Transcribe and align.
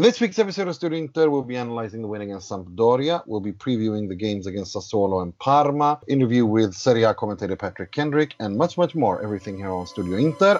In 0.00 0.04
this 0.04 0.18
week's 0.18 0.38
episode 0.38 0.66
of 0.66 0.74
Studio 0.74 0.98
Inter, 0.98 1.28
we'll 1.28 1.42
be 1.42 1.58
analyzing 1.58 2.00
the 2.00 2.08
win 2.08 2.22
against 2.22 2.48
Sampdoria. 2.50 3.22
We'll 3.26 3.42
be 3.42 3.52
previewing 3.52 4.08
the 4.08 4.14
games 4.14 4.46
against 4.46 4.74
Sassuolo 4.74 5.20
and 5.22 5.38
Parma, 5.38 6.00
interview 6.08 6.46
with 6.46 6.72
Serie 6.72 7.02
A 7.02 7.12
commentator 7.12 7.54
Patrick 7.54 7.92
Kendrick, 7.92 8.34
and 8.40 8.56
much, 8.56 8.78
much 8.78 8.94
more. 8.94 9.22
Everything 9.22 9.58
here 9.58 9.70
on 9.70 9.86
Studio 9.86 10.16
Inter, 10.16 10.58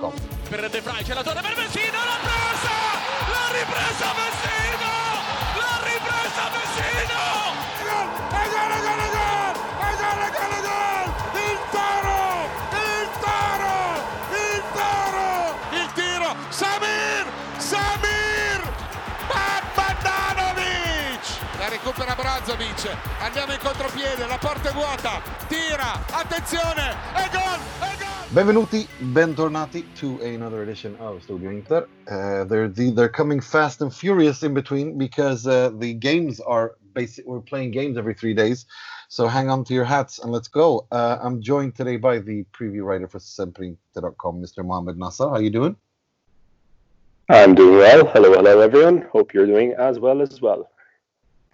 on. 0.00 0.12
Per 0.48 0.60
De 0.60 1.91
recupera 22.44 22.98
andiamo 23.20 23.52
in 23.52 23.58
contropiede 23.60 24.26
la 24.26 24.36
porta 24.38 24.70
è 24.70 24.72
vuota 24.72 25.22
tira 25.46 25.92
attenzione 26.10 26.90
e 27.14 27.28
gol 27.30 27.60
e 27.80 27.96
gol 27.98 28.10
Benvenuti, 28.32 28.88
bentornati 29.12 29.84
to 29.92 30.18
another 30.22 30.62
edition 30.62 30.96
of 31.00 31.22
Studio 31.22 31.50
Inter. 31.50 31.86
Uh, 32.08 32.44
they're 32.44 32.66
the, 32.66 32.90
they're 32.90 33.10
coming 33.10 33.42
fast 33.42 33.82
and 33.82 33.92
furious 33.92 34.42
in 34.42 34.54
between 34.54 34.96
because 34.96 35.46
uh, 35.46 35.70
the 35.78 35.92
games 35.92 36.40
are 36.40 36.76
basic. 36.94 37.26
We're 37.26 37.42
playing 37.42 37.72
games 37.72 37.98
every 37.98 38.14
three 38.14 38.32
days, 38.32 38.64
so 39.08 39.28
hang 39.28 39.50
on 39.50 39.64
to 39.64 39.74
your 39.74 39.84
hats 39.84 40.18
and 40.18 40.32
let's 40.32 40.48
go. 40.48 40.86
Uh, 40.90 41.18
I'm 41.22 41.42
joined 41.42 41.76
today 41.76 41.98
by 41.98 42.20
the 42.20 42.46
preview 42.58 42.84
writer 42.84 43.06
for 43.06 43.18
Sempreinter.com, 43.18 44.40
Mr. 44.40 44.64
Mohamed 44.64 44.96
Nasser. 44.96 45.24
How 45.24 45.34
are 45.34 45.42
you 45.42 45.50
doing? 45.50 45.76
I'm 47.28 47.54
doing 47.54 47.76
well. 47.76 48.06
Hello, 48.06 48.32
hello, 48.32 48.60
everyone. 48.60 49.06
Hope 49.12 49.34
you're 49.34 49.46
doing 49.46 49.74
as 49.74 49.98
well 49.98 50.22
as 50.22 50.40
well. 50.40 50.71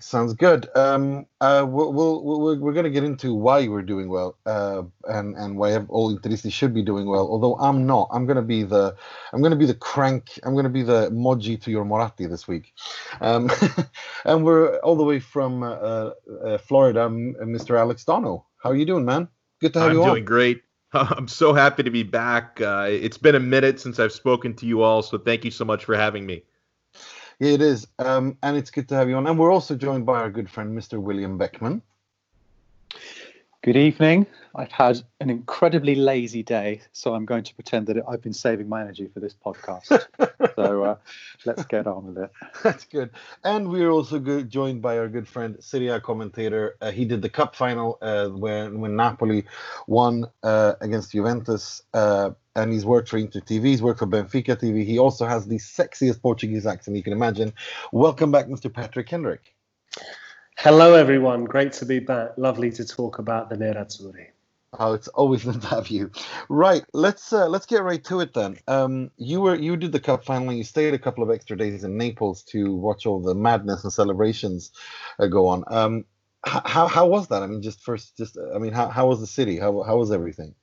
Sounds 0.01 0.33
good. 0.33 0.69
Um, 0.77 1.27
uh, 1.41 1.67
we'll, 1.69 1.93
we'll, 1.93 2.23
we're, 2.23 2.59
we're 2.59 2.73
going 2.73 2.85
to 2.85 2.91
get 2.91 3.03
into 3.03 3.35
why 3.35 3.67
we're 3.67 3.83
doing 3.83 4.09
well 4.09 4.37
uh, 4.47 4.83
and 5.09 5.37
and 5.37 5.57
why 5.57 5.77
all 5.89 6.17
Interisti 6.17 6.53
should 6.53 6.73
be 6.73 6.83
doing 6.83 7.07
well. 7.09 7.27
Although 7.29 7.57
I'm 7.57 7.85
not. 7.85 8.09
I'm 8.13 8.25
going 8.25 8.37
to 8.37 8.43
be 8.43 8.63
the 8.63 8.95
I'm 9.33 9.41
going 9.41 9.51
to 9.51 9.57
be 9.57 9.67
the 9.67 9.75
crank. 9.75 10.39
I'm 10.45 10.53
going 10.53 10.65
to 10.65 10.71
be 10.71 10.85
the 10.85 11.11
Moji 11.11 11.61
to 11.63 11.73
your 11.73 11.85
Moratti 11.85 12.27
this 12.27 12.47
week. 12.47 12.75
Um, 13.21 13.51
and 14.25 14.45
we're 14.45 14.77
all 14.79 14.95
the 14.95 15.03
way 15.03 15.19
from 15.19 15.65
uh, 15.65 16.11
uh 16.45 16.59
Florida, 16.59 17.09
Mr. 17.09 17.77
Alex 17.77 18.05
Dono. 18.05 18.47
How 18.63 18.71
are 18.71 18.77
you 18.77 18.87
doing, 18.87 19.05
man? 19.05 19.27
Good 19.61 19.73
to 19.73 19.81
have 19.81 19.91
I'm 19.91 19.97
you. 19.97 20.03
I'm 20.05 20.11
doing 20.11 20.25
great. 20.25 20.63
I'm 20.93 21.27
so 21.27 21.53
happy 21.53 21.83
to 21.83 21.91
be 21.91 22.05
back. 22.05 22.61
Uh, 22.61 22.87
it's 22.89 23.19
been 23.19 23.35
a 23.35 23.41
minute 23.41 23.81
since 23.81 23.99
I've 23.99 24.13
spoken 24.13 24.55
to 24.55 24.67
you 24.67 24.83
all, 24.83 25.03
so 25.03 25.19
thank 25.19 25.45
you 25.45 25.51
so 25.51 25.65
much 25.65 25.85
for 25.85 25.97
having 25.97 26.25
me. 26.25 26.45
It 27.41 27.63
is. 27.63 27.87
Um, 27.99 28.37
and 28.43 28.57
it's 28.57 28.71
good 28.71 28.89
to 28.89 28.95
have 28.97 29.09
you 29.09 29.17
on. 29.17 29.27
And 29.27 29.39
we're 29.39 29.53
also 29.53 29.77
joined 29.77 30.07
by 30.07 30.21
our 30.21 30.31
good 30.31 30.51
friend, 30.51 30.77
Mr. 30.77 31.01
William 31.01 31.39
Beckman. 31.39 31.83
Good 33.63 33.77
evening. 33.77 34.27
I've 34.59 34.73
had 34.73 35.01
an 35.21 35.31
incredibly 35.31 35.95
lazy 35.95 36.43
day, 36.43 36.81
so 36.93 37.15
I'm 37.15 37.25
going 37.25 37.45
to 37.45 37.55
pretend 37.55 37.87
that 37.87 37.97
I've 38.09 38.21
been 38.21 38.33
saving 38.33 38.69
my 38.69 38.81
energy 38.81 39.07
for 39.07 39.21
this 39.21 39.33
podcast. 39.33 39.87
so 40.57 40.83
uh, 40.83 40.97
let's 41.47 41.65
get 41.67 41.87
on 41.87 42.07
with 42.07 42.25
it. 42.25 42.31
That's 42.65 42.85
good. 42.85 43.11
And 43.45 43.69
we're 43.69 43.91
also 43.91 44.19
good, 44.19 44.51
joined 44.51 44.83
by 44.83 44.99
our 44.99 45.07
good 45.07 45.29
friend, 45.29 45.57
Serie 45.61 46.01
commentator. 46.01 46.77
Uh, 46.81 46.91
he 46.91 47.05
did 47.05 47.23
the 47.23 47.29
cup 47.29 47.55
final 47.55 47.99
uh, 48.03 48.31
when 48.31 48.81
when 48.81 48.97
Napoli 48.97 49.45
won 49.87 50.27
uh, 50.43 50.75
against 50.81 51.13
Juventus, 51.13 51.83
uh, 51.95 52.31
and 52.57 52.73
he's 52.73 52.85
worked 52.85 53.09
for 53.11 53.19
Inter 53.19 53.39
TV. 53.39 53.67
He's 53.67 53.83
worked 53.83 54.01
for 54.01 54.09
Benfica 54.09 54.57
TV. 54.57 54.85
He 54.85 54.99
also 54.99 55.25
has 55.25 55.47
the 55.47 55.59
sexiest 55.59 56.21
Portuguese 56.21 56.67
accent 56.67 56.97
you 56.97 57.05
can 57.05 57.13
imagine. 57.13 57.53
Welcome 57.93 58.33
back, 58.33 58.47
Mr. 58.47 58.73
Patrick 58.73 59.09
Hendrick. 59.09 59.55
Hello, 60.57 60.95
everyone. 60.95 61.45
Great 61.45 61.73
to 61.75 61.87
be 61.87 62.01
back. 62.01 62.31
Lovely 62.37 62.73
to 62.73 62.85
talk 62.85 63.21
about 63.21 63.51
the 63.51 63.55
Nerazzurri. 63.55 64.31
Oh, 64.75 64.93
it's 64.93 65.09
always 65.09 65.47
nice 65.47 65.57
to 65.59 65.67
have 65.69 65.89
you. 65.89 66.11
Right, 66.49 66.83
let's 66.93 67.33
uh, 67.33 67.49
let's 67.49 67.67
get 67.67 67.83
right 67.83 68.03
to 68.05 68.21
it 68.21 68.35
then. 68.35 68.59
Um, 68.67 69.11
you 69.17 69.41
were 69.41 69.55
you 69.55 69.77
did 69.77 69.93
the 69.93 70.01
cup 70.01 70.25
final. 70.25 70.53
You 70.53 70.65
stayed 70.65 70.95
a 70.95 70.99
couple 70.99 71.23
of 71.25 71.31
extra 71.31 71.57
days 71.57 71.85
in 71.85 71.97
Naples 71.97 72.43
to 72.45 72.75
watch 72.75 73.07
all 73.07 73.21
the 73.21 73.35
madness 73.35 73.85
and 73.85 73.93
celebrations 73.93 74.73
uh, 75.19 75.27
go 75.27 75.47
on. 75.49 75.65
Um, 75.69 76.05
how 76.47 76.87
how 76.87 77.07
was 77.07 77.29
that? 77.29 77.43
I 77.43 77.47
mean, 77.47 77.63
just 77.63 77.83
first, 77.83 78.17
just 78.17 78.37
I 78.55 78.59
mean, 78.59 78.73
how 78.73 78.89
how 78.89 79.07
was 79.09 79.21
the 79.21 79.27
city? 79.27 79.59
How 79.59 79.83
how 79.83 79.97
was 79.99 80.13
everything? 80.13 80.55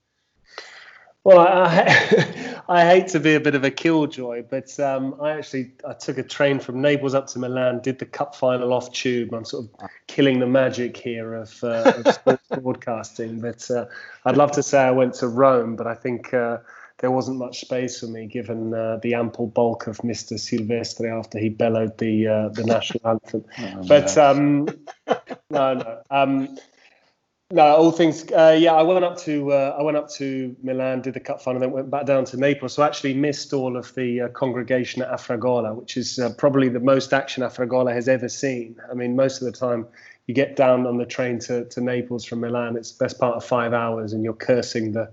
Well, 1.26 1.40
I, 1.40 2.62
I 2.70 2.86
hate 2.86 3.08
to 3.10 3.20
be 3.20 3.34
a 3.34 3.40
bit 3.40 3.56
of 3.56 3.64
a 3.64 3.72
killjoy, 3.72 4.44
but 4.48 4.80
um, 4.80 5.16
I 5.20 5.32
actually 5.32 5.72
I 5.84 5.94
took 5.94 6.20
a 6.20 6.24
train 6.24 6.60
from 6.60 6.82
Naples 6.82 7.16
up 7.16 7.26
to 7.28 7.40
Milan, 7.40 7.82
did 7.82 7.98
the 7.98 8.06
cup 8.06 8.36
final 8.36 8.72
off 8.72 8.92
tube. 8.92 9.34
I'm 9.34 9.44
sort 9.44 9.66
of 9.66 9.90
killing 10.06 10.40
the 10.40 10.46
magic 10.46 10.96
here 10.96 11.34
of, 11.34 11.64
uh, 11.64 11.94
of 11.98 12.14
sports 12.14 12.44
broadcasting, 12.62 13.42
but 13.42 13.70
uh, 13.72 13.86
I'd 14.26 14.38
love 14.38 14.52
to 14.52 14.62
say 14.62 14.80
I 14.84 14.92
went 14.92 15.16
to 15.16 15.28
Rome, 15.28 15.76
but 15.76 15.88
I 15.88 15.96
think 15.96 16.32
uh, 16.32 16.60
there 17.00 17.10
wasn't 17.10 17.40
much 17.40 17.62
space 17.62 18.00
for 18.00 18.06
me 18.06 18.28
given 18.28 18.76
uh, 18.76 19.00
the 19.02 19.16
ample 19.16 19.48
bulk 19.48 19.88
of 19.88 19.98
Mr. 19.98 20.40
Sylvestre 20.40 21.12
after 21.12 21.40
he 21.40 21.50
bellowed 21.50 21.98
the 21.98 22.28
uh, 22.28 22.50
the 22.50 22.64
national 22.68 23.02
anthem. 23.08 23.44
Oh, 23.58 23.84
but 23.88 24.16
um, 24.16 24.68
no, 25.50 25.74
no. 25.74 26.02
Um, 26.12 26.56
no, 27.52 27.64
all 27.64 27.92
things. 27.92 28.30
Uh, 28.32 28.58
yeah, 28.60 28.74
I 28.74 28.82
went 28.82 29.06
up 29.06 29.18
to 29.20 29.52
uh, 29.52 29.76
I 29.78 29.84
went 29.84 29.98
up 29.98 30.10
to 30.14 30.56
Milan, 30.64 31.02
did 31.02 31.14
the 31.14 31.20
cup 31.20 31.42
final, 31.42 31.62
and 31.62 31.64
then 31.64 31.72
went 31.72 31.92
back 31.92 32.06
down 32.08 32.26
to 32.26 32.38
Naples. 32.38 32.74
So 32.74 32.82
I 32.82 32.88
actually 32.88 33.14
missed 33.14 33.54
all 33.54 33.78
of 33.78 33.94
the 33.94 34.22
uh, 34.22 34.28
congregation 34.30 35.04
at 35.04 35.10
Afragola, 35.10 35.76
which 35.76 35.96
is 35.96 36.18
uh, 36.18 36.34
probably 36.38 36.70
the 36.70 36.80
most 36.80 37.14
action 37.14 37.44
Afragola 37.44 37.94
has 37.94 38.08
ever 38.08 38.30
seen. 38.30 38.76
I 38.90 38.96
mean, 38.96 39.16
most 39.16 39.42
of 39.42 39.46
the 39.46 39.52
time 39.52 39.86
you 40.26 40.34
get 40.34 40.56
down 40.56 40.88
on 40.88 40.98
the 40.98 41.06
train 41.06 41.38
to, 41.40 41.66
to 41.66 41.82
Naples 41.82 42.26
from 42.26 42.40
Milan, 42.40 42.78
it's 42.78 42.92
the 42.94 43.04
best 43.04 43.20
part 43.20 43.36
of 43.36 43.46
five 43.46 43.74
hours, 43.74 44.12
and 44.12 44.24
you're 44.24 44.34
cursing 44.34 44.94
the 44.94 45.12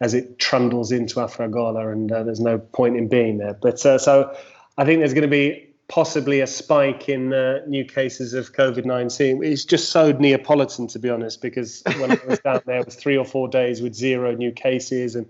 as 0.00 0.14
it 0.14 0.38
trundles 0.38 0.92
into 0.92 1.16
Afragola, 1.16 1.92
and 1.92 2.10
uh, 2.10 2.22
there's 2.22 2.40
no 2.40 2.58
point 2.58 2.96
in 2.96 3.08
being 3.08 3.36
there. 3.36 3.54
But 3.54 3.84
uh, 3.84 3.98
so 3.98 4.34
I 4.78 4.84
think 4.86 5.00
there's 5.00 5.14
going 5.14 5.22
to 5.22 5.28
be 5.28 5.65
possibly 5.88 6.40
a 6.40 6.46
spike 6.46 7.08
in 7.08 7.32
uh, 7.32 7.60
new 7.66 7.84
cases 7.84 8.34
of 8.34 8.52
COVID 8.52 8.84
19. 8.84 9.44
It's 9.44 9.64
just 9.64 9.90
so 9.90 10.12
Neapolitan, 10.12 10.86
to 10.88 10.98
be 10.98 11.10
honest, 11.10 11.40
because 11.40 11.82
when 11.98 12.12
I 12.12 12.18
was 12.26 12.38
down 12.40 12.62
there, 12.66 12.80
it 12.80 12.86
was 12.86 12.96
three 12.96 13.16
or 13.16 13.24
four 13.24 13.48
days 13.48 13.80
with 13.80 13.94
zero 13.94 14.34
new 14.34 14.52
cases, 14.52 15.14
and 15.14 15.26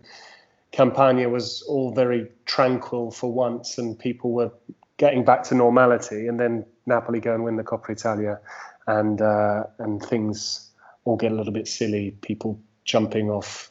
Campania 0.72 1.28
was 1.28 1.62
all 1.62 1.92
very 1.92 2.28
tranquil 2.46 3.10
for 3.10 3.30
once, 3.30 3.78
and 3.78 3.98
people 3.98 4.32
were 4.32 4.52
getting 4.96 5.24
back 5.24 5.42
to 5.44 5.54
normality. 5.54 6.26
And 6.26 6.40
then 6.40 6.64
Napoli 6.86 7.20
go 7.20 7.34
and 7.34 7.44
win 7.44 7.56
the 7.56 7.64
Coppa 7.64 7.90
Italia, 7.90 8.40
and, 8.86 9.20
uh, 9.20 9.64
and 9.78 10.02
things 10.02 10.70
all 11.04 11.16
get 11.16 11.32
a 11.32 11.34
little 11.34 11.52
bit 11.52 11.68
silly. 11.68 12.12
People 12.22 12.60
jumping 12.84 13.30
off 13.30 13.70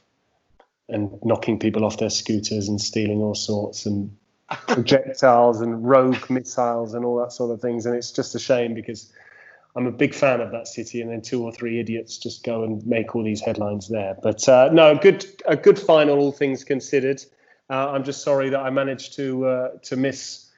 and 0.88 1.17
knocking 1.23 1.57
people 1.57 1.84
off 1.84 1.97
their 1.97 2.12
scooters 2.12 2.67
and 2.67 2.79
stealing 2.79 3.22
all 3.22 3.34
sorts 3.34 3.88
and 3.88 4.16
projectiles 4.50 5.62
and 5.62 5.88
rogue 5.88 6.30
missiles 6.30 6.94
and 6.94 7.06
all 7.06 7.18
that 7.20 7.32
sort 7.32 7.52
of 7.52 7.62
things. 7.62 7.86
And 7.86 7.96
it's 7.96 8.12
just 8.12 8.36
a 8.36 8.40
shame 8.40 8.74
because 8.74 9.12
I'm 9.76 9.88
a 9.88 9.92
big 9.92 10.14
fan 10.14 10.40
of 10.40 10.52
that 10.52 10.68
city, 10.68 11.02
and 11.02 11.12
then 11.12 11.22
two 11.22 11.44
or 11.44 11.52
three 11.52 11.80
idiots 11.80 12.18
just 12.18 12.44
go 12.44 12.64
and 12.64 12.86
make 12.86 13.16
all 13.16 13.24
these 13.24 13.42
headlines 13.42 13.90
there. 13.90 14.18
But 14.22 14.48
uh, 14.48 14.70
no, 14.72 14.96
good 14.96 15.26
a 15.46 15.58
good 15.58 15.78
final, 15.78 16.20
all 16.20 16.32
things 16.32 16.64
considered. 16.64 17.22
Uh, 17.70 17.92
I'm 17.92 18.04
just 18.04 18.22
sorry 18.24 18.50
that 18.50 18.60
I 18.60 18.70
managed 18.70 19.16
to 19.16 19.46
uh, 19.46 19.70
to 19.84 19.96
miss 19.98 20.50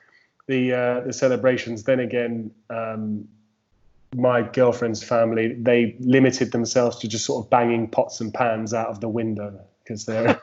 the 0.46 0.74
uh, 0.74 1.00
the 1.02 1.14
celebrations. 1.14 1.84
Then 1.84 2.00
again. 2.00 2.52
Um, 2.70 3.28
my 4.16 4.42
girlfriend's 4.42 5.04
family 5.04 5.54
they 5.54 5.98
limited 6.00 6.54
themselves 6.54 6.96
to 6.96 7.10
just 7.10 7.26
sort 7.26 7.44
of 7.44 7.50
banging 7.50 7.90
pots 7.90 8.22
and 8.22 8.34
pans 8.34 8.74
out 8.74 8.88
of 8.88 9.02
the 9.02 9.10
window 9.10 9.60
because 9.88 10.06
they're 10.06 10.42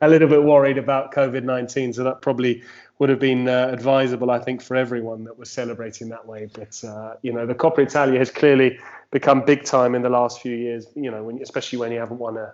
a 0.00 0.08
little 0.08 0.28
bit 0.28 0.42
worried 0.42 0.78
about 0.78 1.12
COVID 1.12 1.44
19. 1.44 1.92
So 1.92 2.04
that 2.04 2.22
probably 2.22 2.62
would 2.98 3.08
have 3.08 3.18
been 3.18 3.48
uh, 3.48 3.68
advisable, 3.72 4.30
I 4.30 4.38
think, 4.38 4.62
for 4.62 4.76
everyone 4.76 5.24
that 5.24 5.38
was 5.38 5.50
celebrating 5.50 6.08
that 6.10 6.26
way. 6.26 6.48
But, 6.52 6.82
uh, 6.84 7.14
you 7.22 7.32
know, 7.32 7.46
the 7.46 7.54
Coppa 7.54 7.80
Italia 7.80 8.18
has 8.18 8.30
clearly 8.30 8.78
become 9.10 9.44
big 9.44 9.64
time 9.64 9.94
in 9.94 10.02
the 10.02 10.08
last 10.08 10.40
few 10.40 10.56
years, 10.56 10.86
you 10.94 11.10
know, 11.10 11.24
when, 11.24 11.42
especially 11.42 11.78
when 11.78 11.92
you 11.92 11.98
haven't 11.98 12.18
won 12.18 12.36
a, 12.36 12.52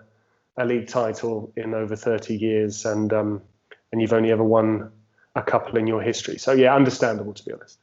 a 0.57 0.65
league 0.65 0.87
title 0.87 1.51
in 1.55 1.73
over 1.73 1.95
30 1.95 2.35
years 2.35 2.85
and, 2.85 3.13
um, 3.13 3.41
and 3.91 4.01
you've 4.01 4.13
only 4.13 4.31
ever 4.31 4.43
won 4.43 4.91
a 5.35 5.41
couple 5.41 5.77
in 5.77 5.87
your 5.87 6.01
history. 6.01 6.37
So, 6.37 6.51
yeah, 6.51 6.75
understandable, 6.75 7.33
to 7.33 7.45
be 7.45 7.53
honest. 7.53 7.79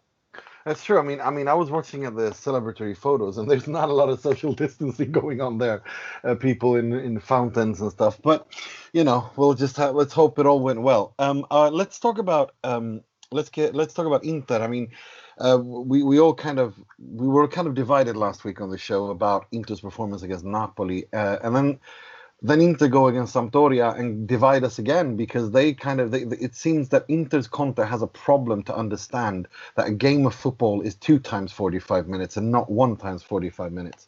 That's 0.69 0.85
true. 0.85 0.99
I 0.99 1.03
mean, 1.03 1.23
I 1.23 1.31
mean, 1.31 1.49
I 1.49 1.55
was 1.55 1.70
watching 1.70 2.05
at 2.05 2.15
the 2.15 2.31
celebratory 2.32 2.94
photos, 2.94 3.38
and 3.38 3.50
there's 3.50 3.69
not 3.69 3.88
a 3.88 3.94
lot 3.94 4.11
of 4.11 4.20
social 4.20 4.53
distancing 4.65 5.12
going 5.12 5.41
on 5.41 5.59
there. 5.59 5.82
Uh, 6.23 6.35
people 6.35 6.76
in 6.76 6.93
in 6.93 7.20
fountains 7.20 7.81
and 7.81 7.91
stuff. 7.91 8.20
But 8.23 8.47
you 8.93 9.03
know, 9.03 9.31
we'll 9.37 9.55
just 9.55 9.79
have, 9.79 9.94
let's 9.94 10.12
hope 10.12 10.38
it 10.38 10.47
all 10.47 10.61
went 10.61 10.82
well. 10.82 11.15
Um, 11.19 11.47
uh, 11.50 11.70
let's 11.70 11.99
talk 11.99 12.19
about 12.19 12.55
um, 12.65 13.03
let's 13.32 13.49
get 13.50 13.75
let's 13.75 13.94
talk 13.94 14.06
about 14.06 14.25
Inter. 14.25 14.61
I 14.62 14.69
mean, 14.69 14.91
uh, 15.38 15.59
we 15.62 16.05
we 16.05 16.20
all 16.20 16.35
kind 16.35 16.61
of 16.61 16.76
we 17.00 17.29
were 17.29 17.49
kind 17.49 17.67
of 17.67 17.75
divided 17.75 18.17
last 18.17 18.44
week 18.44 18.61
on 18.61 18.71
the 18.71 18.79
show 18.79 19.09
about 19.11 19.47
Inter's 19.53 19.81
performance 19.81 20.23
against 20.23 20.44
Napoli, 20.44 21.06
uh, 21.14 21.38
and 21.43 21.56
then 21.56 21.81
then 22.40 22.61
Inter 22.61 22.88
go 22.88 23.08
against 23.08 23.35
Sampdoria 23.35 23.99
and 23.99 24.29
divide 24.29 24.62
us 24.62 24.79
again 24.79 25.17
because 25.17 25.50
they 25.50 25.75
kind 25.75 26.00
of 26.00 26.12
they, 26.12 26.23
it 26.23 26.55
seems 26.55 26.88
that 26.90 27.05
Inter's 27.08 27.49
Conte 27.49 27.85
has 27.85 28.02
a 28.02 28.06
problem 28.06 28.62
to 28.64 28.76
understand 28.76 29.49
that 29.75 29.88
a 29.88 29.93
game 29.93 30.25
of 30.25 30.35
football 30.35 30.81
is 30.81 30.94
two 30.94 31.19
times 31.19 31.52
45 31.52 32.06
minutes 32.06 32.37
and 32.37 32.50
not 32.50 32.70
one 32.70 32.96
times 32.96 33.23
45 33.23 33.73
minutes. 33.73 34.06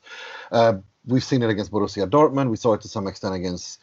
Uh, 0.52 0.74
we've 1.06 1.24
seen 1.24 1.42
it 1.42 1.50
against 1.50 1.72
Borussia 1.72 2.08
Dortmund. 2.08 2.50
We 2.50 2.56
saw 2.56 2.74
it 2.74 2.80
to 2.82 2.88
some 2.88 3.08
extent 3.08 3.34
against 3.34 3.80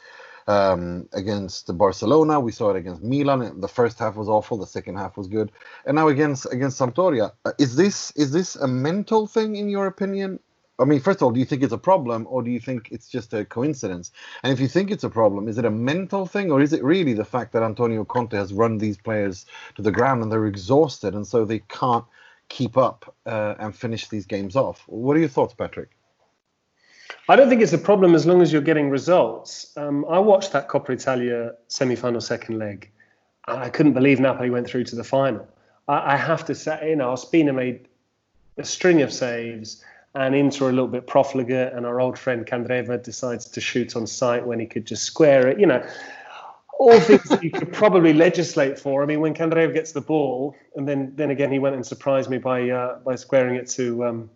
um, 0.48 1.10
against 1.12 1.78
Barcelona. 1.78 2.40
We 2.40 2.54
saw 2.54 2.70
it 2.70 2.78
against 2.78 3.04
Milan. 3.04 3.60
The 3.60 3.68
first 3.68 4.00
half 4.00 4.16
was 4.16 4.30
awful. 4.30 4.58
The 4.58 4.66
second 4.66 4.96
half 4.96 5.18
was 5.18 5.28
good. 5.28 5.52
And 5.86 5.96
now 5.96 6.08
against 6.08 6.52
against 6.52 6.80
Sampdoria. 6.80 7.34
Uh, 7.44 7.52
is 7.60 7.76
this 7.76 8.12
is 8.12 8.32
this 8.32 8.56
a 8.56 8.68
mental 8.68 9.28
thing 9.28 9.58
in 9.58 9.68
your 9.70 9.88
opinion, 9.88 10.40
I 10.80 10.86
mean, 10.86 11.00
first 11.00 11.20
of 11.20 11.24
all, 11.24 11.32
do 11.32 11.40
you 11.40 11.46
think 11.46 11.64
it's 11.64 11.74
a 11.74 11.78
problem 11.78 12.28
or 12.30 12.44
do 12.44 12.52
you 12.52 12.60
think 12.60 12.90
it's 12.92 13.08
just 13.08 13.34
a 13.34 13.44
coincidence? 13.44 14.12
And 14.44 14.54
if 14.54 14.60
you 14.60 14.68
think 14.68 14.92
it's 14.92 15.04
a 15.04 15.10
problem, 15.10 15.48
is 15.48 15.58
it 15.58 15.66
a 15.66 15.72
mental 15.72 16.28
thing 16.28 16.52
or 16.52 16.62
is 16.62 16.72
it 16.72 16.84
really 16.84 17.14
the 17.14 17.26
fact 17.26 17.52
that 17.54 17.64
Antonio 17.64 18.06
Conte 18.06 18.38
has 18.38 18.54
run 18.54 18.78
these 18.78 18.98
players 18.98 19.48
to 19.76 19.82
the 19.82 19.92
ground 19.92 20.22
and 20.22 20.32
they're 20.32 20.46
exhausted 20.46 21.16
and 21.16 21.26
so 21.26 21.46
they 21.46 21.60
can't 21.68 22.06
keep 22.50 22.78
up 22.78 23.16
uh, 23.26 23.56
and 23.58 23.76
finish 23.76 24.08
these 24.08 24.28
games 24.28 24.56
off? 24.56 24.84
What 24.86 25.18
are 25.18 25.20
your 25.20 25.30
thoughts, 25.30 25.56
Patrick? 25.56 25.90
I 27.28 27.36
don't 27.36 27.50
think 27.50 27.62
it's 27.62 27.74
a 27.74 27.80
problem 27.80 28.14
as 28.14 28.26
long 28.26 28.42
as 28.42 28.54
you're 28.54 28.62
getting 28.62 28.90
results. 28.90 29.76
Um, 29.78 30.06
I 30.10 30.20
watched 30.20 30.54
that 30.54 30.70
Coppa 30.70 30.92
Italia 30.92 31.54
semi-final 31.70 32.22
second 32.22 32.60
leg. 32.60 32.92
And 33.48 33.60
I 33.60 33.70
couldn't 33.70 33.94
believe 33.94 34.20
Napoli 34.20 34.50
went 34.50 34.68
through 34.68 34.84
to 34.86 34.96
the 34.96 35.04
final. 35.04 35.48
I, 35.88 36.14
I 36.14 36.18
have 36.18 36.46
to 36.46 36.56
say, 36.56 36.90
you 36.90 36.96
know, 36.96 37.10
Ospina 37.10 37.56
made 37.56 37.88
a 38.58 38.64
string 38.64 39.02
of 39.02 39.12
saves 39.12 39.84
and 40.18 40.34
Inter 40.36 40.66
are 40.66 40.70
a 40.70 40.74
little 40.74 40.88
bit 40.88 41.06
profligate, 41.06 41.74
and 41.74 41.86
our 41.86 42.00
old 42.00 42.18
friend 42.18 42.46
Candreva 42.46 43.02
decides 43.02 43.46
to 43.46 43.62
shoot 43.62 43.96
on 43.96 44.08
sight 44.08 44.46
when 44.46 44.60
he 44.60 44.66
could 44.66 44.86
just 44.86 45.04
square 45.04 45.48
it. 45.48 45.60
You 45.60 45.68
know, 45.68 45.88
all 46.80 47.00
things 47.00 47.32
you 47.44 47.52
could 47.52 47.72
probably 47.72 48.14
legislate 48.14 48.80
for. 48.80 49.04
I 49.04 49.06
mean, 49.06 49.22
when 49.22 49.36
Candreva 49.36 49.74
gets 49.74 49.92
the 49.92 50.02
ball, 50.02 50.56
and 50.76 50.88
then 50.88 51.14
then 51.16 51.30
again 51.30 51.52
he 51.52 51.60
went 51.60 51.76
and 51.76 51.86
surprised 51.86 52.30
me 52.30 52.40
by 52.40 52.70
uh, 52.70 52.98
by 53.00 53.16
squaring 53.16 53.56
it 53.56 53.68
to 53.70 54.06
um, 54.06 54.30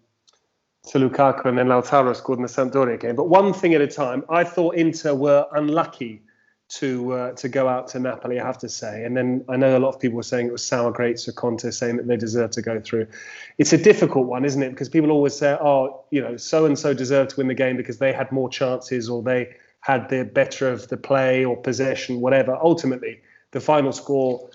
to 0.89 0.99
Lukaku, 0.99 1.45
and 1.45 1.57
then 1.57 1.67
Lautaro 1.67 2.15
scored 2.15 2.37
in 2.37 2.43
the 2.43 2.49
Sampdoria 2.49 2.99
game. 2.99 3.15
But 3.15 3.29
one 3.29 3.51
thing 3.51 3.73
at 3.73 3.81
a 3.81 3.87
time. 3.87 4.23
I 4.29 4.43
thought 4.43 4.75
Inter 4.75 5.15
were 5.15 5.47
unlucky 5.53 6.21
to 6.71 7.11
uh, 7.11 7.31
to 7.33 7.49
go 7.49 7.67
out 7.67 7.89
to 7.89 7.99
Napoli, 7.99 8.39
I 8.39 8.45
have 8.45 8.57
to 8.59 8.69
say. 8.69 9.03
And 9.03 9.15
then 9.15 9.43
I 9.49 9.57
know 9.57 9.77
a 9.77 9.79
lot 9.79 9.93
of 9.93 9.99
people 9.99 10.15
were 10.15 10.23
saying 10.23 10.47
it 10.47 10.51
was 10.51 10.63
sour 10.63 10.91
grapes 10.91 11.25
for 11.25 11.33
Conte, 11.33 11.69
saying 11.69 11.97
that 11.97 12.07
they 12.07 12.15
deserve 12.15 12.51
to 12.51 12.61
go 12.61 12.79
through. 12.79 13.07
It's 13.57 13.73
a 13.73 13.77
difficult 13.77 14.27
one, 14.27 14.45
isn't 14.45 14.63
it? 14.63 14.69
Because 14.69 14.87
people 14.87 15.11
always 15.11 15.35
say, 15.35 15.57
oh, 15.59 16.05
you 16.11 16.21
know, 16.21 16.37
so 16.37 16.65
and 16.65 16.79
so 16.79 16.93
deserved 16.93 17.31
to 17.31 17.37
win 17.37 17.47
the 17.49 17.53
game 17.53 17.75
because 17.75 17.97
they 17.97 18.13
had 18.13 18.31
more 18.31 18.49
chances 18.49 19.09
or 19.09 19.21
they 19.21 19.53
had 19.81 20.07
the 20.09 20.23
better 20.23 20.69
of 20.69 20.87
the 20.87 20.95
play 20.95 21.43
or 21.43 21.57
possession, 21.57 22.21
whatever. 22.21 22.55
Ultimately, 22.55 23.19
the 23.51 23.59
final 23.59 23.91
score, 23.91 24.49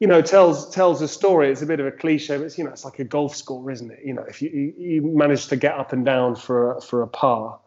you 0.00 0.08
know, 0.08 0.20
tells 0.20 0.68
tells 0.70 1.00
a 1.00 1.06
story. 1.06 1.52
It's 1.52 1.62
a 1.62 1.66
bit 1.66 1.78
of 1.78 1.86
a 1.86 1.92
cliche, 1.92 2.38
but 2.38 2.46
it's 2.46 2.58
you 2.58 2.64
know, 2.64 2.70
it's 2.70 2.84
like 2.84 2.98
a 2.98 3.04
golf 3.04 3.36
score, 3.36 3.70
isn't 3.70 3.90
it? 3.92 4.00
You 4.04 4.14
know, 4.14 4.24
if 4.28 4.42
you 4.42 4.74
you 4.76 5.02
manage 5.02 5.46
to 5.46 5.56
get 5.56 5.74
up 5.74 5.92
and 5.92 6.04
down 6.04 6.34
for 6.34 6.76
a, 6.76 6.80
for 6.80 7.02
a 7.02 7.06
par 7.06 7.60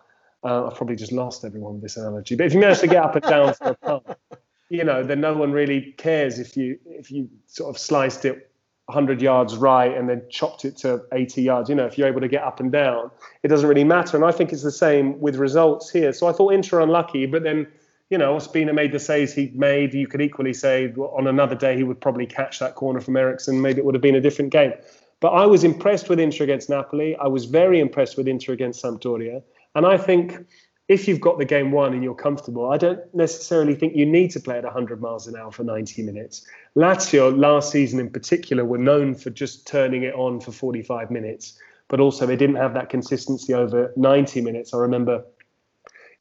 uh, 0.45 0.67
I've 0.67 0.75
probably 0.75 0.95
just 0.95 1.11
lost 1.11 1.43
everyone 1.43 1.73
with 1.73 1.81
this 1.81 1.97
analogy. 1.97 2.35
But 2.35 2.47
if 2.47 2.53
you 2.53 2.59
manage 2.59 2.79
to 2.79 2.87
get 2.87 3.03
up 3.03 3.15
and 3.15 3.23
down 3.23 3.53
for 3.55 3.69
a 3.69 3.73
putt, 3.75 4.19
you 4.69 4.83
know, 4.83 5.03
then 5.03 5.19
no 5.19 5.33
one 5.33 5.51
really 5.51 5.93
cares 5.97 6.39
if 6.39 6.55
you 6.55 6.77
if 6.85 7.11
you 7.11 7.29
sort 7.47 7.75
of 7.75 7.81
sliced 7.81 8.25
it 8.25 8.51
100 8.85 9.19
yards 9.19 9.57
right 9.57 9.97
and 9.97 10.07
then 10.07 10.21
chopped 10.29 10.63
it 10.63 10.77
to 10.77 11.03
80 11.11 11.41
yards. 11.41 11.69
You 11.69 11.75
know, 11.75 11.85
if 11.85 11.97
you're 11.97 12.07
able 12.07 12.21
to 12.21 12.27
get 12.27 12.43
up 12.43 12.59
and 12.59 12.71
down, 12.71 13.09
it 13.41 13.47
doesn't 13.47 13.67
really 13.67 13.83
matter. 13.83 14.15
And 14.15 14.25
I 14.25 14.31
think 14.31 14.53
it's 14.53 14.61
the 14.61 14.71
same 14.71 15.19
with 15.19 15.37
results 15.37 15.89
here. 15.89 16.13
So 16.13 16.27
I 16.27 16.31
thought 16.31 16.53
Inter 16.53 16.81
unlucky, 16.81 17.25
but 17.25 17.41
then, 17.41 17.67
you 18.11 18.17
know, 18.19 18.35
Ospina 18.35 18.75
made 18.75 18.91
the 18.91 18.99
saves 18.99 19.33
he 19.33 19.51
made. 19.55 19.95
You 19.95 20.07
could 20.07 20.21
equally 20.21 20.53
say 20.53 20.93
on 20.93 21.25
another 21.25 21.55
day 21.55 21.75
he 21.75 21.83
would 21.83 21.99
probably 21.99 22.27
catch 22.27 22.59
that 22.59 22.75
corner 22.75 23.01
from 23.01 23.17
Eriksen. 23.17 23.59
Maybe 23.59 23.79
it 23.79 23.85
would 23.85 23.95
have 23.95 24.03
been 24.03 24.15
a 24.15 24.21
different 24.21 24.51
game. 24.51 24.73
But 25.19 25.29
I 25.29 25.47
was 25.47 25.63
impressed 25.63 26.07
with 26.07 26.19
Inter 26.19 26.43
against 26.43 26.69
Napoli. 26.69 27.15
I 27.15 27.27
was 27.27 27.45
very 27.45 27.79
impressed 27.79 28.17
with 28.17 28.27
Inter 28.27 28.53
against 28.53 28.83
Sampdoria. 28.83 29.41
And 29.75 29.85
I 29.85 29.97
think 29.97 30.45
if 30.87 31.07
you've 31.07 31.19
got 31.19 31.37
the 31.37 31.45
game 31.45 31.71
won 31.71 31.93
and 31.93 32.03
you're 32.03 32.15
comfortable, 32.15 32.71
I 32.71 32.77
don't 32.77 32.99
necessarily 33.13 33.75
think 33.75 33.95
you 33.95 34.05
need 34.05 34.31
to 34.31 34.39
play 34.39 34.57
at 34.57 34.63
100 34.63 35.01
miles 35.01 35.27
an 35.27 35.35
hour 35.35 35.51
for 35.51 35.63
90 35.63 36.03
minutes. 36.03 36.45
Lazio 36.75 37.35
last 37.35 37.71
season 37.71 37.99
in 37.99 38.09
particular 38.09 38.63
were 38.63 38.77
known 38.77 39.15
for 39.15 39.31
just 39.31 39.65
turning 39.65 40.03
it 40.03 40.13
on 40.13 40.39
for 40.39 40.51
45 40.51 41.09
minutes, 41.09 41.59
but 41.87 41.99
also 41.99 42.25
they 42.25 42.35
didn't 42.35 42.57
have 42.57 42.75
that 42.75 42.89
consistency 42.89 43.53
over 43.53 43.91
90 43.95 44.41
minutes. 44.41 44.73
I 44.75 44.77
remember, 44.77 45.25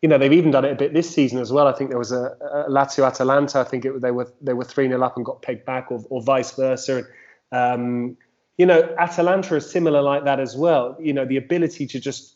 you 0.00 0.08
know, 0.08 0.16
they've 0.16 0.32
even 0.32 0.50
done 0.50 0.64
it 0.64 0.72
a 0.72 0.76
bit 0.76 0.94
this 0.94 1.10
season 1.10 1.40
as 1.40 1.52
well. 1.52 1.66
I 1.66 1.72
think 1.72 1.90
there 1.90 1.98
was 1.98 2.12
a, 2.12 2.34
a 2.40 2.70
Lazio 2.70 3.06
Atalanta. 3.06 3.60
I 3.60 3.64
think 3.64 3.84
it, 3.84 4.00
they 4.00 4.12
were 4.12 4.32
they 4.40 4.54
were 4.54 4.64
three 4.64 4.88
0 4.88 5.02
up 5.02 5.16
and 5.16 5.26
got 5.26 5.42
pegged 5.42 5.66
back, 5.66 5.92
or, 5.92 6.02
or 6.08 6.22
vice 6.22 6.52
versa. 6.52 7.04
Um, 7.52 8.16
you 8.56 8.66
know, 8.66 8.94
Atalanta 8.98 9.56
is 9.56 9.70
similar 9.70 10.00
like 10.00 10.24
that 10.24 10.40
as 10.40 10.56
well. 10.56 10.96
You 11.00 11.12
know, 11.12 11.26
the 11.26 11.36
ability 11.36 11.86
to 11.88 12.00
just 12.00 12.33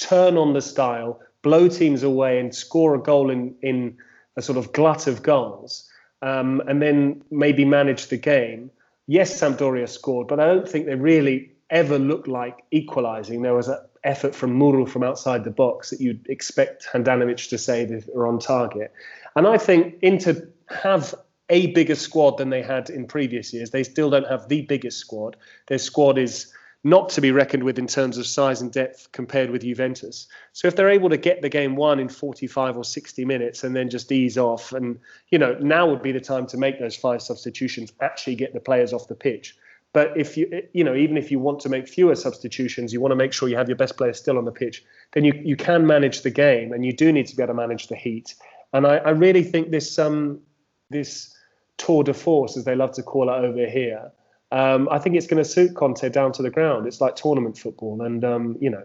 turn 0.00 0.36
on 0.36 0.52
the 0.52 0.62
style, 0.62 1.20
blow 1.42 1.68
teams 1.68 2.02
away, 2.02 2.38
and 2.40 2.54
score 2.54 2.94
a 2.94 2.98
goal 2.98 3.30
in 3.30 3.54
in 3.62 3.96
a 4.36 4.42
sort 4.42 4.58
of 4.58 4.72
glut 4.72 5.06
of 5.06 5.22
goals, 5.22 5.88
um, 6.22 6.62
and 6.66 6.80
then 6.80 7.22
maybe 7.30 7.64
manage 7.64 8.08
the 8.08 8.16
game. 8.16 8.70
Yes, 9.06 9.40
Sampdoria 9.40 9.88
scored, 9.88 10.28
but 10.28 10.40
I 10.40 10.46
don't 10.46 10.68
think 10.68 10.86
they 10.86 10.94
really 10.94 11.52
ever 11.70 11.98
looked 11.98 12.28
like 12.28 12.64
equalising. 12.70 13.42
There 13.42 13.54
was 13.54 13.68
an 13.68 13.78
effort 14.04 14.34
from 14.34 14.58
Murru 14.58 14.88
from 14.88 15.02
outside 15.02 15.44
the 15.44 15.50
box 15.50 15.90
that 15.90 16.00
you'd 16.00 16.26
expect 16.28 16.86
Handanovic 16.92 17.48
to 17.50 17.58
save 17.58 17.90
if 17.90 18.08
are 18.08 18.26
on 18.26 18.38
target. 18.38 18.92
And 19.36 19.46
I 19.46 19.58
think 19.58 19.96
Inter 20.02 20.48
have 20.68 21.14
a 21.48 21.68
bigger 21.72 21.96
squad 21.96 22.38
than 22.38 22.50
they 22.50 22.62
had 22.62 22.90
in 22.90 23.06
previous 23.06 23.52
years. 23.52 23.70
They 23.70 23.82
still 23.82 24.10
don't 24.10 24.26
have 24.26 24.48
the 24.48 24.62
biggest 24.62 24.98
squad. 24.98 25.36
Their 25.66 25.78
squad 25.78 26.18
is 26.18 26.52
not 26.82 27.10
to 27.10 27.20
be 27.20 27.30
reckoned 27.30 27.62
with 27.62 27.78
in 27.78 27.86
terms 27.86 28.16
of 28.16 28.26
size 28.26 28.62
and 28.62 28.72
depth 28.72 29.12
compared 29.12 29.50
with 29.50 29.62
Juventus. 29.62 30.26
So 30.52 30.66
if 30.66 30.76
they're 30.76 30.88
able 30.88 31.10
to 31.10 31.18
get 31.18 31.42
the 31.42 31.48
game 31.48 31.76
won 31.76 32.00
in 32.00 32.08
45 32.08 32.78
or 32.78 32.84
60 32.84 33.24
minutes 33.24 33.64
and 33.64 33.76
then 33.76 33.90
just 33.90 34.10
ease 34.10 34.38
off, 34.38 34.72
and 34.72 34.98
you 35.30 35.38
know 35.38 35.54
now 35.60 35.88
would 35.88 36.02
be 36.02 36.12
the 36.12 36.20
time 36.20 36.46
to 36.48 36.56
make 36.56 36.78
those 36.78 36.96
five 36.96 37.20
substitutions, 37.20 37.92
actually 38.00 38.34
get 38.34 38.54
the 38.54 38.60
players 38.60 38.92
off 38.92 39.08
the 39.08 39.14
pitch. 39.14 39.56
But 39.92 40.16
if 40.16 40.36
you 40.36 40.62
you 40.72 40.84
know 40.84 40.94
even 40.94 41.16
if 41.16 41.30
you 41.30 41.38
want 41.38 41.60
to 41.60 41.68
make 41.68 41.86
fewer 41.86 42.14
substitutions, 42.14 42.92
you 42.92 43.00
want 43.00 43.12
to 43.12 43.16
make 43.16 43.32
sure 43.32 43.48
you 43.48 43.56
have 43.56 43.68
your 43.68 43.76
best 43.76 43.96
players 43.96 44.18
still 44.18 44.38
on 44.38 44.44
the 44.44 44.52
pitch. 44.52 44.82
Then 45.12 45.24
you 45.24 45.34
you 45.44 45.56
can 45.56 45.86
manage 45.86 46.22
the 46.22 46.30
game, 46.30 46.72
and 46.72 46.86
you 46.86 46.92
do 46.92 47.12
need 47.12 47.26
to 47.26 47.36
be 47.36 47.42
able 47.42 47.54
to 47.54 47.56
manage 47.56 47.88
the 47.88 47.96
heat. 47.96 48.34
And 48.72 48.86
I, 48.86 48.98
I 48.98 49.10
really 49.10 49.42
think 49.42 49.70
this 49.70 49.98
um 49.98 50.40
this 50.88 51.36
tour 51.76 52.04
de 52.04 52.14
force, 52.14 52.56
as 52.56 52.64
they 52.64 52.76
love 52.76 52.92
to 52.92 53.02
call 53.02 53.28
it 53.28 53.34
over 53.34 53.66
here, 53.66 54.12
um, 54.52 54.88
I 54.90 54.98
think 54.98 55.16
it's 55.16 55.26
going 55.26 55.42
to 55.42 55.48
suit 55.48 55.74
Conte 55.74 56.08
down 56.08 56.32
to 56.32 56.42
the 56.42 56.50
ground. 56.50 56.86
It's 56.86 57.00
like 57.00 57.16
tournament 57.16 57.58
football, 57.58 58.02
and 58.02 58.24
um, 58.24 58.56
you 58.60 58.70
know, 58.70 58.84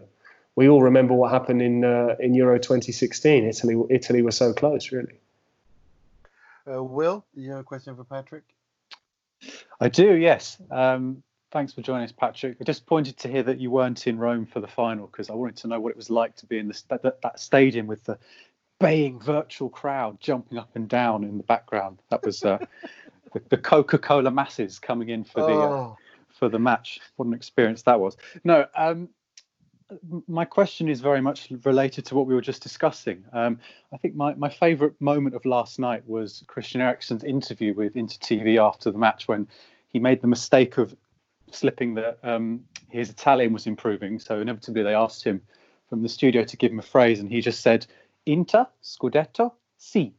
we 0.55 0.69
all 0.69 0.81
remember 0.81 1.13
what 1.13 1.31
happened 1.31 1.61
in 1.61 1.83
uh, 1.83 2.15
in 2.19 2.33
Euro 2.35 2.57
2016. 2.57 3.45
Italy, 3.45 3.75
Italy 3.89 4.21
were 4.21 4.31
so 4.31 4.53
close, 4.53 4.91
really. 4.91 5.19
Uh, 6.71 6.83
Will, 6.83 7.25
you 7.35 7.51
have 7.51 7.59
a 7.59 7.63
question 7.63 7.95
for 7.95 8.03
Patrick? 8.03 8.43
I 9.79 9.89
do, 9.89 10.13
yes. 10.13 10.57
Um, 10.71 11.21
thanks 11.51 11.73
for 11.73 11.81
joining 11.81 12.05
us, 12.05 12.11
Patrick. 12.11 12.57
I 12.59 12.63
disappointed 12.63 13.17
to 13.17 13.27
hear 13.27 13.43
that 13.43 13.59
you 13.59 13.69
weren't 13.69 14.07
in 14.07 14.17
Rome 14.17 14.45
for 14.45 14.59
the 14.59 14.67
final 14.67 15.07
because 15.07 15.29
I 15.29 15.33
wanted 15.33 15.57
to 15.57 15.67
know 15.67 15.79
what 15.79 15.91
it 15.91 15.97
was 15.97 16.09
like 16.09 16.35
to 16.37 16.45
be 16.45 16.57
in 16.57 16.67
the, 16.67 16.81
that, 16.89 17.21
that 17.21 17.39
stadium 17.39 17.85
with 17.87 18.03
the 18.05 18.17
baying 18.79 19.19
virtual 19.19 19.69
crowd 19.69 20.19
jumping 20.19 20.57
up 20.57 20.75
and 20.75 20.89
down 20.89 21.23
in 21.23 21.37
the 21.37 21.43
background. 21.43 22.01
That 22.09 22.23
was 22.23 22.43
uh, 22.43 22.57
the, 23.35 23.41
the 23.49 23.57
Coca 23.57 23.97
Cola 23.97 24.31
masses 24.31 24.79
coming 24.79 25.09
in 25.09 25.25
for 25.25 25.41
the 25.41 25.53
uh, 25.53 25.69
oh. 25.69 25.97
for 26.29 26.47
the 26.47 26.57
match. 26.57 26.99
What 27.17 27.27
an 27.27 27.33
experience 27.33 27.81
that 27.83 27.99
was. 27.99 28.15
No, 28.45 28.65
um, 28.75 29.09
my 30.27 30.45
question 30.45 30.87
is 30.87 31.01
very 31.01 31.21
much 31.21 31.51
related 31.63 32.05
to 32.05 32.15
what 32.15 32.27
we 32.27 32.33
were 32.33 32.41
just 32.41 32.63
discussing. 32.63 33.23
Um, 33.33 33.59
I 33.93 33.97
think 33.97 34.15
my, 34.15 34.33
my 34.35 34.49
favourite 34.49 34.99
moment 34.99 35.35
of 35.35 35.45
last 35.45 35.79
night 35.79 36.07
was 36.07 36.43
Christian 36.47 36.81
Eriksen's 36.81 37.23
interview 37.23 37.73
with 37.73 37.95
Inter 37.95 38.17
TV 38.17 38.57
after 38.57 38.89
the 38.89 38.97
match 38.97 39.27
when 39.27 39.47
he 39.89 39.99
made 39.99 40.21
the 40.21 40.27
mistake 40.27 40.77
of 40.77 40.95
slipping 41.51 41.93
that 41.95 42.17
um, 42.23 42.61
his 42.89 43.09
Italian 43.09 43.53
was 43.53 43.67
improving. 43.67 44.17
So 44.17 44.39
inevitably 44.39 44.81
they 44.81 44.95
asked 44.95 45.23
him 45.23 45.41
from 45.89 46.01
the 46.01 46.09
studio 46.09 46.43
to 46.45 46.57
give 46.57 46.71
him 46.71 46.79
a 46.79 46.83
phrase, 46.83 47.19
and 47.19 47.29
he 47.29 47.41
just 47.41 47.61
said, 47.61 47.85
"Inter 48.25 48.65
Scudetto, 48.81 49.51
si." 49.77 50.15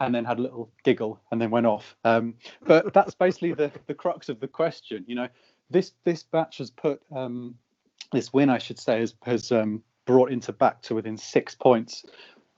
And 0.00 0.14
then 0.14 0.24
had 0.24 0.38
a 0.38 0.42
little 0.42 0.70
giggle 0.82 1.20
and 1.30 1.40
then 1.40 1.50
went 1.50 1.66
off. 1.66 1.94
Um, 2.04 2.34
but 2.66 2.92
that's 2.92 3.14
basically 3.14 3.52
the, 3.52 3.70
the 3.86 3.94
crux 3.94 4.28
of 4.28 4.40
the 4.40 4.48
question. 4.48 5.04
You 5.06 5.14
know, 5.14 5.28
this 5.68 5.92
this 6.04 6.22
batch 6.22 6.58
has 6.58 6.70
put 6.70 7.00
um, 7.14 7.54
this 8.12 8.32
win, 8.32 8.50
I 8.50 8.58
should 8.58 8.78
say, 8.78 9.00
has, 9.00 9.14
has 9.22 9.52
um, 9.52 9.82
brought 10.06 10.32
Inter 10.32 10.52
back 10.52 10.82
to 10.82 10.94
within 10.94 11.16
six 11.16 11.54
points 11.54 12.04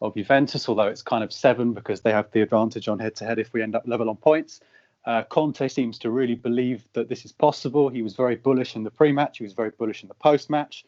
of 0.01 0.15
Juventus, 0.15 0.69
although 0.69 0.89
it's 0.89 1.03
kind 1.03 1.23
of 1.23 1.33
seven 1.33 1.75
because 1.75 2.01
they 2.01 2.13
have 2.13 2.31
the 2.33 2.41
advantage 2.41 2.89
on 2.89 2.99
head 2.99 3.15
to 3.17 3.25
head 3.25 3.39
if 3.39 3.53
we 3.53 3.63
end 3.63 3.75
up 3.75 3.83
level 3.87 4.09
on 4.09 4.17
points. 4.17 4.61
Uh, 5.05 5.23
Conte 5.25 5.67
seems 5.67 5.99
to 5.99 6.11
really 6.11 6.37
believe 6.37 6.87
that 6.93 7.09
this 7.09 7.25
is 7.25 7.33
possible. 7.33 7.89
He 7.89 8.03
was 8.03 8.15
very 8.15 8.37
bullish 8.37 8.77
in 8.77 8.85
the 8.85 8.91
pre-match. 8.91 9.39
He 9.39 9.45
was 9.45 9.53
very 9.53 9.71
bullish 9.71 10.03
in 10.03 10.09
the 10.09 10.15
post-match. 10.15 10.85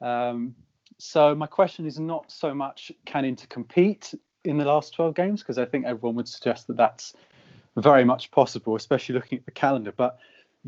Um, 0.00 0.56
so 0.98 1.34
my 1.34 1.46
question 1.46 1.86
is 1.86 2.00
not 2.00 2.30
so 2.30 2.52
much 2.52 2.90
can 3.04 3.24
Inter 3.24 3.46
compete 3.48 4.14
in 4.44 4.58
the 4.58 4.64
last 4.64 4.94
12 4.94 5.14
games? 5.14 5.42
Because 5.42 5.58
I 5.58 5.64
think 5.64 5.86
everyone 5.86 6.16
would 6.16 6.28
suggest 6.28 6.66
that 6.68 6.76
that's 6.76 7.14
very 7.76 8.04
much 8.04 8.30
possible, 8.30 8.76
especially 8.76 9.14
looking 9.14 9.38
at 9.38 9.44
the 9.44 9.50
calendar. 9.50 9.92
But 9.96 10.18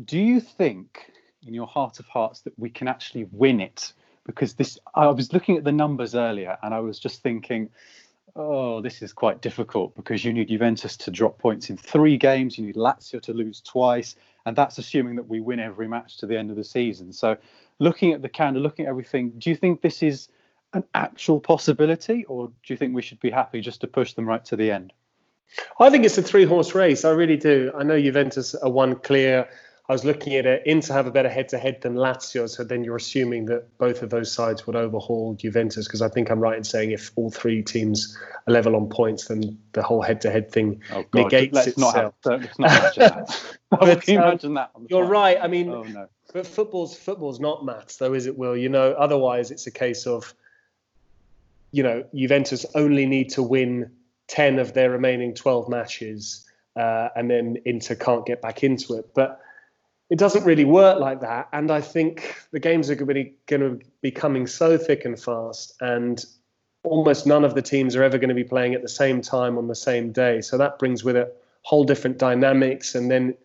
do 0.03 0.19
you 0.19 0.39
think, 0.39 1.11
in 1.45 1.53
your 1.53 1.67
heart 1.67 1.99
of 1.99 2.05
hearts, 2.05 2.41
that 2.41 2.57
we 2.57 2.69
can 2.69 2.87
actually 2.87 3.27
win 3.31 3.59
it? 3.59 3.93
Because 4.25 4.55
this, 4.55 4.77
I 4.93 5.07
was 5.07 5.31
looking 5.31 5.57
at 5.57 5.63
the 5.63 5.71
numbers 5.71 6.15
earlier, 6.15 6.57
and 6.61 6.73
I 6.73 6.79
was 6.79 6.99
just 6.99 7.23
thinking, 7.23 7.69
oh, 8.35 8.81
this 8.81 9.01
is 9.01 9.13
quite 9.13 9.41
difficult 9.41 9.95
because 9.95 10.23
you 10.23 10.31
need 10.31 10.49
Juventus 10.49 10.95
to 10.97 11.11
drop 11.11 11.39
points 11.39 11.69
in 11.69 11.77
three 11.77 12.17
games, 12.17 12.57
you 12.57 12.65
need 12.65 12.75
Lazio 12.75 13.21
to 13.23 13.33
lose 13.33 13.61
twice, 13.61 14.15
and 14.45 14.55
that's 14.55 14.77
assuming 14.77 15.15
that 15.15 15.27
we 15.27 15.39
win 15.39 15.59
every 15.59 15.87
match 15.87 16.17
to 16.17 16.27
the 16.27 16.37
end 16.37 16.51
of 16.51 16.55
the 16.55 16.63
season. 16.63 17.11
So, 17.11 17.37
looking 17.79 18.13
at 18.13 18.21
the 18.21 18.29
calendar, 18.29 18.59
looking 18.59 18.85
at 18.85 18.89
everything, 18.89 19.31
do 19.37 19.49
you 19.49 19.55
think 19.55 19.81
this 19.81 20.03
is 20.03 20.29
an 20.73 20.83
actual 20.93 21.39
possibility, 21.39 22.25
or 22.25 22.47
do 22.47 22.53
you 22.73 22.77
think 22.77 22.95
we 22.95 23.01
should 23.01 23.19
be 23.19 23.31
happy 23.31 23.61
just 23.61 23.81
to 23.81 23.87
push 23.87 24.13
them 24.13 24.27
right 24.27 24.43
to 24.45 24.55
the 24.55 24.71
end? 24.71 24.93
I 25.79 25.89
think 25.89 26.05
it's 26.05 26.17
a 26.17 26.21
three 26.21 26.45
horse 26.45 26.75
race. 26.75 27.05
I 27.05 27.11
really 27.11 27.37
do. 27.37 27.71
I 27.77 27.83
know 27.83 27.99
Juventus 27.99 28.53
are 28.55 28.69
one 28.69 28.95
clear. 28.95 29.47
I 29.89 29.93
was 29.93 30.03
looking 30.03 30.35
at 30.35 30.45
it, 30.45 30.63
Inter 30.65 30.93
have 30.93 31.07
a 31.07 31.11
better 31.11 31.29
head 31.29 31.47
to 31.49 31.57
head 31.57 31.81
than 31.81 31.95
Lazio. 31.95 32.49
So 32.49 32.65
then 32.65 32.83
you're 32.83 32.97
assuming 32.97 33.45
that 33.45 33.77
both 33.77 34.01
of 34.01 34.09
those 34.09 34.29
sides 34.29 34.67
would 34.67 34.75
overhaul 34.75 35.33
Juventus. 35.35 35.87
Because 35.87 36.01
I 36.01 36.09
think 36.09 36.29
I'm 36.29 36.41
right 36.41 36.57
in 36.57 36.65
saying 36.65 36.91
if 36.91 37.11
all 37.15 37.31
three 37.31 37.63
teams 37.63 38.17
are 38.47 38.53
level 38.53 38.75
on 38.75 38.89
points, 38.89 39.29
then 39.29 39.57
the 39.71 39.81
whole 39.81 40.01
head 40.01 40.19
to 40.21 40.31
head 40.31 40.51
thing 40.51 40.81
oh 40.91 41.05
God, 41.11 41.31
negates 41.31 41.53
let's 41.53 41.67
itself. 41.67 42.15
Not 42.25 42.41
have, 42.41 42.41
let's 42.41 42.59
not 42.59 42.71
mention 42.83 43.01
that. 43.01 43.55
but, 43.69 44.07
you 44.09 44.17
um, 44.17 44.23
imagine 44.23 44.53
that? 44.55 44.71
You're 44.89 45.05
right. 45.05 45.37
I 45.41 45.47
mean, 45.47 45.69
oh, 45.69 45.83
no. 45.83 46.09
but 46.33 46.45
football's 46.45 46.97
football's 46.97 47.39
not 47.39 47.63
maths, 47.63 47.95
though, 47.95 48.13
is 48.13 48.25
it? 48.25 48.37
Will 48.37 48.57
you 48.57 48.67
know? 48.67 48.91
Otherwise, 48.91 49.51
it's 49.51 49.67
a 49.67 49.71
case 49.71 50.05
of 50.05 50.33
you 51.71 51.83
know 51.83 52.03
Juventus 52.13 52.65
only 52.75 53.05
need 53.05 53.29
to 53.31 53.43
win 53.43 53.91
10 54.27 54.59
of 54.59 54.73
their 54.73 54.91
remaining 54.91 55.33
12 55.33 55.69
matches, 55.69 56.45
uh, 56.75 57.09
and 57.15 57.29
then 57.29 57.57
Inter 57.65 57.95
can't 57.95 58.25
get 58.25 58.41
back 58.41 58.63
into 58.63 58.95
it. 58.95 59.13
But 59.13 59.41
it 60.09 60.17
doesn't 60.17 60.45
really 60.45 60.65
work 60.65 60.99
like 60.99 61.21
that. 61.21 61.49
And 61.51 61.69
I 61.69 61.81
think 61.81 62.35
the 62.51 62.59
games 62.59 62.89
are 62.89 62.95
going 62.95 63.33
to 63.47 63.79
be 64.01 64.11
coming 64.11 64.47
so 64.47 64.77
thick 64.77 65.05
and 65.05 65.19
fast, 65.19 65.73
and 65.81 66.23
almost 66.83 67.27
none 67.27 67.43
of 67.43 67.55
the 67.55 67.61
teams 67.61 67.95
are 67.95 68.03
ever 68.03 68.17
going 68.17 68.29
to 68.29 68.35
be 68.35 68.43
playing 68.43 68.73
at 68.73 68.81
the 68.81 68.89
same 68.89 69.21
time 69.21 69.57
on 69.57 69.67
the 69.67 69.75
same 69.75 70.11
day. 70.11 70.41
So 70.41 70.57
that 70.57 70.79
brings 70.79 71.03
with 71.03 71.15
it 71.17 71.35
whole 71.63 71.83
different 71.83 72.17
dynamics, 72.17 72.95
and 72.95 73.11
then 73.11 73.35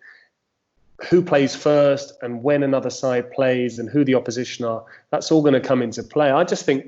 who 1.08 1.20
plays 1.20 1.56
first 1.56 2.12
and 2.22 2.44
when 2.44 2.62
another 2.62 2.90
side 2.90 3.32
plays 3.32 3.80
and 3.80 3.90
who 3.90 4.04
the 4.04 4.14
opposition 4.14 4.64
are. 4.64 4.84
That's 5.10 5.32
all 5.32 5.42
going 5.42 5.54
to 5.54 5.60
come 5.60 5.82
into 5.82 6.04
play. 6.04 6.30
I 6.30 6.44
just 6.44 6.64
think, 6.64 6.86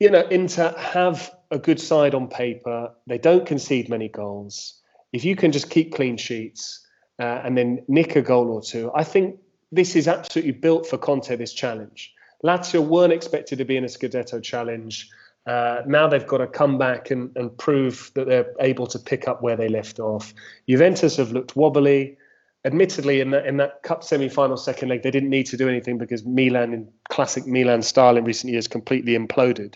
you 0.00 0.10
know, 0.10 0.26
Inter 0.28 0.74
have 0.78 1.34
a 1.50 1.58
good 1.58 1.80
side 1.80 2.14
on 2.14 2.28
paper. 2.28 2.92
They 3.06 3.18
don't 3.18 3.46
concede 3.46 3.88
many 3.88 4.08
goals. 4.08 4.80
If 5.12 5.24
you 5.24 5.34
can 5.36 5.52
just 5.52 5.70
keep 5.70 5.94
clean 5.94 6.16
sheets 6.16 6.86
uh, 7.18 7.40
and 7.44 7.56
then 7.56 7.82
nick 7.88 8.14
a 8.16 8.22
goal 8.22 8.50
or 8.50 8.62
two, 8.62 8.92
I 8.94 9.04
think 9.04 9.38
this 9.72 9.96
is 9.96 10.06
absolutely 10.06 10.52
built 10.52 10.86
for 10.86 10.98
Conte, 10.98 11.34
this 11.36 11.52
challenge. 11.52 12.14
Lazio 12.44 12.86
weren't 12.86 13.12
expected 13.12 13.58
to 13.58 13.64
be 13.64 13.76
in 13.76 13.84
a 13.84 13.88
Scudetto 13.88 14.42
challenge. 14.42 15.10
Uh, 15.46 15.82
now 15.86 16.06
they've 16.06 16.26
got 16.26 16.38
to 16.38 16.46
come 16.46 16.78
back 16.78 17.10
and, 17.10 17.36
and 17.36 17.56
prove 17.58 18.12
that 18.14 18.28
they're 18.28 18.52
able 18.60 18.86
to 18.86 18.98
pick 18.98 19.26
up 19.26 19.42
where 19.42 19.56
they 19.56 19.68
left 19.68 19.98
off. 19.98 20.32
Juventus 20.68 21.16
have 21.16 21.32
looked 21.32 21.56
wobbly. 21.56 22.16
Admittedly, 22.64 23.20
in 23.20 23.30
that, 23.30 23.46
in 23.46 23.56
that 23.56 23.82
cup 23.82 24.04
semi-final 24.04 24.56
second 24.56 24.88
leg, 24.88 25.02
they 25.02 25.10
didn't 25.10 25.30
need 25.30 25.46
to 25.46 25.56
do 25.56 25.68
anything 25.68 25.96
because 25.96 26.24
Milan, 26.24 26.72
in 26.72 26.88
classic 27.08 27.46
Milan 27.46 27.82
style 27.82 28.16
in 28.16 28.24
recent 28.24 28.52
years, 28.52 28.68
completely 28.68 29.16
imploded 29.16 29.74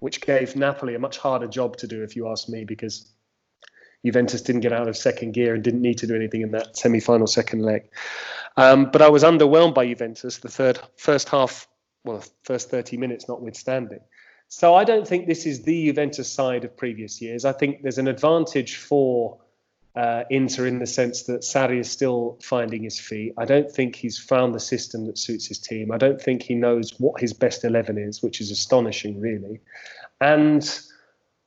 which 0.00 0.20
gave 0.20 0.56
Napoli 0.56 0.94
a 0.94 0.98
much 0.98 1.18
harder 1.18 1.46
job 1.46 1.76
to 1.78 1.86
do, 1.86 2.02
if 2.02 2.16
you 2.16 2.28
ask 2.28 2.48
me, 2.48 2.64
because 2.64 3.10
Juventus 4.04 4.42
didn't 4.42 4.60
get 4.60 4.72
out 4.72 4.88
of 4.88 4.96
second 4.96 5.32
gear 5.32 5.54
and 5.54 5.62
didn't 5.62 5.82
need 5.82 5.98
to 5.98 6.06
do 6.06 6.14
anything 6.14 6.42
in 6.42 6.52
that 6.52 6.76
semi-final 6.76 7.26
second 7.26 7.62
leg. 7.62 7.90
Um, 8.56 8.90
but 8.90 9.02
I 9.02 9.08
was 9.08 9.24
underwhelmed 9.24 9.74
by 9.74 9.86
Juventus 9.86 10.38
the 10.38 10.48
third 10.48 10.78
first 10.96 11.28
half, 11.28 11.66
well, 12.04 12.24
first 12.42 12.70
30 12.70 12.96
minutes 12.96 13.28
notwithstanding. 13.28 14.00
So 14.48 14.74
I 14.74 14.84
don't 14.84 15.06
think 15.06 15.26
this 15.26 15.46
is 15.46 15.62
the 15.62 15.86
Juventus 15.86 16.30
side 16.30 16.64
of 16.64 16.76
previous 16.76 17.20
years. 17.20 17.44
I 17.44 17.52
think 17.52 17.82
there's 17.82 17.98
an 17.98 18.08
advantage 18.08 18.76
for 18.76 19.38
uh, 19.96 20.24
Inter 20.30 20.66
in 20.66 20.78
the 20.78 20.86
sense 20.86 21.24
that 21.24 21.40
Sarri 21.40 21.80
is 21.80 21.90
still 21.90 22.38
finding 22.42 22.82
his 22.82 23.00
feet. 23.00 23.34
I 23.36 23.44
don't 23.44 23.70
think 23.70 23.96
he's 23.96 24.18
found 24.18 24.54
the 24.54 24.60
system 24.60 25.06
that 25.06 25.18
suits 25.18 25.46
his 25.46 25.58
team. 25.58 25.90
I 25.90 25.98
don't 25.98 26.20
think 26.20 26.42
he 26.42 26.54
knows 26.54 26.94
what 26.98 27.20
his 27.20 27.32
best 27.32 27.64
11 27.64 27.98
is, 27.98 28.22
which 28.22 28.40
is 28.40 28.50
astonishing, 28.50 29.20
really. 29.20 29.60
And 30.20 30.68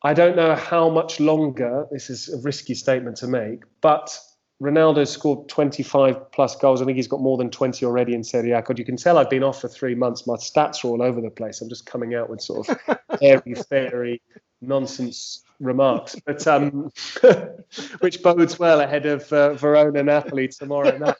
I 0.03 0.13
don't 0.13 0.35
know 0.35 0.55
how 0.55 0.89
much 0.89 1.19
longer, 1.19 1.87
this 1.91 2.09
is 2.09 2.29
a 2.29 2.41
risky 2.41 2.73
statement 2.73 3.17
to 3.17 3.27
make, 3.27 3.63
but 3.81 4.17
Ronaldo 4.61 5.07
scored 5.07 5.47
25 5.47 6.31
plus 6.31 6.55
goals. 6.55 6.81
I 6.81 6.85
think 6.85 6.95
he's 6.95 7.07
got 7.07 7.21
more 7.21 7.37
than 7.37 7.49
20 7.49 7.85
already 7.85 8.13
in 8.13 8.23
Serie 8.23 8.51
A. 8.51 8.61
God, 8.61 8.77
you 8.77 8.85
can 8.85 8.95
tell 8.95 9.17
I've 9.17 9.29
been 9.29 9.43
off 9.43 9.61
for 9.61 9.67
three 9.67 9.95
months. 9.95 10.27
My 10.27 10.35
stats 10.35 10.83
are 10.83 10.89
all 10.89 11.01
over 11.01 11.19
the 11.19 11.31
place. 11.31 11.61
I'm 11.61 11.69
just 11.69 11.85
coming 11.85 12.15
out 12.15 12.29
with 12.29 12.41
sort 12.41 12.69
of 12.69 12.99
airy 13.21 13.55
fairy 13.55 14.21
nonsense 14.61 15.43
remarks, 15.59 16.15
but 16.25 16.45
um, 16.47 16.91
which 17.99 18.21
bodes 18.21 18.59
well 18.59 18.81
ahead 18.81 19.05
of 19.05 19.31
uh, 19.31 19.53
Verona 19.53 20.03
Napoli 20.03 20.47
tomorrow 20.47 20.97
night. 20.97 21.15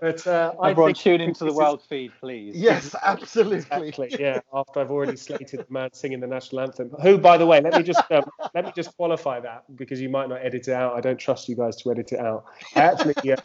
but 0.00 0.26
uh, 0.26 0.54
everyone 0.62 0.90
I 0.90 0.92
tune 0.92 1.20
into 1.20 1.44
the 1.44 1.52
world 1.52 1.80
is... 1.80 1.86
feed, 1.86 2.12
please. 2.20 2.56
Yes, 2.56 2.94
absolutely. 3.02 3.58
Exactly. 3.58 4.16
Yeah. 4.18 4.40
After 4.52 4.80
I've 4.80 4.90
already 4.90 5.16
slated 5.16 5.60
the 5.60 5.66
man 5.72 5.90
singing 5.92 6.20
the 6.20 6.26
national 6.26 6.62
anthem, 6.62 6.90
who, 7.02 7.18
by 7.18 7.36
the 7.36 7.46
way, 7.46 7.60
let 7.60 7.74
me 7.74 7.82
just 7.82 8.02
um, 8.10 8.24
let 8.54 8.64
me 8.64 8.72
just 8.74 8.96
qualify 8.96 9.40
that 9.40 9.64
because 9.76 10.00
you 10.00 10.08
might 10.08 10.28
not 10.28 10.44
edit 10.44 10.68
it 10.68 10.74
out. 10.74 10.94
I 10.94 11.00
don't 11.00 11.18
trust 11.18 11.48
you 11.48 11.56
guys 11.56 11.76
to 11.76 11.90
edit 11.90 12.12
it 12.12 12.20
out. 12.20 12.44
I 12.74 12.80
actually. 12.80 13.32
Uh, 13.32 13.36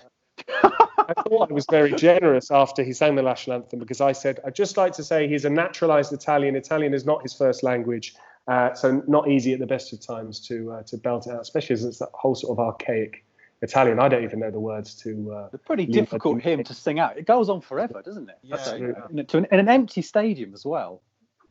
I 1.10 1.14
thought 1.24 1.50
I 1.50 1.54
was 1.54 1.66
very 1.72 1.92
generous 1.94 2.52
after 2.52 2.84
he 2.84 2.94
sang 2.94 3.16
the 3.16 3.24
national 3.24 3.56
anthem 3.56 3.80
because 3.80 4.00
I 4.00 4.12
said 4.12 4.40
I'd 4.46 4.54
just 4.54 4.78
like 4.78 4.94
to 4.94 5.04
say 5.04 5.28
he's 5.28 5.44
a 5.44 5.50
naturalized 5.50 6.14
Italian. 6.14 6.56
Italian 6.56 6.94
is 6.94 7.04
not 7.04 7.24
his 7.24 7.34
first 7.34 7.64
language, 7.64 8.14
uh, 8.48 8.74
so 8.74 9.04
not 9.08 9.30
easy 9.30 9.54
at 9.54 9.60
the 9.60 9.68
best 9.68 9.94
of 9.94 10.00
times 10.00 10.40
to 10.48 10.72
uh, 10.72 10.84
to 10.84 10.98
belt 10.98 11.28
it 11.28 11.34
out, 11.34 11.42
especially 11.42 11.74
as 11.74 11.84
it's 11.84 12.00
that 12.00 12.10
whole 12.14 12.36
sort 12.36 12.58
of 12.58 12.60
archaic 12.60 13.24
Italian. 13.62 14.00
I 14.00 14.08
don't 14.08 14.24
even 14.24 14.40
know 14.40 14.52
the 14.52 14.60
words 14.60 14.96
to. 15.04 15.32
Uh, 15.34 15.50
it's 15.54 15.64
pretty 15.66 15.86
difficult 15.86 16.42
hymn 16.42 16.64
to 16.64 16.74
sing 16.74 17.00
out. 17.00 17.18
It 17.18 17.26
goes 17.26 17.50
on 17.50 17.62
forever, 17.62 18.02
doesn't 18.02 18.30
it? 18.30 18.38
Yeah, 18.42 18.76
yeah. 18.76 19.24
To 19.24 19.38
an, 19.38 19.48
in 19.52 19.60
an 19.60 19.70
empty 19.70 20.02
stadium 20.02 20.54
as 20.54 20.66
well. 20.66 21.02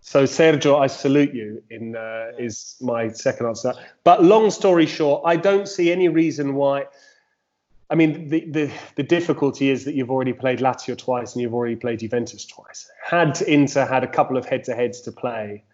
So 0.00 0.24
Sergio, 0.24 0.80
I 0.80 0.86
salute 0.86 1.34
you. 1.34 1.62
In 1.70 1.96
uh, 1.96 2.32
is 2.38 2.76
my 2.80 3.08
second 3.08 3.46
answer. 3.46 3.74
But 4.04 4.24
long 4.24 4.50
story 4.50 4.86
short, 4.86 5.22
I 5.26 5.36
don't 5.36 5.68
see 5.68 5.92
any 5.92 6.08
reason 6.08 6.54
why. 6.54 6.86
I 7.90 7.94
mean, 7.94 8.28
the, 8.28 8.44
the, 8.50 8.70
the 8.96 9.02
difficulty 9.02 9.70
is 9.70 9.86
that 9.86 9.94
you've 9.94 10.10
already 10.10 10.34
played 10.34 10.58
Lazio 10.58 10.96
twice 10.96 11.32
and 11.32 11.40
you've 11.40 11.54
already 11.54 11.74
played 11.74 12.00
Juventus 12.00 12.44
twice. 12.44 12.86
Had 13.02 13.40
Inter 13.40 13.86
had 13.86 14.04
a 14.04 14.06
couple 14.06 14.36
of 14.36 14.44
head-to-heads 14.44 15.00
to 15.02 15.12
play, 15.12 15.64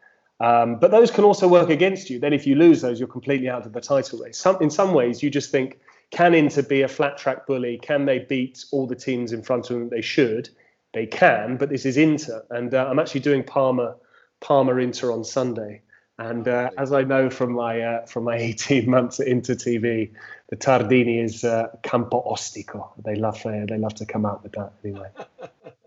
um, 0.40 0.78
but 0.78 0.90
those 0.90 1.10
can 1.10 1.24
also 1.24 1.46
work 1.46 1.70
against 1.70 2.10
you. 2.10 2.18
Then, 2.18 2.32
if 2.32 2.46
you 2.46 2.54
lose 2.54 2.80
those, 2.80 2.98
you're 2.98 3.08
completely 3.08 3.48
out 3.48 3.66
of 3.66 3.72
the 3.72 3.80
title 3.80 4.18
race. 4.18 4.38
Some, 4.38 4.56
in 4.60 4.70
some 4.70 4.92
ways, 4.92 5.22
you 5.22 5.30
just 5.30 5.50
think, 5.50 5.78
can 6.10 6.34
Inter 6.34 6.62
be 6.62 6.82
a 6.82 6.88
flat 6.88 7.18
track 7.18 7.46
bully? 7.46 7.78
Can 7.78 8.04
they 8.04 8.20
beat 8.20 8.64
all 8.72 8.86
the 8.86 8.96
teams 8.96 9.32
in 9.32 9.42
front 9.42 9.70
of 9.70 9.78
them? 9.78 9.88
They 9.88 10.00
should. 10.00 10.48
They 10.92 11.06
can, 11.06 11.56
but 11.56 11.70
this 11.70 11.84
is 11.84 11.96
Inter, 11.96 12.44
and 12.50 12.72
uh, 12.72 12.86
I'm 12.88 13.00
actually 13.00 13.22
doing 13.22 13.42
Parma, 13.42 13.96
Parma 14.40 14.76
Inter 14.76 15.10
on 15.10 15.24
Sunday. 15.24 15.82
And 16.18 16.46
uh, 16.46 16.70
as 16.78 16.92
I 16.92 17.02
know 17.02 17.30
from 17.30 17.52
my 17.52 17.80
uh, 17.80 18.06
from 18.06 18.24
my 18.24 18.36
18 18.38 18.88
months 18.88 19.18
at 19.18 19.26
Inter 19.26 19.54
TV, 19.54 20.12
the 20.50 20.56
Tardini 20.56 21.22
is 21.22 21.42
uh, 21.42 21.68
campo 21.82 22.22
ostico. 22.22 22.90
They 23.04 23.16
love 23.16 23.44
uh, 23.44 23.66
they 23.68 23.76
love 23.76 23.94
to 23.94 24.06
come 24.06 24.24
out 24.24 24.44
with 24.44 24.52
that 24.52 24.72
anyway. 24.84 25.08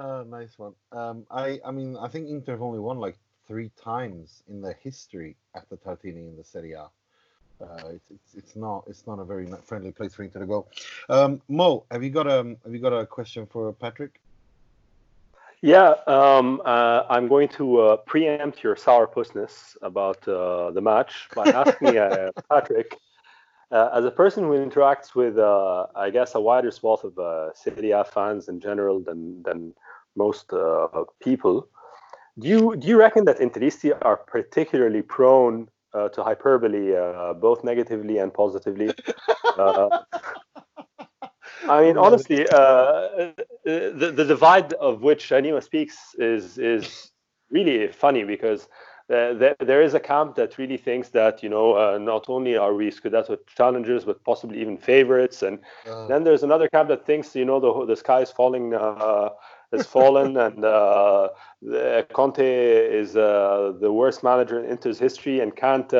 Uh, 0.00 0.24
nice 0.26 0.58
one. 0.58 0.72
Um, 0.92 1.26
I, 1.30 1.60
I 1.62 1.70
mean, 1.70 1.94
I 2.00 2.08
think 2.08 2.30
Inter 2.30 2.52
have 2.52 2.62
only 2.62 2.78
won 2.78 2.98
like 2.98 3.18
three 3.46 3.70
times 3.78 4.42
in 4.48 4.62
their 4.62 4.78
history 4.82 5.36
at 5.54 5.68
the 5.68 5.76
Tardini 5.76 6.26
in 6.26 6.36
the 6.38 6.44
Serie 6.44 6.72
A. 6.72 6.88
Uh, 7.62 7.88
it's, 7.90 8.10
it's, 8.10 8.34
it's 8.34 8.56
not 8.56 8.84
it's 8.86 9.06
not 9.06 9.18
a 9.18 9.24
very 9.24 9.46
friendly 9.62 9.92
place 9.92 10.14
for 10.14 10.22
Inter 10.22 10.40
to 10.40 10.46
go. 10.46 10.66
Um, 11.10 11.42
Mo, 11.48 11.84
have 11.90 12.02
you 12.02 12.08
got 12.08 12.26
a 12.26 12.56
have 12.64 12.72
you 12.72 12.78
got 12.78 12.94
a 12.94 13.04
question 13.04 13.44
for 13.44 13.70
Patrick? 13.74 14.22
Yeah, 15.60 15.96
um, 16.06 16.62
uh, 16.64 17.02
I'm 17.10 17.28
going 17.28 17.48
to 17.50 17.80
uh, 17.80 17.96
preempt 17.98 18.62
your 18.62 18.76
sourpussness 18.76 19.76
about 19.82 20.26
uh, 20.26 20.70
the 20.70 20.80
match 20.80 21.28
by 21.34 21.44
asking 21.50 21.98
uh, 21.98 22.30
Patrick, 22.48 22.96
uh, 23.70 23.90
as 23.92 24.04
a 24.04 24.10
person 24.10 24.44
who 24.44 24.52
interacts 24.52 25.14
with, 25.14 25.38
uh, 25.38 25.86
I 25.94 26.10
guess, 26.10 26.34
a 26.34 26.40
wider 26.40 26.70
swath 26.70 27.04
of 27.04 27.18
uh, 27.18 27.52
Serie 27.54 27.92
A 27.92 28.04
fans 28.04 28.48
in 28.48 28.58
general 28.58 29.00
than 29.00 29.42
than 29.42 29.74
most 30.16 30.52
people, 31.20 31.68
do 32.38 32.48
you 32.48 32.76
do 32.76 32.86
you 32.86 32.98
reckon 32.98 33.24
that 33.26 33.38
Interisti 33.38 33.92
are 34.02 34.16
particularly 34.16 35.02
prone 35.02 35.68
uh, 35.92 36.08
to 36.10 36.22
hyperbole, 36.22 36.96
uh, 36.96 37.34
both 37.34 37.64
negatively 37.64 38.18
and 38.18 38.32
positively? 38.32 38.90
Uh, 39.58 39.88
I 41.68 41.82
mean, 41.82 41.98
honestly, 42.06 42.46
uh, 42.48 43.32
the 43.64 44.12
the 44.14 44.24
divide 44.24 44.72
of 44.74 45.02
which 45.02 45.32
Anima 45.32 45.60
speaks 45.60 45.96
is 46.18 46.58
is 46.58 47.10
really 47.50 47.88
funny 47.88 48.24
because 48.24 48.68
uh, 49.10 49.34
there, 49.34 49.56
there 49.58 49.82
is 49.82 49.94
a 49.94 50.00
camp 50.00 50.36
that 50.36 50.56
really 50.56 50.76
thinks 50.76 51.08
that 51.08 51.42
you 51.42 51.48
know 51.48 51.74
uh, 51.74 51.98
not 51.98 52.26
only 52.28 52.56
are 52.56 52.74
we 52.74 52.90
Scudetto 52.90 53.36
challengers 53.56 54.04
but 54.04 54.22
possibly 54.24 54.60
even 54.60 54.78
favorites, 54.78 55.42
and 55.42 55.58
uh. 55.88 56.06
then 56.06 56.22
there's 56.24 56.44
another 56.44 56.68
camp 56.68 56.88
that 56.88 57.04
thinks 57.04 57.34
you 57.34 57.44
know 57.44 57.58
the 57.58 57.86
the 57.86 57.96
sky 57.96 58.20
is 58.20 58.30
falling 58.30 58.72
uh, 58.72 59.30
has 59.72 59.86
fallen 59.86 60.36
and 60.36 60.64
uh, 60.64 61.28
Conte 62.12 62.40
is 62.40 63.16
uh, 63.16 63.72
the 63.80 63.92
worst 63.92 64.22
manager 64.22 64.58
in 64.58 64.70
Inter's 64.70 64.98
history 64.98 65.40
and 65.40 65.54
can't 65.54 65.92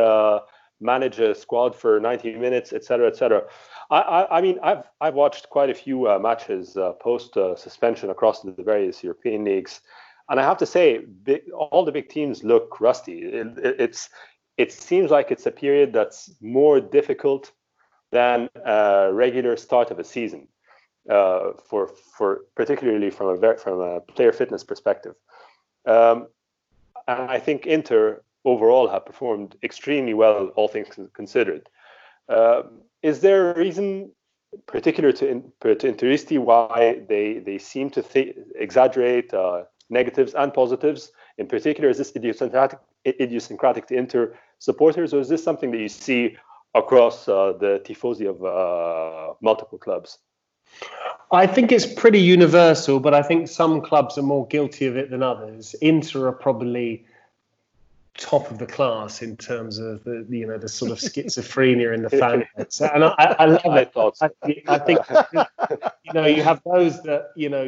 manage 0.80 1.18
a 1.18 1.34
squad 1.34 1.76
for 1.76 2.00
90 2.00 2.36
minutes, 2.36 2.72
etc., 2.72 3.06
etc. 3.06 3.42
I, 3.90 3.98
I, 4.00 4.38
I, 4.38 4.40
mean, 4.40 4.58
I've 4.62 4.84
I've 5.00 5.14
watched 5.14 5.50
quite 5.50 5.68
a 5.70 5.74
few 5.74 6.08
matches 6.20 6.76
post 7.00 7.34
suspension 7.56 8.10
across 8.10 8.42
the 8.42 8.54
various 8.58 9.02
European 9.04 9.44
leagues 9.44 9.80
and 10.30 10.38
I 10.38 10.44
have 10.44 10.58
to 10.58 10.66
say, 10.66 10.98
big, 10.98 11.42
all 11.50 11.84
the 11.84 11.92
big 11.92 12.08
teams 12.08 12.44
look 12.44 12.80
rusty. 12.80 13.24
It, 13.24 13.58
it, 13.58 13.76
it's 13.80 14.08
it 14.56 14.72
seems 14.72 15.10
like 15.10 15.30
it's 15.30 15.46
a 15.46 15.50
period 15.50 15.92
that's 15.92 16.30
more 16.40 16.80
difficult 16.80 17.50
than 18.12 18.48
a 18.64 19.10
regular 19.12 19.56
start 19.56 19.90
of 19.90 19.98
a 19.98 20.04
season, 20.04 20.46
uh, 21.10 21.52
for 21.68 21.88
for 22.16 22.42
particularly 22.54 23.10
from 23.10 23.28
a 23.28 23.56
from 23.56 23.80
a 23.80 24.00
player 24.00 24.32
fitness 24.32 24.64
perspective. 24.64 25.14
Um, 25.86 26.28
and 27.08 27.30
I 27.30 27.38
think 27.38 27.66
Inter 27.66 28.22
overall 28.44 28.88
have 28.88 29.04
performed 29.04 29.56
extremely 29.62 30.14
well, 30.14 30.48
all 30.56 30.68
things 30.68 30.88
considered. 31.12 31.68
Uh, 32.28 32.62
is 33.02 33.20
there 33.20 33.50
a 33.50 33.58
reason 33.58 34.12
particular 34.66 35.12
to, 35.12 35.42
to 35.60 35.92
Interisti 35.92 36.38
why 36.38 37.00
they 37.08 37.38
they 37.38 37.58
seem 37.58 37.90
to 37.90 38.02
th- 38.02 38.36
exaggerate 38.56 39.32
uh, 39.32 39.64
negatives 39.90 40.34
and 40.34 40.52
positives. 40.52 41.12
In 41.38 41.46
particular, 41.46 41.88
is 41.88 41.98
this 41.98 42.14
idiosyncratic, 42.16 42.78
idiosyncratic 43.06 43.86
to 43.88 43.96
Inter 43.96 44.34
supporters, 44.58 45.14
or 45.14 45.20
is 45.20 45.28
this 45.28 45.42
something 45.42 45.70
that 45.70 45.78
you 45.78 45.88
see 45.88 46.36
across 46.74 47.28
uh, 47.28 47.52
the 47.58 47.82
tifosi 47.84 48.28
of 48.28 48.44
uh, 48.44 49.34
multiple 49.40 49.78
clubs? 49.78 50.18
I 51.32 51.46
think 51.46 51.70
it's 51.70 51.86
pretty 51.86 52.20
universal, 52.20 52.98
but 52.98 53.14
I 53.14 53.22
think 53.22 53.48
some 53.48 53.80
clubs 53.80 54.18
are 54.18 54.22
more 54.22 54.46
guilty 54.48 54.86
of 54.86 54.96
it 54.96 55.10
than 55.10 55.22
others. 55.22 55.74
Inter 55.80 56.26
are 56.26 56.32
probably 56.32 57.04
top 58.16 58.50
of 58.50 58.58
the 58.58 58.66
class 58.66 59.22
in 59.22 59.36
terms 59.36 59.78
of 59.78 60.02
the 60.04 60.26
you 60.28 60.46
know 60.46 60.58
the 60.58 60.68
sort 60.68 60.90
of 60.90 60.98
schizophrenia 60.98 61.94
in 61.94 62.02
the 62.02 62.10
fan 62.10 62.44
base. 62.56 62.80
and 62.80 63.04
I, 63.04 63.36
I 63.38 63.44
love 63.46 63.76
it. 63.76 63.92
I, 63.96 64.30
I, 64.68 64.78
think 64.78 65.00
you 66.04 66.12
know 66.12 66.26
you 66.26 66.42
have 66.42 66.60
those 66.64 67.00
that 67.04 67.30
you 67.36 67.48
know 67.48 67.64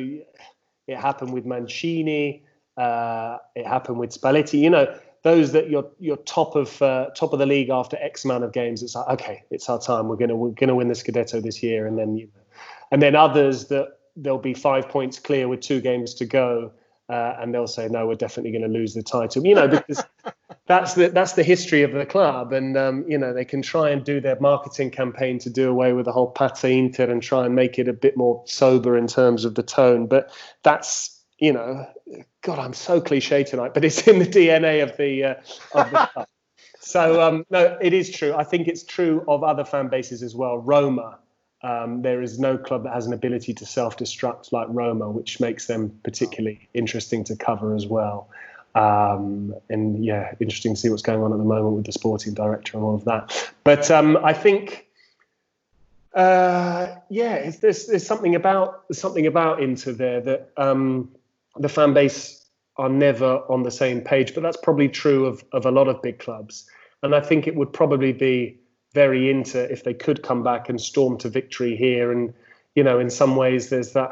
it 0.86 0.96
happened 0.96 1.32
with 1.32 1.46
Mancini. 1.46 2.44
Uh, 2.76 3.38
it 3.54 3.66
happened 3.66 3.98
with 3.98 4.10
Spalletti. 4.10 4.58
You 4.58 4.70
know, 4.70 4.98
those 5.22 5.52
that 5.52 5.70
you're 5.70 5.88
you're 5.98 6.16
top 6.18 6.56
of 6.56 6.80
uh, 6.82 7.10
top 7.14 7.32
of 7.32 7.38
the 7.38 7.46
league 7.46 7.70
after 7.70 7.96
X 8.00 8.24
amount 8.24 8.44
of 8.44 8.52
games. 8.52 8.82
It's 8.82 8.94
like 8.94 9.08
okay, 9.20 9.44
it's 9.50 9.68
our 9.68 9.80
time. 9.80 10.08
We're 10.08 10.16
gonna 10.16 10.36
we're 10.36 10.50
gonna 10.50 10.74
win 10.74 10.88
the 10.88 10.94
Scudetto 10.94 11.42
this 11.42 11.62
year, 11.62 11.86
and 11.86 11.98
then 11.98 12.16
you 12.16 12.26
know, 12.26 12.41
and 12.92 13.02
then 13.02 13.16
others 13.16 13.66
that 13.68 13.88
they'll 14.16 14.38
be 14.38 14.54
five 14.54 14.88
points 14.88 15.18
clear 15.18 15.48
with 15.48 15.60
two 15.60 15.80
games 15.80 16.14
to 16.14 16.26
go, 16.26 16.70
uh, 17.08 17.34
and 17.40 17.52
they'll 17.52 17.66
say 17.66 17.88
no, 17.88 18.06
we're 18.06 18.14
definitely 18.14 18.52
going 18.52 18.62
to 18.62 18.68
lose 18.68 18.94
the 18.94 19.02
title. 19.02 19.44
You 19.44 19.54
know, 19.54 19.66
because 19.66 20.04
that's 20.66 20.94
the 20.94 21.08
that's 21.08 21.32
the 21.32 21.42
history 21.42 21.82
of 21.82 21.92
the 21.92 22.06
club, 22.06 22.52
and 22.52 22.76
um, 22.76 23.04
you 23.08 23.18
know 23.18 23.32
they 23.32 23.46
can 23.46 23.62
try 23.62 23.90
and 23.90 24.04
do 24.04 24.20
their 24.20 24.38
marketing 24.38 24.90
campaign 24.90 25.38
to 25.40 25.50
do 25.50 25.68
away 25.70 25.94
with 25.94 26.04
the 26.04 26.12
whole 26.12 26.32
Pazza 26.32 26.70
Inter 26.70 27.10
and 27.10 27.22
try 27.22 27.46
and 27.46 27.54
make 27.54 27.78
it 27.78 27.88
a 27.88 27.92
bit 27.92 28.16
more 28.16 28.42
sober 28.46 28.96
in 28.96 29.06
terms 29.06 29.44
of 29.44 29.54
the 29.54 29.62
tone. 29.62 30.06
But 30.06 30.30
that's 30.62 31.18
you 31.38 31.52
know, 31.52 31.86
God, 32.42 32.58
I'm 32.58 32.74
so 32.74 33.00
cliche 33.00 33.42
tonight, 33.42 33.72
but 33.74 33.84
it's 33.84 34.06
in 34.06 34.18
the 34.18 34.26
DNA 34.26 34.82
of 34.82 34.96
the 34.98 35.24
uh, 35.24 35.34
of 35.74 35.90
the 35.90 36.08
club. 36.12 36.26
So 36.84 37.22
um, 37.22 37.46
no, 37.48 37.78
it 37.80 37.92
is 37.92 38.10
true. 38.10 38.34
I 38.34 38.42
think 38.42 38.66
it's 38.66 38.82
true 38.82 39.24
of 39.28 39.44
other 39.44 39.64
fan 39.64 39.86
bases 39.86 40.20
as 40.20 40.34
well. 40.34 40.58
Roma, 40.58 41.20
um, 41.62 42.02
there 42.02 42.22
is 42.22 42.38
no 42.38 42.58
club 42.58 42.84
that 42.84 42.92
has 42.92 43.06
an 43.06 43.12
ability 43.12 43.54
to 43.54 43.66
self-destruct 43.66 44.52
like 44.52 44.66
Roma, 44.70 45.08
which 45.10 45.40
makes 45.40 45.66
them 45.66 45.98
particularly 46.02 46.68
interesting 46.74 47.24
to 47.24 47.36
cover 47.36 47.74
as 47.74 47.86
well. 47.86 48.28
Um, 48.74 49.54
and 49.68 50.02
yeah, 50.04 50.34
interesting 50.40 50.74
to 50.74 50.80
see 50.80 50.88
what's 50.88 51.02
going 51.02 51.22
on 51.22 51.32
at 51.32 51.38
the 51.38 51.44
moment 51.44 51.76
with 51.76 51.86
the 51.86 51.92
sporting 51.92 52.34
director 52.34 52.78
and 52.78 52.84
all 52.84 52.94
of 52.94 53.04
that. 53.04 53.52
But 53.64 53.90
um, 53.90 54.16
I 54.16 54.32
think, 54.32 54.86
uh, 56.14 56.96
yeah, 57.10 57.50
there's, 57.60 57.86
there's 57.86 58.06
something 58.06 58.34
about 58.34 58.84
something 58.92 59.26
about 59.26 59.62
Inter 59.62 59.92
there 59.92 60.20
that 60.22 60.50
um, 60.56 61.10
the 61.58 61.68
fan 61.68 61.92
base 61.92 62.46
are 62.78 62.88
never 62.88 63.42
on 63.50 63.62
the 63.62 63.70
same 63.70 64.00
page. 64.00 64.34
But 64.34 64.42
that's 64.42 64.56
probably 64.56 64.88
true 64.88 65.26
of 65.26 65.44
of 65.52 65.66
a 65.66 65.70
lot 65.70 65.88
of 65.88 66.00
big 66.00 66.18
clubs. 66.18 66.66
And 67.02 67.14
I 67.14 67.20
think 67.20 67.46
it 67.46 67.54
would 67.54 67.72
probably 67.72 68.12
be 68.12 68.58
very 68.94 69.30
Inter 69.30 69.64
if 69.70 69.84
they 69.84 69.94
could 69.94 70.22
come 70.22 70.42
back 70.42 70.68
and 70.68 70.80
storm 70.80 71.18
to 71.18 71.28
victory 71.28 71.76
here. 71.76 72.12
And 72.12 72.34
you 72.74 72.82
know, 72.82 72.98
in 72.98 73.10
some 73.10 73.36
ways, 73.36 73.70
there's 73.70 73.92
that. 73.92 74.10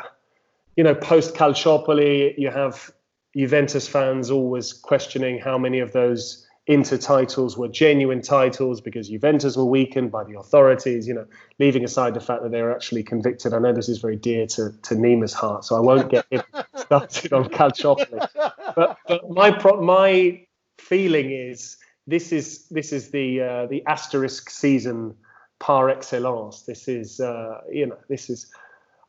You 0.76 0.84
know, 0.84 0.94
post 0.94 1.34
Calciopoli, 1.34 2.34
you 2.38 2.50
have 2.50 2.90
Juventus 3.36 3.86
fans 3.86 4.30
always 4.30 4.72
questioning 4.72 5.38
how 5.38 5.58
many 5.58 5.80
of 5.80 5.92
those 5.92 6.46
Inter 6.66 6.98
titles 6.98 7.56
were 7.56 7.66
genuine 7.66 8.22
titles 8.22 8.80
because 8.80 9.08
Juventus 9.08 9.56
were 9.56 9.64
weakened 9.64 10.12
by 10.12 10.22
the 10.22 10.38
authorities, 10.38 11.08
you 11.08 11.14
know, 11.14 11.26
leaving 11.58 11.82
aside 11.82 12.14
the 12.14 12.20
fact 12.20 12.44
that 12.44 12.52
they 12.52 12.62
were 12.62 12.72
actually 12.72 13.02
convicted. 13.02 13.52
I 13.52 13.58
know 13.58 13.72
this 13.72 13.88
is 13.88 13.98
very 13.98 14.14
dear 14.14 14.46
to, 14.48 14.70
to 14.82 14.94
Nima's 14.94 15.32
heart, 15.32 15.64
so 15.64 15.74
I 15.74 15.80
won't 15.80 16.10
get 16.10 16.26
him 16.30 16.42
started 16.76 17.32
on 17.32 17.48
Calciopoli. 17.48 18.28
But, 18.76 18.98
but 19.08 19.30
my 19.30 19.50
pro- 19.50 19.82
my 19.82 20.46
feeling 20.78 21.32
is 21.32 21.76
this 22.06 22.32
is 22.32 22.66
this 22.68 22.92
is 22.92 23.10
the 23.10 23.40
uh, 23.40 23.66
the 23.66 23.84
asterisk 23.86 24.50
season 24.50 25.14
par 25.58 25.90
excellence. 25.90 26.62
This 26.62 26.88
is 26.88 27.20
uh, 27.20 27.60
you 27.70 27.86
know 27.86 27.98
this 28.08 28.30
is 28.30 28.50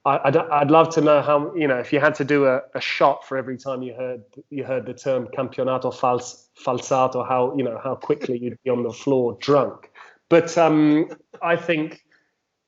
I'd, 0.04 0.36
I'd 0.36 0.72
love 0.72 0.90
to 0.96 1.02
know 1.02 1.22
how 1.22 1.54
you 1.56 1.68
know 1.68 1.78
if 1.78 1.94
you 1.94 2.00
had 2.00 2.16
to 2.16 2.26
do 2.26 2.46
a, 2.46 2.62
a 2.74 2.82
shot 2.82 3.28
for 3.28 3.38
every 3.38 3.58
time 3.58 3.84
you 3.84 3.94
heard 3.94 4.24
you 4.50 4.64
heard 4.64 4.88
the 4.88 4.94
term 4.94 5.28
campionato 5.28 5.92
fals, 5.92 6.48
falsato 6.60 7.28
how 7.28 7.56
you 7.56 7.64
know 7.64 7.80
how 7.84 7.96
quickly 7.96 8.38
you'd 8.40 8.58
be 8.64 8.72
on 8.72 8.82
the 8.82 8.92
floor 8.92 9.38
drunk 9.40 9.92
but 10.28 10.58
um, 10.58 11.08
I 11.44 11.56
think 11.56 12.04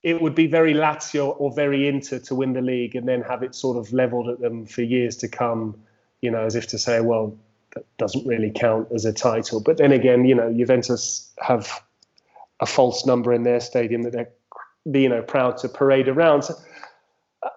it 0.03 0.21
would 0.21 0.35
be 0.35 0.47
very 0.47 0.73
Lazio 0.73 1.35
or 1.39 1.51
very 1.51 1.87
Inter 1.87 2.19
to 2.19 2.35
win 2.35 2.53
the 2.53 2.61
league 2.61 2.95
and 2.95 3.07
then 3.07 3.21
have 3.21 3.41
it 3.41 3.55
sort 3.55 3.77
of 3.77 3.91
leveled 3.93 4.27
at 4.27 4.39
them 4.39 4.67
for 4.67 4.83
years 4.83 5.17
to 5.17 5.27
come 5.27 5.75
you 6.21 6.29
know 6.29 6.45
as 6.45 6.55
if 6.55 6.67
to 6.67 6.77
say 6.77 7.01
well 7.01 7.35
that 7.75 7.85
doesn't 7.97 8.25
really 8.27 8.51
count 8.51 8.87
as 8.93 9.05
a 9.05 9.13
title 9.13 9.59
but 9.59 9.77
then 9.77 9.91
again 9.91 10.25
you 10.25 10.35
know 10.35 10.51
Juventus 10.53 11.31
have 11.39 11.81
a 12.59 12.65
false 12.65 13.05
number 13.05 13.33
in 13.33 13.43
their 13.43 13.59
stadium 13.59 14.03
that 14.03 14.13
they're 14.13 14.29
you 14.85 15.09
know 15.09 15.21
proud 15.21 15.57
to 15.57 15.69
parade 15.69 16.07
around 16.07 16.43
so, 16.43 16.55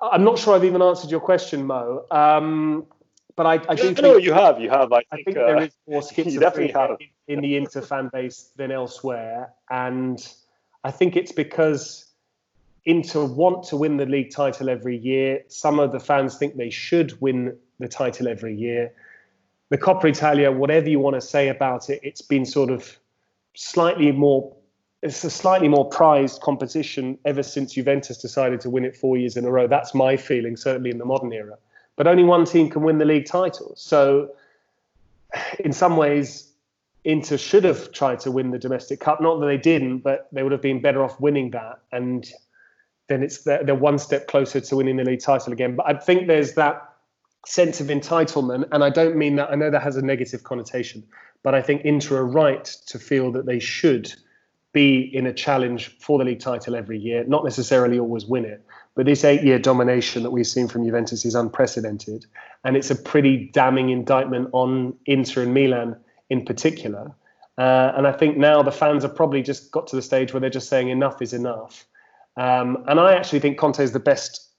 I'm 0.03 0.25
not 0.25 0.39
sure 0.39 0.55
I've 0.55 0.65
even 0.65 0.83
answered 0.83 1.11
your 1.11 1.21
question, 1.21 1.67
Mo. 1.67 2.05
Um, 2.11 2.87
but 3.35 3.47
I, 3.47 3.61
I 3.69 3.75
do. 3.75 3.93
No, 3.93 4.13
no, 4.13 4.17
you 4.17 4.33
have. 4.33 4.61
You 4.61 4.71
have. 4.71 4.93
I 4.93 5.01
think, 5.01 5.07
I 5.13 5.17
think 5.25 5.37
uh, 5.37 5.47
there 5.47 5.63
is 5.63 5.73
more 5.87 6.01
schizophrenia 6.03 6.97
in, 7.29 7.37
in 7.37 7.41
the 7.43 7.57
Inter 7.57 7.83
fan 7.83 8.11
base 8.13 8.51
than 8.57 8.71
elsewhere, 8.71 9.53
and 9.71 10.27
I 10.85 10.91
think 10.91 11.17
it's 11.17 11.33
because 11.33 12.07
Inter 12.85 13.25
want 13.25 13.65
to 13.65 13.77
win 13.77 13.99
the 13.99 14.07
league 14.07 14.31
title 14.31 14.71
every 14.71 14.97
year. 14.97 15.43
Some 15.49 15.79
of 15.79 15.93
the 15.93 16.01
fans 16.01 16.39
think 16.39 16.57
they 16.57 16.71
should 16.71 17.21
win 17.21 17.57
the 17.79 17.89
title 17.89 18.27
every 18.29 18.57
year. 18.57 18.93
The 19.69 19.79
Coppa 19.79 20.05
Italia, 20.09 20.53
whatever 20.53 20.89
you 20.89 21.01
want 21.01 21.15
to 21.15 21.21
say 21.21 21.49
about 21.49 21.91
it, 21.91 22.01
it's 22.03 22.23
been 22.23 22.45
sort 22.45 22.71
of 22.71 22.99
slightly 23.55 24.13
more 24.13 24.57
it's 25.03 25.23
a 25.25 25.31
slightly 25.31 25.69
more 25.69 25.89
prized 25.89 26.41
competition 26.41 27.19
ever 27.25 27.43
since 27.43 27.75
Juventus 27.75 28.19
decided 28.19 28.61
to 28.63 28.71
win 28.71 28.85
it 28.85 28.97
four 28.97 29.17
years 29.17 29.37
in 29.37 29.45
a 29.45 29.51
row. 29.51 29.67
That's 29.67 29.95
my 29.95 30.17
feeling, 30.17 30.57
certainly 30.57 30.91
in 30.91 30.99
the 30.99 31.05
modern 31.05 31.33
era. 31.33 31.59
But 31.97 32.07
only 32.07 32.25
one 32.25 32.45
team 32.45 32.71
can 32.71 32.83
win 32.83 32.99
the 32.99 33.05
league 33.05 33.27
title. 33.27 33.73
So, 33.77 34.31
in 35.61 35.73
some 35.73 35.97
ways, 35.97 36.51
Inter 37.05 37.37
should 37.37 37.65
have 37.65 37.93
tried 37.93 38.21
to 38.21 38.31
win 38.31 38.51
the 38.51 38.59
domestic 38.59 39.01
cup. 39.01 39.21
Not 39.21 39.39
that 39.41 39.47
they 39.47 39.59
didn't, 39.59 39.99
but 39.99 40.29
they 40.33 40.43
would 40.43 40.53
have 40.53 40.63
been 40.63 40.81
better 40.81 41.05
off 41.05 41.21
winning 41.21 41.51
that. 41.53 41.79
And 41.93 42.29
then 43.09 43.23
it's 43.23 43.45
they're, 43.45 43.63
they're 43.63 43.75
one 43.75 43.99
step 43.99 44.27
closer 44.27 44.61
to 44.61 44.77
winning 44.77 44.97
the 44.97 45.05
league 45.05 45.21
title 45.21 45.53
again. 45.53 45.77
But 45.77 45.87
I 45.87 45.95
think 45.95 46.27
there's 46.27 46.55
that 46.55 46.96
sense 47.47 47.81
of 47.81 47.87
entitlement, 47.87 48.69
and 48.73 48.85
I 48.85 48.91
don't 48.91 49.17
mean 49.17 49.37
that. 49.37 49.51
I 49.51 49.55
know 49.55 49.71
that 49.71 49.83
has 49.83 49.97
a 49.97 50.03
negative 50.03 50.43
connotation, 50.43 51.05
but 51.43 51.55
I 51.55 51.63
think 51.63 51.83
Inter 51.83 52.17
are 52.17 52.27
right 52.27 52.65
to 52.87 52.99
feel 52.99 53.33
that 53.33 53.47
they 53.47 53.59
should 53.59 54.13
be 54.73 55.01
in 55.17 55.27
a 55.27 55.33
challenge 55.33 55.97
for 56.01 56.19
the 56.19 56.25
league 56.25 56.41
title 56.41 56.77
every 56.77 56.99
year, 56.99 57.25
not 57.25 57.45
necessarily 57.45 57.99
always 57.99 58.27
win 58.27 58.45
it. 58.45 58.63
But 58.95 59.07
this 59.07 59.25
eight 59.25 59.43
year 59.43 59.59
domination 59.59 60.23
that 60.23 60.31
we've 60.31 60.47
seen 60.47 60.69
from 60.69 60.85
Juventus 60.85 61.25
is 61.25 61.35
unprecedented. 61.35 62.27
And 62.63 62.77
it's 62.77 62.91
a 62.91 62.95
pretty 62.95 63.49
damning 63.55 63.89
indictment 63.89 64.51
on 64.53 64.95
Inter 65.07 65.45
and 65.45 65.55
Milan 65.55 65.97
in 66.29 66.45
particular. 66.45 67.13
Uh, 67.57 67.93
and 67.97 68.07
I 68.07 68.13
think 68.13 68.37
now 68.37 68.63
the 68.63 68.73
fans 68.73 69.03
have 69.03 69.17
probably 69.17 69.41
just 69.41 69.71
got 69.71 69.87
to 69.87 69.97
the 69.97 70.03
stage 70.03 70.35
where 70.35 70.41
they're 70.41 70.51
just 70.51 70.69
saying 70.69 70.91
enough 70.91 71.23
is 71.23 71.33
enough. 71.33 71.87
Um, 72.37 72.85
and 72.87 73.01
I 73.01 73.15
actually 73.15 73.41
think 73.41 73.57
Conte 73.57 73.83
is 73.83 73.93
the 73.93 73.99
best 73.99 74.51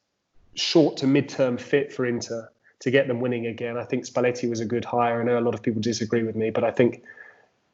short 0.55 0.97
to 0.97 1.05
mid-term 1.05 1.57
fit 1.59 1.93
for 1.93 2.07
Inter 2.07 2.49
to 2.79 2.91
get 2.91 3.07
them 3.07 3.19
winning 3.19 3.47
again. 3.47 3.77
I 3.77 3.83
think 3.83 4.05
Spalletti 4.05 4.49
was 4.49 4.59
a 4.59 4.65
good 4.65 4.85
hire. 4.85 5.21
I 5.21 5.23
know 5.23 5.39
a 5.39 5.41
lot 5.41 5.55
of 5.55 5.63
people 5.63 5.81
disagree 5.81 6.23
with 6.23 6.35
me, 6.35 6.51
but 6.51 6.63
I 6.63 6.71
think 6.71 7.03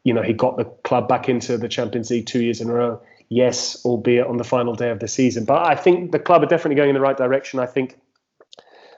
you 0.03 0.13
know, 0.13 0.21
he 0.21 0.33
got 0.33 0.57
the 0.57 0.65
club 0.65 1.07
back 1.07 1.29
into 1.29 1.57
the 1.57 1.69
Champions 1.69 2.09
League 2.09 2.25
two 2.25 2.43
years 2.43 2.61
in 2.61 2.69
a 2.69 2.73
row. 2.73 3.01
Yes, 3.29 3.83
albeit 3.85 4.27
on 4.27 4.37
the 4.37 4.43
final 4.43 4.75
day 4.75 4.89
of 4.89 4.99
the 4.99 5.07
season. 5.07 5.45
But 5.45 5.65
I 5.65 5.75
think 5.75 6.11
the 6.11 6.19
club 6.19 6.43
are 6.43 6.47
definitely 6.47 6.75
going 6.75 6.89
in 6.89 6.95
the 6.95 7.01
right 7.01 7.17
direction. 7.17 7.59
I 7.59 7.65
think 7.65 7.97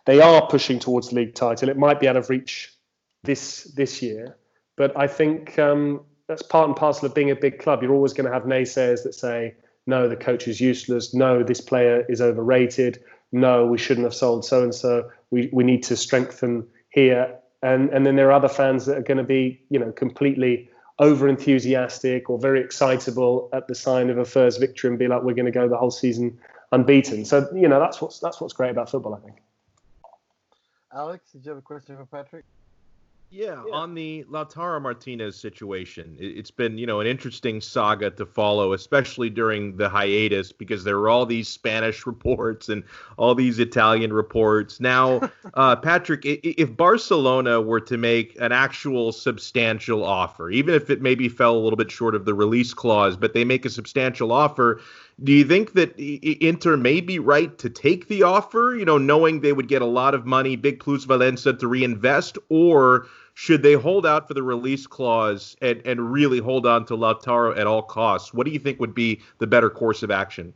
they 0.06 0.20
are 0.20 0.48
pushing 0.48 0.80
towards 0.80 1.10
the 1.10 1.16
league 1.16 1.36
title. 1.36 1.70
It 1.70 1.78
might 1.78 2.00
be 2.00 2.08
out 2.08 2.18
of 2.18 2.30
reach 2.30 2.74
this 3.24 3.64
this 3.76 4.02
year, 4.02 4.36
but 4.76 4.98
I 4.98 5.08
think 5.08 5.58
um, 5.60 6.02
that's 6.28 6.42
part 6.42 6.68
and 6.68 6.76
parcel 6.76 7.06
of 7.08 7.16
being 7.16 7.32
a 7.32 7.36
big 7.36 7.60
club. 7.60 7.82
You're 7.82 7.94
always 7.94 8.14
going 8.14 8.26
to 8.26 8.34
have 8.34 8.44
naysayers 8.44 9.04
that 9.04 9.14
say, 9.14 9.56
"No, 9.86 10.10
the 10.10 10.16
coach 10.16 10.48
is 10.48 10.60
useless. 10.60 11.14
No, 11.14 11.44
this 11.44 11.62
player 11.62 12.04
is 12.10 12.20
overrated. 12.20 13.04
No, 13.32 13.66
we 13.68 13.78
shouldn't 13.78 14.06
have 14.06 14.14
sold 14.14 14.44
so 14.44 14.64
and 14.64 14.74
so. 14.74 15.10
We 15.32 15.50
we 15.52 15.64
need 15.64 15.84
to 15.84 15.96
strengthen 15.96 16.68
here." 16.90 17.40
And 17.62 17.90
and 17.90 18.06
then 18.06 18.16
there 18.16 18.30
are 18.30 18.34
other 18.34 18.50
fans 18.50 18.86
that 18.86 18.98
are 18.98 19.04
going 19.04 19.18
to 19.18 19.24
be, 19.24 19.62
you 19.70 19.80
know, 19.80 19.92
completely 19.92 20.70
over 21.00 21.28
enthusiastic 21.28 22.30
or 22.30 22.40
very 22.40 22.62
excitable 22.62 23.50
at 23.52 23.68
the 23.68 23.76
sign 23.76 24.10
of 24.10 24.18
a 24.18 24.26
first 24.26 24.60
victory 24.60 24.90
and 24.90 25.00
be 25.00 25.08
like, 25.08 25.24
"We're 25.24 25.34
going 25.34 25.46
to 25.46 25.52
go 25.52 25.68
the 25.68 25.78
whole 25.78 25.92
season 25.92 26.38
unbeaten." 26.72 27.26
So 27.26 27.50
you 27.54 27.68
know, 27.68 27.80
that's 27.80 28.02
what's 28.02 28.20
that's 28.20 28.40
what's 28.40 28.54
great 28.54 28.72
about 28.72 28.90
football, 28.90 29.16
I 29.16 29.20
think. 29.20 29.38
Alex, 30.94 31.32
did 31.32 31.44
you 31.46 31.50
have 31.50 31.58
a 31.58 31.62
question 31.62 31.98
for 31.98 32.06
Patrick? 32.06 32.46
Yeah, 33.30 33.64
yeah, 33.68 33.74
on 33.74 33.96
the 33.96 34.24
Lautaro 34.30 34.82
Martinez 34.82 35.36
situation, 35.36 36.16
it's 36.20 36.52
been 36.52 36.78
you 36.78 36.86
know 36.86 37.00
an 37.00 37.08
interesting 37.08 37.60
saga 37.60 38.12
to 38.12 38.26
follow, 38.26 38.74
especially 38.74 39.30
during 39.30 39.76
the 39.78 39.90
hiatus 39.90 40.52
because 40.52 40.84
there 40.84 40.98
were 41.00 41.10
all 41.10 41.26
these 41.26 41.48
Spanish 41.48 42.06
reports 42.08 42.70
and 42.70 42.84
all 43.18 43.36
these 43.36 43.60
Italian 43.60 44.14
reports. 44.14 44.80
Now, 44.80 45.30
uh, 45.56 45.76
Patrick, 45.76 46.22
if 46.24 46.78
Barcelona 46.78 47.62
were 47.62 47.82
to 47.82 47.98
make 47.98 48.38
an 48.40 48.52
actual 48.52 49.12
substantial 49.12 50.04
offer, 50.04 50.50
even 50.50 50.74
if 50.74 50.90
it 50.90 51.02
maybe 51.02 51.28
fell 51.28 51.58
a 51.58 51.60
little 51.60 51.78
bit 51.78 51.92
short 51.92 52.16
of 52.16 52.26
the 52.26 52.34
release 52.34 52.74
clause, 52.74 53.18
but 53.18 53.34
they 53.34 53.44
make 53.44 53.66
a 53.66 53.70
substantial 53.70 54.32
offer, 54.32 54.80
do 55.24 55.32
you 55.32 55.46
think 55.46 55.74
that 55.74 55.98
Inter 55.98 56.76
may 56.76 57.00
be 57.00 57.20
right 57.20 57.58
to 57.60 57.70
take 57.70 58.08
the 58.08 58.24
offer, 58.24 58.76
you 58.78 58.84
know, 58.84 58.98
knowing 58.98 59.40
they 59.40 59.54
would 59.54 59.70
get 59.70 59.82
a 59.82 59.86
lot 59.86 60.14
of 60.14 60.26
money, 60.26 60.56
big 60.58 60.80
plusvalenza 60.80 61.58
to 61.58 61.68
reinvest, 61.68 62.38
or 62.50 63.08
should 63.34 63.64
they 63.64 63.74
hold 63.74 64.06
out 64.06 64.28
for 64.28 64.34
the 64.34 64.44
release 64.44 64.88
clause 64.88 65.56
and, 65.62 65.82
and 65.86 66.12
really 66.12 66.40
hold 66.40 66.66
on 66.66 66.86
to 66.86 66.98
Lautaro 66.98 67.58
at 67.58 67.66
all 67.66 67.82
costs? 67.82 68.34
What 68.34 68.46
do 68.46 68.52
you 68.52 68.60
think 68.60 68.80
would 68.80 68.94
be 68.94 69.22
the 69.40 69.48
better 69.48 69.70
course 69.70 70.04
of 70.04 70.12
action? 70.12 70.54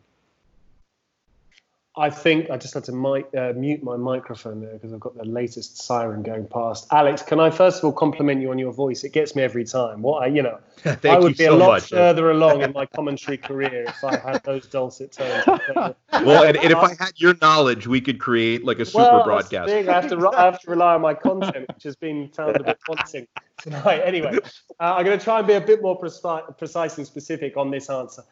I 1.99 2.09
think 2.09 2.49
I 2.49 2.55
just 2.55 2.73
had 2.73 2.85
to 2.85 2.93
mic, 2.93 3.27
uh, 3.37 3.51
mute 3.53 3.83
my 3.83 3.97
microphone 3.97 4.61
there 4.61 4.71
because 4.71 4.93
I've 4.93 5.01
got 5.01 5.17
the 5.17 5.25
latest 5.25 5.83
siren 5.83 6.23
going 6.23 6.47
past. 6.47 6.87
Alex, 6.91 7.21
can 7.21 7.41
I 7.41 7.49
first 7.49 7.79
of 7.79 7.83
all 7.83 7.91
compliment 7.91 8.41
you 8.41 8.51
on 8.51 8.57
your 8.57 8.71
voice? 8.71 9.03
It 9.03 9.11
gets 9.11 9.35
me 9.35 9.43
every 9.43 9.65
time. 9.65 10.01
What 10.01 10.23
I, 10.23 10.27
you 10.27 10.41
know, 10.41 10.59
I 11.03 11.19
would 11.19 11.35
be 11.35 11.43
so 11.43 11.55
a 11.55 11.57
lot 11.57 11.67
much, 11.67 11.89
further 11.89 12.31
along 12.31 12.61
in 12.61 12.71
my 12.71 12.85
commentary 12.95 13.37
career 13.37 13.83
if 13.83 14.01
I 14.01 14.15
had 14.15 14.41
those 14.45 14.65
dulcet 14.67 15.11
tones. 15.11 15.43
well, 15.75 16.45
and, 16.45 16.55
and, 16.55 16.71
if 16.71 16.77
I 16.77 16.95
had 16.97 17.11
your 17.17 17.35
knowledge, 17.41 17.85
we 17.85 17.99
could 17.99 18.17
create 18.17 18.63
like 18.63 18.79
a 18.79 18.85
super 18.85 18.99
well, 18.99 19.23
broadcast. 19.25 19.69
I 19.69 19.81
have 19.81 20.07
to 20.07 20.29
I 20.29 20.45
have 20.45 20.61
to 20.61 20.71
rely 20.71 20.95
on 20.95 21.01
my 21.01 21.13
content, 21.13 21.67
which 21.73 21.83
has 21.83 21.97
been 21.97 22.29
found 22.29 22.55
a 22.55 22.63
bit 22.63 22.79
wanting 22.87 23.27
tonight. 23.61 24.03
Anyway, 24.05 24.37
uh, 24.79 24.95
I'm 24.95 25.03
going 25.03 25.19
to 25.19 25.23
try 25.23 25.39
and 25.39 25.47
be 25.47 25.55
a 25.55 25.61
bit 25.61 25.81
more 25.81 25.97
precise, 25.97 26.43
precise 26.57 26.97
and 26.97 27.05
specific 27.05 27.57
on 27.57 27.71
this 27.71 27.89
answer. 27.89 28.23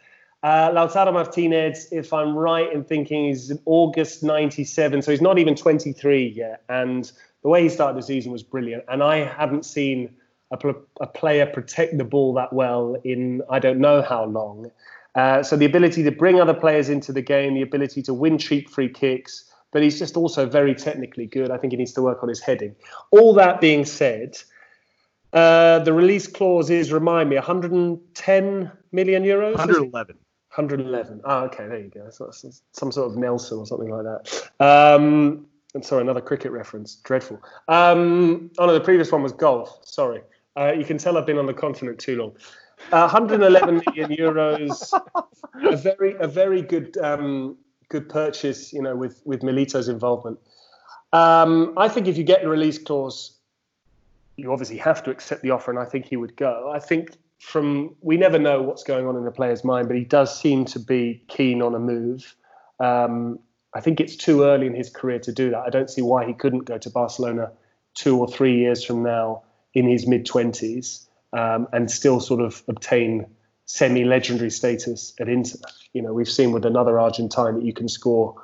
Uh, 0.44 0.70
Lautaro 0.70 1.12
Martinez, 1.12 1.88
if 1.92 2.14
I'm 2.14 2.38
right 2.38 2.72
in 2.72 2.84
thinking, 2.84 3.26
he's 3.26 3.52
August 3.66 4.24
97, 4.24 5.02
so 5.02 5.12
he's 5.12 5.22
not 5.22 5.40
even 5.40 5.56
23 5.56 6.28
yet. 6.28 6.64
And 6.70 7.12
the 7.42 7.50
way 7.50 7.64
he 7.64 7.70
started 7.70 7.98
the 7.98 8.06
season 8.06 8.32
was 8.32 8.44
brilliant. 8.44 8.84
And 8.88 9.02
I 9.02 9.18
haven't 9.26 9.66
seen 9.66 10.16
a, 10.52 10.74
a 11.02 11.08
player 11.08 11.46
protect 11.46 11.98
the 11.98 12.04
ball 12.04 12.34
that 12.36 12.54
well 12.54 12.96
in 13.04 13.42
I 13.50 13.60
don't 13.60 13.80
know 13.80 14.02
how 14.02 14.26
long. 14.26 14.72
Uh, 15.16 15.42
so 15.42 15.58
the 15.58 15.66
ability 15.66 16.04
to 16.04 16.12
bring 16.12 16.40
other 16.40 16.54
players 16.54 16.90
into 16.90 17.12
the 17.12 17.22
game, 17.22 17.56
the 17.56 17.64
ability 17.64 18.04
to 18.04 18.14
win 18.14 18.38
cheap 18.38 18.70
free 18.70 18.90
kicks, 18.90 19.46
but 19.72 19.82
he's 19.82 19.98
just 19.98 20.16
also 20.16 20.46
very 20.46 20.76
technically 20.76 21.26
good. 21.26 21.50
I 21.50 21.58
think 21.58 21.74
he 21.74 21.78
needs 21.78 21.94
to 21.94 22.04
work 22.04 22.22
on 22.22 22.30
his 22.30 22.40
heading. 22.40 22.76
All 23.10 23.34
that 23.34 23.60
being 23.60 23.84
said, 23.84 24.38
uh, 25.34 25.80
the 25.80 25.92
release 25.92 26.28
clause 26.28 26.70
is 26.70 26.94
remind 26.94 27.30
me 27.30 27.36
110 27.36 28.72
million 28.92 29.24
euros. 29.24 29.56
111. 29.56 30.18
111. 30.58 31.22
Oh, 31.24 31.44
okay, 31.46 31.68
there 31.68 31.80
you 31.80 31.90
go. 31.90 32.10
So 32.10 32.32
some 32.72 32.92
sort 32.92 33.12
of 33.12 33.18
Nelson 33.18 33.60
or 33.60 33.66
something 33.66 33.90
like 33.90 34.04
that. 34.04 34.50
Um, 34.60 35.46
and 35.76 35.86
sorry, 35.86 36.02
another 36.02 36.22
cricket 36.22 36.52
reference. 36.52 36.96
Dreadful. 36.96 37.42
Um, 37.68 38.50
oh 38.58 38.66
no, 38.66 38.74
the 38.74 38.82
previous 38.82 39.12
one 39.12 39.22
was 39.22 39.34
golf. 39.34 39.80
Sorry. 39.84 40.22
Uh, 40.58 40.74
you 40.74 40.84
can 40.84 40.98
tell 40.98 41.18
I've 41.18 41.28
been 41.28 41.38
on 41.38 41.46
the 41.46 41.54
continent 41.54 42.00
too 42.00 42.18
long. 42.18 42.32
Uh, 42.92 43.08
111 43.08 43.84
million 43.86 44.10
euros. 44.12 44.92
A 45.64 45.76
very, 45.76 46.16
a 46.20 46.28
very 46.28 46.62
good, 46.62 46.98
um, 46.98 47.58
good 47.90 48.10
purchase. 48.10 48.74
You 48.74 48.82
know, 48.82 48.96
with 48.96 49.22
with 49.26 49.42
Milito's 49.42 49.88
involvement. 49.88 50.40
Um, 51.14 51.74
I 51.78 51.88
think 51.88 52.08
if 52.08 52.18
you 52.18 52.24
get 52.24 52.42
the 52.42 52.50
release 52.50 52.78
clause, 52.78 53.38
you 54.36 54.52
obviously 54.52 54.78
have 54.78 55.04
to 55.04 55.12
accept 55.12 55.42
the 55.42 55.52
offer, 55.52 55.72
and 55.72 55.80
I 55.80 55.86
think 55.86 56.06
he 56.06 56.16
would 56.16 56.36
go. 56.36 56.72
I 56.74 56.80
think 56.80 57.12
from 57.40 57.96
we 58.02 58.18
never 58.18 58.40
know 58.40 58.62
what's 58.62 58.84
going 58.84 59.06
on 59.06 59.16
in 59.16 59.26
a 59.26 59.32
player's 59.32 59.64
mind, 59.64 59.88
but 59.88 59.98
he 59.98 60.04
does 60.04 60.40
seem 60.40 60.66
to 60.66 60.80
be 60.80 61.24
keen 61.28 61.62
on 61.62 61.76
a 61.76 61.80
move. 61.80 62.36
Um, 62.80 63.40
I 63.76 63.82
think 63.82 64.00
it's 64.00 64.16
too 64.16 64.44
early 64.44 64.68
in 64.68 64.74
his 64.74 64.90
career 64.90 65.20
to 65.20 65.32
do 65.32 65.52
that. 65.52 65.60
I 65.60 65.70
don't 65.70 65.90
see 65.90 66.02
why 66.02 66.26
he 66.26 66.34
couldn't 66.34 66.66
go 66.66 66.78
to 66.78 66.90
Barcelona 66.90 67.52
two 67.94 68.18
or 68.18 68.28
three 68.28 68.58
years 68.58 68.84
from 68.84 69.04
now 69.04 69.44
in 69.74 69.88
his 69.88 70.08
mid 70.08 70.26
twenties 70.26 71.08
um, 71.34 71.68
and 71.74 71.90
still 71.92 72.20
sort 72.20 72.42
of 72.42 72.64
obtain 72.68 73.28
semi-legendary 73.66 74.50
status 74.50 75.14
at 75.20 75.28
Inter. 75.28 75.60
You 75.94 76.02
know, 76.02 76.14
we've 76.14 76.30
seen 76.30 76.54
with 76.54 76.66
another 76.66 77.00
Argentine 77.00 77.56
that 77.56 77.64
you 77.64 77.74
can 77.74 77.90
score 77.90 78.42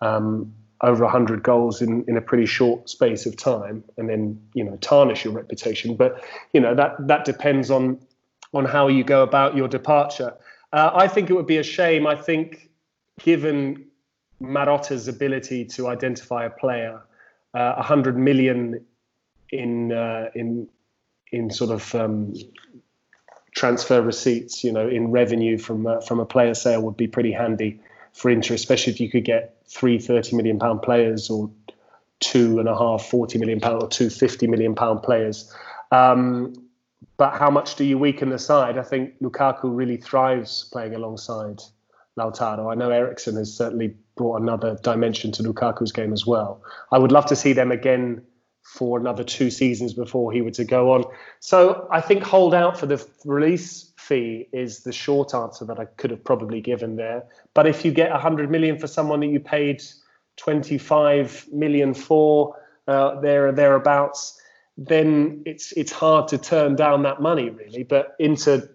um, 0.00 0.54
over 0.82 1.04
100 1.04 1.42
goals 1.42 1.80
in, 1.80 2.04
in 2.08 2.16
a 2.16 2.20
pretty 2.20 2.46
short 2.46 2.90
space 2.90 3.24
of 3.24 3.36
time 3.36 3.84
and 3.96 4.08
then 4.08 4.40
you 4.52 4.64
know 4.64 4.76
tarnish 4.78 5.24
your 5.24 5.32
reputation 5.32 5.94
but 5.94 6.22
you 6.52 6.60
know 6.60 6.74
that 6.74 6.96
that 7.06 7.24
depends 7.24 7.70
on 7.70 7.98
on 8.52 8.64
how 8.64 8.88
you 8.88 9.04
go 9.04 9.22
about 9.22 9.56
your 9.56 9.68
departure. 9.68 10.34
Uh, 10.72 10.90
I 10.94 11.08
think 11.08 11.30
it 11.30 11.34
would 11.34 11.46
be 11.46 11.58
a 11.58 11.62
shame. 11.62 12.06
I 12.06 12.14
think, 12.14 12.70
given 13.20 13.86
Marotta's 14.40 15.08
ability 15.08 15.64
to 15.66 15.88
identify 15.88 16.44
a 16.44 16.50
player, 16.50 17.00
uh, 17.54 17.74
100 17.74 18.18
million 18.18 18.84
in 19.50 19.92
uh, 19.92 20.30
in 20.34 20.68
in 21.30 21.50
sort 21.50 21.70
of 21.70 21.94
um, 21.94 22.34
transfer 23.54 24.02
receipts, 24.02 24.64
you 24.64 24.72
know, 24.72 24.88
in 24.88 25.10
revenue 25.10 25.58
from 25.58 25.86
uh, 25.86 26.00
from 26.00 26.20
a 26.20 26.26
player 26.26 26.54
sale 26.54 26.82
would 26.82 26.96
be 26.96 27.06
pretty 27.06 27.32
handy 27.32 27.80
for 28.12 28.30
Inter, 28.30 28.54
especially 28.54 28.92
if 28.92 29.00
you 29.00 29.10
could 29.10 29.24
get 29.24 29.56
three 29.66 29.98
30 29.98 30.36
million 30.36 30.58
pound 30.58 30.82
players 30.82 31.30
or 31.30 31.50
two 32.20 32.58
and 32.58 32.68
a 32.68 32.76
half 32.76 33.06
40 33.06 33.38
million 33.38 33.60
pound 33.60 33.82
or 33.82 33.88
two 33.88 34.08
50 34.08 34.46
million 34.46 34.74
pound 34.74 35.02
players. 35.02 35.52
Um, 35.90 36.54
but 37.22 37.38
how 37.38 37.52
much 37.52 37.76
do 37.76 37.84
you 37.84 37.96
weaken 37.98 38.30
the 38.30 38.38
side? 38.40 38.76
I 38.76 38.82
think 38.82 39.16
Lukaku 39.20 39.70
really 39.72 39.96
thrives 39.96 40.68
playing 40.72 40.96
alongside 40.96 41.62
Lautaro. 42.18 42.68
I 42.68 42.74
know 42.74 42.90
Eriksen 42.90 43.36
has 43.36 43.56
certainly 43.56 43.94
brought 44.16 44.42
another 44.42 44.76
dimension 44.82 45.30
to 45.30 45.44
Lukaku's 45.44 45.92
game 45.92 46.12
as 46.12 46.26
well. 46.26 46.60
I 46.90 46.98
would 46.98 47.12
love 47.12 47.26
to 47.26 47.36
see 47.36 47.52
them 47.52 47.70
again 47.70 48.24
for 48.64 48.98
another 48.98 49.22
two 49.22 49.50
seasons 49.50 49.94
before 49.94 50.32
he 50.32 50.40
were 50.40 50.50
to 50.50 50.64
go 50.64 50.90
on. 50.94 51.04
So 51.38 51.86
I 51.92 52.00
think 52.00 52.24
hold 52.24 52.54
out 52.54 52.76
for 52.76 52.86
the 52.86 53.06
release 53.24 53.92
fee 53.98 54.48
is 54.52 54.80
the 54.80 54.90
short 54.90 55.32
answer 55.32 55.64
that 55.66 55.78
I 55.78 55.84
could 55.84 56.10
have 56.10 56.24
probably 56.24 56.60
given 56.60 56.96
there. 56.96 57.22
But 57.54 57.68
if 57.68 57.84
you 57.84 57.92
get 57.92 58.10
100 58.10 58.50
million 58.50 58.80
for 58.80 58.88
someone 58.88 59.20
that 59.20 59.28
you 59.28 59.38
paid 59.38 59.80
25 60.38 61.50
million 61.52 61.94
for, 61.94 62.56
uh, 62.88 63.20
there 63.20 63.46
or 63.46 63.52
thereabouts, 63.52 64.41
then 64.76 65.42
it's 65.46 65.72
it's 65.72 65.92
hard 65.92 66.28
to 66.28 66.38
turn 66.38 66.76
down 66.76 67.02
that 67.02 67.20
money 67.20 67.50
really. 67.50 67.82
But 67.82 68.14
into 68.18 68.68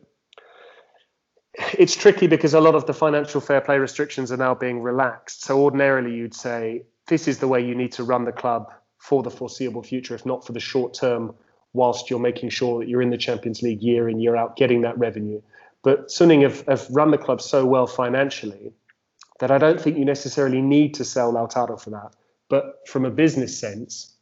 it's 1.73 1.95
tricky 1.95 2.27
because 2.27 2.53
a 2.53 2.61
lot 2.61 2.75
of 2.75 2.85
the 2.85 2.93
financial 2.93 3.41
fair 3.41 3.61
play 3.61 3.79
restrictions 3.79 4.31
are 4.31 4.37
now 4.37 4.53
being 4.53 4.81
relaxed. 4.81 5.43
So 5.43 5.59
ordinarily 5.59 6.15
you'd 6.15 6.35
say 6.35 6.83
this 7.07 7.27
is 7.27 7.39
the 7.39 7.47
way 7.47 7.65
you 7.65 7.73
need 7.73 7.91
to 7.93 8.03
run 8.03 8.25
the 8.25 8.31
club 8.31 8.71
for 8.97 9.23
the 9.23 9.31
foreseeable 9.31 9.83
future, 9.83 10.13
if 10.13 10.25
not 10.25 10.45
for 10.45 10.53
the 10.53 10.59
short 10.59 10.93
term, 10.93 11.33
whilst 11.73 12.09
you're 12.09 12.19
making 12.19 12.49
sure 12.49 12.79
that 12.79 12.87
you're 12.87 13.01
in 13.01 13.09
the 13.09 13.17
Champions 13.17 13.61
League 13.61 13.81
year 13.81 14.09
in, 14.09 14.19
year 14.19 14.35
out, 14.35 14.55
getting 14.55 14.81
that 14.81 14.97
revenue. 14.97 15.41
But 15.83 16.07
Suning 16.09 16.43
have, 16.43 16.65
have 16.67 16.87
run 16.89 17.11
the 17.11 17.17
club 17.17 17.41
so 17.41 17.65
well 17.65 17.87
financially 17.87 18.73
that 19.39 19.51
I 19.51 19.57
don't 19.57 19.79
think 19.79 19.97
you 19.97 20.05
necessarily 20.05 20.61
need 20.61 20.95
to 20.95 21.05
sell 21.05 21.31
Lautaro 21.31 21.79
for 21.79 21.91
that. 21.91 22.13
But 22.49 22.87
from 22.87 23.05
a 23.05 23.11
business 23.11 23.57
sense, 23.57 24.16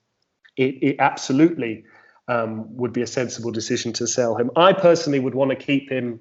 it, 0.58 0.76
it 0.82 0.96
absolutely 1.00 1.86
um, 2.28 2.76
would 2.78 2.94
be 2.94 3.02
a 3.02 3.08
sensible 3.08 3.52
decision 3.52 3.94
to 3.94 4.08
sell 4.08 4.36
him. 4.36 4.52
I 4.56 4.74
personally 4.74 5.20
would 5.20 5.36
want 5.36 5.52
to 5.52 5.56
keep 5.56 5.90
him 5.90 6.20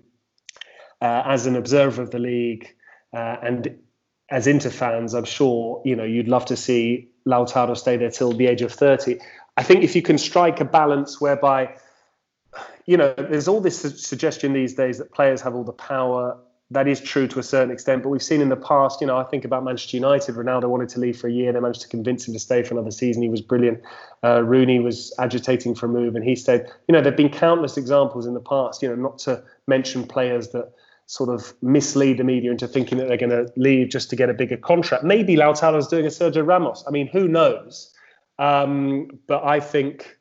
uh, 1.00 1.22
as 1.26 1.46
an 1.46 1.56
observer 1.56 2.02
of 2.02 2.10
the 2.10 2.18
league, 2.18 2.74
uh, 3.12 3.36
and 3.42 3.78
as 4.30 4.46
Inter 4.46 4.70
fans, 4.70 5.14
I'm 5.14 5.24
sure 5.24 5.82
you 5.84 5.96
know 5.96 6.04
you'd 6.04 6.28
love 6.28 6.46
to 6.46 6.56
see 6.56 7.10
Lautaro 7.26 7.76
stay 7.76 7.96
there 7.96 8.10
till 8.10 8.32
the 8.32 8.46
age 8.46 8.62
of 8.62 8.72
30. 8.72 9.18
I 9.56 9.62
think 9.62 9.84
if 9.84 9.94
you 9.94 10.02
can 10.02 10.18
strike 10.18 10.60
a 10.60 10.64
balance 10.64 11.20
whereby 11.20 11.76
you 12.86 12.96
know, 12.96 13.14
there's 13.16 13.48
all 13.48 13.60
this 13.60 13.80
su- 13.80 13.90
suggestion 13.90 14.52
these 14.52 14.74
days 14.74 14.98
that 14.98 15.12
players 15.12 15.40
have 15.42 15.54
all 15.54 15.64
the 15.64 15.72
power. 15.72 16.38
That 16.70 16.88
is 16.88 17.00
true 17.00 17.28
to 17.28 17.38
a 17.38 17.42
certain 17.42 17.70
extent, 17.70 18.02
but 18.02 18.08
we've 18.08 18.22
seen 18.22 18.40
in 18.40 18.48
the 18.48 18.56
past, 18.56 19.00
you 19.00 19.06
know, 19.06 19.18
I 19.18 19.24
think 19.24 19.44
about 19.44 19.64
Manchester 19.64 19.98
United. 19.98 20.34
Ronaldo 20.34 20.68
wanted 20.68 20.88
to 20.90 21.00
leave 21.00 21.18
for 21.18 21.28
a 21.28 21.32
year. 21.32 21.52
They 21.52 21.60
managed 21.60 21.82
to 21.82 21.88
convince 21.88 22.26
him 22.26 22.32
to 22.32 22.40
stay 22.40 22.62
for 22.62 22.72
another 22.74 22.90
season. 22.90 23.22
He 23.22 23.28
was 23.28 23.42
brilliant. 23.42 23.82
Uh, 24.24 24.42
Rooney 24.42 24.80
was 24.80 25.14
agitating 25.18 25.74
for 25.74 25.86
a 25.86 25.88
move 25.90 26.16
and 26.16 26.24
he 26.24 26.34
stayed. 26.34 26.62
You 26.88 26.94
know, 26.94 27.02
there 27.02 27.12
have 27.12 27.18
been 27.18 27.28
countless 27.28 27.76
examples 27.76 28.24
in 28.24 28.32
the 28.32 28.40
past, 28.40 28.82
you 28.82 28.88
know, 28.88 28.94
not 28.94 29.18
to 29.20 29.44
mention 29.66 30.06
players 30.06 30.48
that 30.48 30.72
sort 31.06 31.28
of 31.28 31.52
mislead 31.60 32.18
the 32.18 32.24
media 32.24 32.50
into 32.50 32.66
thinking 32.66 32.96
that 32.98 33.08
they're 33.08 33.18
going 33.18 33.30
to 33.30 33.52
leave 33.56 33.90
just 33.90 34.08
to 34.10 34.16
get 34.16 34.30
a 34.30 34.34
bigger 34.34 34.56
contract. 34.56 35.04
Maybe 35.04 35.36
Lautaro's 35.36 35.86
doing 35.86 36.06
a 36.06 36.08
Sergio 36.08 36.46
Ramos. 36.46 36.82
I 36.88 36.90
mean, 36.90 37.08
who 37.08 37.28
knows? 37.28 37.92
Um, 38.38 39.08
but 39.26 39.44
I 39.44 39.60
think 39.60 40.16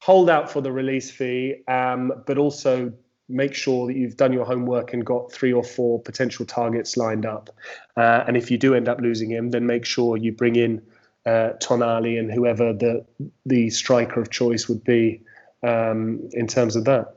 hold 0.00 0.28
out 0.28 0.50
for 0.50 0.60
the 0.60 0.70
release 0.70 1.10
fee, 1.10 1.62
um, 1.68 2.12
but 2.26 2.38
also 2.38 2.92
make 3.28 3.54
sure 3.54 3.86
that 3.86 3.96
you've 3.96 4.16
done 4.16 4.32
your 4.32 4.44
homework 4.44 4.92
and 4.92 5.04
got 5.04 5.32
three 5.32 5.52
or 5.52 5.64
four 5.64 6.00
potential 6.00 6.46
targets 6.46 6.96
lined 6.96 7.26
up. 7.26 7.50
Uh, 7.96 8.24
and 8.26 8.36
if 8.36 8.50
you 8.50 8.58
do 8.58 8.74
end 8.74 8.88
up 8.88 9.00
losing 9.00 9.30
him, 9.30 9.50
then 9.50 9.66
make 9.66 9.84
sure 9.84 10.16
you 10.16 10.32
bring 10.32 10.56
in 10.56 10.80
uh, 11.26 11.54
Tonali 11.60 12.18
and 12.18 12.30
whoever 12.30 12.72
the 12.72 13.04
the 13.44 13.68
striker 13.70 14.20
of 14.20 14.30
choice 14.30 14.68
would 14.68 14.84
be 14.84 15.20
um, 15.64 16.28
in 16.32 16.46
terms 16.46 16.76
of 16.76 16.84
that. 16.84 17.16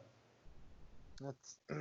That's, 1.22 1.58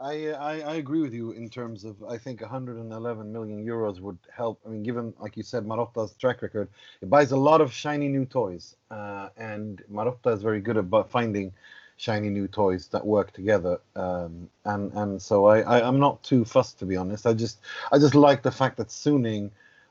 I, 0.00 0.28
I 0.28 0.60
I 0.60 0.74
agree 0.76 1.00
with 1.00 1.12
you 1.12 1.32
in 1.32 1.48
terms 1.48 1.84
of 1.84 2.02
I 2.04 2.16
think 2.16 2.42
111 2.42 3.32
million 3.32 3.66
euros 3.66 3.98
would 3.98 4.18
help. 4.32 4.60
I 4.64 4.68
mean, 4.68 4.84
given 4.84 5.12
like 5.18 5.36
you 5.36 5.42
said, 5.42 5.64
Marotta's 5.66 6.12
track 6.14 6.42
record, 6.42 6.68
it 7.00 7.10
buys 7.10 7.32
a 7.32 7.36
lot 7.36 7.60
of 7.60 7.72
shiny 7.72 8.08
new 8.08 8.24
toys, 8.24 8.76
uh, 8.92 9.30
and 9.36 9.82
Marotta 9.90 10.32
is 10.32 10.42
very 10.42 10.60
good 10.60 10.76
about 10.76 11.10
finding 11.10 11.52
shiny 11.96 12.28
new 12.30 12.48
toys 12.48 12.88
that 12.88 13.06
work 13.06 13.32
together. 13.32 13.80
Um, 13.96 14.48
and 14.64 14.92
and 14.94 15.22
so 15.22 15.46
I, 15.46 15.60
I 15.60 15.88
am 15.88 15.98
not 16.00 16.22
too 16.22 16.44
fussed 16.44 16.78
to 16.80 16.86
be 16.86 16.96
honest. 16.96 17.26
I 17.26 17.34
just 17.34 17.60
I 17.92 17.98
just 17.98 18.14
like 18.14 18.42
the 18.42 18.50
fact 18.52 18.76
that 18.78 18.88
Suning 18.88 19.50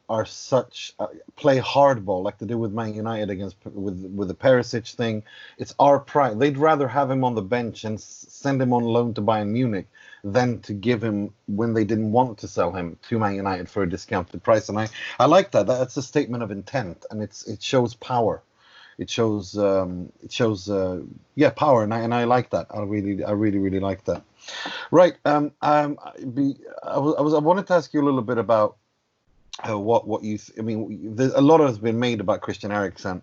are 0.09 0.25
such 0.25 0.93
uh, 0.99 1.07
play 1.37 1.59
hardball 1.59 2.23
like 2.23 2.37
they 2.37 2.45
do 2.45 2.57
with 2.57 2.71
Man 2.73 2.93
United 2.93 3.29
against 3.29 3.55
with 3.65 4.05
with 4.15 4.27
the 4.27 4.35
Perisic 4.35 4.93
thing. 4.95 5.23
It's 5.57 5.73
our 5.79 5.99
pride. 5.99 6.39
They'd 6.39 6.57
rather 6.57 6.87
have 6.87 7.09
him 7.09 7.23
on 7.23 7.35
the 7.35 7.41
bench 7.41 7.83
and 7.85 7.97
s- 7.97 8.25
send 8.29 8.61
him 8.61 8.73
on 8.73 8.83
loan 8.83 9.13
to 9.15 9.21
Bayern 9.21 9.49
Munich 9.49 9.87
than 10.23 10.59
to 10.61 10.73
give 10.73 11.03
him 11.03 11.33
when 11.47 11.73
they 11.73 11.85
didn't 11.85 12.11
want 12.11 12.37
to 12.39 12.47
sell 12.47 12.71
him 12.73 12.97
to 13.09 13.19
Man 13.19 13.35
United 13.35 13.69
for 13.69 13.83
a 13.83 13.89
discounted 13.89 14.43
price. 14.43 14.69
And 14.69 14.77
I 14.79 14.89
I 15.19 15.25
like 15.25 15.51
that. 15.51 15.67
That's 15.67 15.97
a 15.97 16.01
statement 16.03 16.43
of 16.43 16.51
intent, 16.51 17.05
and 17.09 17.21
it's 17.23 17.47
it 17.47 17.63
shows 17.63 17.93
power. 17.95 18.41
It 18.97 19.09
shows 19.09 19.57
um, 19.57 20.11
it 20.21 20.31
shows 20.31 20.69
uh, 20.69 21.01
yeah 21.35 21.49
power, 21.49 21.83
and 21.83 21.93
I 21.93 21.99
and 21.99 22.13
I 22.13 22.25
like 22.25 22.49
that. 22.51 22.67
I 22.69 22.81
really 22.81 23.23
I 23.23 23.31
really 23.31 23.59
really 23.59 23.79
like 23.79 24.05
that. 24.05 24.23
Right. 24.91 25.15
Um. 25.25 25.51
Um. 25.61 25.97
Be, 26.33 26.55
I 26.83 26.99
was 26.99 27.15
I 27.17 27.21
was 27.21 27.33
I 27.33 27.39
wanted 27.39 27.67
to 27.67 27.73
ask 27.73 27.93
you 27.93 28.01
a 28.01 28.05
little 28.05 28.21
bit 28.21 28.37
about 28.37 28.77
uh, 29.67 29.77
what 29.77 30.07
what 30.07 30.23
you 30.23 30.37
th- 30.37 30.57
I 30.57 30.61
mean 30.61 31.15
there's 31.15 31.33
a 31.33 31.41
lot 31.41 31.59
has 31.61 31.77
been 31.77 31.99
made 31.99 32.19
about 32.19 32.41
Christian 32.41 32.71
Eriksen 32.71 33.21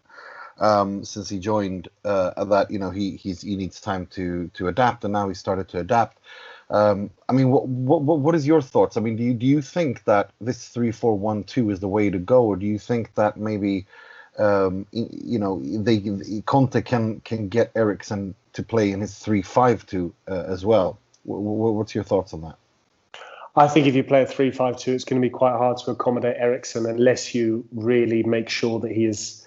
um, 0.58 1.04
since 1.04 1.28
he 1.28 1.38
joined 1.38 1.88
uh, 2.04 2.44
that 2.44 2.70
you 2.70 2.78
know 2.78 2.90
he 2.90 3.16
he's 3.16 3.42
he 3.42 3.56
needs 3.56 3.80
time 3.80 4.06
to 4.06 4.48
to 4.54 4.68
adapt 4.68 5.04
and 5.04 5.12
now 5.12 5.28
he 5.28 5.34
started 5.34 5.68
to 5.70 5.78
adapt 5.80 6.18
um, 6.70 7.10
I 7.28 7.32
mean 7.32 7.50
what, 7.50 7.66
what 7.66 8.02
what 8.02 8.20
what 8.20 8.34
is 8.34 8.46
your 8.46 8.62
thoughts 8.62 8.96
I 8.96 9.00
mean 9.00 9.16
do 9.16 9.24
you 9.24 9.34
do 9.34 9.46
you 9.46 9.60
think 9.62 10.04
that 10.04 10.30
this 10.40 10.68
three 10.68 10.92
four 10.92 11.16
one 11.18 11.44
two 11.44 11.70
is 11.70 11.80
the 11.80 11.88
way 11.88 12.10
to 12.10 12.18
go 12.18 12.44
or 12.44 12.56
do 12.56 12.66
you 12.66 12.78
think 12.78 13.14
that 13.14 13.36
maybe 13.36 13.86
um, 14.40 14.86
you 14.92 15.38
know 15.38 15.60
they 15.64 16.00
Conte 16.46 16.80
can 16.82 17.20
can 17.20 17.48
get 17.48 17.70
Eriksen 17.76 18.34
to 18.54 18.62
play 18.62 18.90
in 18.90 19.00
his 19.00 19.16
three 19.18 19.42
five 19.42 19.86
two 19.86 20.12
uh, 20.28 20.44
as 20.46 20.64
well 20.64 20.98
Wh- 21.24 21.42
wh- 21.42 21.74
what's 21.76 21.94
your 21.94 22.04
thoughts 22.04 22.32
on 22.34 22.42
that 22.42 22.56
I 23.56 23.66
think 23.66 23.86
if 23.86 23.94
you 23.94 24.04
play 24.04 24.22
a 24.22 24.26
3 24.26 24.52
5 24.52 24.78
2, 24.78 24.92
it's 24.92 25.04
going 25.04 25.20
to 25.20 25.26
be 25.26 25.30
quite 25.30 25.56
hard 25.56 25.76
to 25.78 25.90
accommodate 25.90 26.36
Eriksen 26.38 26.86
unless 26.86 27.34
you 27.34 27.66
really 27.72 28.22
make 28.22 28.48
sure 28.48 28.78
that 28.80 28.92
he 28.92 29.04
is 29.04 29.44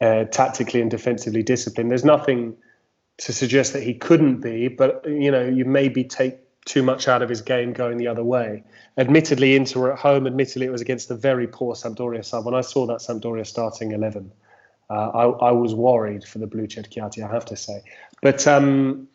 uh, 0.00 0.24
tactically 0.24 0.80
and 0.80 0.90
defensively 0.90 1.42
disciplined. 1.42 1.90
There's 1.90 2.04
nothing 2.04 2.56
to 3.18 3.32
suggest 3.32 3.74
that 3.74 3.82
he 3.82 3.94
couldn't 3.94 4.40
be, 4.40 4.68
but 4.68 5.04
you 5.06 5.30
know, 5.30 5.46
you 5.46 5.64
maybe 5.64 6.04
take 6.04 6.38
too 6.64 6.82
much 6.82 7.08
out 7.08 7.22
of 7.22 7.28
his 7.28 7.42
game 7.42 7.72
going 7.72 7.98
the 7.98 8.06
other 8.06 8.24
way. 8.24 8.62
Admittedly, 8.96 9.54
Inter 9.54 9.92
at 9.92 9.98
home. 9.98 10.26
Admittedly, 10.26 10.66
it 10.66 10.70
was 10.70 10.80
against 10.80 11.10
a 11.10 11.14
very 11.14 11.46
poor 11.46 11.74
Sampdoria 11.74 12.24
side. 12.24 12.44
When 12.44 12.54
I 12.54 12.62
saw 12.62 12.86
that 12.86 12.98
Sampdoria 12.98 13.46
starting 13.46 13.92
11, 13.92 14.30
uh, 14.88 14.92
I, 14.92 15.24
I 15.48 15.50
was 15.52 15.74
worried 15.74 16.24
for 16.24 16.38
the 16.38 16.46
Blucerchiati, 16.46 17.22
I 17.22 17.32
have 17.32 17.44
to 17.46 17.56
say. 17.56 17.82
But 18.22 18.46
um, 18.46 19.08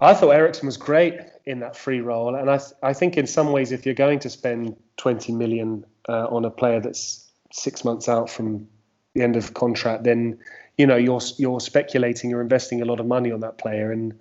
I 0.00 0.14
thought 0.14 0.30
Eriksen 0.30 0.66
was 0.66 0.76
great 0.76 1.20
in 1.46 1.60
that 1.60 1.76
free 1.76 2.00
role, 2.00 2.34
and 2.34 2.50
I 2.50 2.58
th- 2.58 2.72
I 2.82 2.92
think 2.92 3.16
in 3.16 3.26
some 3.26 3.52
ways, 3.52 3.72
if 3.72 3.84
you're 3.84 3.94
going 3.94 4.18
to 4.20 4.30
spend 4.30 4.76
20 4.96 5.32
million 5.32 5.84
uh, 6.08 6.26
on 6.26 6.44
a 6.44 6.50
player 6.50 6.80
that's 6.80 7.30
six 7.52 7.84
months 7.84 8.08
out 8.08 8.28
from 8.30 8.66
the 9.14 9.22
end 9.22 9.36
of 9.36 9.54
contract, 9.54 10.04
then 10.04 10.38
you 10.76 10.86
know 10.86 10.96
you're 10.96 11.20
you're 11.36 11.60
speculating, 11.60 12.30
you're 12.30 12.40
investing 12.40 12.82
a 12.82 12.84
lot 12.84 13.00
of 13.00 13.06
money 13.06 13.30
on 13.30 13.40
that 13.40 13.58
player, 13.58 13.92
and 13.92 14.14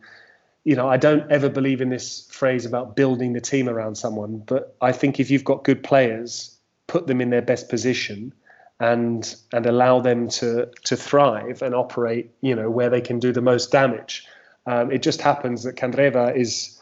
you 0.64 0.76
know 0.76 0.88
I 0.88 0.98
don't 0.98 1.30
ever 1.32 1.50
believe 1.50 1.82
in 1.82 1.90
this 1.90 2.28
phrase 2.32 2.66
about 2.66 2.96
building 2.96 3.34
the 3.34 3.42
team 3.42 3.70
around 3.70 3.96
someone, 3.96 4.40
but 4.46 4.76
I 4.82 4.92
think 4.92 5.20
if 5.20 5.30
you've 5.30 5.44
got 5.44 5.64
good 5.64 5.84
players, 5.84 6.58
put 6.88 7.08
them 7.08 7.22
in 7.22 7.30
their 7.30 7.42
best 7.42 7.70
position. 7.70 8.34
And 8.80 9.34
and 9.54 9.66
allow 9.66 10.02
them 10.02 10.28
to 10.30 10.68
to 10.86 10.98
thrive 10.98 11.62
and 11.62 11.74
operate, 11.74 12.32
you 12.42 12.54
know, 12.54 12.70
where 12.70 12.90
they 12.90 13.00
can 13.00 13.20
do 13.20 13.32
the 13.32 13.40
most 13.40 13.72
damage. 13.72 14.26
Um, 14.66 14.92
it 14.92 15.02
just 15.04 15.22
happens 15.22 15.64
that 15.64 15.76
Candreva 15.76 16.36
is 16.36 16.82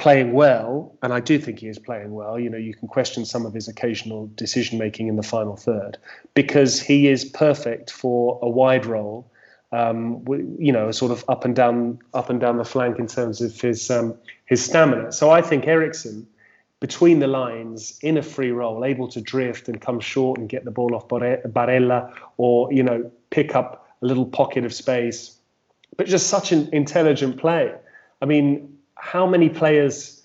playing 0.00 0.32
well, 0.32 0.96
and 1.02 1.12
I 1.12 1.20
do 1.20 1.38
think 1.38 1.58
he 1.58 1.68
is 1.68 1.78
playing 1.78 2.12
well. 2.14 2.38
You 2.40 2.48
know, 2.48 2.56
you 2.56 2.74
can 2.74 2.88
question 2.88 3.26
some 3.26 3.44
of 3.44 3.52
his 3.52 3.68
occasional 3.68 4.30
decision 4.34 4.78
making 4.78 5.08
in 5.08 5.16
the 5.16 5.22
final 5.22 5.56
third 5.56 5.98
because 6.34 6.80
he 6.80 7.08
is 7.08 7.24
perfect 7.24 7.90
for 7.90 8.38
a 8.42 8.48
wide 8.48 8.86
role. 8.86 9.29
Um, 9.72 10.24
you 10.58 10.72
know, 10.72 10.90
sort 10.90 11.12
of 11.12 11.24
up 11.28 11.44
and 11.44 11.54
down, 11.54 12.00
up 12.12 12.28
and 12.28 12.40
down 12.40 12.56
the 12.56 12.64
flank 12.64 12.98
in 12.98 13.06
terms 13.06 13.40
of 13.40 13.60
his 13.60 13.88
um, 13.90 14.14
his 14.46 14.64
stamina. 14.64 15.12
So 15.12 15.30
I 15.30 15.42
think 15.42 15.68
Eriksen, 15.68 16.26
between 16.80 17.20
the 17.20 17.28
lines, 17.28 17.98
in 18.02 18.16
a 18.16 18.22
free 18.22 18.50
role, 18.50 18.84
able 18.84 19.06
to 19.08 19.20
drift 19.20 19.68
and 19.68 19.80
come 19.80 20.00
short 20.00 20.40
and 20.40 20.48
get 20.48 20.64
the 20.64 20.72
ball 20.72 20.94
off 20.96 21.06
Barella, 21.06 22.12
or 22.36 22.72
you 22.72 22.82
know, 22.82 23.10
pick 23.30 23.54
up 23.54 23.86
a 24.02 24.06
little 24.06 24.26
pocket 24.26 24.64
of 24.64 24.74
space 24.74 25.36
but 25.96 26.06
just 26.06 26.28
such 26.28 26.52
an 26.52 26.68
intelligent 26.72 27.36
play. 27.36 27.74
I 28.22 28.26
mean, 28.26 28.78
how 28.94 29.26
many 29.26 29.48
players 29.48 30.19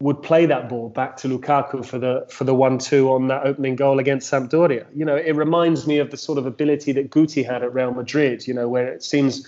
would 0.00 0.22
play 0.22 0.46
that 0.46 0.68
ball 0.68 0.88
back 0.88 1.16
to 1.18 1.28
Lukaku 1.28 1.84
for 1.84 1.98
the 1.98 2.24
for 2.30 2.44
the 2.44 2.54
one-two 2.54 3.10
on 3.10 3.28
that 3.28 3.44
opening 3.44 3.74
goal 3.74 3.98
against 3.98 4.30
Sampdoria? 4.30 4.86
You 4.94 5.04
know, 5.04 5.16
it 5.16 5.34
reminds 5.34 5.86
me 5.86 5.98
of 5.98 6.10
the 6.10 6.16
sort 6.16 6.38
of 6.38 6.46
ability 6.46 6.92
that 6.92 7.10
Guti 7.10 7.44
had 7.44 7.62
at 7.62 7.74
Real 7.74 7.92
Madrid. 7.92 8.46
You 8.46 8.54
know, 8.54 8.68
where 8.68 8.86
it 8.92 9.02
seems 9.02 9.46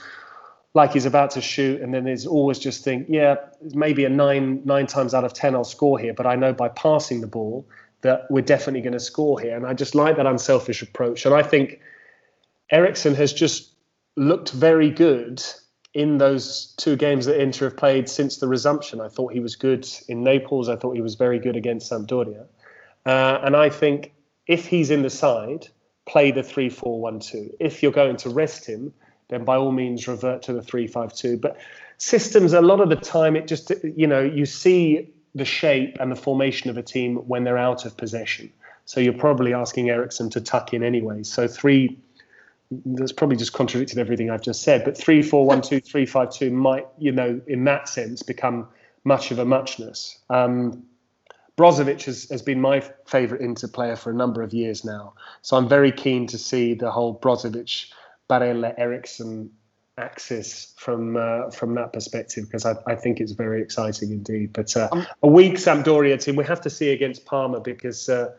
like 0.74 0.92
he's 0.92 1.06
about 1.06 1.30
to 1.32 1.40
shoot, 1.40 1.80
and 1.80 1.92
then 1.92 2.04
there's 2.04 2.26
always 2.26 2.58
just 2.58 2.84
think, 2.84 3.06
yeah, 3.08 3.36
maybe 3.74 4.04
a 4.04 4.08
nine 4.08 4.62
nine 4.64 4.86
times 4.86 5.14
out 5.14 5.24
of 5.24 5.32
ten 5.32 5.54
I'll 5.54 5.64
score 5.64 5.98
here, 5.98 6.14
but 6.14 6.26
I 6.26 6.34
know 6.36 6.52
by 6.52 6.68
passing 6.68 7.20
the 7.20 7.26
ball 7.26 7.66
that 8.02 8.26
we're 8.30 8.40
definitely 8.40 8.80
going 8.80 8.94
to 8.94 9.00
score 9.00 9.38
here, 9.38 9.56
and 9.56 9.66
I 9.66 9.74
just 9.74 9.94
like 9.94 10.16
that 10.16 10.26
unselfish 10.26 10.82
approach, 10.82 11.26
and 11.26 11.34
I 11.34 11.42
think 11.42 11.80
Eriksen 12.70 13.14
has 13.14 13.32
just 13.32 13.70
looked 14.16 14.50
very 14.50 14.90
good 14.90 15.42
in 15.94 16.18
those 16.18 16.74
two 16.76 16.96
games 16.96 17.26
that 17.26 17.40
Inter 17.40 17.66
have 17.66 17.76
played 17.76 18.08
since 18.08 18.36
the 18.36 18.46
resumption. 18.46 19.00
I 19.00 19.08
thought 19.08 19.32
he 19.32 19.40
was 19.40 19.56
good 19.56 19.88
in 20.08 20.22
Naples. 20.22 20.68
I 20.68 20.76
thought 20.76 20.94
he 20.94 21.02
was 21.02 21.16
very 21.16 21.38
good 21.38 21.56
against 21.56 21.90
Sampdoria. 21.90 22.46
Uh, 23.04 23.40
and 23.42 23.56
I 23.56 23.70
think 23.70 24.12
if 24.46 24.66
he's 24.66 24.90
in 24.90 25.02
the 25.02 25.10
side, 25.10 25.66
play 26.06 26.30
the 26.30 26.42
3 26.42 26.68
4 26.68 27.00
1 27.00 27.20
2. 27.20 27.56
If 27.60 27.82
you're 27.82 27.92
going 27.92 28.16
to 28.18 28.30
rest 28.30 28.66
him, 28.66 28.92
then 29.28 29.44
by 29.44 29.56
all 29.56 29.72
means 29.72 30.06
revert 30.06 30.42
to 30.42 30.52
the 30.52 30.62
3 30.62 30.86
5 30.86 31.14
2. 31.14 31.36
But 31.38 31.56
systems, 31.98 32.52
a 32.52 32.60
lot 32.60 32.80
of 32.80 32.88
the 32.88 32.96
time, 32.96 33.36
it 33.36 33.48
just, 33.48 33.72
you 33.82 34.06
know, 34.06 34.20
you 34.20 34.46
see 34.46 35.10
the 35.34 35.44
shape 35.44 35.96
and 36.00 36.10
the 36.10 36.16
formation 36.16 36.70
of 36.70 36.76
a 36.76 36.82
team 36.82 37.16
when 37.16 37.44
they're 37.44 37.58
out 37.58 37.84
of 37.84 37.96
possession. 37.96 38.52
So 38.84 39.00
you're 39.00 39.12
probably 39.12 39.54
asking 39.54 39.88
Eriksen 39.88 40.30
to 40.30 40.40
tuck 40.40 40.74
in 40.74 40.82
anyway. 40.82 41.22
So 41.22 41.46
three 41.46 41.98
that's 42.70 43.12
probably 43.12 43.36
just 43.36 43.52
contradicted 43.52 43.98
everything 43.98 44.30
I've 44.30 44.42
just 44.42 44.62
said. 44.62 44.84
But 44.84 44.96
three, 44.96 45.22
four, 45.22 45.44
one, 45.44 45.60
two, 45.60 45.80
three, 45.80 46.06
five, 46.06 46.30
two 46.30 46.50
might, 46.50 46.86
you 46.98 47.12
know, 47.12 47.40
in 47.46 47.64
that 47.64 47.88
sense, 47.88 48.22
become 48.22 48.68
much 49.04 49.30
of 49.30 49.38
a 49.38 49.44
muchness. 49.44 50.18
Um, 50.28 50.84
Brozovic 51.56 52.04
has, 52.04 52.28
has 52.30 52.42
been 52.42 52.60
my 52.60 52.80
favourite 53.06 53.42
Inter 53.42 53.68
player 53.68 53.96
for 53.96 54.10
a 54.10 54.14
number 54.14 54.42
of 54.42 54.54
years 54.54 54.84
now, 54.84 55.14
so 55.42 55.56
I'm 55.56 55.68
very 55.68 55.92
keen 55.92 56.26
to 56.28 56.38
see 56.38 56.74
the 56.74 56.90
whole 56.90 57.18
Brozovic, 57.18 57.92
Barella, 58.28 58.72
Eriksen 58.78 59.50
axis 59.98 60.72
from 60.78 61.16
uh, 61.16 61.50
from 61.50 61.74
that 61.74 61.92
perspective 61.92 62.44
because 62.46 62.64
I, 62.64 62.76
I 62.86 62.94
think 62.94 63.20
it's 63.20 63.32
very 63.32 63.60
exciting 63.60 64.12
indeed. 64.12 64.52
But 64.54 64.74
uh, 64.74 64.88
Um, 64.92 65.06
a 65.22 65.28
weak 65.28 65.54
Sampdoria 65.54 66.18
team 66.22 66.36
we 66.36 66.44
have 66.44 66.62
to 66.62 66.70
see 66.70 66.90
against 66.90 67.26
Parma 67.26 67.60
because. 67.60 68.08
Uh, 68.08 68.30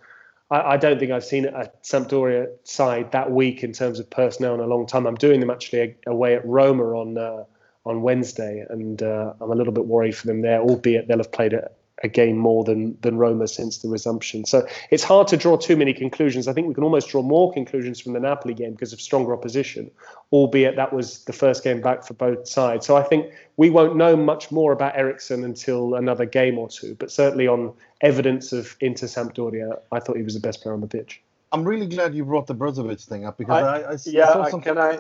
I, 0.51 0.73
I 0.73 0.77
don't 0.77 0.99
think 0.99 1.11
I've 1.11 1.25
seen 1.25 1.45
a 1.45 1.71
Sampdoria 1.81 2.49
side 2.63 3.11
that 3.13 3.31
weak 3.31 3.63
in 3.63 3.71
terms 3.71 3.99
of 3.99 4.09
personnel 4.09 4.53
in 4.53 4.59
a 4.59 4.67
long 4.67 4.85
time. 4.85 5.07
I'm 5.07 5.15
doing 5.15 5.39
them 5.39 5.49
actually 5.49 5.95
away 6.05 6.35
at 6.35 6.45
Roma 6.45 6.83
on 6.83 7.17
uh, 7.17 7.45
on 7.83 8.03
Wednesday, 8.03 8.63
and 8.69 9.01
uh, 9.01 9.33
I'm 9.41 9.51
a 9.51 9.55
little 9.55 9.73
bit 9.73 9.85
worried 9.85 10.15
for 10.15 10.27
them 10.27 10.41
there. 10.41 10.61
Albeit 10.61 11.07
they'll 11.07 11.17
have 11.17 11.31
played 11.31 11.53
a, 11.53 11.71
a 12.03 12.07
game 12.07 12.37
more 12.37 12.63
than 12.63 12.97
than 13.01 13.17
Roma 13.17 13.47
since 13.47 13.79
the 13.79 13.89
resumption. 13.89 14.45
So 14.45 14.67
it's 14.89 15.03
hard 15.03 15.27
to 15.29 15.37
draw 15.37 15.57
too 15.57 15.75
many 15.75 15.93
conclusions. 15.93 16.47
I 16.47 16.53
think 16.53 16.67
we 16.67 16.73
can 16.73 16.83
almost 16.83 17.09
draw 17.09 17.21
more 17.21 17.51
conclusions 17.53 17.99
from 17.99 18.13
the 18.13 18.19
Napoli 18.19 18.53
game 18.53 18.71
because 18.71 18.93
of 18.93 19.01
stronger 19.01 19.33
opposition, 19.33 19.91
albeit 20.31 20.75
that 20.75 20.93
was 20.93 21.23
the 21.25 21.33
first 21.33 21.63
game 21.63 21.81
back 21.81 22.05
for 22.05 22.13
both 22.13 22.47
sides. 22.47 22.85
So 22.85 22.95
I 22.97 23.03
think 23.03 23.31
we 23.57 23.69
won't 23.69 23.95
know 23.95 24.15
much 24.15 24.51
more 24.51 24.71
about 24.71 24.95
Eriksen 24.95 25.43
until 25.43 25.95
another 25.95 26.25
game 26.25 26.57
or 26.57 26.67
two. 26.67 26.95
But 26.95 27.11
certainly 27.11 27.47
on 27.47 27.73
evidence 28.01 28.51
of 28.51 28.75
Inter 28.79 29.07
Sampdoria, 29.07 29.79
I 29.91 29.99
thought 29.99 30.17
he 30.17 30.23
was 30.23 30.33
the 30.33 30.39
best 30.39 30.61
player 30.61 30.73
on 30.73 30.81
the 30.81 30.87
pitch. 30.87 31.21
I'm 31.51 31.63
really 31.65 31.87
glad 31.87 32.15
you 32.15 32.23
brought 32.23 32.47
the 32.47 32.55
Brozovic 32.55 33.03
thing 33.05 33.25
up 33.25 33.37
because 33.37 33.63
I, 33.63 33.81
I, 33.81 33.91
I 33.91 33.97
yeah, 34.05 34.33
saw 34.33 34.49
some... 34.49 34.61
can 34.61 34.77
I? 34.77 34.99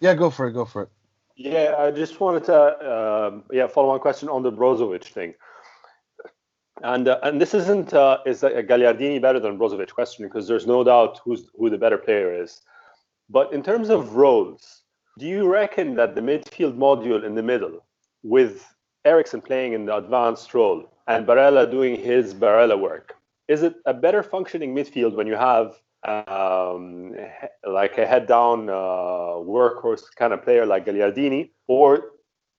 Yeah, 0.00 0.14
go 0.14 0.30
for 0.30 0.46
it. 0.46 0.52
Go 0.52 0.64
for 0.64 0.82
it. 0.82 0.88
Yeah, 1.36 1.76
I 1.78 1.90
just 1.92 2.20
wanted 2.20 2.44
to 2.44 3.30
um, 3.30 3.44
yeah 3.50 3.68
follow 3.68 3.90
on 3.90 4.00
question 4.00 4.28
on 4.28 4.42
the 4.42 4.52
Brozovic 4.52 5.04
thing. 5.04 5.34
And 6.82 7.08
uh, 7.08 7.18
and 7.22 7.40
this 7.40 7.54
isn't 7.54 7.92
uh, 7.92 8.18
is 8.24 8.42
a 8.42 8.62
Gagliardini 8.62 9.20
better 9.20 9.40
than 9.40 9.58
Brozovic 9.58 9.92
question 9.92 10.26
because 10.26 10.46
there's 10.46 10.66
no 10.66 10.84
doubt 10.84 11.20
who's 11.24 11.48
who 11.56 11.70
the 11.70 11.78
better 11.78 11.98
player 11.98 12.42
is. 12.42 12.60
But 13.28 13.52
in 13.52 13.62
terms 13.62 13.88
of 13.88 14.14
roles, 14.14 14.82
do 15.18 15.26
you 15.26 15.48
reckon 15.48 15.96
that 15.96 16.14
the 16.14 16.20
midfield 16.20 16.76
module 16.76 17.24
in 17.24 17.34
the 17.34 17.42
middle, 17.42 17.84
with 18.22 18.64
Eriksen 19.04 19.40
playing 19.40 19.72
in 19.72 19.86
the 19.86 19.96
advanced 19.96 20.54
role 20.54 20.88
and 21.06 21.26
Barella 21.26 21.70
doing 21.70 21.96
his 21.96 22.32
Barella 22.32 22.78
work, 22.78 23.14
is 23.48 23.62
it 23.62 23.74
a 23.86 23.94
better 23.94 24.22
functioning 24.22 24.74
midfield 24.74 25.14
when 25.14 25.26
you 25.26 25.34
have 25.34 25.76
um, 26.04 27.14
like 27.66 27.98
a 27.98 28.06
head 28.06 28.26
down 28.26 28.70
uh, 28.70 28.72
workhorse 28.74 30.04
kind 30.16 30.32
of 30.32 30.44
player 30.44 30.64
like 30.64 30.86
Gagliardini, 30.86 31.50
or 31.66 32.12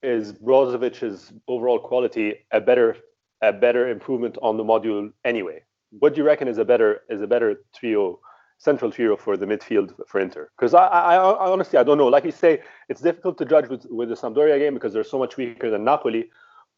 is 0.03 0.33
Brozovic's 0.33 1.31
overall 1.47 1.79
quality 1.79 2.35
a 2.51 2.59
better 2.59 2.97
a 3.41 3.53
better 3.53 3.89
improvement 3.89 4.37
on 4.41 4.57
the 4.57 4.63
module 4.63 5.11
anyway. 5.23 5.63
What 5.99 6.13
do 6.13 6.21
you 6.21 6.27
reckon 6.27 6.47
is 6.47 6.57
a 6.57 6.65
better 6.65 7.01
is 7.09 7.21
a 7.21 7.27
better 7.27 7.61
trio, 7.73 8.19
central 8.57 8.91
trio 8.91 9.15
for 9.15 9.37
the 9.37 9.45
midfield 9.45 9.93
for 10.07 10.19
Inter? 10.19 10.49
Because 10.55 10.73
I, 10.73 10.85
I, 10.85 11.15
I, 11.15 11.51
honestly 11.51 11.79
I 11.79 11.83
don't 11.83 11.97
know. 11.97 12.07
Like 12.07 12.25
you 12.25 12.31
say, 12.31 12.61
it's 12.89 13.01
difficult 13.01 13.37
to 13.39 13.45
judge 13.45 13.67
with, 13.69 13.85
with 13.89 14.09
the 14.09 14.15
Sampdoria 14.15 14.59
game 14.59 14.73
because 14.73 14.93
they're 14.93 15.03
so 15.03 15.17
much 15.17 15.37
weaker 15.37 15.69
than 15.69 15.83
Napoli. 15.83 16.29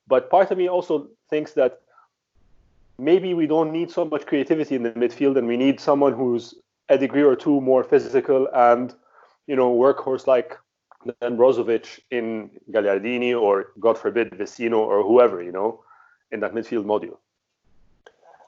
But 0.07 0.29
part 0.29 0.51
of 0.51 0.57
me 0.57 0.69
also 0.69 1.09
thinks 1.29 1.53
that 1.53 1.81
maybe 2.97 3.33
we 3.33 3.47
don't 3.47 3.71
need 3.71 3.91
so 3.91 4.05
much 4.05 4.25
creativity 4.25 4.75
in 4.75 4.83
the 4.83 4.91
midfield, 4.91 5.37
and 5.37 5.47
we 5.47 5.57
need 5.57 5.79
someone 5.79 6.13
who's 6.13 6.55
a 6.89 6.97
degree 6.97 7.23
or 7.23 7.35
two 7.35 7.59
more 7.61 7.83
physical 7.83 8.47
and 8.53 8.93
you 9.47 9.55
know 9.55 9.73
workhorse 9.73 10.27
like 10.27 10.57
than 11.19 11.35
Brozovic 11.37 11.99
in 12.11 12.51
Gagliardini 12.71 13.39
or 13.39 13.71
God 13.79 13.97
forbid 13.97 14.31
Vecino 14.31 14.77
or 14.77 15.01
whoever 15.03 15.41
you 15.41 15.51
know 15.51 15.83
in 16.31 16.39
that 16.41 16.53
midfield 16.53 16.85
module? 16.85 17.17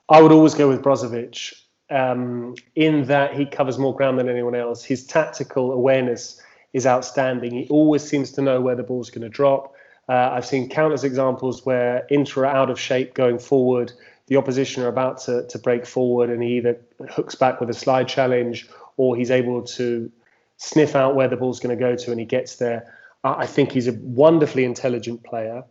I 0.10 0.22
would 0.22 0.32
always 0.32 0.54
go 0.54 0.68
with 0.68 0.82
Brozovic 0.82 1.54
um, 1.90 2.56
in 2.76 3.06
that 3.06 3.36
he 3.36 3.46
covers 3.46 3.78
more 3.78 3.96
ground 3.96 4.20
than 4.20 4.30
anyone 4.30 4.56
else. 4.56 4.84
His 4.84 5.06
tactical 5.06 5.72
awareness 5.72 6.42
is 6.74 6.86
outstanding. 6.86 7.52
He 7.52 7.68
always 7.70 8.04
seems 8.04 8.32
to 8.34 8.42
know 8.42 8.60
where 8.62 8.76
the 8.76 8.84
ball's 8.84 9.10
going 9.10 9.22
to 9.22 9.30
drop. 9.30 9.74
Uh, 10.10 10.32
I've 10.34 10.46
seen 10.46 10.70
countless 10.70 11.04
examples 11.04 11.66
where 11.66 12.06
Inter 12.10 12.46
are 12.46 12.46
out 12.46 12.70
of 12.70 12.80
shape 12.80 13.14
going 13.14 13.40
forward. 13.40 13.94
The 14.28 14.36
opposition 14.38 14.84
are 14.84 14.88
about 14.88 15.20
to, 15.22 15.48
to 15.48 15.60
break 15.60 15.86
forward, 15.86 16.30
and 16.30 16.42
he 16.42 16.58
either 16.58 16.80
hooks 17.10 17.36
back 17.36 17.60
with 17.60 17.70
a 17.70 17.74
slide 17.74 18.08
challenge 18.08 18.68
or 18.98 19.16
he's 19.16 19.32
able 19.32 19.62
to 19.64 20.12
sniff 20.58 20.96
out 20.96 21.16
where 21.16 21.28
the 21.28 21.38
ball's 21.38 21.60
going 21.60 21.76
to 21.78 21.80
go 21.80 21.96
to 21.96 22.12
and 22.12 22.20
he 22.20 22.26
gets 22.26 22.58
there. 22.58 22.94
I 23.24 23.46
think 23.46 23.72
he's 23.72 23.88
a 23.88 23.94
wonderfully 23.94 24.66
intelligent 24.66 25.24
player. 25.24 25.64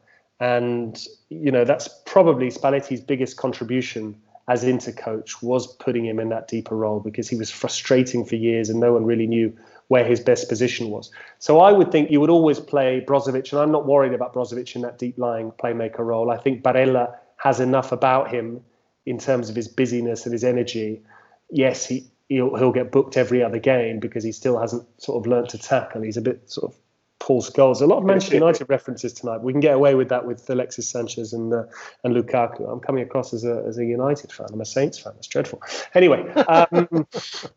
And, 0.43 1.01
you 1.29 1.53
know, 1.53 1.65
that's 1.65 1.87
probably 2.05 2.49
Spalletti's 2.49 3.01
biggest 3.01 3.37
contribution 3.37 4.21
as 4.49 4.65
Inter 4.65 4.91
coach 4.91 5.41
was 5.41 5.69
putting 5.77 6.05
him 6.05 6.19
in 6.19 6.31
that 6.31 6.49
deeper 6.49 6.75
role 6.75 6.99
because 6.99 7.29
he 7.29 7.37
was 7.37 7.49
frustrating 7.49 8.25
for 8.25 8.35
years 8.35 8.69
and 8.69 8.81
no 8.81 8.93
one 8.93 9.05
really 9.05 9.29
knew 9.29 9.57
where 9.87 10.05
his 10.05 10.19
best 10.19 10.49
position 10.49 10.91
was. 10.91 11.13
So 11.39 11.61
I 11.61 11.71
would 11.71 11.93
think 11.93 12.11
you 12.11 12.21
would 12.21 12.29
always 12.29 12.59
play 12.59 13.05
Brozovic, 13.07 13.53
and 13.53 13.61
I'm 13.61 13.71
not 13.71 13.87
worried 13.87 14.15
about 14.15 14.35
Brozovic 14.35 14.75
in 14.75 14.83
that 14.83 14.99
deep 14.99 15.17
lying 15.17 15.53
playmaker 15.53 16.01
role. 16.01 16.29
I 16.29 16.39
think 16.39 16.65
Barella 16.65 17.15
has 17.37 17.61
enough 17.61 17.93
about 17.93 18.29
him 18.29 18.65
in 19.07 19.19
terms 19.19 19.49
of 19.49 19.55
his 19.55 19.69
busyness 19.69 20.27
and 20.27 20.33
his 20.33 20.43
energy. 20.43 21.03
Yes, 21.51 21.87
he 21.87 22.09
he'll, 22.29 22.57
he'll 22.57 22.73
get 22.73 22.91
booked 22.91 23.17
every 23.17 23.45
other 23.45 23.61
game 23.61 24.01
because 24.01 24.25
he 24.25 24.33
still 24.33 24.59
hasn't 24.59 24.85
sort 25.01 25.25
of 25.25 25.31
learnt 25.31 25.51
to 25.51 25.59
tackle. 25.59 26.03
He's 26.03 26.17
a 26.17 26.23
bit 26.23 26.51
sort 26.51 26.73
of 26.73 26.79
Paul 27.23 27.41
Scholes. 27.41 27.81
A 27.81 27.87
lot 27.87 27.99
of 27.99 28.05
Manchester 28.05 28.35
United 28.35 28.69
references 28.69 29.13
tonight. 29.13 29.43
We 29.43 29.53
can 29.53 29.61
get 29.61 29.75
away 29.75 29.95
with 29.95 30.09
that 30.09 30.27
with 30.27 30.51
Alexis 30.51 30.89
Sanchez 30.89 31.33
and 31.33 31.55
uh, 31.55 31.63
and 32.03 32.17
Lukaku. 32.17 32.69
I'm 32.69 32.81
coming 32.81 33.05
across 33.05 33.33
as 33.33 33.45
a 33.45 33.63
as 33.67 33.79
a 33.79 33.85
United 33.85 34.33
fan. 34.33 34.49
I'm 34.53 34.61
a 34.61 34.65
Saints 34.65 34.99
fan. 34.99 35.13
That's 35.15 35.29
dreadful. 35.29 35.63
Anyway, 35.95 36.29
um, 36.33 37.07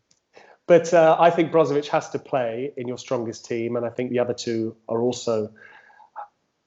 but 0.68 0.94
uh, 0.94 1.16
I 1.18 1.30
think 1.30 1.50
Brozovic 1.50 1.88
has 1.88 2.08
to 2.10 2.18
play 2.20 2.72
in 2.76 2.86
your 2.86 2.96
strongest 2.96 3.44
team, 3.44 3.74
and 3.74 3.84
I 3.84 3.88
think 3.88 4.10
the 4.10 4.20
other 4.20 4.34
two 4.34 4.76
are 4.88 5.02
also 5.02 5.52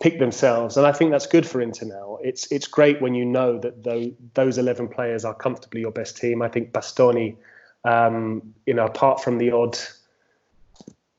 pick 0.02 0.20
themselves, 0.20 0.76
and 0.76 0.86
I 0.86 0.92
think 0.92 1.12
that's 1.12 1.28
good 1.28 1.48
for 1.48 1.62
Inter 1.62 1.86
now. 1.86 2.18
It's 2.22 2.52
it's 2.52 2.68
great 2.68 3.02
when 3.02 3.16
you 3.16 3.24
know 3.24 3.58
that 3.60 3.82
those 3.82 4.12
those 4.34 4.58
11 4.58 4.90
players 4.90 5.24
are 5.24 5.34
comfortably 5.34 5.80
your 5.80 5.92
best 5.92 6.18
team. 6.18 6.42
I 6.42 6.50
think 6.50 6.74
Bastoni, 6.74 7.38
um, 7.86 8.54
you 8.66 8.74
know, 8.74 8.88
apart 8.88 9.24
from 9.24 9.38
the 9.38 9.52
odd 9.52 9.78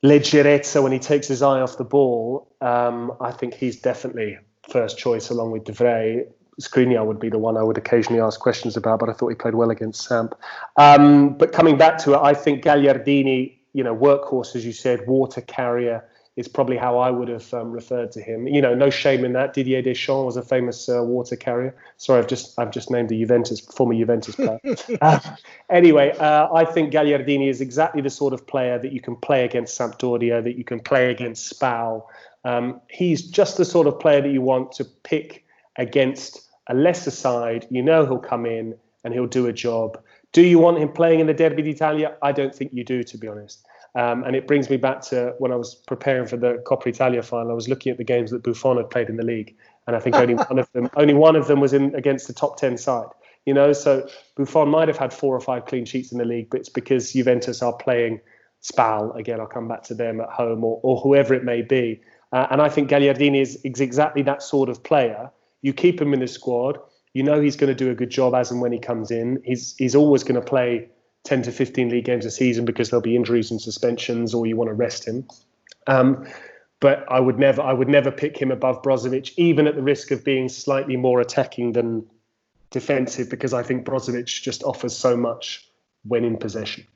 leggerezza 0.03 0.83
when 0.83 0.93
he 0.93 0.99
takes 0.99 1.29
his 1.29 1.43
eye 1.43 1.61
off 1.61 1.77
the 1.77 1.85
ball, 1.85 2.49
um, 2.61 3.13
I 3.21 3.33
think 3.33 3.55
he's 3.55 3.81
definitely 3.81 4.39
first 4.69 4.99
choice 4.99 5.31
along 5.31 5.53
with 5.53 5.65
De 5.65 5.73
Vrij. 5.73 6.27
Skriniar 6.61 7.07
would 7.07 7.19
be 7.19 7.31
the 7.31 7.39
one 7.39 7.57
I 7.57 7.63
would 7.63 7.79
occasionally 7.79 8.21
ask 8.21 8.39
questions 8.39 8.77
about, 8.77 9.01
but 9.01 9.09
I 9.09 9.13
thought 9.13 9.29
he 9.29 9.35
played 9.35 9.55
well 9.55 9.71
against 9.71 10.03
Samp. 10.03 10.35
Um, 10.77 11.37
but 11.37 11.53
coming 11.53 11.79
back 11.79 11.97
to 11.99 12.15
it, 12.15 12.21
I 12.23 12.35
think 12.35 12.65
Gagliardini, 12.65 13.57
you 13.73 13.83
know, 13.83 13.97
workhorse, 13.97 14.55
as 14.55 14.65
you 14.67 14.73
said, 14.73 15.07
water 15.07 15.41
carrier, 15.41 16.05
is 16.41 16.49
probably 16.49 16.79
how 16.79 16.99
I 16.99 17.11
would 17.11 17.29
have 17.29 17.53
um, 17.53 17.71
referred 17.71 18.11
to 18.13 18.21
him. 18.23 18.49
You 18.49 18.63
know, 18.63 18.75
no 18.75 18.89
shame 18.89 19.27
in 19.27 19.35
that. 19.35 19.53
Didier 19.53 19.83
Deschamps 19.83 20.25
was 20.25 20.37
a 20.39 20.43
famous 20.43 20.89
uh, 20.89 21.03
water 21.03 21.37
carrier. 21.37 21.77
Sorry, 21.99 22.19
I've 22.19 22.27
just 22.27 22.59
I've 22.59 22.71
just 22.71 22.91
named 22.91 23.13
a 23.13 23.15
Juventus 23.15 23.61
former 23.61 23.95
Juventus 23.95 24.35
player. 24.35 24.59
uh, 25.03 25.21
anyway, 25.71 26.17
uh, 26.19 26.49
I 26.53 26.65
think 26.65 26.95
Gagliardini 26.95 27.49
is 27.51 27.61
exactly 27.61 28.01
the 28.01 28.09
sort 28.09 28.33
of 28.33 28.47
player 28.47 28.79
that 28.79 28.93
you 28.93 29.03
can 29.03 29.17
play 29.17 29.45
against 29.45 29.79
Sampdoria, 29.79 30.43
that 30.43 30.57
you 30.57 30.65
can 30.65 30.81
play 30.81 31.11
against 31.11 31.51
Spal. 31.51 32.07
Um, 32.45 32.81
he's 32.89 33.23
just 33.23 33.59
the 33.59 33.67
sort 33.67 33.87
of 33.87 34.01
player 34.01 34.23
that 34.23 34.33
you 34.33 34.41
want 34.41 34.73
to 34.73 34.85
pick 34.85 35.45
against 35.77 36.49
a 36.69 36.75
lesser 36.75 37.11
side. 37.11 37.67
You 37.71 37.83
know 37.83 38.07
he'll 38.07 38.19
come 38.19 38.47
in 38.47 38.75
and 39.05 39.13
he'll 39.13 39.27
do 39.27 39.47
a 39.47 39.53
job. 39.53 40.03
Do 40.33 40.43
you 40.43 40.59
want 40.59 40.79
him 40.79 40.91
playing 40.91 41.21
in 41.21 41.27
the 41.27 41.35
Derby 41.35 41.63
d'Italia? 41.63 42.17
I 42.23 42.33
don't 42.33 42.55
think 42.55 42.73
you 42.73 42.85
do, 42.85 43.03
to 43.03 43.19
be 43.19 43.29
honest. 43.29 43.67
Um, 43.95 44.23
and 44.25 44.37
it 44.37 44.47
brings 44.47 44.71
me 44.71 44.77
back 44.77 45.01
to 45.09 45.35
when 45.39 45.53
I 45.53 45.57
was 45.57 45.75
preparing 45.75 46.27
for 46.27 46.37
the 46.37 46.63
Coppa 46.65 46.87
Italia 46.87 47.23
final. 47.23 47.51
I 47.51 47.55
was 47.55 47.69
looking 47.69 47.91
at 47.91 47.99
the 47.99 48.05
games 48.05 48.31
that 48.31 48.43
Buffon 48.43 48.77
had 48.77 48.89
played 48.91 49.09
in 49.09 49.17
the 49.17 49.25
league, 49.25 49.57
and 49.87 49.97
I 49.97 50.01
think 50.01 50.15
only 50.17 50.35
one 50.49 50.59
of 50.59 50.71
them, 50.73 50.89
only 50.97 51.15
one 51.15 51.37
of 51.37 51.49
them 51.49 51.61
was 51.61 51.73
in 51.73 51.95
against 51.95 52.27
the 52.27 52.33
top 52.33 52.57
ten 52.57 52.79
side. 52.79 53.09
You 53.47 53.55
know, 53.55 53.73
so 53.73 54.09
Buffon 54.37 54.69
might 54.69 54.89
have 54.89 54.99
had 54.99 55.13
four 55.13 55.35
or 55.35 55.41
five 55.41 55.65
clean 55.67 55.85
sheets 55.87 56.13
in 56.13 56.19
the 56.19 56.25
league, 56.25 56.51
but 56.51 56.61
it's 56.61 56.69
because 56.69 57.13
Juventus 57.13 57.63
are 57.63 57.73
playing 57.73 58.21
Spal 58.61 59.13
again. 59.13 59.41
I'll 59.41 59.47
come 59.47 59.67
back 59.67 59.83
to 59.85 59.95
them 59.95 60.21
at 60.21 60.29
home 60.29 60.63
or, 60.63 60.79
or 60.83 61.01
whoever 61.01 61.35
it 61.35 61.45
may 61.45 61.63
be. 61.63 62.01
Uh, 62.33 62.47
and 62.51 62.63
I 62.63 62.69
think 62.69 62.91
Gagliardini 62.91 63.41
is, 63.41 63.57
is 63.65 63.81
exactly 63.81 64.23
that 64.23 64.43
sort 64.43 64.69
of 64.69 64.83
player. 64.83 65.31
You 65.63 65.73
keep 65.73 66.01
him 66.01 66.15
in 66.15 66.21
the 66.21 66.29
squad. 66.29 66.79
You 67.13 67.25
know 67.25 67.41
he's 67.41 67.57
going 67.57 67.75
to 67.75 67.75
do 67.75 67.91
a 67.91 67.95
good 67.95 68.11
job 68.11 68.35
as 68.35 68.51
and 68.51 68.61
when 68.61 68.73
he 68.73 68.79
comes 68.79 69.11
in. 69.11 69.43
He's 69.45 69.75
he's 69.79 69.97
always 69.97 70.23
going 70.23 70.41
to 70.41 70.47
play 70.47 70.91
10 71.25 71.43
to 71.43 71.53
15 71.53 71.91
league 71.91 72.05
games 72.05 72.25
a 72.25 72.31
season 72.31 72.65
because 72.65 72.91
there'll 72.91 73.03
be 73.03 73.17
injuries 73.17 73.51
and 73.51 73.61
suspensions 73.61 74.35
or 74.35 74.47
you 74.47 74.57
want 74.57 74.69
to 74.69 74.75
rest 74.75 75.07
him. 75.07 75.27
Um, 75.87 76.27
but 76.81 77.05
I 77.09 77.21
would 77.21 77.39
never 77.39 77.61
I 77.61 77.73
would 77.73 77.89
never 77.89 78.11
pick 78.11 78.37
him 78.37 78.51
above 78.51 78.83
Brozovic, 78.83 79.35
even 79.37 79.67
at 79.67 79.77
the 79.77 79.83
risk 79.83 80.11
of 80.11 80.25
being 80.25 80.49
slightly 80.49 80.97
more 80.97 81.21
attacking 81.21 81.73
than 81.73 82.07
defensive, 82.71 83.29
because 83.29 83.53
I 83.53 83.63
think 83.63 83.85
Brozovic 83.85 84.27
just 84.27 84.63
offers 84.63 84.97
so 84.97 85.17
much 85.17 85.69
when 86.05 86.25
in 86.25 86.39
possession. 86.39 86.87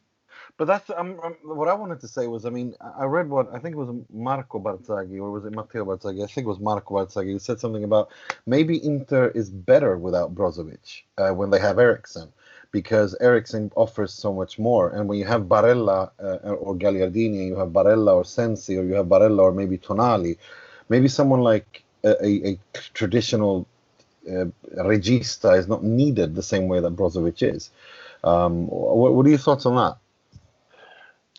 But 0.56 0.66
that's 0.66 0.88
um, 0.90 1.18
um, 1.22 1.36
what 1.42 1.68
I 1.68 1.74
wanted 1.74 2.00
to 2.00 2.08
say 2.08 2.28
was 2.28 2.46
I 2.46 2.50
mean 2.50 2.74
I 2.98 3.04
read 3.04 3.28
what 3.28 3.52
I 3.52 3.58
think 3.58 3.74
it 3.74 3.78
was 3.78 3.94
Marco 4.12 4.58
Barzagli 4.58 5.20
or 5.20 5.30
was 5.32 5.44
it 5.44 5.52
Matteo 5.52 5.84
Barzagli 5.84 6.22
I 6.22 6.26
think 6.26 6.46
it 6.46 6.48
was 6.48 6.60
Marco 6.60 6.94
Barzagli 6.94 7.32
who 7.32 7.38
said 7.38 7.60
something 7.60 7.84
about 7.84 8.08
maybe 8.46 8.82
Inter 8.82 9.28
is 9.28 9.50
better 9.50 9.98
without 9.98 10.34
Brozovic 10.34 11.02
uh, 11.18 11.30
when 11.30 11.50
they 11.50 11.58
have 11.58 11.78
Eriksen 11.78 12.32
because 12.74 13.16
Eriksen 13.20 13.70
offers 13.76 14.12
so 14.12 14.34
much 14.34 14.58
more. 14.58 14.90
And 14.90 15.08
when 15.08 15.16
you 15.16 15.24
have 15.26 15.42
Barella 15.42 16.10
uh, 16.18 16.64
or 16.64 16.74
Gagliardini, 16.74 17.46
you 17.46 17.56
have 17.56 17.68
Barella 17.68 18.16
or 18.16 18.24
Sensi, 18.24 18.76
or 18.76 18.82
you 18.82 18.94
have 18.94 19.06
Barella 19.06 19.42
or 19.42 19.52
maybe 19.52 19.78
Tonali, 19.78 20.36
maybe 20.88 21.06
someone 21.06 21.40
like 21.40 21.84
a, 22.02 22.12
a, 22.20 22.48
a 22.50 22.58
traditional 22.92 23.64
uh, 24.28 24.46
regista 24.92 25.56
is 25.56 25.68
not 25.68 25.84
needed 25.84 26.34
the 26.34 26.42
same 26.42 26.66
way 26.66 26.80
that 26.80 26.96
Brozovic 26.96 27.44
is. 27.54 27.70
Um, 28.24 28.66
what, 28.66 29.14
what 29.14 29.24
are 29.24 29.28
your 29.28 29.38
thoughts 29.38 29.66
on 29.66 29.76
that? 29.76 29.96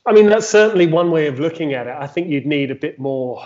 I 0.06 0.14
mean, 0.14 0.30
that's 0.30 0.48
certainly 0.48 0.88
one 0.88 1.12
way 1.12 1.28
of 1.28 1.38
looking 1.38 1.74
at 1.74 1.88
it. 1.88 1.96
I 2.00 2.08
think 2.08 2.30
you'd 2.30 2.46
need 2.46 2.72
a 2.72 2.76
bit 2.76 2.98
more 2.98 3.46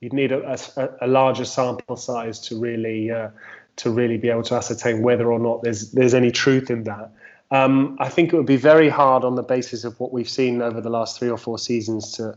You'd 0.00 0.14
need 0.14 0.32
a, 0.32 0.56
a, 0.76 0.88
a 1.02 1.06
larger 1.06 1.44
sample 1.44 1.96
size 1.96 2.40
to 2.48 2.58
really 2.58 3.10
uh, 3.10 3.28
to 3.80 3.90
really 3.90 4.18
be 4.18 4.28
able 4.28 4.42
to 4.42 4.54
ascertain 4.54 5.00
whether 5.02 5.32
or 5.32 5.38
not 5.38 5.62
there's 5.62 5.90
there's 5.92 6.14
any 6.14 6.30
truth 6.30 6.70
in 6.70 6.84
that. 6.84 7.10
Um, 7.50 7.96
I 7.98 8.08
think 8.08 8.32
it 8.32 8.36
would 8.36 8.46
be 8.46 8.56
very 8.56 8.88
hard 8.88 9.24
on 9.24 9.34
the 9.34 9.42
basis 9.42 9.84
of 9.84 9.98
what 9.98 10.12
we've 10.12 10.28
seen 10.28 10.62
over 10.62 10.80
the 10.80 10.90
last 10.90 11.18
three 11.18 11.30
or 11.30 11.38
four 11.38 11.58
seasons 11.58 12.12
to, 12.12 12.30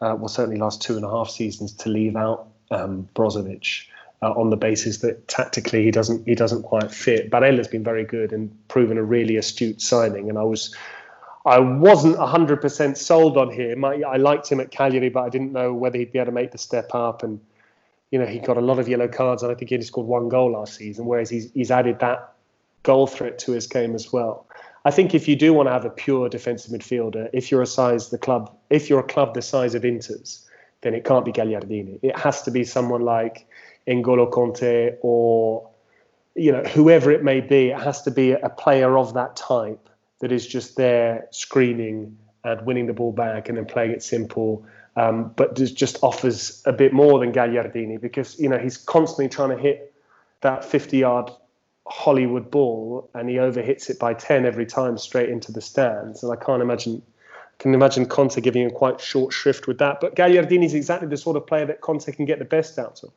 uh, 0.00 0.16
well, 0.18 0.28
certainly 0.28 0.58
last 0.58 0.80
two 0.80 0.96
and 0.96 1.04
a 1.04 1.10
half 1.10 1.28
seasons 1.28 1.72
to 1.74 1.90
leave 1.90 2.16
out 2.16 2.48
um, 2.70 3.08
Brozovic. 3.14 3.86
Uh, 4.22 4.30
on 4.30 4.48
the 4.48 4.56
basis 4.56 4.98
that 4.98 5.28
tactically 5.28 5.84
he 5.84 5.90
doesn't 5.90 6.26
he 6.26 6.34
doesn't 6.34 6.62
quite 6.62 6.90
fit. 6.90 7.30
Barella's 7.30 7.68
been 7.68 7.84
very 7.84 8.04
good 8.04 8.32
and 8.32 8.50
proven 8.68 8.96
a 8.96 9.02
really 9.02 9.36
astute 9.36 9.82
signing, 9.82 10.30
and 10.30 10.38
I 10.38 10.44
was 10.44 10.74
I 11.44 11.58
wasn't 11.58 12.16
100% 12.16 12.96
sold 12.96 13.36
on 13.36 13.50
him. 13.50 13.84
I, 13.84 14.00
I 14.00 14.16
liked 14.16 14.50
him 14.50 14.60
at 14.60 14.70
Cagliari, 14.70 15.10
but 15.10 15.24
I 15.24 15.28
didn't 15.28 15.52
know 15.52 15.74
whether 15.74 15.98
he'd 15.98 16.12
be 16.12 16.18
able 16.18 16.26
to 16.26 16.32
make 16.32 16.52
the 16.52 16.58
step 16.58 16.94
up. 16.94 17.22
And, 17.22 17.38
you 18.10 18.18
know, 18.18 18.26
he 18.26 18.38
got 18.38 18.56
a 18.56 18.60
lot 18.60 18.78
of 18.78 18.88
yellow 18.88 19.08
cards, 19.08 19.42
and 19.42 19.50
I 19.50 19.54
think 19.54 19.70
he 19.70 19.76
only 19.76 19.86
scored 19.86 20.06
one 20.06 20.28
goal 20.28 20.52
last 20.52 20.74
season, 20.74 21.06
whereas 21.06 21.30
he's, 21.30 21.50
he's 21.52 21.70
added 21.70 21.98
that 22.00 22.32
goal 22.82 23.06
threat 23.06 23.38
to 23.40 23.52
his 23.52 23.66
game 23.66 23.94
as 23.94 24.12
well. 24.12 24.46
I 24.84 24.90
think 24.90 25.14
if 25.14 25.26
you 25.26 25.34
do 25.34 25.52
want 25.54 25.68
to 25.68 25.72
have 25.72 25.84
a 25.84 25.90
pure 25.90 26.28
defensive 26.28 26.70
midfielder, 26.70 27.30
if 27.32 27.50
you're 27.50 27.62
a 27.62 27.66
size 27.66 28.10
the 28.10 28.18
club, 28.18 28.54
if 28.70 28.90
you're 28.90 29.00
a 29.00 29.04
club 29.04 29.34
the 29.34 29.42
size 29.42 29.74
of 29.74 29.84
Inter's, 29.84 30.48
then 30.82 30.94
it 30.94 31.04
can't 31.04 31.24
be 31.24 31.32
Gagliardini. 31.32 31.98
It 32.02 32.16
has 32.18 32.42
to 32.42 32.50
be 32.50 32.64
someone 32.64 33.00
like 33.00 33.46
N'Golo 33.88 34.30
Kanté 34.30 34.96
or 35.00 35.68
you 36.34 36.52
know 36.52 36.62
whoever 36.64 37.10
it 37.10 37.24
may 37.24 37.40
be. 37.40 37.70
It 37.70 37.80
has 37.80 38.02
to 38.02 38.10
be 38.10 38.32
a 38.32 38.50
player 38.50 38.98
of 38.98 39.14
that 39.14 39.36
type 39.36 39.88
that 40.20 40.30
is 40.30 40.46
just 40.46 40.76
there 40.76 41.26
screening 41.30 42.18
and 42.44 42.64
winning 42.66 42.86
the 42.86 42.92
ball 42.92 43.12
back 43.12 43.48
and 43.48 43.58
then 43.58 43.64
playing 43.64 43.90
it 43.90 44.02
simple. 44.02 44.64
Um, 44.96 45.32
but 45.34 45.56
just 45.56 45.98
offers 46.02 46.62
a 46.66 46.72
bit 46.72 46.92
more 46.92 47.18
than 47.18 47.32
Gagliardini 47.32 48.00
because 48.00 48.38
you 48.38 48.48
know 48.48 48.58
he's 48.58 48.76
constantly 48.76 49.28
trying 49.28 49.50
to 49.50 49.60
hit 49.60 49.92
that 50.42 50.64
50 50.64 50.98
yard 50.98 51.30
Hollywood 51.86 52.50
ball 52.50 53.10
and 53.12 53.28
he 53.28 53.36
overhits 53.36 53.90
it 53.90 53.98
by 53.98 54.14
10 54.14 54.46
every 54.46 54.66
time 54.66 54.96
straight 54.96 55.30
into 55.30 55.50
the 55.50 55.60
stands. 55.60 56.22
And 56.22 56.32
I 56.32 56.36
can't 56.36 56.62
imagine 56.62 57.02
can 57.58 57.74
imagine 57.74 58.06
Conte 58.06 58.40
giving 58.40 58.62
him 58.62 58.70
quite 58.70 59.00
short 59.00 59.32
shrift 59.32 59.66
with 59.66 59.78
that. 59.78 60.00
But 60.00 60.16
Gagliardini 60.16 60.64
is 60.64 60.74
exactly 60.74 61.08
the 61.08 61.16
sort 61.16 61.36
of 61.36 61.46
player 61.46 61.66
that 61.66 61.80
Conte 61.80 62.10
can 62.12 62.24
get 62.24 62.38
the 62.38 62.44
best 62.44 62.78
out 62.78 63.02
of. 63.02 63.10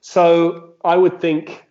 So 0.00 0.74
I 0.84 0.96
would 0.96 1.20
think 1.20 1.64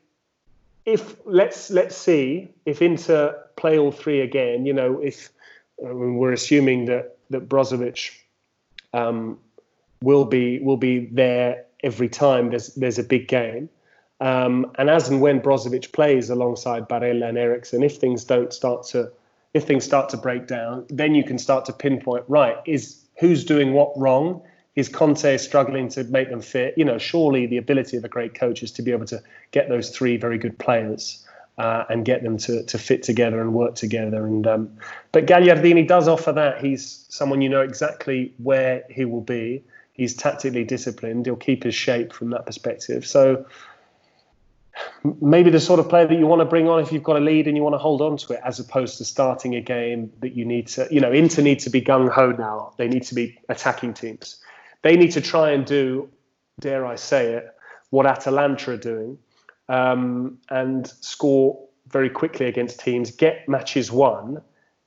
if 0.85 1.15
let's 1.25 1.69
let's 1.69 1.95
see 1.95 2.49
if 2.65 2.81
Inter 2.81 3.39
play 3.55 3.77
all 3.77 3.91
three 3.91 4.21
again. 4.21 4.65
You 4.65 4.73
know, 4.73 4.99
if 4.99 5.29
We're 5.77 6.33
assuming 6.33 6.85
that 6.85 7.17
that 7.29 7.49
Brozovic 7.49 8.11
um, 8.93 9.39
will 10.01 10.25
be 10.25 10.59
will 10.59 10.77
be 10.77 11.07
there 11.07 11.65
every 11.83 12.09
time 12.09 12.49
there's 12.49 12.73
there's 12.75 12.99
a 12.99 13.03
big 13.03 13.27
game. 13.27 13.69
Um, 14.21 14.71
and 14.77 14.89
as 14.89 15.09
and 15.09 15.19
when 15.19 15.41
Brozovic 15.41 15.91
plays 15.91 16.29
alongside 16.29 16.87
Barella 16.87 17.29
and 17.29 17.37
Eriksen, 17.37 17.83
if 17.83 17.97
things 17.97 18.23
don't 18.23 18.53
start 18.53 18.83
to 18.87 19.11
if 19.53 19.65
things 19.65 19.83
start 19.83 20.09
to 20.09 20.17
break 20.17 20.47
down, 20.47 20.85
then 20.89 21.13
you 21.15 21.23
can 21.23 21.37
start 21.37 21.65
to 21.65 21.73
pinpoint 21.73 22.25
right 22.27 22.57
is 22.65 23.03
who's 23.19 23.43
doing 23.43 23.73
what 23.73 23.97
wrong. 23.97 24.41
Is 24.75 24.89
Conte 24.89 25.37
struggling 25.37 25.87
to 25.89 26.03
make 26.05 26.31
them 26.31 26.41
fit? 26.41 26.75
You 26.77 26.85
know, 26.85 26.97
surely 26.97 27.45
the 27.45 27.57
ability 27.57 27.95
of 27.95 28.03
a 28.03 28.09
great 28.09 28.33
coach 28.33 28.63
is 28.63 28.71
to 28.71 28.81
be 28.81 28.91
able 28.91 29.05
to 29.05 29.21
get 29.51 29.69
those 29.69 29.91
three 29.91 30.17
very 30.17 30.39
good 30.39 30.57
players 30.57 31.23
uh, 31.57 31.83
and 31.89 32.05
get 32.05 32.23
them 32.23 32.37
to 32.37 32.63
to 32.63 32.77
fit 32.77 33.03
together 33.03 33.41
and 33.41 33.53
work 33.53 33.75
together. 33.75 34.25
And 34.25 34.45
um, 34.47 34.77
but 35.11 35.25
Gagliardini 35.25 35.87
does 35.87 36.07
offer 36.07 36.31
that. 36.33 36.63
He's 36.63 37.05
someone 37.09 37.41
you 37.41 37.49
know 37.49 37.61
exactly 37.61 38.33
where 38.37 38.83
he 38.89 39.05
will 39.05 39.21
be. 39.21 39.63
He's 39.93 40.15
tactically 40.15 40.63
disciplined. 40.63 41.27
He'll 41.27 41.35
keep 41.35 41.63
his 41.63 41.75
shape 41.75 42.13
from 42.13 42.31
that 42.31 42.47
perspective. 42.47 43.05
So 43.05 43.45
maybe 45.21 45.51
the 45.51 45.59
sort 45.59 45.79
of 45.79 45.87
player 45.87 46.07
that 46.07 46.17
you 46.17 46.25
want 46.25 46.39
to 46.39 46.45
bring 46.45 46.67
on 46.67 46.79
if 46.79 46.91
you've 46.91 47.03
got 47.03 47.17
a 47.17 47.19
lead 47.19 47.47
and 47.47 47.55
you 47.55 47.61
want 47.61 47.75
to 47.75 47.77
hold 47.77 48.01
on 48.01 48.17
to 48.17 48.33
it, 48.33 48.41
as 48.43 48.59
opposed 48.59 48.97
to 48.97 49.05
starting 49.05 49.53
a 49.53 49.61
game 49.61 50.11
that 50.21 50.35
you 50.35 50.45
need 50.45 50.67
to. 50.69 50.87
You 50.89 50.99
know, 50.99 51.11
Inter 51.11 51.43
need 51.43 51.59
to 51.59 51.69
be 51.69 51.79
gung 51.79 52.09
ho 52.09 52.31
now. 52.31 52.73
They 52.77 52.87
need 52.87 53.03
to 53.03 53.15
be 53.15 53.37
attacking 53.49 53.93
teams. 53.93 54.37
They 54.81 54.97
need 54.97 55.11
to 55.11 55.21
try 55.21 55.51
and 55.51 55.63
do, 55.63 56.09
dare 56.59 56.87
I 56.87 56.95
say 56.95 57.33
it, 57.33 57.55
what 57.91 58.07
Atalanta 58.07 58.71
are 58.71 58.77
doing 58.77 59.19
um, 59.69 60.37
and 60.49 60.87
score 60.87 61.59
very 61.87 62.09
quickly 62.09 62.47
against 62.47 62.79
teams, 62.79 63.11
get 63.11 63.47
matches 63.47 63.91
won, 63.91 64.41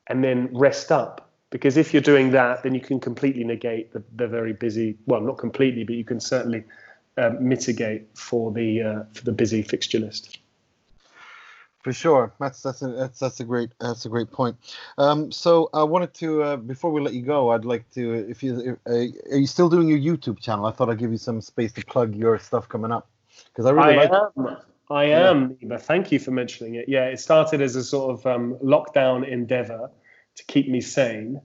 and 0.09 0.25
then 0.25 0.49
rest 0.53 0.91
up. 0.93 1.31
Because 1.51 1.77
if 1.77 1.95
you're 1.95 2.03
doing 2.03 2.33
that, 2.33 2.63
then 2.63 2.75
you 2.75 2.81
can 2.81 2.99
completely 2.99 3.45
negate 3.45 3.93
the, 3.93 4.03
the 4.17 4.27
very 4.27 4.53
busy, 4.53 4.97
well, 5.07 5.21
not 5.21 5.39
completely, 5.39 5.85
but 5.85 5.95
you 5.95 6.05
can 6.05 6.21
certainly 6.21 6.65
uh, 7.17 7.31
mitigate 7.41 8.07
for 8.19 8.53
the 8.53 8.83
uh, 8.83 9.03
for 9.15 9.25
the 9.25 9.33
busy 9.33 9.63
fixture 9.63 10.01
list. 10.01 10.39
For 11.83 11.93
sure, 11.93 12.35
that's 12.41 12.63
that's 12.63 12.83
a, 12.83 12.89
that's 12.89 13.21
that's 13.21 13.39
a 13.39 13.45
great 13.45 13.71
that's 13.81 14.05
a 14.07 14.09
great 14.09 14.31
point. 14.33 14.57
Um, 14.99 15.31
so 15.31 15.71
I 15.73 15.85
wanted 15.85 16.13
to 16.15 16.43
uh, 16.43 16.57
before 16.57 16.91
we 16.91 17.01
let 17.01 17.15
you 17.15 17.23
go, 17.23 17.51
I'd 17.51 17.65
like 17.65 17.89
to 17.95 18.13
if 18.29 18.43
you 18.43 18.59
if, 18.59 18.77
uh, 18.87 19.33
are 19.33 19.39
you 19.39 19.47
still 19.47 19.69
doing 19.69 19.89
your 19.89 20.01
YouTube 20.01 20.41
channel? 20.41 20.67
I 20.67 20.73
thought 20.73 20.91
I'd 20.91 20.99
give 20.99 21.13
you 21.13 21.17
some 21.17 21.41
space 21.41 21.73
to 21.75 21.87
plug 21.87 22.17
your 22.17 22.41
stuff 22.41 22.69
coming 22.69 22.91
up 22.91 23.09
because 23.45 23.67
I 23.67 23.71
really 23.71 23.99
I 23.99 24.05
like. 24.05 24.11
Am. 24.37 24.57
I 24.89 25.05
am, 25.05 25.57
yeah. 25.61 25.79
Thank 25.79 26.13
you 26.13 26.19
for 26.19 26.31
mentioning 26.31 26.77
it. 26.77 26.89
Yeah, 26.89 27.07
it 27.07 27.19
started 27.19 27.61
as 27.61 27.75
a 27.75 27.83
sort 27.83 28.13
of 28.13 28.27
um, 28.27 28.55
lockdown 28.63 29.29
endeavor 29.29 29.91
to 30.37 30.45
keep 30.45 30.69
me 30.69 30.81
sane 30.81 31.41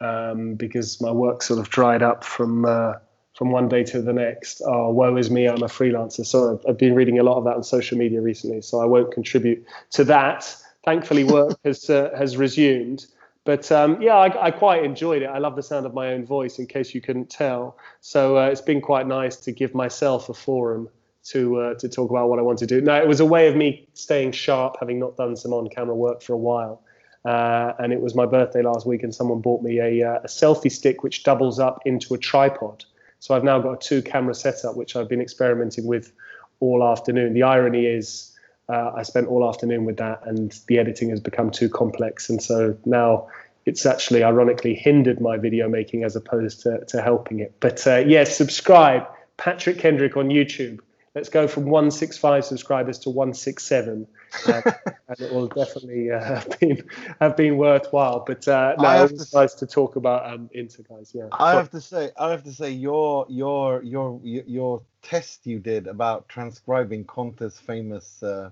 um, 0.00 0.54
because 0.54 1.00
my 1.00 1.10
work 1.10 1.42
sort 1.42 1.58
of 1.58 1.68
dried 1.68 2.02
up 2.02 2.24
from 2.24 2.64
uh, 2.64 2.94
from 3.34 3.50
one 3.50 3.68
day 3.68 3.84
to 3.84 4.00
the 4.00 4.14
next. 4.14 4.62
Oh, 4.64 4.90
woe 4.90 5.16
is 5.16 5.30
me! 5.30 5.46
I'm 5.46 5.62
a 5.62 5.66
freelancer. 5.66 6.24
So 6.24 6.54
I've, 6.54 6.70
I've 6.70 6.78
been 6.78 6.94
reading 6.94 7.18
a 7.18 7.22
lot 7.22 7.36
of 7.36 7.44
that 7.44 7.56
on 7.56 7.62
social 7.62 7.98
media 7.98 8.22
recently. 8.22 8.62
So 8.62 8.80
I 8.80 8.86
won't 8.86 9.12
contribute 9.12 9.66
to 9.90 10.04
that. 10.04 10.56
Thankfully, 10.84 11.24
work 11.24 11.58
has 11.64 11.90
uh, 11.90 12.10
has 12.16 12.36
resumed. 12.36 13.06
But 13.44 13.70
um, 13.70 14.02
yeah, 14.02 14.16
I, 14.16 14.46
I, 14.46 14.50
quite 14.50 14.82
enjoyed 14.82 15.22
it. 15.22 15.26
I 15.26 15.38
love 15.38 15.54
the 15.54 15.62
sound 15.62 15.86
of 15.86 15.94
my 15.94 16.12
own 16.14 16.26
voice, 16.26 16.58
in 16.58 16.66
case 16.66 16.96
you 16.96 17.00
couldn't 17.00 17.30
tell. 17.30 17.78
So 18.00 18.36
uh, 18.36 18.46
it's 18.46 18.60
been 18.60 18.80
quite 18.80 19.06
nice 19.06 19.36
to 19.36 19.52
give 19.52 19.72
myself 19.72 20.28
a 20.28 20.34
forum 20.34 20.88
to 21.30 21.60
uh, 21.60 21.74
to 21.74 21.88
talk 21.88 22.10
about 22.10 22.28
what 22.28 22.38
I 22.38 22.42
want 22.42 22.58
to 22.60 22.66
do. 22.66 22.80
Now 22.80 22.96
it 22.96 23.08
was 23.08 23.20
a 23.20 23.26
way 23.26 23.48
of 23.48 23.56
me 23.56 23.88
staying 23.94 24.32
sharp, 24.32 24.76
having 24.80 24.98
not 24.98 25.16
done 25.16 25.36
some 25.36 25.52
on-camera 25.52 25.94
work 25.94 26.22
for 26.22 26.32
a 26.32 26.38
while. 26.38 26.82
Uh, 27.24 27.72
and 27.80 27.92
it 27.92 28.00
was 28.00 28.14
my 28.14 28.24
birthday 28.24 28.62
last 28.62 28.86
week, 28.86 29.02
and 29.02 29.12
someone 29.12 29.40
bought 29.40 29.60
me 29.60 29.80
a, 29.80 30.08
uh, 30.08 30.20
a, 30.22 30.28
selfie 30.28 30.70
stick 30.70 31.02
which 31.02 31.24
doubles 31.24 31.58
up 31.58 31.80
into 31.84 32.14
a 32.14 32.18
tripod. 32.18 32.84
So 33.18 33.34
I've 33.34 33.42
now 33.42 33.58
got 33.58 33.72
a 33.72 33.76
two-camera 33.88 34.32
setup, 34.32 34.76
which 34.76 34.94
I've 34.94 35.08
been 35.08 35.20
experimenting 35.20 35.86
with 35.86 36.12
all 36.60 36.84
afternoon. 36.84 37.34
The 37.34 37.42
irony 37.42 37.86
is, 37.86 38.32
uh, 38.68 38.92
I 38.94 39.02
spent 39.02 39.26
all 39.26 39.48
afternoon 39.48 39.84
with 39.84 39.96
that, 39.96 40.24
and 40.24 40.56
the 40.68 40.78
editing 40.78 41.10
has 41.10 41.18
become 41.18 41.50
too 41.50 41.68
complex, 41.68 42.30
and 42.30 42.40
so 42.40 42.76
now 42.84 43.26
it's 43.64 43.84
actually 43.84 44.22
ironically 44.22 44.74
hindered 44.74 45.20
my 45.20 45.36
video 45.36 45.68
making 45.68 46.04
as 46.04 46.14
opposed 46.14 46.60
to, 46.60 46.84
to 46.84 47.02
helping 47.02 47.40
it. 47.40 47.52
But 47.58 47.84
uh, 47.88 47.96
yes, 47.96 48.08
yeah, 48.08 48.24
subscribe, 48.24 49.02
Patrick 49.36 49.78
Kendrick 49.78 50.16
on 50.16 50.28
YouTube 50.28 50.78
let's 51.16 51.30
go 51.30 51.48
from 51.48 51.64
165 51.64 52.44
subscribers 52.44 52.98
to 53.00 53.10
167 53.10 54.06
uh, 54.46 54.62
and 55.08 55.20
it 55.20 55.32
will 55.32 55.48
definitely 55.48 56.10
uh, 56.10 56.20
have 56.24 56.60
been 56.60 56.88
have 57.20 57.36
been 57.36 57.56
worthwhile. 57.56 58.22
But 58.24 58.46
uh, 58.46 58.76
no, 58.78 59.04
it's 59.04 59.34
nice 59.34 59.54
to 59.54 59.66
talk 59.66 59.96
about 59.96 60.30
um, 60.30 60.50
Inter 60.52 60.84
guys. 60.88 61.12
Yeah. 61.14 61.28
I 61.32 61.52
have 61.52 61.70
to 61.70 61.80
say 61.80 62.10
i 62.18 62.30
have 62.30 62.44
to 62.44 62.52
say 62.52 62.70
your 62.70 63.26
your 63.28 63.82
your 63.82 64.20
your 64.22 64.82
test 65.02 65.46
you 65.46 65.58
did 65.58 65.86
about 65.86 66.28
transcribing 66.28 67.04
conte's 67.04 67.58
famous 67.58 68.22
uh, 68.22 68.50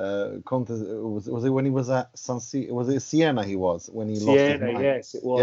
uh, 0.00 0.40
Conte 0.46 0.70
was 0.70 1.28
was 1.28 1.44
it 1.44 1.50
when 1.50 1.66
he 1.66 1.70
was 1.70 1.90
at 1.90 2.08
San 2.18 2.40
C- 2.40 2.70
was 2.70 2.88
it 2.88 3.00
Siena 3.00 3.44
he 3.44 3.54
was 3.54 3.90
when 3.92 4.08
he 4.08 4.16
Siena, 4.16 4.70
lost 4.70 4.82
yes 4.82 5.14
it 5.14 5.22
was 5.22 5.40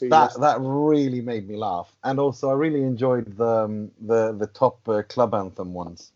yeah. 0.00 0.08
that 0.08 0.40
that 0.40 0.58
really 0.60 1.20
made 1.20 1.48
me 1.48 1.56
laugh. 1.56 1.92
And 2.04 2.20
also 2.20 2.50
I 2.50 2.52
really 2.52 2.82
enjoyed 2.82 3.36
the 3.36 3.64
um, 3.64 3.90
the 4.00 4.32
the 4.32 4.46
top 4.46 4.88
uh, 4.88 5.02
club 5.02 5.34
anthem 5.34 5.74
ones. 5.74 6.12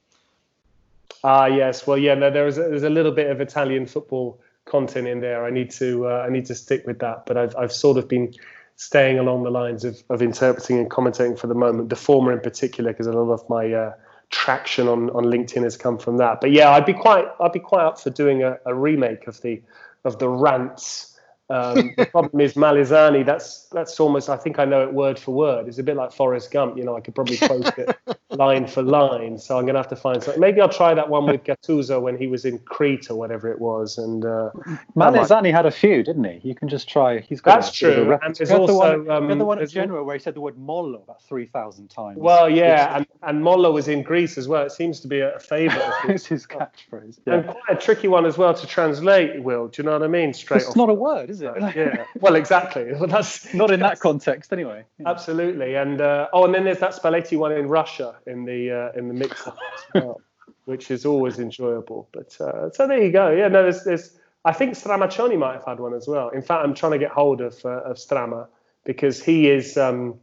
Ah 1.25 1.47
yes. 1.47 1.87
Well 1.87 1.99
yeah 1.99 2.15
no 2.15 2.31
there 2.31 2.45
was 2.45 2.59
a, 2.59 2.63
there's 2.63 2.85
a 2.85 2.91
little 2.91 3.13
bit 3.13 3.29
of 3.29 3.41
Italian 3.41 3.87
football 3.87 4.39
content 4.67 5.09
in 5.09 5.21
there. 5.21 5.45
I 5.45 5.51
need 5.51 5.71
to 5.73 6.07
uh, 6.07 6.25
I 6.27 6.31
need 6.31 6.47
to 6.47 6.55
stick 6.55 6.87
with 6.87 7.01
that. 7.01 7.27
But 7.27 7.37
I've 7.37 7.57
I've 7.57 7.73
sort 7.73 7.99
of 7.99 8.07
been 8.07 8.33
staying 8.77 9.19
along 9.19 9.43
the 9.43 9.51
lines 9.51 9.85
of, 9.85 10.03
of 10.11 10.23
interpreting 10.23 10.79
and 10.79 10.89
commentating 10.89 11.39
for 11.39 11.49
the 11.49 11.55
moment 11.55 11.89
the 11.91 11.97
former 11.97 12.33
in 12.33 12.41
particular 12.41 12.93
because 12.93 13.09
a 13.09 13.13
lot 13.13 13.33
of 13.33 13.47
my 13.49 13.73
uh, 13.73 13.93
traction 14.31 14.89
on, 14.89 15.11
on 15.11 15.25
LinkedIn 15.25 15.63
has 15.63 15.77
come 15.77 15.99
from 15.99 16.17
that. 16.19 16.41
But 16.41 16.53
yeah, 16.53 16.71
I'd 16.71 16.87
be 16.87 16.95
quite 16.95 17.27
I'd 17.41 17.53
be 17.53 17.59
quite 17.59 17.85
up 17.85 18.01
for 18.01 18.11
doing 18.11 18.43
a, 18.43 18.59
a 18.65 18.75
remake 18.75 19.27
of 19.27 19.41
the 19.43 19.61
of 20.05 20.19
the 20.19 20.29
rants 20.29 21.10
Um, 21.51 21.93
the 21.97 22.07
problem 22.07 22.41
is 22.41 22.55
Malesani. 22.55 23.27
That's 23.27 23.67
that's 23.73 23.99
almost. 23.99 24.29
I 24.31 24.37
think 24.37 24.59
I 24.59 24.65
know 24.65 24.83
it 24.83 24.93
word 24.93 25.19
for 25.19 25.35
word. 25.35 25.67
It's 25.67 25.79
a 25.79 25.83
bit 25.83 25.97
like 25.97 26.13
Forrest 26.13 26.51
Gump. 26.51 26.77
You 26.77 26.85
know, 26.85 26.97
I 26.97 27.01
could 27.01 27.15
probably 27.15 27.39
quote 27.39 27.77
it 27.77 27.99
line 28.31 28.67
for 28.67 28.83
line. 28.83 29.39
So 29.39 29.59
I'm 29.59 29.65
going 29.65 29.75
to 29.75 29.81
have 29.81 29.89
to 29.89 29.97
find 29.97 30.23
something. 30.23 30.41
Maybe 30.41 30.61
I'll 30.61 30.69
try 30.69 30.95
that 30.95 31.09
one 31.09 31.27
with 31.27 31.43
Gattuso 31.45 32.01
when 32.01 32.17
he 32.17 32.29
was 32.29 32.45
in 32.45 32.59
Crete 32.61 33.11
or 33.11 33.17
whatever 33.17 33.51
it 33.51 33.61
was. 33.61 33.99
And 33.99 34.25
uh, 34.25 34.51
Malesani 34.97 35.53
had 35.53 35.67
a 35.67 35.71
few, 35.71 36.03
didn't 36.03 36.25
he? 36.25 36.49
You 36.49 36.55
can 36.55 36.69
just 36.69 36.89
try. 36.89 37.21
He's 37.21 37.41
got 37.41 37.61
that's 37.61 37.77
a, 37.77 37.79
true. 37.79 38.19
And 38.23 38.35
there's 38.35 38.51
also 38.51 38.73
the 38.73 38.79
one, 39.03 39.11
um, 39.11 39.39
the 39.39 39.45
one 39.45 39.61
at 39.61 39.71
Genoa 39.71 40.05
where 40.05 40.17
he 40.17 40.23
said 40.23 40.35
the 40.35 40.41
word 40.41 40.57
mollo 40.57 41.03
about 41.03 41.23
three 41.23 41.47
thousand 41.47 41.89
times. 41.89 42.19
Well, 42.19 42.49
yeah, 42.49 42.97
and 42.97 43.07
and 43.23 43.43
mollo 43.43 43.73
was 43.73 43.89
in 43.89 44.03
Greece 44.03 44.39
as 44.39 44.47
well. 44.47 44.65
It 44.65 44.73
seems 44.73 45.01
to 45.01 45.09
be 45.09 45.21
a 45.21 45.39
favourite. 45.41 45.93
it's 46.09 46.27
his 46.27 46.47
catchphrase. 46.47 47.19
Yeah. 47.27 47.35
And 47.35 47.47
quite 47.47 47.63
a 47.71 47.77
tricky 47.77 48.09
one 48.09 48.25
as 48.27 48.39
well 48.39 48.55
to 48.55 48.67
translate. 48.67 49.43
Will 49.43 49.69
do 49.69 49.83
you 49.83 49.87
know 49.87 49.93
what 49.93 50.03
I 50.03 50.09
mean? 50.09 50.33
Straight. 50.33 50.63
It's 50.63 50.77
not 50.77 50.89
a 50.89 50.95
word, 50.95 51.31
is 51.31 51.40
it? 51.43 51.77
yeah. 51.77 52.05
Well, 52.21 52.35
exactly. 52.35 52.93
Well, 52.99 53.07
that's 53.07 53.53
not 53.55 53.71
in 53.71 53.81
that 53.81 54.01
context 54.01 54.53
anyway. 54.53 54.85
Absolutely. 55.07 55.75
And 55.75 56.01
uh, 56.01 56.29
oh, 56.33 56.45
and 56.45 56.55
then 56.55 56.65
there's 56.65 56.79
that 56.81 56.93
Spalletti 56.93 57.39
one 57.39 57.53
in 57.53 57.69
Russia 57.69 58.17
in 58.27 58.45
the 58.45 58.71
uh, 58.71 58.99
in 58.99 59.09
the 59.09 59.15
mix 59.15 59.47
as 59.47 59.55
well, 59.95 60.21
which 60.65 60.91
is 60.91 61.07
always 61.07 61.39
enjoyable. 61.39 62.09
But 62.13 62.41
uh, 62.41 62.71
so 62.71 62.87
there 62.87 63.03
you 63.03 63.13
go. 63.13 63.31
Yeah, 63.31 63.49
no, 63.49 63.63
there's, 63.63 63.85
there's 63.85 64.19
I 64.45 64.53
think 64.53 64.75
Stramaccioni 64.75 65.39
might 65.39 65.55
have 65.55 65.65
had 65.65 65.81
one 65.81 65.95
as 65.95 66.09
well. 66.09 66.31
In 66.31 66.43
fact, 66.43 66.65
I'm 66.65 66.75
trying 66.75 66.93
to 66.93 66.99
get 66.99 67.11
hold 67.11 67.41
of 67.41 67.65
uh, 67.65 67.83
of 67.83 67.97
Strama 67.97 68.47
because 68.85 69.23
he 69.23 69.49
is 69.49 69.77
um, 69.77 70.19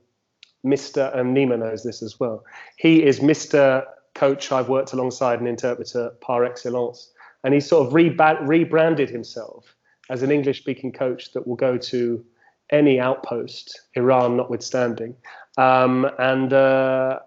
Mr. 0.66 1.16
and 1.18 1.36
Nima 1.36 1.60
knows 1.60 1.84
this 1.84 2.02
as 2.02 2.20
well. 2.20 2.44
He 2.78 3.04
is 3.04 3.20
Mr. 3.20 3.86
Coach 4.16 4.52
I've 4.52 4.70
worked 4.70 4.94
alongside 4.94 5.40
an 5.40 5.48
interpreter 5.48 6.12
par 6.22 6.44
excellence, 6.44 7.12
and 7.44 7.54
he 7.54 7.60
sort 7.60 7.88
of 7.88 7.94
rebranded 7.94 9.10
himself 9.10 9.76
as 10.10 10.24
an 10.24 10.32
English 10.32 10.60
speaking 10.60 10.92
coach 10.92 11.34
that 11.34 11.48
will 11.48 11.56
go 11.56 11.78
to 11.78 12.24
any 12.70 13.00
outpost, 13.00 13.82
Iran 13.96 14.38
notwithstanding, 14.38 15.16
um, 15.58 16.10
and 16.20 16.52
uh, 16.54 17.20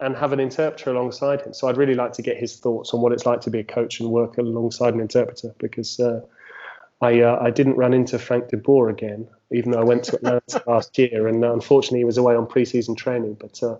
and 0.00 0.16
have 0.16 0.32
an 0.32 0.40
interpreter 0.40 0.90
alongside 0.90 1.42
him. 1.42 1.52
So 1.52 1.68
I'd 1.68 1.76
really 1.76 1.94
like 1.94 2.12
to 2.14 2.22
get 2.22 2.36
his 2.36 2.56
thoughts 2.56 2.94
on 2.94 3.00
what 3.00 3.12
it's 3.12 3.26
like 3.26 3.40
to 3.42 3.50
be 3.50 3.58
a 3.58 3.64
coach 3.64 4.00
and 4.00 4.10
work 4.10 4.38
alongside 4.38 4.94
an 4.94 5.00
interpreter 5.00 5.54
because 5.58 5.98
uh, 5.98 6.20
I 7.00 7.20
uh, 7.20 7.38
I 7.40 7.50
didn't 7.50 7.76
run 7.76 7.94
into 7.94 8.18
Frank 8.18 8.48
de 8.48 8.56
Boer 8.56 8.88
again, 8.88 9.28
even 9.52 9.72
though 9.72 9.80
I 9.80 9.84
went 9.84 10.04
to 10.04 10.16
Atlanta 10.16 10.62
last 10.66 10.96
year, 10.98 11.28
and 11.28 11.44
uh, 11.44 11.52
unfortunately 11.52 12.00
he 12.00 12.04
was 12.04 12.18
away 12.18 12.34
on 12.34 12.46
preseason 12.46 12.96
training. 12.96 13.34
But 13.34 13.62
uh, 13.62 13.76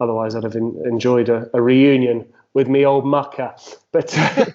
otherwise, 0.00 0.34
I'd 0.34 0.44
have 0.44 0.56
in, 0.56 0.80
enjoyed 0.84 1.28
a, 1.28 1.48
a 1.54 1.62
reunion 1.62 2.26
with 2.54 2.68
me 2.68 2.84
old 2.84 3.06
mucker. 3.06 3.54
But 3.92 4.16
uh, 4.16 4.46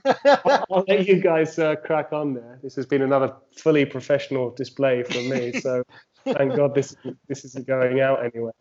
I'll 0.72 0.86
let 0.88 1.08
you 1.08 1.22
guys 1.22 1.58
uh, 1.60 1.76
crack 1.76 2.14
on 2.14 2.34
there. 2.34 2.60
This 2.62 2.76
has 2.76 2.86
been 2.86 3.02
another 3.02 3.34
fully 3.58 3.86
professional 3.86 4.52
display 4.52 5.04
from 5.04 5.30
me. 5.30 5.60
So 5.60 5.84
thank 6.26 6.56
God 6.56 6.76
this 6.76 6.96
this 7.28 7.46
isn't 7.46 7.68
going 7.68 8.00
out 8.00 8.24
anywhere. 8.24 8.54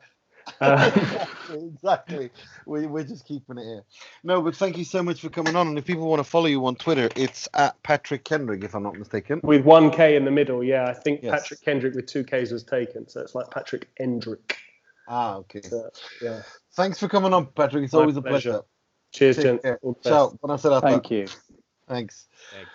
Uh, 0.60 1.26
exactly. 1.52 2.30
We, 2.66 2.86
we're 2.86 3.04
just 3.04 3.26
keeping 3.26 3.58
it 3.58 3.64
here. 3.64 3.82
No, 4.22 4.40
but 4.42 4.54
thank 4.56 4.78
you 4.78 4.84
so 4.84 5.02
much 5.02 5.20
for 5.20 5.28
coming 5.28 5.56
on. 5.56 5.68
And 5.68 5.78
if 5.78 5.84
people 5.84 6.06
want 6.08 6.20
to 6.20 6.24
follow 6.24 6.46
you 6.46 6.64
on 6.66 6.76
Twitter, 6.76 7.08
it's 7.16 7.48
at 7.54 7.82
Patrick 7.82 8.24
Kendrick, 8.24 8.62
if 8.64 8.74
I'm 8.74 8.82
not 8.82 8.96
mistaken. 8.96 9.40
With 9.42 9.64
one 9.64 9.90
K 9.90 10.16
in 10.16 10.24
the 10.24 10.30
middle, 10.30 10.62
yeah. 10.62 10.86
I 10.86 10.94
think 10.94 11.20
yes. 11.22 11.32
Patrick 11.32 11.62
Kendrick 11.62 11.94
with 11.94 12.06
two 12.06 12.24
Ks 12.24 12.52
was 12.52 12.64
taken. 12.64 13.08
So 13.08 13.20
it's 13.20 13.34
like 13.34 13.50
Patrick 13.50 13.88
Endrick. 14.00 14.54
Ah, 15.08 15.36
okay. 15.36 15.62
So, 15.62 15.90
yeah. 16.22 16.42
Thanks 16.74 16.98
for 16.98 17.08
coming 17.08 17.32
on, 17.32 17.46
Patrick. 17.46 17.84
It's 17.84 17.92
My 17.92 18.00
always 18.00 18.16
a 18.16 18.22
pleasure. 18.22 18.50
pleasure. 18.50 18.64
Cheers, 19.12 19.36
Jen. 19.38 19.60
Ciao. 20.02 20.38
Thank 20.80 21.10
you. 21.10 21.26
Thanks. 21.88 22.26
Thanks. 22.52 22.70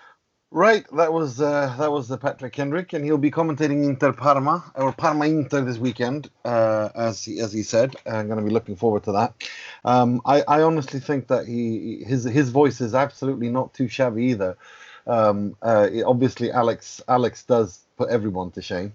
Right, 0.54 0.86
that 0.98 1.14
was 1.14 1.40
uh, 1.40 1.74
that 1.80 1.94
was 1.94 2.10
the 2.10 2.18
Patrick 2.18 2.52
Kendrick, 2.52 2.92
and 2.92 3.06
he'll 3.06 3.18
be 3.18 3.32
commentating 3.32 3.86
Inter 3.86 4.12
Parma 4.12 4.70
or 4.76 4.92
Parma 4.92 5.26
Inter 5.26 5.62
this 5.62 5.78
weekend, 5.78 6.30
uh, 6.44 6.90
as 6.94 7.24
he, 7.24 7.40
as 7.40 7.54
he 7.54 7.64
said. 7.64 7.96
I'm 8.06 8.28
going 8.28 8.38
to 8.38 8.44
be 8.44 8.52
looking 8.52 8.76
forward 8.76 9.04
to 9.04 9.14
that. 9.14 9.34
Um, 9.86 10.22
I, 10.26 10.42
I 10.42 10.62
honestly 10.64 11.00
think 11.00 11.28
that 11.28 11.48
he 11.48 12.04
his 12.04 12.26
his 12.26 12.50
voice 12.50 12.82
is 12.82 12.94
absolutely 12.94 13.50
not 13.50 13.74
too 13.74 13.88
shabby 13.88 14.26
either. 14.26 14.58
Um, 15.08 15.56
uh, 15.62 15.88
obviously, 16.06 16.52
Alex 16.52 17.02
Alex 17.08 17.44
does 17.44 17.86
put 18.02 18.10
everyone 18.10 18.50
to 18.52 18.62
shame. 18.62 18.94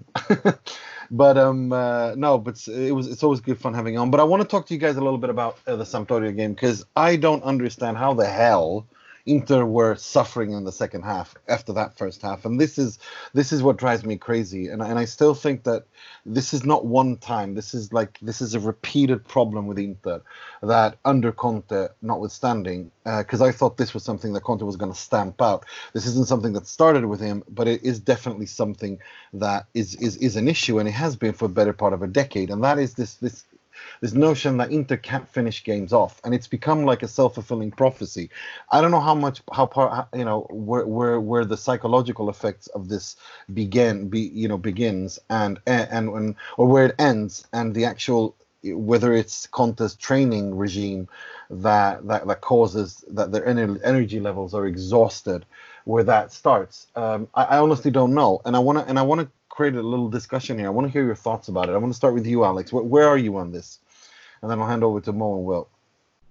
but 1.10 1.38
um, 1.38 1.72
uh, 1.72 2.14
no, 2.16 2.38
but 2.38 2.66
it 2.66 2.92
was 2.92 3.06
it's 3.06 3.22
always 3.22 3.40
good 3.40 3.58
fun 3.58 3.72
having 3.72 3.96
on. 3.96 4.10
But 4.10 4.20
I 4.20 4.24
want 4.24 4.42
to 4.42 4.48
talk 4.48 4.66
to 4.66 4.74
you 4.74 4.80
guys 4.80 4.96
a 4.96 5.00
little 5.00 5.18
bit 5.18 5.30
about 5.30 5.58
uh, 5.66 5.76
the 5.76 5.84
Sampdoria 5.84 6.34
game 6.34 6.54
because 6.54 6.84
I 6.96 7.14
don't 7.16 7.42
understand 7.44 7.96
how 7.96 8.14
the 8.14 8.26
hell 8.26 8.86
Inter 9.26 9.64
were 9.64 9.96
suffering 9.96 10.52
in 10.52 10.62
the 10.62 10.72
second 10.72 11.02
half 11.02 11.34
after 11.48 11.72
that 11.72 11.98
first 11.98 12.22
half, 12.22 12.44
and 12.44 12.60
this 12.60 12.78
is 12.78 13.00
this 13.34 13.52
is 13.52 13.60
what 13.60 13.76
drives 13.76 14.04
me 14.04 14.16
crazy. 14.16 14.68
And 14.68 14.80
and 14.80 14.98
I 14.98 15.04
still 15.04 15.34
think 15.34 15.64
that 15.64 15.84
this 16.24 16.54
is 16.54 16.64
not 16.64 16.86
one 16.86 17.16
time. 17.16 17.54
This 17.54 17.74
is 17.74 17.92
like 17.92 18.18
this 18.22 18.40
is 18.40 18.54
a 18.54 18.60
repeated 18.60 19.26
problem 19.26 19.66
with 19.66 19.78
Inter 19.78 20.22
that 20.62 20.98
under 21.04 21.32
Conte, 21.32 21.88
notwithstanding, 22.02 22.92
because 23.04 23.40
uh, 23.40 23.46
I 23.46 23.52
thought 23.52 23.76
this 23.76 23.94
was 23.94 24.04
something 24.04 24.32
that 24.32 24.44
Conte 24.44 24.62
was 24.62 24.76
going 24.76 24.92
to 24.92 24.98
stamp 24.98 25.42
out. 25.42 25.66
This 25.92 26.06
isn't 26.06 26.28
something 26.28 26.52
that 26.52 26.66
started 26.68 27.06
with 27.06 27.20
him, 27.20 27.42
but 27.48 27.66
it 27.66 27.82
is 27.82 27.98
definitely 27.98 28.46
something 28.46 29.00
that 29.32 29.66
is 29.74 29.96
is 29.96 30.16
is 30.18 30.36
an 30.36 30.46
issue, 30.46 30.78
and 30.78 30.88
it 30.88 30.92
has 30.92 31.16
been 31.16 31.32
for 31.32 31.46
a 31.46 31.48
better 31.48 31.72
part 31.72 31.92
of 31.92 32.02
a 32.02 32.06
decade. 32.06 32.50
And 32.50 32.62
that 32.62 32.78
is 32.78 32.94
this 32.94 33.16
this 33.16 33.44
this 34.00 34.12
notion 34.12 34.56
that 34.58 34.70
Inter 34.70 34.96
can't 34.96 35.28
finish 35.28 35.64
games 35.64 35.92
off, 35.92 36.20
and 36.24 36.34
it's 36.34 36.46
become 36.48 36.84
like 36.84 37.02
a 37.02 37.08
self-fulfilling 37.08 37.72
prophecy. 37.72 38.30
I 38.70 38.80
don't 38.80 38.90
know 38.90 39.00
how 39.00 39.14
much, 39.14 39.42
how 39.52 39.66
part, 39.66 40.08
you 40.14 40.24
know, 40.24 40.46
where 40.50 40.86
where 40.86 41.20
where 41.20 41.44
the 41.44 41.56
psychological 41.56 42.30
effects 42.30 42.66
of 42.68 42.88
this 42.88 43.16
begin, 43.52 44.08
be 44.08 44.20
you 44.20 44.48
know, 44.48 44.58
begins, 44.58 45.18
and 45.30 45.58
and 45.66 46.08
and 46.08 46.34
or 46.56 46.66
where 46.66 46.86
it 46.86 46.94
ends, 46.98 47.46
and 47.52 47.74
the 47.74 47.84
actual 47.84 48.34
whether 48.64 49.12
it's 49.12 49.46
Conte's 49.46 49.94
training 49.94 50.56
regime 50.56 51.08
that 51.50 52.06
that 52.08 52.26
that 52.26 52.40
causes 52.40 53.04
that 53.08 53.30
their 53.32 53.46
energy 53.46 54.20
levels 54.20 54.54
are 54.54 54.66
exhausted, 54.66 55.46
where 55.84 56.04
that 56.04 56.32
starts. 56.32 56.88
Um, 56.96 57.28
I, 57.34 57.44
I 57.44 57.58
honestly 57.58 57.90
don't 57.90 58.14
know, 58.14 58.40
and 58.44 58.56
I 58.56 58.58
want 58.58 58.78
to 58.78 58.84
and 58.86 58.98
I 58.98 59.02
want 59.02 59.20
to 59.20 59.28
create 59.56 59.74
a 59.74 59.82
little 59.82 60.10
discussion 60.10 60.58
here. 60.58 60.66
I 60.66 60.70
want 60.70 60.86
to 60.86 60.92
hear 60.92 61.04
your 61.04 61.14
thoughts 61.14 61.48
about 61.48 61.70
it. 61.70 61.72
I 61.72 61.78
want 61.78 61.90
to 61.90 61.96
start 61.96 62.12
with 62.12 62.26
you, 62.26 62.44
Alex. 62.44 62.72
Where, 62.72 62.84
where 62.84 63.08
are 63.08 63.16
you 63.16 63.38
on 63.38 63.50
this? 63.52 63.78
And 64.42 64.50
then 64.50 64.60
I'll 64.60 64.68
hand 64.68 64.84
over 64.84 65.00
to 65.00 65.12
Mo 65.12 65.36
and 65.36 65.44
Will. 65.46 65.68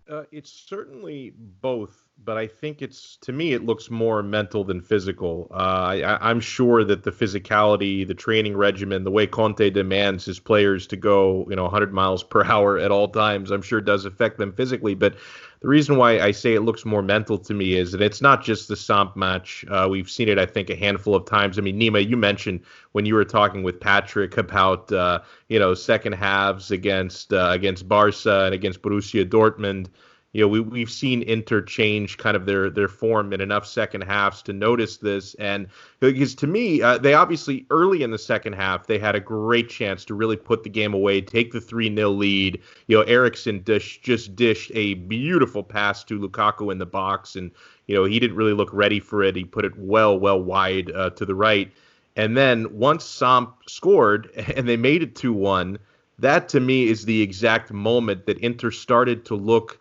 Uh, 0.08 0.24
it's 0.32 0.52
certainly 0.52 1.34
both, 1.60 2.05
but 2.24 2.38
I 2.38 2.48
think 2.48 2.82
it's 2.82 3.18
to 3.18 3.32
me 3.32 3.54
it 3.54 3.66
looks 3.66 3.90
more 3.90 4.24
mental 4.24 4.64
than 4.64 4.82
physical. 4.82 5.48
Uh, 5.52 6.18
I, 6.22 6.32
am 6.32 6.40
sure 6.40 6.84
that 6.84 7.04
the 7.04 7.12
physicality, 7.12 8.08
the 8.08 8.14
training 8.14 8.58
regimen, 8.58 9.04
the 9.04 9.12
way 9.12 9.28
Conte 9.28 9.70
demands 9.70 10.26
his 10.26 10.40
players 10.40 10.88
to 10.88 10.96
go, 10.96 11.46
you 11.50 11.56
know, 11.56 11.64
100 11.64 11.94
miles 11.94 12.24
per 12.24 12.44
hour 12.44 12.80
at 12.80 12.92
all 12.92 13.08
times, 13.10 13.52
I'm 13.52 13.62
sure 13.62 13.82
does 13.82 14.06
affect 14.06 14.38
them 14.38 14.54
physically. 14.54 14.96
But 14.96 15.16
the 15.62 15.68
reason 15.68 15.98
why 15.98 16.20
I 16.20 16.32
say 16.32 16.54
it 16.54 16.62
looks 16.62 16.86
more 16.86 17.02
mental 17.02 17.38
to 17.38 17.54
me 17.54 17.74
is 17.74 17.92
that 17.92 18.02
it's 18.02 18.22
not 18.22 18.44
just 18.44 18.70
the 18.70 18.76
Samp 18.76 19.16
match. 19.16 19.66
Uh, 19.70 19.88
we've 19.90 20.10
seen 20.10 20.30
it, 20.30 20.40
I 20.40 20.46
think, 20.46 20.70
a 20.70 20.76
handful 20.76 21.16
of 21.16 21.26
times. 21.26 21.60
I 21.60 21.62
mean, 21.62 21.80
Nima, 21.80 22.08
you 22.08 22.18
mentioned 22.18 22.62
when 22.94 23.06
you 23.06 23.14
were 23.14 23.26
talking 23.26 23.62
with 23.62 23.80
Patrick 23.80 24.38
about 24.38 24.92
uh, 24.92 25.20
you 25.50 25.60
know 25.60 25.74
second 25.74 26.14
halves 26.14 26.72
against 26.72 27.34
uh, 27.34 27.50
against 27.52 27.88
Barca 27.88 28.46
and 28.46 28.54
against 28.54 28.82
Borussia 28.82 29.28
Dortmund 29.28 29.88
you 30.36 30.42
know, 30.42 30.50
we 30.50 30.60
we've 30.60 30.92
seen 30.92 31.22
interchange 31.22 32.18
kind 32.18 32.36
of 32.36 32.46
their 32.46 32.70
their 32.70 32.90
form 32.90 33.32
in 33.32 33.40
enough 33.40 33.66
second 33.66 34.02
halves 34.02 34.42
to 34.42 34.52
notice 34.52 34.98
this. 34.98 35.34
And 35.36 35.68
because 36.02 36.36
to 36.36 36.46
me, 36.46 36.82
uh, 36.82 36.98
they 36.98 37.14
obviously 37.14 37.66
early 37.70 38.04
in 38.04 38.12
the 38.12 38.18
second 38.18 38.52
half 38.52 38.86
they 38.86 39.00
had 39.00 39.16
a 39.16 39.22
great 39.22 39.70
chance 39.70 40.04
to 40.04 40.14
really 40.14 40.36
put 40.36 40.64
the 40.64 40.70
game 40.70 40.94
away, 40.94 41.22
take 41.22 41.54
the 41.54 41.62
three 41.62 41.88
0 41.88 42.10
lead. 42.10 42.62
You 42.88 42.98
know, 42.98 43.04
Eriksen 43.04 43.62
dish, 43.62 44.02
just 44.02 44.36
dished 44.36 44.74
a 44.76 44.96
beautiful 44.96 45.64
pass 45.64 46.04
to 46.04 46.20
Lukaku 46.20 46.70
in 46.70 46.80
the 46.80 46.86
box, 46.86 47.38
and 47.38 47.50
you 47.88 47.96
know 47.96 48.04
he 48.04 48.20
didn't 48.20 48.36
really 48.36 48.52
look 48.52 48.74
ready 48.74 49.00
for 49.00 49.24
it. 49.24 49.38
He 49.38 49.46
put 49.46 49.64
it 49.64 49.72
well 49.78 50.20
well 50.20 50.42
wide 50.42 50.92
uh, 50.92 51.12
to 51.12 51.26
the 51.26 51.34
right. 51.36 51.72
And 52.18 52.36
then 52.36 52.78
once 52.78 53.06
Samp 53.06 53.56
scored 53.70 54.32
and 54.58 54.68
they 54.68 54.76
made 54.76 55.02
it 55.02 55.16
2 55.16 55.32
1, 55.32 55.80
that 56.20 56.50
to 56.50 56.60
me 56.60 56.90
is 56.90 57.06
the 57.06 57.22
exact 57.22 57.72
moment 57.72 58.26
that 58.26 58.38
Inter 58.40 58.72
started 58.72 59.24
to 59.28 59.36
look 59.36 59.80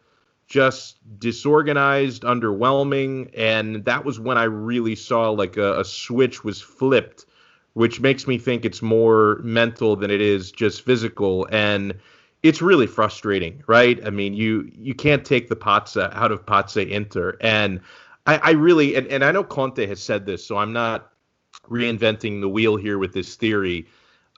just 0.54 0.98
disorganized, 1.18 2.22
underwhelming, 2.22 3.28
and 3.36 3.84
that 3.86 4.04
was 4.04 4.20
when 4.20 4.38
I 4.38 4.44
really 4.44 4.94
saw 4.94 5.30
like 5.30 5.56
a, 5.56 5.80
a, 5.80 5.84
switch 5.84 6.44
was 6.44 6.60
flipped, 6.60 7.26
which 7.72 8.00
makes 8.00 8.28
me 8.28 8.38
think 8.38 8.64
it's 8.64 8.80
more 8.80 9.40
mental 9.42 9.96
than 9.96 10.12
it 10.12 10.20
is 10.20 10.52
just 10.52 10.82
physical, 10.82 11.48
and 11.50 11.92
it's 12.44 12.62
really 12.62 12.86
frustrating, 12.86 13.64
right? 13.66 13.98
I 14.06 14.10
mean, 14.10 14.34
you 14.34 14.70
you 14.72 14.94
can't 14.94 15.24
take 15.24 15.48
the 15.48 15.56
Pazza 15.56 16.04
uh, 16.04 16.10
out 16.12 16.30
of 16.30 16.46
Pazza 16.46 16.88
Inter, 16.88 17.36
and 17.40 17.80
I, 18.24 18.36
I 18.36 18.50
really 18.52 18.94
and, 18.94 19.08
and 19.08 19.24
I 19.24 19.32
know 19.32 19.42
Conte 19.42 19.84
has 19.84 20.00
said 20.00 20.24
this, 20.24 20.46
so 20.46 20.56
I'm 20.56 20.72
not 20.72 21.10
reinventing 21.68 22.40
the 22.40 22.48
wheel 22.48 22.76
here 22.76 22.98
with 22.98 23.12
this 23.12 23.34
theory 23.34 23.88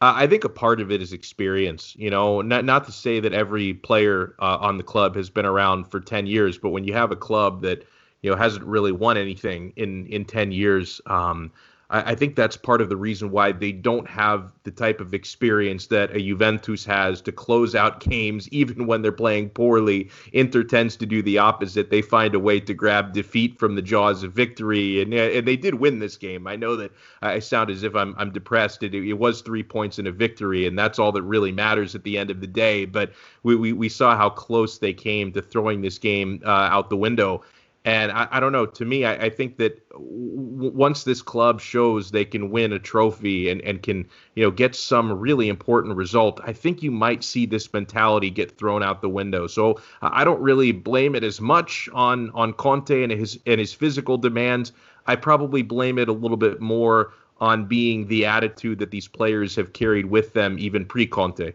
I 0.03 0.27
think 0.27 0.45
a 0.45 0.49
part 0.51 0.81
of 0.81 0.93
it 0.93 1.01
is 1.01 1.13
experience. 1.13 1.95
You 1.97 2.11
know, 2.11 2.43
not 2.43 2.65
not 2.65 2.85
to 2.85 2.93
say 2.93 3.21
that 3.21 3.33
every 3.33 3.75
player 3.75 4.35
uh, 4.41 4.59
on 4.61 4.77
the 4.77 4.83
club 4.83 5.17
has 5.17 5.31
been 5.31 5.47
around 5.47 5.85
for 5.91 6.01
ten 6.01 6.27
years, 6.27 6.59
but 6.59 6.71
when 6.71 6.85
you 6.85 6.93
have 6.93 7.13
a 7.13 7.17
club 7.17 7.63
that 7.63 7.85
you 8.23 8.31
know 8.31 8.37
hasn't 8.37 8.65
really 8.65 8.93
won 8.93 9.17
anything 9.17 9.73
in 9.77 10.07
in 10.07 10.25
ten 10.25 10.53
years, 10.53 11.01
um, 11.07 11.51
I, 11.91 12.13
I, 12.13 12.15
think 12.15 12.37
that's 12.37 12.57
part 12.57 12.81
of 12.81 12.89
the 12.89 12.97
reason 12.97 13.31
why 13.31 13.53
they 13.53 13.73
don't 13.73 14.09
have 14.09 14.53
the 14.65 14.71
type 14.71 15.01
of 15.01 15.15
experience 15.15 15.87
that 15.89 16.15
a 16.15 16.21
Juventus 16.21 16.85
has 16.85 17.21
to 17.23 17.33
close 17.33 17.75
out 17.75 18.01
games, 18.01 18.49
even 18.53 18.87
when 18.87 19.03
they're 19.03 19.13
playing 19.13 19.51
poorly. 19.51 20.11
Inter 20.33 20.63
tends 20.65 20.97
to 20.97 21.07
do 21.07 21.23
the 21.23 21.39
opposite. 21.39 21.91
They 21.91 22.03
find 22.03 22.35
a 22.35 22.41
way 22.41 22.61
to 22.61 22.75
grab 22.75 23.13
defeat 23.13 23.59
from 23.59 23.75
the 23.75 23.83
jaws 23.83 24.23
of 24.23 24.33
victory, 24.33 25.01
and 25.01 25.13
and 25.15 25.47
they 25.47 25.57
did 25.57 25.75
win 25.75 25.99
this 25.99 26.17
game. 26.17 26.47
I 26.47 26.57
know 26.57 26.77
that 26.77 26.93
I 27.23 27.39
sound 27.39 27.71
as 27.71 27.83
if 27.83 27.95
I'm 27.95 28.15
I'm 28.19 28.33
depressed. 28.33 28.83
It, 28.83 28.95
it 28.95 29.15
was 29.15 29.41
three 29.41 29.63
points 29.63 29.99
in 29.99 30.07
a 30.07 30.13
victory, 30.13 30.67
and 30.67 30.79
that's 30.79 30.99
all 30.99 31.13
that 31.13 31.23
really 31.23 31.53
matters 31.53 31.95
at 31.95 32.05
the 32.05 32.19
end 32.19 32.31
of 32.31 32.41
the 32.41 32.47
day. 32.47 32.85
But 32.85 33.13
we 33.43 33.57
we, 33.57 33.73
we 33.73 33.89
saw 33.89 34.17
how 34.17 34.31
close 34.31 34.79
they 34.79 34.93
came 34.93 35.33
to 35.33 35.43
throwing 35.43 35.83
this 35.83 35.99
game 35.99 36.43
uh, 36.45 36.51
out 36.51 36.91
the 36.91 36.97
window. 36.97 37.43
And 37.87 38.11
I, 38.11 38.27
I, 38.33 38.41
don't 38.41 38.51
know. 38.51 38.67
To 38.67 38.85
me, 38.85 39.05
I, 39.05 39.27
I 39.27 39.31
think 39.31 39.59
that 39.59 39.89
w- 39.91 40.73
once 40.73 41.05
this 41.05 41.23
club 41.23 41.61
shows 41.61 42.11
they 42.11 42.25
can 42.25 42.51
win 42.51 42.73
a 42.73 42.81
trophy 42.81 43.49
and, 43.49 43.61
and 43.61 43.81
can 43.81 44.09
you 44.35 44.43
know 44.43 44.51
get 44.51 44.75
some 44.75 45.13
really 45.13 45.49
important 45.49 45.97
result, 45.97 46.41
I 46.43 46.53
think 46.53 46.83
you 46.83 46.91
might 46.91 47.23
see 47.23 47.47
this 47.47 47.73
mentality 47.73 48.29
get 48.29 48.59
thrown 48.59 48.83
out 48.83 49.03
the 49.03 49.09
window. 49.09 49.47
So 49.47 49.81
I 50.03 50.25
don't 50.25 50.41
really 50.41 50.73
blame 50.73 51.15
it 51.15 51.23
as 51.23 51.41
much 51.41 51.89
on 51.93 52.31
on 52.31 52.55
Conte 52.55 53.05
and 53.05 53.13
his 53.13 53.39
and 53.47 53.61
his 53.61 53.73
physical 53.73 54.19
demands. 54.19 54.73
I 55.07 55.15
probably 55.15 55.63
blame 55.63 55.97
it 55.99 56.09
a 56.09 56.13
little 56.13 56.37
bit 56.37 56.61
more 56.61 57.13
on 57.39 57.67
being 57.67 58.09
the 58.09 58.27
attitude 58.27 58.81
that 58.81 58.91
these 58.91 59.07
players 59.07 59.55
have 59.55 59.75
carried 59.75 60.07
with 60.07 60.33
them 60.33 60.59
even 60.59 60.87
pre 60.87 61.07
Conte. 61.07 61.53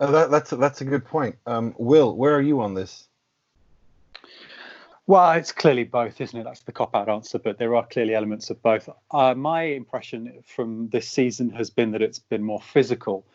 Uh, 0.00 0.10
that, 0.10 0.30
that's 0.30 0.50
that's 0.50 0.80
a 0.80 0.84
good 0.84 1.04
point. 1.04 1.36
Um, 1.46 1.74
Will, 1.78 2.16
where 2.16 2.34
are 2.34 2.42
you 2.42 2.60
on 2.60 2.74
this? 2.74 3.08
Well, 5.06 5.32
it's 5.32 5.52
clearly 5.52 5.84
both, 5.84 6.20
isn't 6.20 6.38
it? 6.38 6.44
That's 6.44 6.62
the 6.62 6.72
cop 6.72 6.96
out 6.96 7.10
answer, 7.10 7.38
but 7.38 7.58
there 7.58 7.76
are 7.76 7.86
clearly 7.86 8.14
elements 8.14 8.48
of 8.48 8.62
both. 8.62 8.88
Uh, 9.10 9.34
my 9.34 9.62
impression 9.62 10.42
from 10.46 10.88
this 10.88 11.08
season 11.08 11.50
has 11.50 11.68
been 11.68 11.90
that 11.92 12.00
it's 12.00 12.18
been 12.18 12.42
more 12.42 12.60
physical 12.60 13.26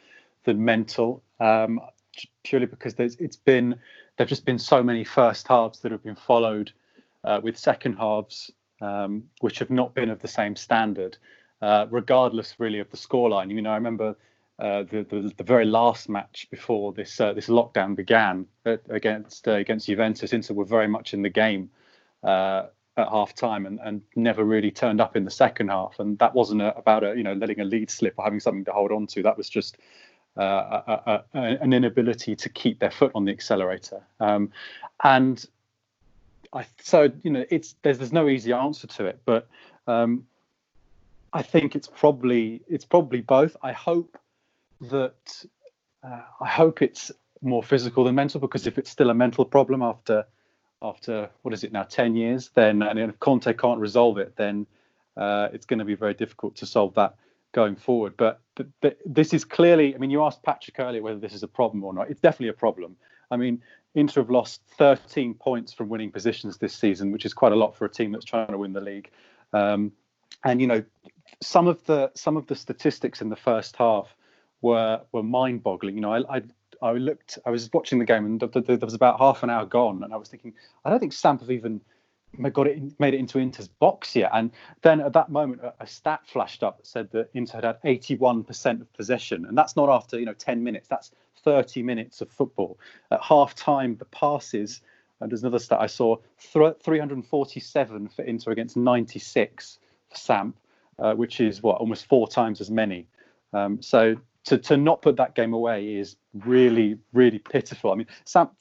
than 0.46 0.66
mental, 0.66 1.22
um, 1.40 1.80
purely 2.44 2.66
because 2.66 2.96
there's 2.96 3.16
it's 3.18 3.38
been 3.38 3.76
there've 4.18 4.30
just 4.30 4.46
been 4.46 4.60
so 4.60 4.82
many 4.82 5.04
first 5.04 5.48
halves 5.48 5.80
that 5.82 5.92
have 5.92 6.04
been 6.04 6.16
followed 6.16 6.72
uh, 7.24 7.40
with 7.42 7.56
second 7.58 7.94
halves, 7.94 8.52
um, 8.82 9.24
which 9.42 9.60
have 9.60 9.70
not 9.70 9.94
been 9.94 10.10
of 10.10 10.20
the 10.20 10.28
same 10.28 10.56
standard, 10.56 11.18
uh, 11.62 11.86
regardless 11.92 12.56
really 12.60 12.80
of 12.80 12.90
the 12.90 12.98
scoreline. 12.98 13.52
You 13.52 13.62
know, 13.62 13.72
I 13.72 13.76
remember 13.76 14.16
uh, 14.60 14.84
the, 14.84 15.04
the, 15.10 15.32
the 15.38 15.44
very 15.44 15.66
last 15.66 16.10
match 16.10 16.48
before 16.52 16.92
this 16.92 17.20
uh, 17.20 17.34
this 17.34 17.48
lockdown 17.48 17.96
began 17.96 18.46
against 18.66 19.48
uh, 19.48 19.52
against 19.52 19.88
Juventus. 19.88 20.34
Inter 20.34 20.54
were 20.54 20.66
very 20.66 20.88
much 20.88 21.14
in 21.14 21.22
the 21.22 21.30
game 21.30 21.70
uh, 22.24 22.64
at 22.98 23.08
half 23.08 23.34
time 23.34 23.66
and, 23.66 23.80
and 23.82 24.02
never 24.16 24.44
really 24.44 24.72
turned 24.72 25.00
up 25.00 25.16
in 25.16 25.24
the 25.24 25.32
second 25.32 25.70
half. 25.70 26.00
And 26.00 26.20
that 26.20 26.36
wasn't 26.36 26.62
a, 26.62 26.76
about 26.76 27.04
a, 27.04 27.16
you 27.16 27.24
know 27.24 27.34
letting 27.34 27.62
a 27.62 27.64
lead 27.64 27.90
slip 27.90 28.16
or 28.18 28.26
having 28.26 28.42
something 28.42 28.66
to 28.66 28.74
hold 28.74 28.92
on 28.92 29.08
to. 29.08 29.24
That 29.24 29.38
was 29.38 29.50
just 29.50 29.78
uh, 30.38 30.82
a, 30.88 31.24
a, 31.34 31.40
an 31.40 31.72
inability 31.72 32.36
to 32.36 32.50
keep 32.50 32.80
their 32.80 32.92
foot 32.92 33.14
on 33.16 33.26
the 33.26 33.32
accelerator. 33.32 34.04
Um, 34.20 34.52
and 35.04 35.44
I 36.52 36.66
so 36.82 37.10
you 37.24 37.32
know 37.32 37.46
it's 37.50 37.76
there's 37.82 37.98
there's 37.98 38.14
no 38.14 38.28
easy 38.28 38.52
answer 38.52 38.88
to 38.88 39.06
it, 39.06 39.22
but 39.24 39.48
um, 39.88 40.26
I 41.32 41.44
think 41.44 41.76
it's 41.76 41.88
probably 41.88 42.62
it's 42.68 42.86
probably 42.86 43.22
both. 43.22 43.56
I 43.64 43.72
hope 43.72 44.18
that 44.82 45.46
uh, 46.04 46.22
I 46.40 46.48
hope 46.48 46.82
it's 46.82 47.12
more 47.42 47.64
physical 47.64 48.04
than 48.04 48.16
mental 48.16 48.40
because 48.40 48.68
if 48.68 48.78
it's 48.78 48.90
still 48.90 49.10
a 49.10 49.14
mental 49.14 49.46
problem 49.46 49.82
after 49.82 50.26
after 50.82 51.30
what 51.42 51.54
is 51.54 51.64
it 51.64 51.74
now 51.74 51.84
10 51.84 52.16
years 52.16 52.52
then 52.54 52.82
and 52.82 53.00
if 53.00 53.20
Conte 53.20 53.52
can't 53.54 53.80
resolve 53.80 54.18
it 54.18 54.36
then 54.36 54.66
uh, 55.18 55.50
it's 55.52 55.66
going 55.66 55.80
to 55.80 55.86
be 55.86 55.96
very 55.96 56.14
difficult 56.14 56.56
to 56.56 56.66
solve 56.66 56.94
that 56.94 57.16
going 57.52 57.76
forward. 57.76 58.14
But, 58.16 58.40
but, 58.56 58.68
but 58.80 58.98
this 59.06 59.34
is 59.34 59.44
clearly 59.44 59.96
I 59.96 59.98
mean 59.98 60.10
you 60.10 60.24
asked 60.24 60.44
Patrick 60.44 60.80
earlier 60.80 61.02
whether 61.02 61.20
this 61.20 61.34
is 61.34 61.44
a 61.44 61.48
problem 61.48 61.84
or 61.84 61.94
not. 61.94 62.10
It's 62.10 62.22
definitely 62.22 62.50
a 62.50 62.54
problem. 62.54 62.96
I 63.32 63.38
mean 63.38 63.62
Inter 63.96 64.22
have 64.22 64.30
lost 64.30 64.62
13 64.78 65.34
points 65.34 65.74
from 65.74 65.90
winning 65.90 66.12
positions 66.12 66.58
this 66.58 66.74
season 66.74 67.12
which 67.12 67.26
is 67.26 67.34
quite 67.34 67.52
a 67.52 67.58
lot 67.58 67.76
for 67.76 67.86
a 67.86 67.90
team 67.90 68.12
that's 68.12 68.26
trying 68.26 68.48
to 68.48 68.58
win 68.58 68.74
the 68.74 68.82
league. 68.82 69.10
Um, 69.52 69.92
and 70.44 70.62
you 70.62 70.68
know 70.68 70.84
some 71.42 71.68
of 71.68 71.84
the 71.86 72.12
some 72.16 72.38
of 72.38 72.48
the 72.48 72.56
statistics 72.56 73.22
in 73.22 73.30
the 73.30 73.36
first 73.36 73.76
half 73.76 74.16
were 74.62 75.02
were 75.12 75.24
mind 75.24 75.64
boggling. 75.64 75.96
You 75.96 76.02
know, 76.02 76.14
I, 76.14 76.38
I 76.38 76.42
I 76.82 76.92
looked, 76.94 77.38
I 77.46 77.50
was 77.50 77.70
watching 77.74 78.00
the 78.00 78.06
game, 78.06 78.26
and 78.26 78.40
there 78.40 78.78
was 78.78 78.94
about 78.94 79.20
half 79.20 79.44
an 79.44 79.50
hour 79.50 79.66
gone, 79.66 80.04
and 80.04 80.14
I 80.14 80.18
was 80.18 80.30
thinking, 80.30 80.54
I 80.86 80.90
don't 80.90 81.00
think 81.00 81.14
Samp 81.14 81.42
have 81.42 81.52
even 81.52 81.82
got 82.52 82.68
it, 82.68 83.00
made 83.00 83.14
it 83.14 83.20
into 83.20 83.40
Inter's 83.40 83.68
box 83.68 84.16
yet. 84.16 84.32
And 84.34 84.52
then 84.82 85.02
at 85.02 85.14
that 85.14 85.30
moment, 85.30 85.62
a, 85.62 85.74
a 85.82 85.88
stat 85.88 86.22
flashed 86.26 86.64
up 86.64 86.78
that 86.78 86.88
said 86.88 87.12
that 87.12 87.30
Inter 87.34 87.58
had 87.58 87.64
had 87.66 87.82
81% 87.84 88.82
of 88.82 88.94
possession, 88.94 89.46
and 89.46 89.58
that's 89.58 89.76
not 89.76 89.90
after 89.90 90.20
you 90.20 90.26
know 90.26 90.34
10 90.34 90.64
minutes. 90.64 90.88
That's 90.88 91.12
30 91.44 91.84
minutes 91.84 92.22
of 92.22 92.30
football. 92.30 92.80
At 93.12 93.22
half 93.24 93.56
time, 93.56 93.96
the 93.98 94.06
passes. 94.06 94.82
And 95.22 95.30
there's 95.30 95.42
another 95.42 95.60
stat 95.60 95.82
I 95.82 95.88
saw: 95.88 96.16
347 96.38 98.08
for 98.08 98.22
Inter 98.22 98.52
against 98.52 98.78
96 98.78 99.80
for 100.10 100.16
Samp, 100.16 100.56
uh, 100.98 101.14
which 101.16 101.42
is 101.42 101.62
what 101.62 101.78
almost 101.78 102.06
four 102.06 102.30
times 102.30 102.62
as 102.62 102.72
many. 102.72 103.06
Um, 103.52 103.82
so 103.82 104.16
to 104.50 104.58
to 104.58 104.78
not 104.78 105.02
put 105.02 105.16
that 105.18 105.36
game 105.36 105.54
away 105.54 105.96
is 105.96 106.16
really 106.34 106.98
really 107.14 107.40
pitiful. 107.40 107.92
I 107.92 107.96
mean, 107.96 108.08
Samp 108.26 108.52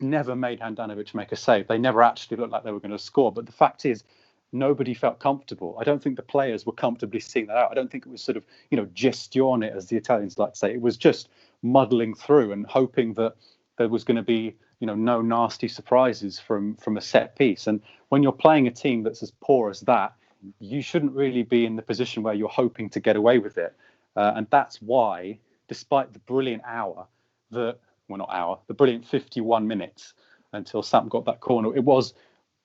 never 0.00 0.34
made 0.34 0.60
Handanovic 0.60 1.14
make 1.14 1.32
a 1.32 1.36
save. 1.36 1.68
They 1.68 1.78
never 1.78 2.02
actually 2.02 2.36
looked 2.36 2.52
like 2.52 2.64
they 2.64 2.72
were 2.72 2.80
going 2.80 2.92
to 2.92 2.98
score. 2.98 3.32
But 3.32 3.46
the 3.46 3.52
fact 3.52 3.84
is, 3.84 4.04
nobody 4.52 4.94
felt 4.94 5.18
comfortable. 5.18 5.76
I 5.80 5.84
don't 5.84 6.02
think 6.02 6.16
the 6.16 6.22
players 6.22 6.64
were 6.64 6.72
comfortably 6.72 7.20
seeing 7.20 7.46
that 7.46 7.56
out. 7.56 7.70
I 7.70 7.74
don't 7.74 7.90
think 7.90 8.06
it 8.06 8.10
was 8.10 8.22
sort 8.22 8.36
of 8.36 8.44
you 8.70 8.76
know 8.76 8.86
gestione, 8.86 9.74
as 9.74 9.86
the 9.86 9.96
Italians 9.96 10.38
like 10.38 10.52
to 10.52 10.58
say. 10.58 10.72
It 10.72 10.80
was 10.80 10.96
just 10.96 11.28
muddling 11.62 12.14
through 12.14 12.52
and 12.52 12.66
hoping 12.66 13.14
that 13.14 13.34
there 13.78 13.88
was 13.88 14.04
going 14.04 14.16
to 14.16 14.22
be 14.22 14.54
you 14.78 14.86
know 14.86 14.94
no 14.94 15.22
nasty 15.22 15.68
surprises 15.68 16.38
from 16.38 16.76
from 16.76 16.96
a 16.96 17.00
set 17.00 17.36
piece. 17.36 17.66
And 17.66 17.80
when 18.10 18.22
you're 18.22 18.32
playing 18.32 18.68
a 18.68 18.70
team 18.70 19.02
that's 19.02 19.24
as 19.24 19.32
poor 19.40 19.70
as 19.70 19.80
that, 19.82 20.14
you 20.60 20.82
shouldn't 20.82 21.12
really 21.12 21.42
be 21.42 21.64
in 21.64 21.76
the 21.76 21.82
position 21.82 22.22
where 22.22 22.34
you're 22.34 22.48
hoping 22.48 22.88
to 22.90 23.00
get 23.00 23.16
away 23.16 23.38
with 23.38 23.58
it. 23.58 23.74
Uh, 24.16 24.32
and 24.36 24.46
that's 24.50 24.80
why, 24.82 25.38
despite 25.68 26.12
the 26.12 26.18
brilliant 26.20 26.62
hour 26.66 27.06
that, 27.50 27.78
well, 28.08 28.18
not 28.18 28.30
hour, 28.32 28.58
the 28.66 28.74
brilliant 28.74 29.06
51 29.06 29.66
minutes 29.66 30.14
until 30.52 30.82
Samp 30.82 31.08
got 31.08 31.24
that 31.24 31.40
corner, 31.40 31.74
it 31.74 31.84
was 31.84 32.14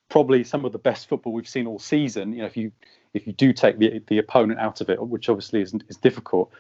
probably 0.10 0.44
some 0.44 0.66
of 0.66 0.72
the 0.72 0.80
best 0.80 1.08
football 1.08 1.34
we've 1.34 1.48
seen 1.48 1.68
all 1.68 1.80
season. 1.80 2.34
You 2.34 2.40
know, 2.40 2.46
if 2.46 2.58
you 2.58 2.72
if 3.14 3.28
you 3.28 3.34
do 3.34 3.54
take 3.54 3.78
the 3.78 4.02
the 4.08 4.18
opponent 4.18 4.60
out 4.60 4.82
of 4.82 4.90
it, 4.90 5.02
which 5.02 5.30
obviously 5.30 5.62
is 5.62 5.74
is 5.90 5.98
difficult, 5.98 6.52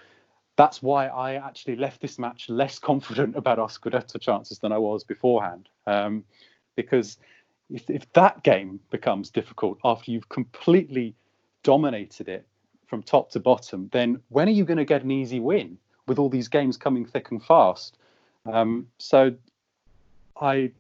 that's 0.55 0.81
why 0.81 1.07
I 1.07 1.35
actually 1.35 1.75
left 1.75 2.01
this 2.01 2.19
match 2.19 2.49
less 2.49 2.79
confident 2.89 3.35
about 3.35 3.59
our 3.59 3.67
Scudetto 3.69 4.19
chances 4.19 4.59
than 4.59 4.71
I 4.71 4.77
was 4.77 5.03
beforehand. 5.03 5.69
Um, 5.85 6.23
because 6.75 7.17
if, 7.69 7.89
if 7.89 8.11
that 8.13 8.43
game 8.43 8.79
becomes 8.91 9.29
difficult 9.29 9.79
after 9.83 10.11
you've 10.11 10.29
completely 10.29 11.15
dominated 11.63 12.29
it 12.29 12.47
from 12.87 13.03
top 13.03 13.31
to 13.31 13.39
bottom, 13.39 13.89
then 13.91 14.21
when 14.29 14.47
are 14.47 14.51
you 14.51 14.65
going 14.65 14.77
to 14.77 14.85
get 14.85 15.03
an 15.03 15.11
easy 15.11 15.39
win 15.39 15.77
with 16.07 16.17
all 16.17 16.29
these 16.29 16.47
games 16.47 16.77
coming 16.77 17.05
thick 17.05 17.31
and 17.31 17.43
fast? 17.43 17.97
Um, 18.45 18.87
so 18.97 19.35
I 20.39 20.71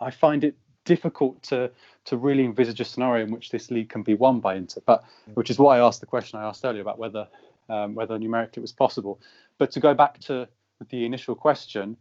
I 0.00 0.10
find 0.10 0.42
it 0.44 0.56
difficult 0.84 1.42
to 1.44 1.70
to 2.06 2.16
really 2.16 2.44
envisage 2.44 2.80
a 2.80 2.84
scenario 2.84 3.24
in 3.24 3.30
which 3.30 3.50
this 3.50 3.70
league 3.70 3.88
can 3.88 4.02
be 4.02 4.14
won 4.14 4.40
by 4.40 4.54
Inter, 4.54 4.80
but 4.84 5.04
which 5.34 5.50
is 5.50 5.58
why 5.58 5.78
I 5.78 5.86
asked 5.86 6.00
the 6.00 6.06
question 6.06 6.38
I 6.38 6.44
asked 6.44 6.64
earlier 6.64 6.82
about 6.82 6.98
whether 6.98 7.28
um, 7.68 7.94
whether 7.94 8.18
numerically 8.18 8.60
it 8.60 8.62
was 8.62 8.72
possible. 8.72 9.20
But 9.58 9.70
to 9.72 9.80
go 9.80 9.94
back 9.94 10.18
to 10.20 10.48
the 10.90 11.04
initial 11.04 11.34
question, 11.34 11.96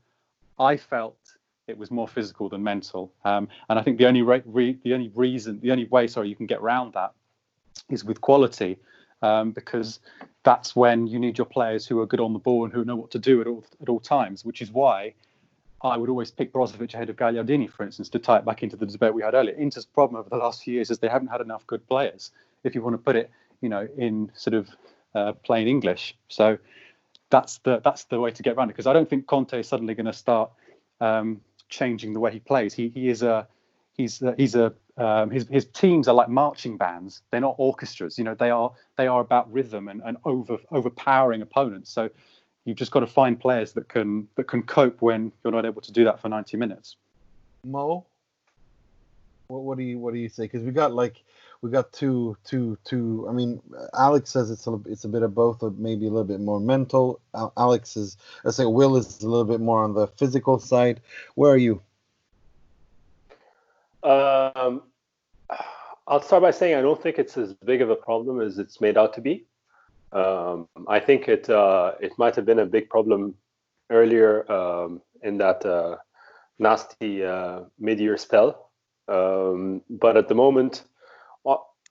I 0.60 0.78
felt 0.78 1.18
it 1.68 1.78
was 1.78 1.92
more 1.92 2.08
physical 2.08 2.50
than 2.50 2.64
mental, 2.64 3.14
um, 3.24 3.48
and 3.70 3.80
I 3.80 3.84
think 3.84 3.98
the 3.98 4.08
only 4.08 4.22
re- 4.22 4.44
re- 4.46 4.80
the 4.84 4.94
only 4.94 5.12
reason 5.16 5.60
the 5.60 5.72
only 5.72 5.86
way 5.86 6.08
sorry 6.08 6.30
you 6.30 6.36
can 6.36 6.48
get 6.48 6.60
around 6.60 6.94
that 6.94 7.14
is 7.90 8.06
with 8.06 8.22
quality 8.22 8.78
um, 9.24 9.52
because 9.52 10.00
that's 10.44 10.76
when 10.76 11.08
you 11.08 11.18
need 11.18 11.38
your 11.38 11.46
players 11.46 11.88
who 11.88 12.00
are 12.02 12.06
good 12.06 12.20
on 12.20 12.34
the 12.34 12.40
ball 12.40 12.66
and 12.66 12.74
who 12.74 12.86
know 12.86 12.96
what 12.96 13.10
to 13.12 13.20
do 13.20 13.42
at 13.42 13.48
all 13.48 13.64
at 13.82 13.90
all 13.90 14.00
times. 14.00 14.46
Which 14.46 14.62
is 14.62 14.72
why 14.72 15.16
I 15.82 15.98
would 15.98 16.10
always 16.10 16.30
pick 16.30 16.54
Brozovic 16.54 16.94
ahead 16.94 17.10
of 17.10 17.16
Gagliardini, 17.16 17.72
for 17.72 17.84
instance, 17.84 18.10
to 18.10 18.20
tie 18.20 18.38
it 18.38 18.46
back 18.46 18.62
into 18.62 18.76
the 18.76 18.86
debate 18.86 19.14
we 19.14 19.24
had 19.24 19.34
earlier. 19.34 19.56
Inter's 19.56 19.86
problem 19.86 20.20
over 20.20 20.30
the 20.30 20.38
last 20.38 20.64
few 20.64 20.76
years 20.76 20.92
is 20.92 21.00
they 21.00 21.08
haven't 21.08 21.30
had 21.30 21.42
enough 21.42 21.66
good 21.66 21.88
players. 21.88 22.32
If 22.64 22.76
you 22.76 22.82
want 22.82 22.94
to 22.94 23.00
put 23.00 23.16
it, 23.16 23.32
you 23.62 23.70
know, 23.70 23.88
in 23.98 24.32
sort 24.36 24.54
of 24.54 24.70
uh, 25.16 25.34
plain 25.44 25.68
English. 25.68 26.16
So 26.28 26.58
that's 27.30 27.58
the 27.60 27.80
that's 27.80 28.04
the 28.06 28.20
way 28.20 28.32
to 28.32 28.44
get 28.44 28.56
around 28.56 28.70
it. 28.70 28.74
Because 28.74 28.88
I 28.88 28.94
don't 28.94 29.10
think 29.10 29.26
Conte 29.26 29.60
is 29.60 29.68
suddenly 29.68 29.96
going 29.96 30.06
to 30.06 30.14
start 30.14 30.52
um, 31.00 31.42
changing 31.70 32.14
the 32.14 32.20
way 32.20 32.32
he 32.32 32.40
plays. 32.40 32.74
He 32.74 32.90
he 32.90 33.08
is 33.08 33.24
a 33.24 33.48
he's 33.94 34.22
a, 34.22 34.36
he's 34.38 34.56
a 34.56 34.74
um, 34.98 35.32
his 35.32 35.48
his 35.48 35.66
teams 35.66 36.08
are 36.08 36.14
like 36.14 36.30
marching 36.30 36.78
bands. 36.78 37.22
They're 37.32 37.42
not 37.42 37.56
orchestras. 37.58 38.18
You 38.18 38.24
know, 38.24 38.36
they 38.36 38.50
are 38.50 38.72
they 38.98 39.08
are 39.08 39.22
about 39.22 39.52
rhythm 39.52 39.88
and, 39.88 40.02
and 40.06 40.18
over 40.26 40.58
overpowering 40.72 41.42
opponents. 41.42 41.92
So 41.92 42.10
you've 42.66 42.78
just 42.78 42.92
got 42.92 43.02
to 43.02 43.08
find 43.08 43.40
players 43.40 43.74
that 43.74 43.88
can 43.90 44.28
that 44.36 44.46
can 44.46 44.64
cope 44.64 45.02
when 45.02 45.32
you're 45.44 45.54
not 45.54 45.66
able 45.66 45.82
to 45.82 45.92
do 45.92 46.04
that 46.06 46.20
for 46.20 46.30
90 46.30 46.58
minutes. 46.58 46.98
Mo. 47.66 48.06
What, 49.48 49.64
what 49.64 49.78
do 49.78 49.84
you 49.84 50.00
what 50.00 50.14
do 50.14 50.20
you 50.20 50.30
say? 50.30 50.44
Because 50.44 50.64
we 50.64 50.72
got 50.72 50.94
like 50.94 51.24
we 51.62 51.72
got 51.72 51.92
two 51.92 52.38
two 52.44 52.78
two. 52.84 53.26
I 53.30 53.32
mean, 53.32 53.62
Alex 53.98 54.30
says 54.30 54.52
it's 54.52 54.68
a 54.68 54.80
it's 54.86 55.06
a 55.06 55.10
bit 55.10 55.24
of 55.24 55.34
both, 55.34 55.64
maybe 55.78 56.06
a 56.06 56.10
little 56.10 56.24
bit 56.24 56.40
more 56.40 56.60
mental. 56.60 57.20
Alex 57.58 57.98
is 57.98 58.18
I 58.46 58.52
say 58.52 58.66
Will 58.66 58.96
is 58.96 59.22
a 59.24 59.30
little 59.30 59.46
bit 59.46 59.60
more 59.60 59.84
on 59.84 59.94
the 59.94 60.08
physical 60.08 60.60
side. 60.60 61.02
Where 61.36 61.52
are 61.52 61.58
you? 61.58 61.82
Um, 64.04 64.84
I'll 66.08 66.22
start 66.22 66.44
by 66.44 66.52
saying 66.52 66.76
I 66.76 66.82
don't 66.82 67.02
think 67.02 67.18
it's 67.18 67.38
as 67.38 67.54
big 67.54 67.82
of 67.82 67.90
a 67.90 67.96
problem 67.96 68.42
as 68.42 68.60
it's 68.60 68.82
made 68.82 68.98
out 68.98 69.14
to 69.14 69.22
be. 69.22 69.46
Um, 70.12 70.68
I 70.88 71.00
think 71.00 71.28
it 71.28 71.50
uh, 71.50 71.94
it 72.00 72.12
might 72.18 72.36
have 72.36 72.46
been 72.46 72.60
a 72.60 72.66
big 72.66 72.90
problem 72.90 73.36
earlier 73.90 74.50
um, 74.52 75.02
in 75.24 75.38
that 75.38 75.66
uh, 75.66 75.98
nasty 76.60 77.24
uh, 77.24 77.62
mid-year 77.80 78.18
spell, 78.18 78.70
um, 79.08 79.82
but 79.90 80.18
at 80.18 80.28
the 80.28 80.36
moment, 80.36 80.84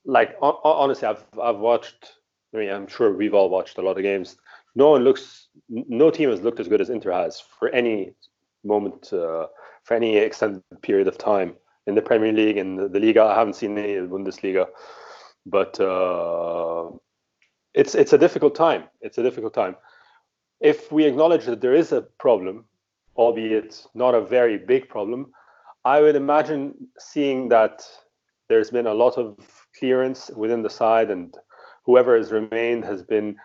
like 0.04 0.36
honestly, 0.40 1.08
I've 1.08 1.24
I've 1.40 1.58
watched. 1.58 2.12
I 2.54 2.58
mean, 2.58 2.70
I'm 2.70 2.86
sure 2.86 3.14
we've 3.14 3.34
all 3.34 3.48
watched 3.48 3.78
a 3.78 3.82
lot 3.82 3.96
of 3.96 4.02
games. 4.02 4.36
No 4.74 4.90
one 4.90 5.04
looks, 5.04 5.48
no 5.68 6.10
team 6.10 6.28
has 6.28 6.42
looked 6.42 6.60
as 6.60 6.68
good 6.68 6.82
as 6.82 6.90
Inter 6.90 7.12
has 7.12 7.40
for 7.40 7.70
any 7.70 8.12
moment, 8.62 9.10
uh, 9.12 9.46
for 9.84 9.94
any 9.94 10.18
extended 10.18 10.62
period 10.82 11.08
of 11.08 11.16
time 11.16 11.54
in 11.86 11.94
the 11.94 12.02
Premier 12.02 12.32
League 12.32 12.58
and 12.58 12.78
the, 12.78 12.88
the 12.88 13.00
Liga. 13.00 13.22
I 13.22 13.34
haven't 13.34 13.54
seen 13.54 13.76
any 13.76 13.94
of 13.94 14.08
the 14.08 14.14
Bundesliga, 14.16 14.66
but 15.46 15.78
uh, 15.80 16.90
it's 17.74 17.94
it's 17.94 18.12
a 18.12 18.18
difficult 18.18 18.54
time. 18.54 18.84
It's 19.00 19.18
a 19.18 19.22
difficult 19.22 19.54
time. 19.54 19.76
If 20.60 20.92
we 20.92 21.04
acknowledge 21.04 21.46
that 21.46 21.60
there 21.60 21.74
is 21.74 21.92
a 21.92 22.02
problem, 22.18 22.64
albeit 23.16 23.84
not 23.94 24.14
a 24.14 24.20
very 24.20 24.58
big 24.58 24.88
problem, 24.88 25.32
I 25.84 26.00
would 26.00 26.14
imagine 26.16 26.74
seeing 26.98 27.48
that 27.48 27.84
there's 28.48 28.70
been 28.70 28.86
a 28.86 28.94
lot 28.94 29.18
of 29.18 29.36
clearance 29.78 30.30
within 30.36 30.62
the 30.62 30.70
side, 30.70 31.10
and 31.10 31.34
whoever 31.84 32.16
has 32.16 32.30
remained 32.30 32.84
has 32.84 33.02
been, 33.02 33.36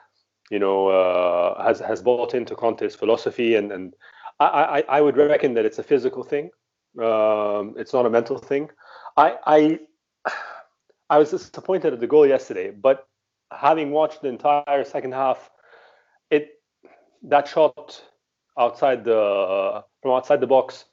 you 0.51 0.59
know, 0.59 0.89
uh, 0.89 1.63
has 1.63 1.79
has 1.79 2.01
bought 2.01 2.35
into 2.35 2.55
Conte's 2.55 2.95
philosophy, 2.95 3.55
and 3.55 3.71
and 3.71 3.95
I, 4.39 4.45
I 4.45 4.97
I 4.97 5.01
would 5.01 5.17
reckon 5.17 5.55
that 5.55 5.65
it's 5.65 5.79
a 5.79 5.83
physical 5.83 6.23
thing. 6.23 6.51
Um, 6.99 7.75
it's 7.77 7.93
not 7.93 8.05
a 8.05 8.09
mental 8.09 8.37
thing. 8.37 8.69
I 9.15 9.35
I 9.45 9.79
I 11.09 11.17
was 11.17 11.31
disappointed 11.31 11.93
at 11.93 11.99
the 11.99 12.07
goal 12.07 12.27
yesterday, 12.27 12.71
but 12.71 13.07
having 13.51 13.91
watched 13.91 14.21
the 14.21 14.29
entire 14.29 14.83
second 14.83 15.13
half, 15.13 15.49
it 16.29 16.61
that 17.23 17.47
shot 17.47 18.01
outside 18.59 19.03
the 19.03 19.83
from 20.01 20.11
outside 20.11 20.41
the 20.41 20.47
box 20.47 20.85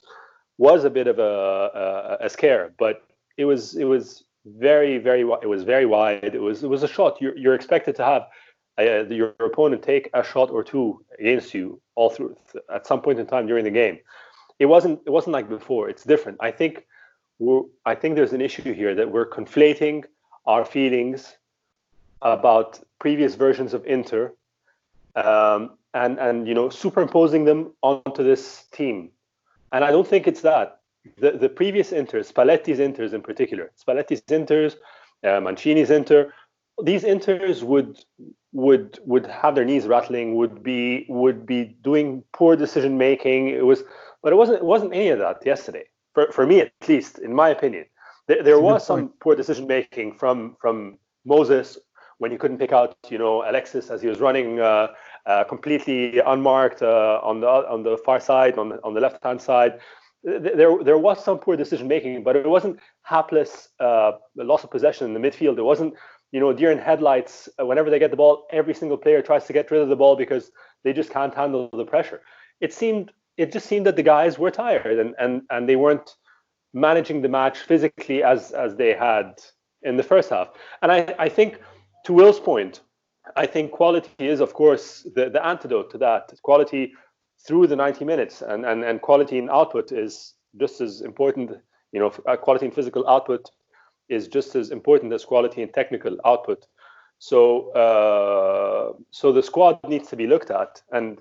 was 0.59 0.85
a 0.85 0.91
bit 0.91 1.07
of 1.07 1.19
a, 1.19 2.19
a, 2.21 2.27
a 2.27 2.31
scare, 2.31 2.75
but 2.79 3.03
it 3.37 3.45
was 3.45 3.75
it 3.77 3.85
was 3.85 4.25
very 4.47 4.99
very 4.99 5.23
it 5.43 5.49
was 5.49 5.65
very 5.65 5.87
wide. 5.87 6.35
It 6.35 6.41
was 6.41 6.63
it 6.63 6.69
was 6.69 6.83
a 6.83 6.89
shot 6.89 7.21
you're, 7.21 7.37
you're 7.37 7.55
expected 7.55 7.97
to 7.97 8.05
have 8.05 8.27
uh, 8.79 9.05
your 9.07 9.35
opponent 9.41 9.83
take 9.83 10.11
a 10.15 10.23
shot 10.23 10.51
or 10.51 10.63
two 10.63 11.05
against 11.19 11.55
you 11.55 11.81
all 11.95 12.11
through 12.11 12.37
at 12.73 12.87
some 12.87 13.01
point 13.01 13.19
in 13.19 13.27
time 13.27 13.47
during 13.47 13.65
the 13.65 13.71
game. 13.71 13.99
It 14.59 14.67
wasn't 14.67 15.01
it 15.07 15.11
wasn't 15.11 15.33
like 15.33 15.49
before. 15.49 15.89
It's 15.89 16.05
different. 16.05 16.39
I 16.41 16.51
think 16.51 16.87
we're, 17.39 17.63
I 17.85 17.95
think 17.95 18.15
there's 18.15 18.33
an 18.33 18.41
issue 18.41 18.73
here 18.73 18.95
that 18.95 19.11
we're 19.11 19.29
conflating 19.29 20.05
our 20.47 20.65
feelings 20.65 21.37
about 22.23 22.81
previous 22.99 23.35
versions 23.35 23.75
of 23.75 23.85
Inter, 23.87 24.33
um, 25.17 25.73
and 25.93 26.19
and 26.19 26.47
you 26.49 26.55
know 26.55 26.69
superimposing 26.69 27.45
them 27.45 27.73
onto 27.83 28.23
this 28.23 28.67
team. 28.73 29.11
And 29.73 29.85
I 29.85 29.91
don't 29.91 30.07
think 30.07 30.27
it's 30.27 30.43
that. 30.43 30.81
The 31.19 31.33
the 31.33 31.49
previous 31.49 31.91
Inters, 31.91 32.33
Spalletti's 32.33 32.79
Inters 32.79 33.13
in 33.13 33.23
particular, 33.23 33.73
Spalletti's 33.77 34.23
Inters, 34.23 34.77
uh, 35.23 35.41
Mancini's 35.41 35.91
Inter, 35.91 36.33
these 36.83 37.05
Inters 37.05 37.63
would 37.63 38.05
would 38.53 38.99
would 39.05 39.27
have 39.27 39.55
their 39.55 39.65
knees 39.65 39.87
rattling, 39.87 40.37
would 40.37 40.63
be 40.63 41.07
would 41.09 41.45
be 41.45 41.77
doing 41.83 42.23
poor 42.33 42.57
decision 42.57 42.97
making. 42.97 43.49
It 43.49 43.67
was, 43.67 43.83
but 44.25 44.33
it 44.33 44.37
wasn't 44.37 44.59
it 44.59 44.65
wasn't 44.65 44.93
any 44.93 45.11
of 45.11 45.21
that 45.21 45.39
yesterday. 45.47 45.85
For 46.15 46.33
for 46.33 46.45
me 46.47 46.57
at 46.61 46.73
least, 46.89 47.19
in 47.19 47.33
my 47.43 47.51
opinion, 47.51 47.85
there, 48.27 48.43
there 48.43 48.61
was 48.61 48.85
some 48.85 49.13
poor 49.21 49.37
decision 49.37 49.67
making 49.69 50.09
from 50.21 50.57
from 50.61 50.99
Moses 51.25 51.79
when 52.19 52.31
he 52.31 52.39
couldn't 52.39 52.59
pick 52.59 52.73
out, 52.73 52.97
you 53.11 53.19
know, 53.19 53.43
Alexis 53.51 53.91
as 53.91 54.01
he 54.01 54.09
was 54.09 54.21
running 54.21 54.61
uh, 54.61 54.89
uh, 55.27 55.45
completely 55.45 56.21
unmarked 56.21 56.81
uh, 56.83 57.21
on 57.23 57.41
the 57.41 57.47
on 57.47 57.83
the 57.83 57.97
far 57.99 58.21
side, 58.21 58.59
on 58.59 58.69
the, 58.71 58.77
on 58.83 58.95
the 58.95 59.01
left 59.01 59.23
hand 59.23 59.41
side. 59.41 59.79
There, 60.27 60.83
there 60.83 60.97
was 60.97 61.23
some 61.23 61.39
poor 61.39 61.55
decision 61.55 61.87
making, 61.87 62.23
but 62.23 62.35
it 62.35 62.49
wasn't 62.49 62.79
hapless 63.03 63.69
uh, 63.79 64.13
loss 64.37 64.65
of 64.65 64.71
possession 64.71 65.07
in 65.07 65.13
the 65.13 65.21
midfield. 65.29 65.59
It 65.59 65.63
wasn't, 65.63 65.93
you 66.33 66.41
know, 66.41 66.51
deer 66.51 66.71
in 66.71 66.79
headlights. 66.79 67.47
Uh, 67.61 67.67
whenever 67.67 67.91
they 67.91 67.99
get 67.99 68.11
the 68.11 68.17
ball, 68.17 68.47
every 68.51 68.73
single 68.73 68.97
player 68.97 69.21
tries 69.21 69.45
to 69.49 69.53
get 69.53 69.71
rid 69.71 69.83
of 69.83 69.91
the 69.91 69.97
ball 69.97 70.17
because 70.17 70.51
they 70.83 70.95
just 70.95 71.11
can't 71.11 71.35
handle 71.35 71.69
the 71.71 71.85
pressure. 71.85 72.23
It 72.63 72.73
seemed, 72.73 73.13
it 73.37 73.53
just 73.53 73.67
seemed 73.67 73.87
that 73.87 73.97
the 73.97 74.03
guys 74.03 74.39
were 74.39 74.51
tired 74.51 74.99
and 74.99 75.15
and 75.19 75.43
and 75.51 75.69
they 75.69 75.77
weren't 75.77 76.17
managing 76.73 77.23
the 77.23 77.29
match 77.29 77.59
physically 77.59 78.23
as 78.23 78.53
as 78.53 78.77
they 78.77 78.95
had 78.95 79.35
in 79.83 79.97
the 79.97 80.03
first 80.03 80.31
half. 80.31 80.49
And 80.83 80.91
I, 80.91 81.15
I 81.19 81.29
think 81.29 81.61
to 82.07 82.13
Will's 82.13 82.41
point, 82.41 82.81
I 83.37 83.47
think 83.47 83.71
quality 83.71 84.11
is, 84.19 84.41
of 84.41 84.55
course, 84.55 85.07
the, 85.15 85.31
the 85.31 85.45
antidote 85.45 85.91
to 85.93 85.99
that. 85.99 86.33
Quality 86.43 86.93
through 87.47 87.67
the 87.67 87.77
90 87.77 88.05
minutes 88.05 88.43
and, 88.43 88.65
and, 88.65 88.85
and 88.85 89.01
quality 89.01 89.39
in 89.39 89.51
output 89.51 89.93
is 89.93 90.35
just 90.59 90.81
as 90.81 91.01
important. 91.01 91.53
You 91.93 92.01
know, 92.01 92.13
uh, 92.27 92.37
quality 92.37 92.67
in 92.67 92.73
physical 92.73 93.07
output 93.09 93.51
is 94.09 94.29
just 94.29 94.55
as 94.57 94.71
important 94.71 95.13
as 95.13 95.25
quality 95.25 95.63
in 95.63 95.71
technical 95.71 96.19
output. 96.25 96.67
So, 97.19 97.71
uh, 97.73 98.93
so 99.11 99.33
the 99.33 99.43
squad 99.43 99.79
needs 99.89 100.09
to 100.09 100.17
be 100.17 100.27
looked 100.27 100.51
at. 100.51 100.83
And 100.93 101.21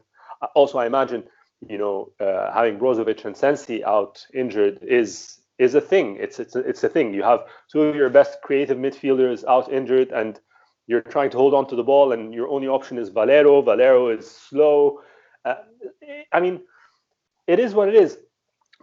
also, 0.56 0.80
I 0.80 0.86
imagine, 0.86 1.24
you 1.70 1.78
know, 1.78 2.12
uh, 2.20 2.52
having 2.54 2.78
Brozovic 2.78 3.26
and 3.26 3.36
Sensi 3.36 3.84
out 3.84 4.26
injured 4.34 4.80
is 4.82 5.40
is 5.60 5.76
a 5.76 5.82
thing. 5.82 6.18
It's 6.20 6.40
it's 6.40 6.56
a, 6.56 6.60
it's 6.60 6.84
a 6.84 6.90
thing. 6.90 7.14
You 7.14 7.24
have 7.24 7.46
two 7.72 7.82
of 7.84 7.96
your 7.96 8.10
best 8.10 8.42
creative 8.42 8.78
midfielders 8.78 9.44
out 9.46 9.72
injured, 9.72 10.12
and 10.12 10.40
you're 10.88 11.02
trying 11.02 11.30
to 11.32 11.38
hold 11.38 11.54
on 11.54 11.68
to 11.68 11.76
the 11.76 11.84
ball 11.84 12.12
and 12.12 12.34
your 12.34 12.50
only 12.50 12.68
option 12.68 12.98
is 12.98 13.10
Valero. 13.10 13.62
Valero 13.62 14.10
is 14.10 14.30
slow. 14.30 15.02
Uh, 15.46 15.56
I 16.32 16.40
mean, 16.40 16.62
it 17.48 17.60
is 17.60 17.74
what 17.74 17.88
it 17.88 17.96
is. 17.96 18.18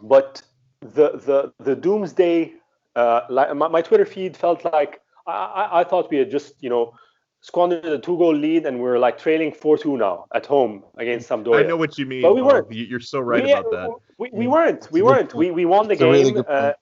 But 0.03 0.43
the 0.81 1.13
the 1.13 1.53
the 1.63 1.77
doomsday, 1.77 2.53
uh, 2.97 3.23
like 3.29 3.55
my, 3.55 3.69
my, 3.69 3.83
Twitter 3.83 4.07
feed 4.07 4.37
felt 4.37 4.65
like 4.65 5.01
I, 5.27 5.33
I, 5.33 5.81
I 5.81 5.85
thought 5.85 6.11
we 6.11 6.19
had 6.19 6.31
just 6.31 6.55
you 6.63 6.71
know 6.71 6.95
squandered 7.41 7.85
a 7.85 7.99
two 7.99 8.17
goal 8.19 8.35
lead 8.35 8.67
and 8.67 8.81
we're 8.81 8.99
like 8.99 9.19
trailing 9.19 9.53
four 9.53 9.79
two 9.79 9.97
now 9.97 10.27
at 10.35 10.47
home 10.47 10.85
against 10.97 11.29
Sampdoria. 11.29 11.65
I 11.65 11.67
know 11.67 11.77
what 11.77 11.99
you 11.99 12.07
mean. 12.07 12.23
But 12.23 12.35
we 12.35 12.43
weren't. 12.43 12.67
Oh, 12.71 12.75
you're 12.75 13.01
so 13.01 13.21
right 13.21 13.43
we, 13.43 13.53
about 13.53 13.71
that. 13.71 13.91
We, 14.19 14.31
we 14.33 14.47
weren't. 14.47 14.89
We 14.91 15.03
weren't. 15.03 15.35
We 15.35 15.51
we 15.51 15.65
won 15.65 15.89
the 15.89 15.97
game. 15.97 16.13
Really 16.13 16.37
uh, 16.37 16.73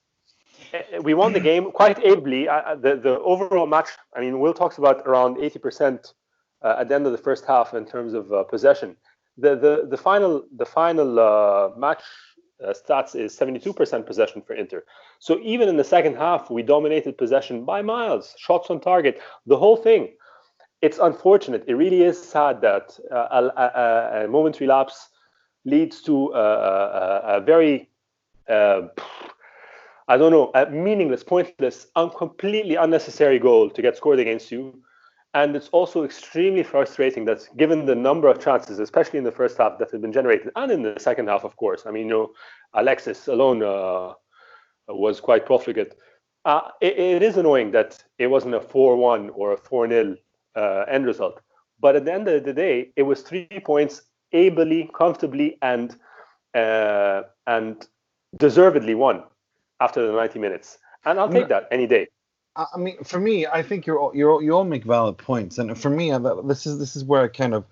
uh, 0.73 1.01
we 1.01 1.13
won 1.13 1.33
the 1.33 1.39
game 1.39 1.71
quite 1.71 1.99
ably. 2.05 2.47
Uh, 2.47 2.75
the 2.75 2.95
the 2.95 3.19
overall 3.19 3.65
match. 3.65 3.89
I 4.15 4.19
mean, 4.19 4.39
Will 4.39 4.53
talks 4.53 4.77
about 4.77 5.07
around 5.07 5.37
80% 5.37 6.13
uh, 6.61 6.75
at 6.79 6.89
the 6.89 6.95
end 6.95 7.05
of 7.05 7.11
the 7.11 7.17
first 7.17 7.45
half 7.45 7.73
in 7.73 7.85
terms 7.85 8.13
of 8.13 8.31
uh, 8.31 8.43
possession. 8.43 8.95
The 9.37 9.55
the 9.55 9.87
the 9.89 9.97
final 9.97 10.45
the 10.55 10.65
final 10.65 11.19
uh, 11.19 11.69
match 11.77 12.03
uh, 12.63 12.73
stats 12.73 13.15
is 13.15 13.37
72% 13.37 14.05
possession 14.05 14.41
for 14.41 14.53
Inter. 14.53 14.83
So 15.19 15.39
even 15.41 15.69
in 15.69 15.77
the 15.77 15.83
second 15.83 16.17
half, 16.17 16.49
we 16.49 16.61
dominated 16.61 17.17
possession 17.17 17.63
by 17.63 17.81
miles, 17.81 18.35
shots 18.37 18.69
on 18.69 18.81
target, 18.81 19.21
the 19.45 19.57
whole 19.57 19.77
thing. 19.77 20.09
It's 20.81 20.97
unfortunate. 20.97 21.65
It 21.67 21.73
really 21.73 22.03
is 22.03 22.21
sad 22.21 22.61
that 22.61 22.97
a, 23.11 23.51
a, 23.55 24.23
a, 24.23 24.27
momentary 24.27 24.67
lapse 24.67 25.09
leads 25.65 26.01
to 26.03 26.31
a, 26.33 27.37
a 27.37 27.41
very 27.41 27.89
I 30.09 30.17
don't 30.17 30.31
know, 30.31 30.49
a 30.55 30.65
meaningless, 30.65 31.23
pointless, 31.23 31.85
un- 31.95 32.09
completely 32.09 32.73
unnecessary 32.75 33.37
goal 33.37 33.69
to 33.69 33.81
get 33.81 33.95
scored 33.95 34.19
against 34.19 34.51
you. 34.51 34.81
And 35.35 35.55
it's 35.55 35.69
also 35.69 36.03
extremely 36.03 36.63
frustrating 36.63 37.25
that 37.25 37.47
given 37.55 37.85
the 37.85 37.93
number 37.93 38.27
of 38.27 38.39
chances, 38.39 38.79
especially 38.79 39.19
in 39.19 39.23
the 39.23 39.31
first 39.31 39.59
half, 39.59 39.77
that 39.77 39.91
have 39.91 40.01
been 40.01 40.11
generated, 40.11 40.51
and 40.55 40.71
in 40.71 40.81
the 40.81 40.95
second 40.97 41.27
half, 41.27 41.43
of 41.43 41.55
course. 41.57 41.83
I 41.85 41.91
mean, 41.91 42.07
you 42.07 42.09
know, 42.09 42.31
Alexis 42.73 43.27
alone 43.27 43.61
uh, 43.61 44.13
was 44.87 45.19
quite 45.19 45.45
profligate. 45.45 45.95
Uh, 46.43 46.61
it, 46.81 46.97
it 46.97 47.21
is 47.21 47.37
annoying 47.37 47.69
that 47.71 48.03
it 48.17 48.25
wasn't 48.25 48.55
a 48.55 48.61
4 48.61 48.97
1 48.97 49.29
or 49.29 49.53
a 49.53 49.57
4 49.57 49.87
0 49.87 50.15
uh, 50.55 50.85
end 50.87 51.05
result. 51.05 51.41
But 51.79 51.95
at 51.95 52.05
the 52.05 52.13
end 52.13 52.27
of 52.27 52.43
the 52.43 52.53
day, 52.53 52.91
it 52.95 53.03
was 53.03 53.21
three 53.21 53.47
points 53.63 54.01
ably, 54.33 54.89
comfortably, 54.93 55.57
and 55.61 55.95
uh, 56.53 57.23
and 57.47 57.87
deservedly 58.37 58.95
won 58.95 59.23
after 59.79 60.05
the 60.05 60.13
90 60.13 60.39
minutes, 60.39 60.77
and 61.05 61.19
I'll 61.19 61.29
take 61.29 61.47
that 61.47 61.67
any 61.71 61.87
day. 61.87 62.07
I 62.55 62.77
mean, 62.77 63.01
for 63.03 63.19
me, 63.19 63.45
I 63.45 63.61
think 63.63 63.85
you're 63.85 64.11
you're 64.13 64.41
you 64.41 64.51
all 64.51 64.65
make 64.65 64.83
valid 64.83 65.17
points, 65.17 65.57
and 65.57 65.77
for 65.79 65.89
me, 65.89 66.11
this 66.45 66.65
is 66.65 66.79
this 66.79 66.95
is 66.95 67.03
where 67.05 67.23
I 67.23 67.27
kind 67.27 67.53
of 67.53 67.65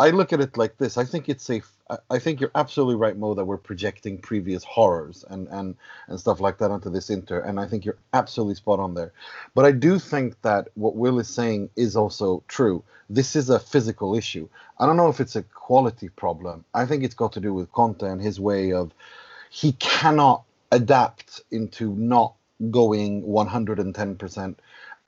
I 0.00 0.10
look 0.10 0.32
at 0.32 0.40
it 0.40 0.56
like 0.56 0.78
this. 0.78 0.96
I 0.96 1.04
think 1.04 1.28
it's 1.28 1.50
a 1.50 1.60
I 2.08 2.18
think 2.18 2.40
you're 2.40 2.52
absolutely 2.54 2.94
right, 2.94 3.16
Mo, 3.16 3.34
that 3.34 3.44
we're 3.44 3.58
projecting 3.58 4.16
previous 4.16 4.64
horrors 4.64 5.26
and 5.28 5.46
and 5.48 5.76
and 6.08 6.18
stuff 6.18 6.40
like 6.40 6.56
that 6.58 6.70
onto 6.70 6.88
this 6.88 7.10
Inter, 7.10 7.40
and 7.40 7.60
I 7.60 7.66
think 7.66 7.84
you're 7.84 7.98
absolutely 8.14 8.54
spot 8.54 8.80
on 8.80 8.94
there. 8.94 9.12
But 9.54 9.66
I 9.66 9.72
do 9.72 9.98
think 9.98 10.40
that 10.40 10.68
what 10.74 10.96
Will 10.96 11.18
is 11.18 11.28
saying 11.28 11.68
is 11.76 11.96
also 11.96 12.42
true. 12.48 12.82
This 13.10 13.36
is 13.36 13.50
a 13.50 13.60
physical 13.60 14.14
issue. 14.14 14.48
I 14.78 14.86
don't 14.86 14.96
know 14.96 15.08
if 15.08 15.20
it's 15.20 15.36
a 15.36 15.42
quality 15.42 16.08
problem. 16.08 16.64
I 16.72 16.86
think 16.86 17.04
it's 17.04 17.14
got 17.22 17.32
to 17.34 17.40
do 17.40 17.52
with 17.52 17.70
Conte 17.72 18.06
and 18.06 18.22
his 18.22 18.40
way 18.40 18.72
of 18.72 18.92
he 19.50 19.72
cannot 19.72 20.44
adapt 20.72 21.42
into 21.50 21.92
not 21.94 22.34
going 22.70 23.22
110% 23.24 24.54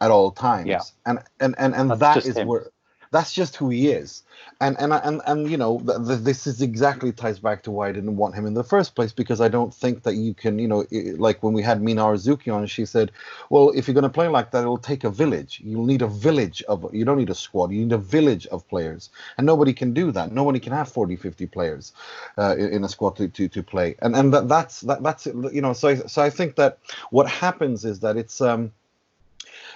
at 0.02 0.10
all 0.10 0.32
times. 0.32 0.68
Yeah. 0.68 0.80
And 1.06 1.20
and 1.40 1.54
and 1.58 1.74
and 1.74 1.90
That's 1.92 2.26
that 2.26 2.36
him. 2.36 2.48
where 2.48 2.66
that's 3.12 3.32
just 3.32 3.56
who 3.56 3.68
he 3.68 3.88
is. 3.90 4.22
And 4.60 4.76
and 4.80 4.92
and 4.92 5.20
and 5.26 5.48
you 5.50 5.56
know 5.56 5.78
th- 5.80 5.98
th- 6.06 6.20
this 6.20 6.46
is 6.46 6.62
exactly 6.62 7.12
ties 7.12 7.38
back 7.38 7.62
to 7.64 7.70
why 7.70 7.88
I 7.88 7.92
didn't 7.92 8.16
want 8.16 8.34
him 8.34 8.46
in 8.46 8.54
the 8.54 8.64
first 8.64 8.94
place 8.96 9.12
because 9.12 9.40
I 9.40 9.48
don't 9.48 9.72
think 9.72 10.02
that 10.02 10.14
you 10.14 10.34
can 10.34 10.58
you 10.58 10.66
know 10.66 10.84
i- 10.92 11.14
like 11.16 11.42
when 11.42 11.52
we 11.52 11.62
had 11.62 11.82
Mina 11.82 12.02
Rzouki 12.02 12.52
on 12.52 12.66
she 12.66 12.86
said 12.86 13.12
well 13.50 13.70
if 13.76 13.86
you're 13.86 13.94
going 13.94 14.02
to 14.02 14.08
play 14.08 14.28
like 14.28 14.50
that 14.50 14.62
it'll 14.62 14.78
take 14.78 15.04
a 15.04 15.10
village. 15.10 15.60
You'll 15.64 15.86
need 15.86 16.02
a 16.02 16.08
village 16.08 16.62
of 16.68 16.92
you 16.94 17.04
don't 17.04 17.18
need 17.18 17.30
a 17.30 17.34
squad. 17.34 17.70
You 17.70 17.80
need 17.84 17.92
a 17.92 17.98
village 17.98 18.46
of 18.48 18.66
players. 18.68 19.10
And 19.36 19.46
nobody 19.46 19.72
can 19.74 19.92
do 19.92 20.10
that. 20.12 20.32
Nobody 20.32 20.58
can 20.58 20.72
have 20.72 20.88
40 20.88 21.14
50 21.16 21.46
players 21.46 21.92
uh, 22.38 22.56
in, 22.58 22.68
in 22.72 22.84
a 22.84 22.88
squad 22.88 23.16
to, 23.16 23.28
to, 23.28 23.48
to 23.48 23.62
play. 23.62 23.94
And 24.00 24.16
and 24.16 24.32
that, 24.34 24.48
that's 24.48 24.80
that, 24.82 25.02
that's 25.02 25.26
you 25.26 25.60
know 25.60 25.74
so 25.74 25.88
I, 25.88 25.94
so 25.96 26.22
I 26.22 26.30
think 26.30 26.56
that 26.56 26.78
what 27.10 27.28
happens 27.28 27.84
is 27.84 28.00
that 28.00 28.16
it's 28.16 28.40
um 28.40 28.72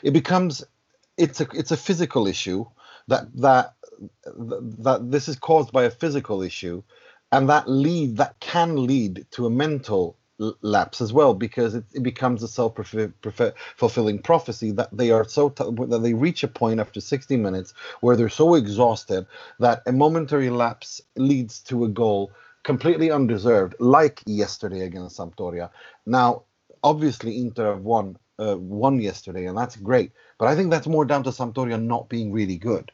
it 0.03 0.13
becomes 0.13 0.65
it's 1.19 1.41
a 1.41 1.47
it's 1.55 1.71
a 1.71 1.77
physical 1.77 2.27
issue 2.27 2.65
that 3.09 3.27
that 3.37 3.75
that 4.25 5.11
this 5.11 5.29
is 5.29 5.37
caused 5.37 5.73
by 5.73 5.85
a 5.85 5.91
physical 5.91 6.43
issue 6.43 6.83
and 7.33 7.49
that 7.49 7.69
lead 7.69 8.17
that 8.17 8.39
can 8.41 8.87
lead 8.87 9.27
to 9.31 9.47
a 9.47 9.51
mental 9.51 10.19
lapse 10.61 11.01
as 11.01 11.13
well 11.13 11.33
because 11.35 11.75
it, 11.75 11.85
it 11.95 12.03
becomes 12.03 12.43
a 12.43 12.49
self-fulfilling 12.49 14.19
prophecy 14.19 14.71
that 14.71 14.89
they 14.93 15.11
are 15.11 15.27
so 15.27 15.49
t- 15.49 15.65
that 15.89 16.01
they 16.03 16.13
reach 16.13 16.43
a 16.45 16.49
point 16.49 16.79
after 16.79 17.01
60 17.01 17.37
minutes 17.39 17.73
where 18.03 18.17
they're 18.17 18.29
so 18.29 18.55
exhausted 18.55 19.27
that 19.61 19.83
a 19.87 19.93
momentary 19.93 20.51
lapse 20.51 21.01
leads 21.17 21.61
to 21.61 21.85
a 21.85 21.89
goal 21.89 22.31
completely 22.65 23.11
undeserved 23.11 23.75
like 23.81 24.23
yesterday 24.27 24.83
against 24.83 25.19
Sampdoria. 25.19 25.71
Now 26.05 26.43
obviously 26.83 27.39
Inter 27.41 27.73
have 27.75 27.83
won 27.83 28.19
uh, 28.39 28.57
won 28.59 29.01
yesterday 29.01 29.47
and 29.47 29.57
that's 29.57 29.77
great 29.77 30.13
but 30.39 30.49
I 30.49 30.55
think 30.55 30.71
that's 30.71 30.87
more 30.87 31.07
down 31.07 31.23
to 31.25 31.31
Sampdoria 31.31 31.83
not 31.83 32.11
being 32.11 32.31
really 32.31 32.59
good 32.59 32.93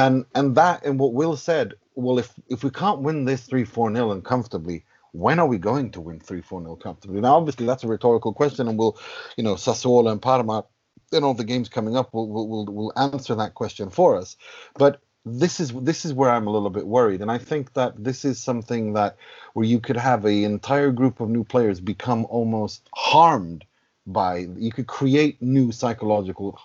and 0.00 0.24
and 0.34 0.54
that 0.56 0.84
and 0.84 0.98
what 0.98 1.12
Will 1.12 1.36
said, 1.36 1.74
well, 1.94 2.18
if 2.18 2.32
if 2.48 2.64
we 2.64 2.70
can't 2.70 3.00
win 3.00 3.24
this 3.24 3.42
three 3.42 3.64
four 3.64 3.90
nil 3.90 4.12
and 4.12 4.24
comfortably, 4.24 4.84
when 5.12 5.38
are 5.38 5.46
we 5.46 5.58
going 5.58 5.90
to 5.92 6.00
win 6.00 6.20
three 6.20 6.40
four 6.40 6.60
nil 6.60 6.76
comfortably? 6.76 7.20
Now, 7.20 7.36
obviously, 7.36 7.66
that's 7.66 7.84
a 7.84 7.88
rhetorical 7.88 8.32
question, 8.32 8.68
and 8.68 8.78
we'll, 8.78 8.98
you 9.36 9.44
know, 9.44 9.54
Sassuolo 9.54 10.10
and 10.10 10.22
Parma, 10.22 10.64
in 11.12 11.24
all 11.24 11.34
the 11.34 11.44
games 11.44 11.68
coming 11.68 11.96
up, 11.96 12.14
will 12.14 12.28
will 12.28 12.48
will 12.48 12.66
will 12.66 12.92
answer 12.96 13.34
that 13.34 13.54
question 13.54 13.90
for 13.90 14.16
us. 14.16 14.36
But 14.74 15.00
this 15.26 15.60
is 15.60 15.72
this 15.72 16.04
is 16.06 16.14
where 16.14 16.30
I'm 16.30 16.46
a 16.46 16.50
little 16.50 16.70
bit 16.70 16.86
worried, 16.86 17.20
and 17.20 17.30
I 17.30 17.38
think 17.38 17.74
that 17.74 18.02
this 18.02 18.24
is 18.24 18.42
something 18.42 18.94
that 18.94 19.16
where 19.52 19.66
you 19.66 19.80
could 19.80 19.98
have 19.98 20.24
an 20.24 20.44
entire 20.44 20.92
group 20.92 21.20
of 21.20 21.28
new 21.28 21.44
players 21.44 21.80
become 21.80 22.24
almost 22.30 22.88
harmed 22.94 23.64
by 24.06 24.48
you 24.56 24.72
could 24.72 24.86
create 24.86 25.40
new 25.42 25.72
psychological 25.72 26.58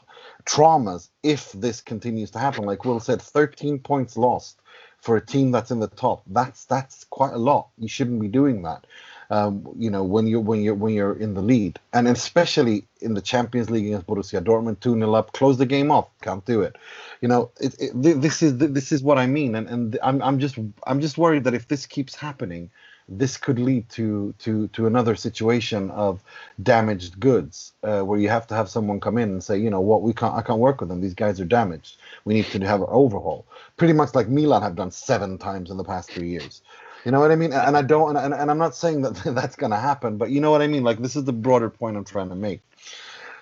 traumas 0.46 1.10
if 1.24 1.52
this 1.54 1.82
continues 1.82 2.32
to 2.32 2.40
happen. 2.40 2.66
Like 2.66 2.86
will 2.86 3.00
said 3.00 3.22
13 3.22 3.80
points 3.80 4.18
lost 4.18 4.60
for 5.00 5.18
a 5.18 5.22
team 5.22 5.52
that's 5.52 5.72
in 5.72 5.80
the 5.80 5.88
top. 5.88 6.24
That's 6.28 6.66
that's 6.66 7.04
quite 7.06 7.34
a 7.34 7.38
lot. 7.38 7.70
You 7.78 7.88
shouldn't 7.88 8.22
be 8.22 8.28
doing 8.28 8.64
that. 8.64 8.86
Um, 9.30 9.68
you 9.78 9.90
know 9.90 10.04
when 10.04 10.28
you're 10.28 10.40
when 10.40 10.62
you're 10.62 10.76
when 10.76 10.94
you're 10.94 11.18
in 11.18 11.34
the 11.34 11.42
lead. 11.42 11.80
And 11.94 12.08
especially 12.08 12.86
in 13.02 13.14
the 13.14 13.22
champions 13.22 13.70
league 13.70 13.86
against 13.86 14.08
borussia 14.08 14.44
dortmund 14.44 14.78
2-0 14.78 15.16
up 15.16 15.32
close 15.34 15.58
the 15.58 15.66
game 15.66 15.92
off. 15.92 16.08
Can't 16.22 16.46
do 16.46 16.62
it. 16.62 16.76
You 17.22 17.28
know 17.28 17.52
it, 17.60 17.76
it, 17.80 17.92
this 18.22 18.42
is 18.42 18.58
this 18.58 18.92
is 18.92 19.04
what 19.04 19.18
i 19.18 19.26
mean. 19.26 19.56
And 19.56 19.68
and 19.68 20.00
i'm 20.04 20.22
i'm 20.22 20.40
just 20.40 20.58
i'm 20.88 21.02
just 21.02 21.18
worried 21.18 21.44
that 21.44 21.54
if 21.54 21.68
this 21.68 21.86
keeps 21.86 22.16
happening 22.16 22.70
this 23.08 23.38
could 23.38 23.60
lead 23.60 23.88
to 23.90 24.34
to 24.40 24.68
to 24.70 24.88
another 24.88 25.16
situation 25.16 25.92
of 25.92 26.24
damaged 26.64 27.20
goods 27.20 27.74
uh, 27.84 28.02
where 28.02 28.20
you 28.20 28.30
have 28.30 28.48
to 28.48 28.56
have 28.56 28.70
someone 28.70 29.00
come 29.00 29.18
in 29.18 29.30
and 29.30 29.44
say 29.44 29.58
you 29.58 29.70
know 29.70 29.82
what? 29.82 30.02
We 30.02 30.14
can't 30.14 30.34
i 30.36 30.42
can't 30.42 30.60
work 30.60 30.80
with 30.80 30.90
them. 30.90 31.02
These 31.02 31.14
guys 31.14 31.40
are 31.40 31.46
damaged. 31.46 31.98
We 32.26 32.34
need 32.34 32.46
to 32.48 32.60
have 32.66 32.82
an 32.82 32.88
overhaul. 32.90 33.46
Pretty 33.78 33.94
much 33.94 34.16
like 34.16 34.28
milan 34.28 34.62
have 34.64 34.76
done 34.76 34.92
seven 34.92 35.38
times 35.38 35.70
in 35.70 35.78
the 35.78 35.84
past 35.84 36.12
three 36.12 36.30
years. 36.30 36.62
You 37.06 37.12
know 37.12 37.20
what 37.20 37.32
i 37.32 37.36
mean? 37.36 37.54
And 37.54 37.78
i 37.78 37.82
don't 37.82 38.16
and, 38.18 38.34
and 38.34 38.50
i'm 38.50 38.58
not 38.58 38.76
saying 38.76 39.04
that 39.04 39.14
that's 39.36 39.56
going 39.56 39.72
to 39.72 39.78
happen 39.78 40.18
but 40.18 40.32
you 40.32 40.42
know 40.42 40.52
what 40.52 40.62
i 40.62 40.68
mean? 40.68 40.84
Like 40.84 41.02
this 41.02 41.16
is 41.16 41.26
the 41.26 41.34
broader 41.34 41.70
point 41.70 41.98
i'm 41.98 42.06
trying 42.06 42.30
to 42.30 42.36
make. 42.36 42.62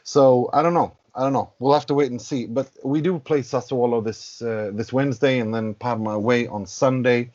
So 0.04 0.50
i 0.54 0.62
don't 0.62 0.74
know. 0.74 0.98
I 1.16 1.22
don't 1.22 1.34
know. 1.34 1.54
We'll 1.60 1.74
have 1.74 1.86
to 1.88 1.94
wait 1.94 2.10
and 2.10 2.20
see. 2.20 2.48
But 2.48 2.72
we 2.84 3.00
do 3.00 3.20
play 3.20 3.42
Sassuolo 3.42 4.04
this 4.04 4.42
uh, 4.42 4.72
this 4.74 4.92
Wednesday, 4.92 5.38
and 5.38 5.54
then 5.54 5.76
Parma 5.76 6.10
away 6.10 6.48
on 6.48 6.66
Sunday. 6.66 7.30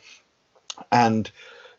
And 0.91 1.31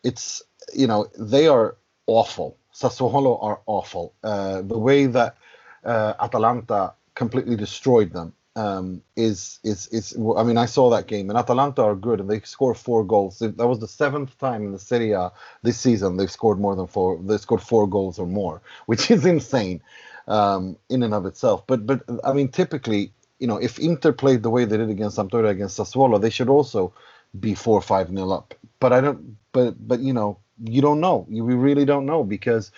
it's 0.04 0.42
you 0.74 0.88
know 0.88 1.08
they 1.18 1.48
are 1.48 1.78
awful. 2.08 2.58
Sassuolo 2.74 3.44
are 3.44 3.60
awful. 3.66 4.14
Uh, 4.24 4.62
the 4.62 4.78
way 4.78 5.06
that 5.06 5.36
uh, 5.84 6.14
Atalanta 6.20 6.94
completely 7.16 7.56
destroyed 7.56 8.14
them 8.14 8.34
um, 8.56 9.02
is 9.16 9.60
is 9.64 9.88
is. 9.88 10.18
I 10.38 10.44
mean, 10.44 10.58
I 10.58 10.66
saw 10.66 10.90
that 10.90 11.08
game, 11.08 11.30
and 11.30 11.38
Atalanta 11.38 11.84
are 11.84 11.96
good, 11.96 12.20
and 12.20 12.30
they 12.30 12.40
score 12.42 12.74
four 12.74 13.04
goals. 13.04 13.40
That 13.40 13.68
was 13.68 13.80
the 13.80 13.88
seventh 13.88 14.38
time 14.38 14.64
in 14.66 14.72
the 14.72 14.80
Serie 14.80 15.12
A 15.12 15.32
this 15.64 15.80
season 15.80 16.18
they've 16.18 16.32
scored 16.32 16.60
more 16.60 16.76
than 16.76 16.88
four. 16.88 17.20
They 17.22 17.38
scored 17.38 17.62
four 17.62 17.88
goals 17.88 18.20
or 18.20 18.28
more, 18.28 18.62
which 18.86 19.12
is 19.12 19.26
insane 19.26 19.82
um, 20.28 20.78
in 20.90 21.04
and 21.04 21.14
of 21.14 21.26
itself. 21.26 21.66
But 21.68 21.86
but 21.86 22.04
I 22.24 22.34
mean, 22.34 22.50
typically, 22.50 23.14
you 23.40 23.48
know, 23.48 23.58
if 23.58 23.80
Inter 23.80 24.12
played 24.12 24.44
the 24.44 24.50
way 24.50 24.66
they 24.66 24.78
did 24.78 24.90
against 24.90 25.18
Sampdoria 25.18 25.50
against 25.50 25.78
Sassuolo, 25.78 26.20
they 26.20 26.30
should 26.30 26.50
also 26.50 26.94
be 27.38 27.56
four 27.56 27.82
five 27.82 28.12
nil 28.12 28.32
up. 28.34 28.54
But 28.80 28.94
I 28.94 29.02
don't. 29.02 29.38
But 29.52 29.76
but 29.88 30.00
you 30.00 30.14
know, 30.14 30.40
you 30.64 30.82
don't 30.82 31.00
know. 31.00 31.26
You 31.30 31.44
we 31.44 31.56
really 31.56 31.86
don't 31.86 32.06
know 32.06 32.24
because 32.24 32.72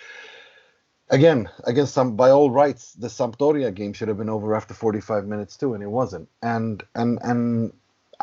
again 1.10 1.48
against 1.64 1.94
Samp 1.94 2.16
by 2.16 2.30
all 2.30 2.50
rights 2.50 2.94
the 2.94 3.08
Sampdoria 3.08 3.74
game 3.74 3.92
should 3.92 4.08
have 4.08 4.18
been 4.18 4.30
over 4.30 4.54
after 4.54 4.74
45 4.74 5.26
minutes 5.26 5.56
too, 5.56 5.74
and 5.74 5.82
it 5.82 5.90
wasn't. 5.90 6.28
And 6.42 6.82
and 6.94 7.18
and. 7.22 7.72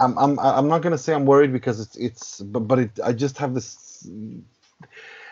I'm 0.01 0.17
I'm 0.17 0.39
I'm 0.39 0.69
not 0.69 0.81
gonna 0.81 0.97
say 0.97 1.13
I'm 1.13 1.25
worried 1.25 1.51
because 1.51 1.81
it's 1.81 1.97
it's 1.97 2.39
but 2.39 2.61
but 2.61 2.79
it 2.79 2.99
I 3.03 3.11
just 3.11 3.37
have 3.39 3.53
this 3.53 4.07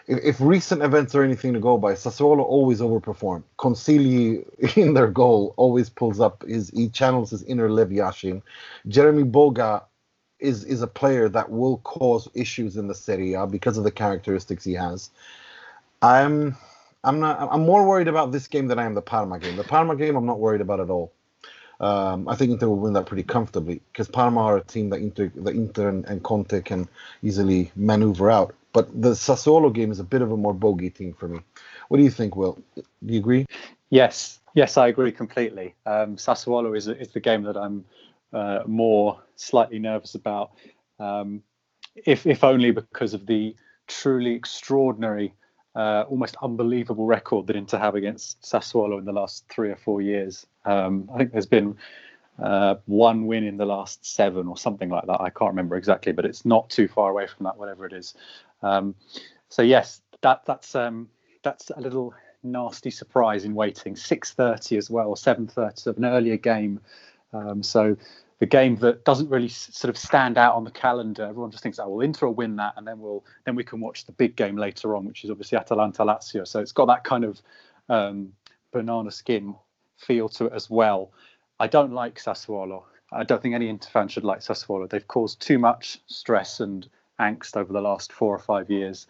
if, 0.07 0.19
if 0.23 0.41
recent 0.41 0.81
events 0.81 1.13
are 1.15 1.23
anything 1.23 1.53
to 1.53 1.59
go 1.59 1.77
by, 1.77 1.93
Sassuolo 1.93 2.39
always 2.39 2.79
overperform. 2.79 3.43
Consigli 3.59 4.43
in 4.77 4.93
their 4.93 5.07
goal 5.07 5.53
always 5.57 5.89
pulls 5.89 6.19
up 6.19 6.43
his 6.47 6.69
he 6.69 6.89
channels 6.89 7.31
his 7.31 7.43
inner 7.43 7.69
Lev 7.69 7.89
Yashin. 7.89 8.41
Jeremy 8.87 9.23
Boga 9.23 9.83
is 10.39 10.63
is 10.63 10.81
a 10.81 10.87
player 10.87 11.29
that 11.29 11.49
will 11.49 11.77
cause 11.77 12.29
issues 12.33 12.77
in 12.77 12.87
the 12.87 12.95
Serie 12.95 13.33
A 13.33 13.47
because 13.47 13.77
of 13.77 13.83
the 13.83 13.91
characteristics 13.91 14.63
he 14.63 14.73
has. 14.73 15.09
I'm 16.01 16.55
I'm 17.03 17.19
not 17.19 17.49
I'm 17.51 17.65
more 17.65 17.87
worried 17.87 18.07
about 18.07 18.31
this 18.31 18.47
game 18.47 18.67
than 18.67 18.79
I 18.79 18.85
am 18.85 18.93
the 18.93 19.01
Parma 19.01 19.39
game. 19.39 19.55
The 19.55 19.63
Parma 19.63 19.95
game 19.95 20.15
I'm 20.15 20.25
not 20.25 20.39
worried 20.39 20.61
about 20.61 20.79
at 20.79 20.89
all. 20.89 21.11
Um, 21.79 22.27
I 22.27 22.35
think 22.35 22.51
Inter 22.51 22.67
will 22.69 22.79
win 22.79 22.93
that 22.93 23.05
pretty 23.05 23.23
comfortably 23.23 23.81
because 23.91 24.07
Parma 24.07 24.41
are 24.41 24.57
a 24.57 24.63
team 24.63 24.89
that 24.89 24.99
Inter, 24.99 25.31
that 25.35 25.53
Inter 25.53 25.89
and, 25.89 26.05
and 26.05 26.23
Conte 26.23 26.61
can 26.61 26.87
easily 27.21 27.71
maneuver 27.75 28.31
out. 28.31 28.55
But 28.73 28.99
the 28.99 29.11
Sassuolo 29.11 29.71
game 29.73 29.91
is 29.91 29.99
a 29.99 30.03
bit 30.03 30.21
of 30.21 30.31
a 30.31 30.37
more 30.37 30.53
bogey 30.53 30.89
team 30.89 31.13
for 31.13 31.27
me. 31.27 31.39
What 31.87 31.97
do 31.97 32.03
you 32.03 32.09
think, 32.09 32.35
Will? 32.35 32.57
Do 32.75 32.83
you 33.01 33.19
agree? 33.19 33.45
Yes, 33.89 34.39
yes, 34.53 34.77
I 34.77 34.87
agree 34.87 35.11
completely. 35.11 35.75
Um, 35.85 36.17
Sassuolo 36.17 36.75
is 36.75 36.87
is 36.87 37.09
the 37.09 37.19
game 37.19 37.43
that 37.43 37.55
I'm 37.55 37.85
uh, 38.33 38.59
more 38.65 39.21
slightly 39.35 39.79
nervous 39.79 40.15
about, 40.15 40.51
um, 40.99 41.41
if 41.95 42.25
if 42.25 42.43
only 42.43 42.71
because 42.71 43.13
of 43.13 43.25
the 43.25 43.55
truly 43.87 44.33
extraordinary, 44.33 45.33
uh, 45.75 46.03
almost 46.09 46.35
unbelievable 46.41 47.05
record 47.05 47.47
that 47.47 47.55
Inter 47.55 47.77
have 47.77 47.95
against 47.95 48.41
Sassuolo 48.41 48.99
in 48.99 49.05
the 49.05 49.13
last 49.13 49.45
three 49.49 49.69
or 49.69 49.75
four 49.75 50.01
years. 50.01 50.45
Um, 50.65 51.09
I 51.13 51.19
think 51.19 51.31
there's 51.31 51.45
been 51.45 51.77
uh, 52.41 52.75
one 52.85 53.25
win 53.25 53.43
in 53.43 53.57
the 53.57 53.65
last 53.65 54.05
seven 54.05 54.47
or 54.47 54.57
something 54.57 54.89
like 54.89 55.05
that. 55.07 55.21
I 55.21 55.29
can't 55.29 55.51
remember 55.51 55.75
exactly, 55.75 56.11
but 56.11 56.25
it's 56.25 56.45
not 56.45 56.69
too 56.69 56.87
far 56.87 57.09
away 57.09 57.27
from 57.27 57.45
that, 57.45 57.57
whatever 57.57 57.85
it 57.85 57.93
is. 57.93 58.13
Um, 58.61 58.95
so 59.49 59.61
yes, 59.61 60.01
that 60.21 60.41
that's 60.45 60.75
um, 60.75 61.09
that's 61.43 61.69
a 61.69 61.79
little 61.79 62.13
nasty 62.43 62.91
surprise 62.91 63.45
in 63.45 63.53
waiting. 63.53 63.95
6:30 63.95 64.77
as 64.77 64.89
well, 64.89 65.15
7:30 65.15 65.87
of 65.87 65.97
an 65.97 66.05
earlier 66.05 66.37
game. 66.37 66.79
Um, 67.37 67.63
so 67.63 67.97
the 68.39 68.45
game 68.45 68.75
that 68.77 69.03
doesn't 69.03 69.29
really 69.29 69.47
s- 69.47 69.69
sort 69.71 69.89
of 69.89 69.97
stand 69.97 70.37
out 70.37 70.55
on 70.55 70.63
the 70.63 70.71
calendar. 70.71 71.23
Everyone 71.23 71.51
just 71.51 71.63
thinks, 71.63 71.79
oh, 71.79 71.87
well, 71.89 72.01
Inter 72.01 72.27
will 72.27 72.35
win 72.35 72.55
that, 72.57 72.73
and 72.77 72.87
then 72.87 72.99
we'll 72.99 73.23
then 73.45 73.55
we 73.55 73.63
can 73.63 73.79
watch 73.79 74.05
the 74.05 74.11
big 74.11 74.35
game 74.35 74.57
later 74.57 74.95
on, 74.95 75.05
which 75.05 75.23
is 75.23 75.31
obviously 75.31 75.57
Atalanta 75.57 76.03
Lazio. 76.03 76.47
So 76.47 76.59
it's 76.59 76.71
got 76.71 76.85
that 76.85 77.03
kind 77.03 77.23
of 77.23 77.41
um, 77.89 78.33
banana 78.71 79.11
skin 79.11 79.55
feel 79.97 80.29
to 80.29 80.45
it 80.45 80.53
as 80.53 80.69
well. 80.69 81.11
I 81.59 81.67
don't 81.67 81.93
like 81.93 82.19
Sassuolo. 82.19 82.83
I 83.11 83.23
don't 83.23 83.41
think 83.41 83.55
any 83.55 83.69
Inter 83.69 83.89
fan 83.89 84.07
should 84.07 84.23
like 84.23 84.39
Sassuolo. 84.39 84.89
They've 84.89 85.07
caused 85.07 85.41
too 85.41 85.57
much 85.57 85.99
stress 86.07 86.59
and 86.59 86.87
angst 87.19 87.57
over 87.57 87.73
the 87.73 87.81
last 87.81 88.11
four 88.11 88.35
or 88.35 88.39
five 88.39 88.69
years. 88.69 89.07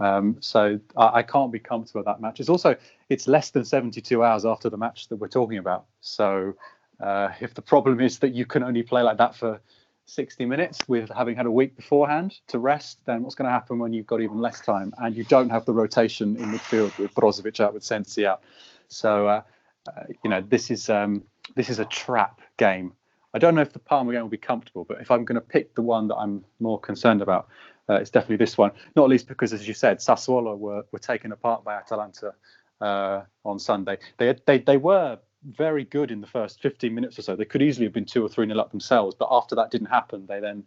Um, 0.00 0.36
so 0.40 0.78
I, 0.96 1.10
I, 1.14 1.22
can't 1.22 1.50
be 1.50 1.58
comfortable 1.58 2.00
with 2.00 2.06
that 2.06 2.20
match. 2.20 2.38
It's 2.38 2.48
also 2.48 2.76
it's 3.08 3.26
less 3.26 3.50
than 3.50 3.64
72 3.64 4.22
hours 4.22 4.44
after 4.44 4.70
the 4.70 4.76
match 4.76 5.08
that 5.08 5.16
we're 5.16 5.26
talking 5.28 5.58
about. 5.58 5.86
So 6.00 6.54
uh, 7.00 7.30
if 7.40 7.54
the 7.54 7.62
problem 7.62 8.00
is 8.00 8.18
that 8.20 8.34
you 8.34 8.46
can 8.46 8.62
only 8.62 8.82
play 8.82 9.02
like 9.02 9.18
that 9.18 9.34
for 9.34 9.60
60 10.06 10.46
minutes 10.46 10.78
with 10.88 11.10
having 11.14 11.36
had 11.36 11.46
a 11.46 11.50
week 11.50 11.76
beforehand 11.76 12.38
to 12.48 12.58
rest, 12.58 12.98
then 13.04 13.22
what's 13.22 13.34
going 13.34 13.46
to 13.46 13.52
happen 13.52 13.78
when 13.78 13.92
you've 13.92 14.06
got 14.06 14.20
even 14.20 14.38
less 14.38 14.60
time 14.60 14.92
and 14.98 15.14
you 15.14 15.24
don't 15.24 15.50
have 15.50 15.64
the 15.66 15.72
rotation 15.72 16.36
in 16.36 16.50
midfield 16.50 16.96
with 16.98 17.14
Brozovic 17.14 17.60
out 17.60 17.74
with 17.74 17.84
Sensi 17.84 18.26
out? 18.26 18.42
So 18.88 19.28
uh, 19.28 19.42
uh, 19.86 20.04
you 20.24 20.30
know 20.30 20.40
this 20.40 20.70
is 20.70 20.88
um, 20.88 21.22
this 21.54 21.68
is 21.68 21.78
a 21.78 21.84
trap 21.84 22.40
game. 22.56 22.92
I 23.34 23.38
don't 23.38 23.54
know 23.54 23.60
if 23.60 23.74
the 23.74 23.78
Parma 23.78 24.12
game 24.12 24.22
will 24.22 24.28
be 24.28 24.38
comfortable, 24.38 24.84
but 24.84 25.00
if 25.00 25.10
I'm 25.10 25.24
going 25.26 25.34
to 25.34 25.46
pick 25.46 25.74
the 25.74 25.82
one 25.82 26.08
that 26.08 26.16
I'm 26.16 26.44
more 26.60 26.80
concerned 26.80 27.20
about, 27.20 27.48
uh, 27.90 27.94
it's 27.94 28.10
definitely 28.10 28.36
this 28.36 28.56
one. 28.56 28.70
Not 28.96 29.10
least 29.10 29.28
because, 29.28 29.52
as 29.52 29.68
you 29.68 29.74
said, 29.74 29.98
Sassuolo 29.98 30.56
were, 30.56 30.84
were 30.92 30.98
taken 30.98 31.32
apart 31.32 31.62
by 31.62 31.74
Atalanta 31.74 32.32
uh, 32.80 33.22
on 33.44 33.58
Sunday. 33.58 33.98
They, 34.16 34.34
they 34.46 34.58
they 34.58 34.76
were 34.78 35.18
very 35.44 35.84
good 35.84 36.10
in 36.10 36.20
the 36.20 36.26
first 36.26 36.60
15 36.60 36.94
minutes 36.94 37.18
or 37.18 37.22
so. 37.22 37.36
They 37.36 37.44
could 37.44 37.62
easily 37.62 37.86
have 37.86 37.92
been 37.92 38.04
two 38.04 38.24
or 38.24 38.28
three 38.28 38.46
nil 38.46 38.60
up 38.60 38.70
themselves, 38.70 39.14
but 39.18 39.28
after 39.30 39.54
that 39.54 39.70
didn't 39.70 39.88
happen, 39.88 40.26
they 40.26 40.40
then 40.40 40.64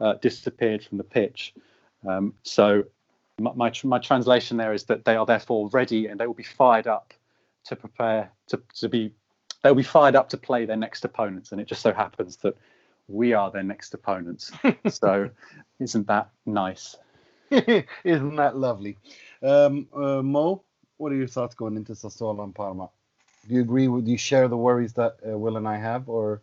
uh, 0.00 0.14
disappeared 0.14 0.84
from 0.84 0.98
the 0.98 1.04
pitch. 1.04 1.54
Um, 2.06 2.34
so 2.42 2.84
my, 3.40 3.52
my, 3.54 3.72
my 3.84 3.98
translation 3.98 4.56
there 4.56 4.72
is 4.72 4.84
that 4.84 5.04
they 5.04 5.16
are 5.16 5.26
therefore 5.26 5.68
ready 5.70 6.06
and 6.06 6.18
they 6.18 6.26
will 6.26 6.34
be 6.34 6.42
fired 6.42 6.86
up 6.86 7.14
to 7.64 7.76
prepare 7.76 8.30
to 8.46 8.60
to 8.74 8.88
be 8.88 9.12
they'll 9.62 9.74
be 9.74 9.82
fired 9.82 10.16
up 10.16 10.28
to 10.30 10.36
play 10.36 10.64
their 10.64 10.76
next 10.76 11.04
opponents, 11.04 11.52
and 11.52 11.60
it 11.60 11.66
just 11.66 11.82
so 11.82 11.92
happens 11.92 12.36
that 12.38 12.56
we 13.08 13.32
are 13.32 13.50
their 13.50 13.62
next 13.62 13.94
opponents. 13.94 14.52
so 14.88 15.30
isn't 15.80 16.06
that 16.06 16.30
nice? 16.46 16.96
isn't 17.50 18.36
that 18.36 18.56
lovely? 18.56 18.96
Um, 19.42 19.88
uh, 19.94 20.22
Mo, 20.22 20.62
what 20.96 21.12
are 21.12 21.16
your 21.16 21.26
thoughts 21.26 21.54
going 21.54 21.76
into 21.76 21.92
Sassuolo 21.92 22.44
and 22.44 22.54
Parma? 22.54 22.88
Do 23.48 23.54
you 23.54 23.62
agree? 23.62 23.88
With, 23.88 24.04
do 24.04 24.10
you 24.10 24.18
share 24.18 24.46
the 24.48 24.56
worries 24.56 24.92
that 24.94 25.16
uh, 25.26 25.38
Will 25.38 25.56
and 25.56 25.66
I 25.66 25.76
have, 25.76 26.08
or 26.08 26.42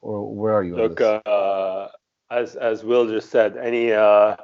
or 0.00 0.32
where 0.32 0.54
are 0.54 0.62
you? 0.62 0.76
Look, 0.76 1.00
uh, 1.00 1.88
as 2.30 2.54
as 2.56 2.84
Will 2.84 3.08
just 3.08 3.30
said, 3.30 3.56
any 3.56 3.92
uh, 3.92 4.36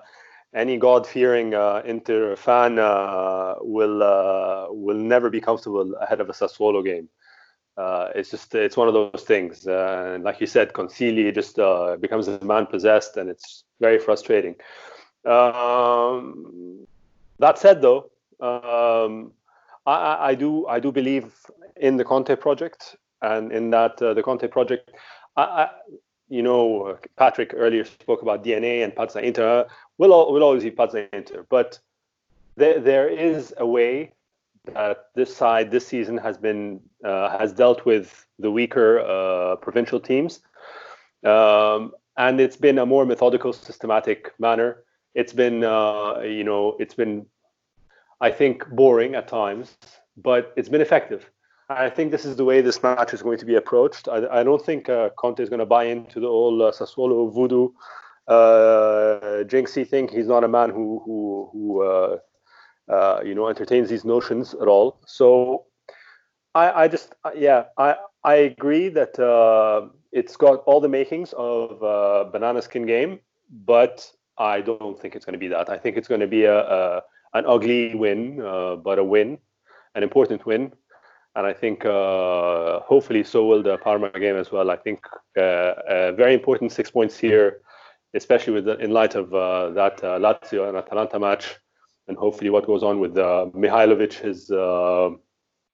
any 0.53 0.79
God-fearing 0.79 1.55
uh, 1.55 1.83
Inter 1.85 2.35
fan 2.35 2.79
uh, 2.79 3.55
will 3.61 4.03
uh, 4.03 4.67
will 4.71 4.99
never 4.99 5.31
be 5.31 5.41
comfortable 5.41 5.95
ahead 5.97 6.21
of 6.21 6.29
a 6.29 6.33
Sassuolo 6.33 6.85
game. 6.85 7.09
Uh, 7.77 8.09
it's 8.15 8.31
just 8.31 8.55
it's 8.55 8.77
one 8.77 8.89
of 8.89 8.95
those 8.95 9.23
things, 9.23 9.67
uh, 9.67 10.13
and 10.15 10.25
like 10.25 10.41
you 10.41 10.47
said, 10.47 10.73
Consigli 10.73 11.33
just 11.33 11.59
uh, 11.59 11.97
becomes 12.01 12.27
a 12.27 12.43
man 12.45 12.67
possessed, 12.67 13.17
and 13.17 13.31
it's 13.31 13.65
very 13.81 13.99
frustrating. 13.99 14.57
Um, 15.27 16.87
that 17.39 17.59
said, 17.59 17.83
though, 17.83 18.11
um, 18.41 19.33
I, 19.87 20.31
I, 20.31 20.35
do 20.35 20.67
I 20.67 20.81
do 20.81 20.91
believe 20.91 21.35
in 21.81 21.97
the 21.97 22.05
Conte 22.05 22.35
project, 22.37 22.97
and 23.23 23.53
in 23.53 23.71
that 23.71 23.97
the 23.99 24.23
Conte 24.23 24.47
project, 24.49 24.91
I, 25.37 25.43
I, 25.43 25.69
you 26.29 26.43
know, 26.43 26.99
Patrick 27.17 27.53
earlier 27.57 27.85
spoke 27.85 28.23
about 28.23 28.45
DNA 28.45 28.83
and 28.83 28.95
Pazza 28.95 29.23
Inter. 29.23 29.67
We'll, 29.99 30.33
we'll 30.33 30.43
always 30.43 30.65
be 30.65 30.71
Pazza 30.71 31.09
Inter, 31.13 31.47
but 31.49 31.79
there, 32.57 32.81
there 32.81 33.09
is 33.09 33.55
a 33.59 33.67
way 33.67 34.13
that 34.75 35.07
this 35.15 35.35
side 35.35 35.71
this 35.71 35.87
season 35.87 36.17
has 36.19 36.37
been 36.37 36.81
uh, 37.05 37.39
has 37.39 37.53
dealt 37.53 37.85
with 37.85 38.27
the 38.39 38.51
weaker 38.51 39.01
uh, 39.01 39.57
provincial 39.57 40.01
teams, 40.01 40.41
um, 41.25 41.93
and 42.17 42.41
it's 42.41 42.57
been 42.57 42.79
a 42.79 42.87
more 42.87 43.05
methodical, 43.07 43.53
systematic 43.53 44.33
manner. 44.39 44.83
It's 45.15 45.33
been 45.33 45.63
uh, 45.63 46.21
you 46.21 46.43
know 46.43 46.77
it's 46.81 46.95
been 46.95 47.27
I 48.21 48.31
think 48.31 48.69
boring 48.71 49.15
at 49.15 49.29
times, 49.29 49.77
but 50.17 50.53
it's 50.57 50.69
been 50.69 50.81
effective. 50.81 51.31
I 51.69 51.91
think 51.91 52.13
this 52.13 52.25
is 52.25 52.37
the 52.37 52.45
way 52.45 52.61
this 52.61 52.83
match 52.83 53.13
is 53.13 53.23
going 53.23 53.39
to 53.39 53.45
be 53.45 53.57
approached. 53.57 54.09
I, 54.09 54.41
I 54.41 54.43
don't 54.45 54.65
think 54.65 54.89
uh, 54.89 55.11
Conte 55.19 55.41
is 55.41 55.49
going 55.49 55.59
to 55.61 55.67
buy 55.67 55.85
into 55.85 56.21
the 56.21 56.29
whole 56.29 56.63
uh, 56.63 56.71
Sassuolo 56.71 57.33
voodoo 57.33 57.71
uh, 58.29 59.45
jinxy 59.45 59.87
thing. 59.87 60.09
He's 60.09 60.27
not 60.27 60.45
a 60.45 60.49
man 60.49 60.71
who 60.71 61.03
who 61.05 61.49
who 61.53 61.83
uh, 61.83 62.19
uh, 62.89 63.21
you 63.25 63.35
know 63.35 63.49
entertains 63.49 63.89
these 63.89 64.05
notions 64.05 64.55
at 64.55 64.69
all. 64.69 65.01
So 65.07 65.67
I, 66.55 66.85
I 66.85 66.89
just 66.89 67.15
uh, 67.25 67.31
yeah 67.37 67.65
I 67.79 67.97
I 68.25 68.35
agree 68.35 68.89
that 68.91 69.19
uh, 69.19 69.89
it's 70.13 70.37
got 70.37 70.63
all 70.67 70.81
the 70.81 70.89
makings 70.89 71.35
of 71.37 71.83
a 71.83 72.29
banana 72.31 72.63
skin 72.63 72.87
game, 72.87 73.21
but 73.65 74.11
I 74.39 74.61
don't 74.61 74.99
think 75.01 75.15
it's 75.17 75.25
going 75.25 75.35
to 75.35 75.39
be 75.39 75.49
that. 75.49 75.71
I 75.71 75.79
think 75.79 75.97
it's 75.97 76.09
going 76.09 76.21
to 76.21 76.27
be 76.27 76.45
a, 76.45 76.59
a 76.59 77.03
an 77.35 77.45
ugly 77.47 77.95
win, 77.95 78.41
uh, 78.41 78.77
but 78.77 78.99
a 78.99 79.05
win, 79.05 79.39
an 79.95 80.03
important 80.03 80.47
win. 80.47 80.73
And 81.37 81.47
I 81.47 81.53
think 81.53 81.85
uh, 81.85 82.81
hopefully 82.81 83.23
so 83.23 83.45
will 83.47 83.63
the 83.63 83.77
Parma 83.79 84.11
game 84.19 84.37
as 84.37 84.51
well. 84.51 84.71
I 84.71 84.77
think 84.77 85.05
uh, 85.37 86.13
very 86.13 86.35
important 86.35 86.73
six 86.73 86.91
points 86.91 87.17
here, 87.19 87.61
especially 88.15 88.55
with 88.55 88.65
the, 88.65 88.79
in 88.79 88.91
light 88.91 89.15
of 89.15 89.31
that 89.75 89.99
Lazio 90.01 90.69
and 90.69 90.77
Atalanta 90.77 91.19
match 91.19 91.59
and 92.09 92.17
hopefully 92.17 92.51
what 92.51 92.67
goes 92.67 92.83
on 92.83 93.01
with 93.01 93.17
uh, 93.17 93.47
Mihailovic, 93.55 94.13
his 94.13 94.51
uh, 94.51 95.11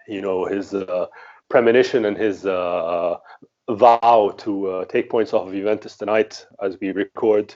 you 0.08 0.20
know 0.20 0.44
his 0.44 0.74
uh, 0.74 1.06
premonition 1.48 2.04
and 2.06 2.16
his 2.16 2.46
uh, 2.46 3.16
vow 3.70 4.34
to 4.38 4.66
uh, 4.68 4.84
take 4.86 5.10
points 5.10 5.32
off 5.32 5.48
of 5.48 5.52
Juventus 5.52 5.96
tonight 5.96 6.46
as 6.62 6.78
we 6.80 6.92
record. 6.92 7.54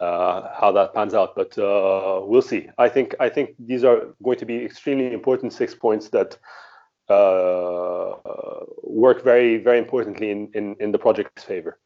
Uh, 0.00 0.54
how 0.54 0.70
that 0.70 0.94
pans 0.94 1.12
out, 1.12 1.34
but 1.34 1.52
we'll 1.56 2.40
see. 2.40 2.68
I 2.78 2.88
think 2.88 3.16
I 3.18 3.28
think 3.28 3.56
these 3.58 3.82
are 3.82 4.14
going 4.22 4.38
to 4.38 4.46
be 4.46 4.64
extremely 4.64 5.12
important 5.12 5.52
six 5.52 5.74
points 5.74 6.08
that 6.10 6.38
work 8.84 9.22
very 9.24 9.58
very 9.58 9.78
importantly 9.78 10.30
in, 10.30 10.50
in, 10.54 10.76
in 10.80 10.92
the 10.92 10.98
project's 10.98 11.44
favor. 11.44 11.78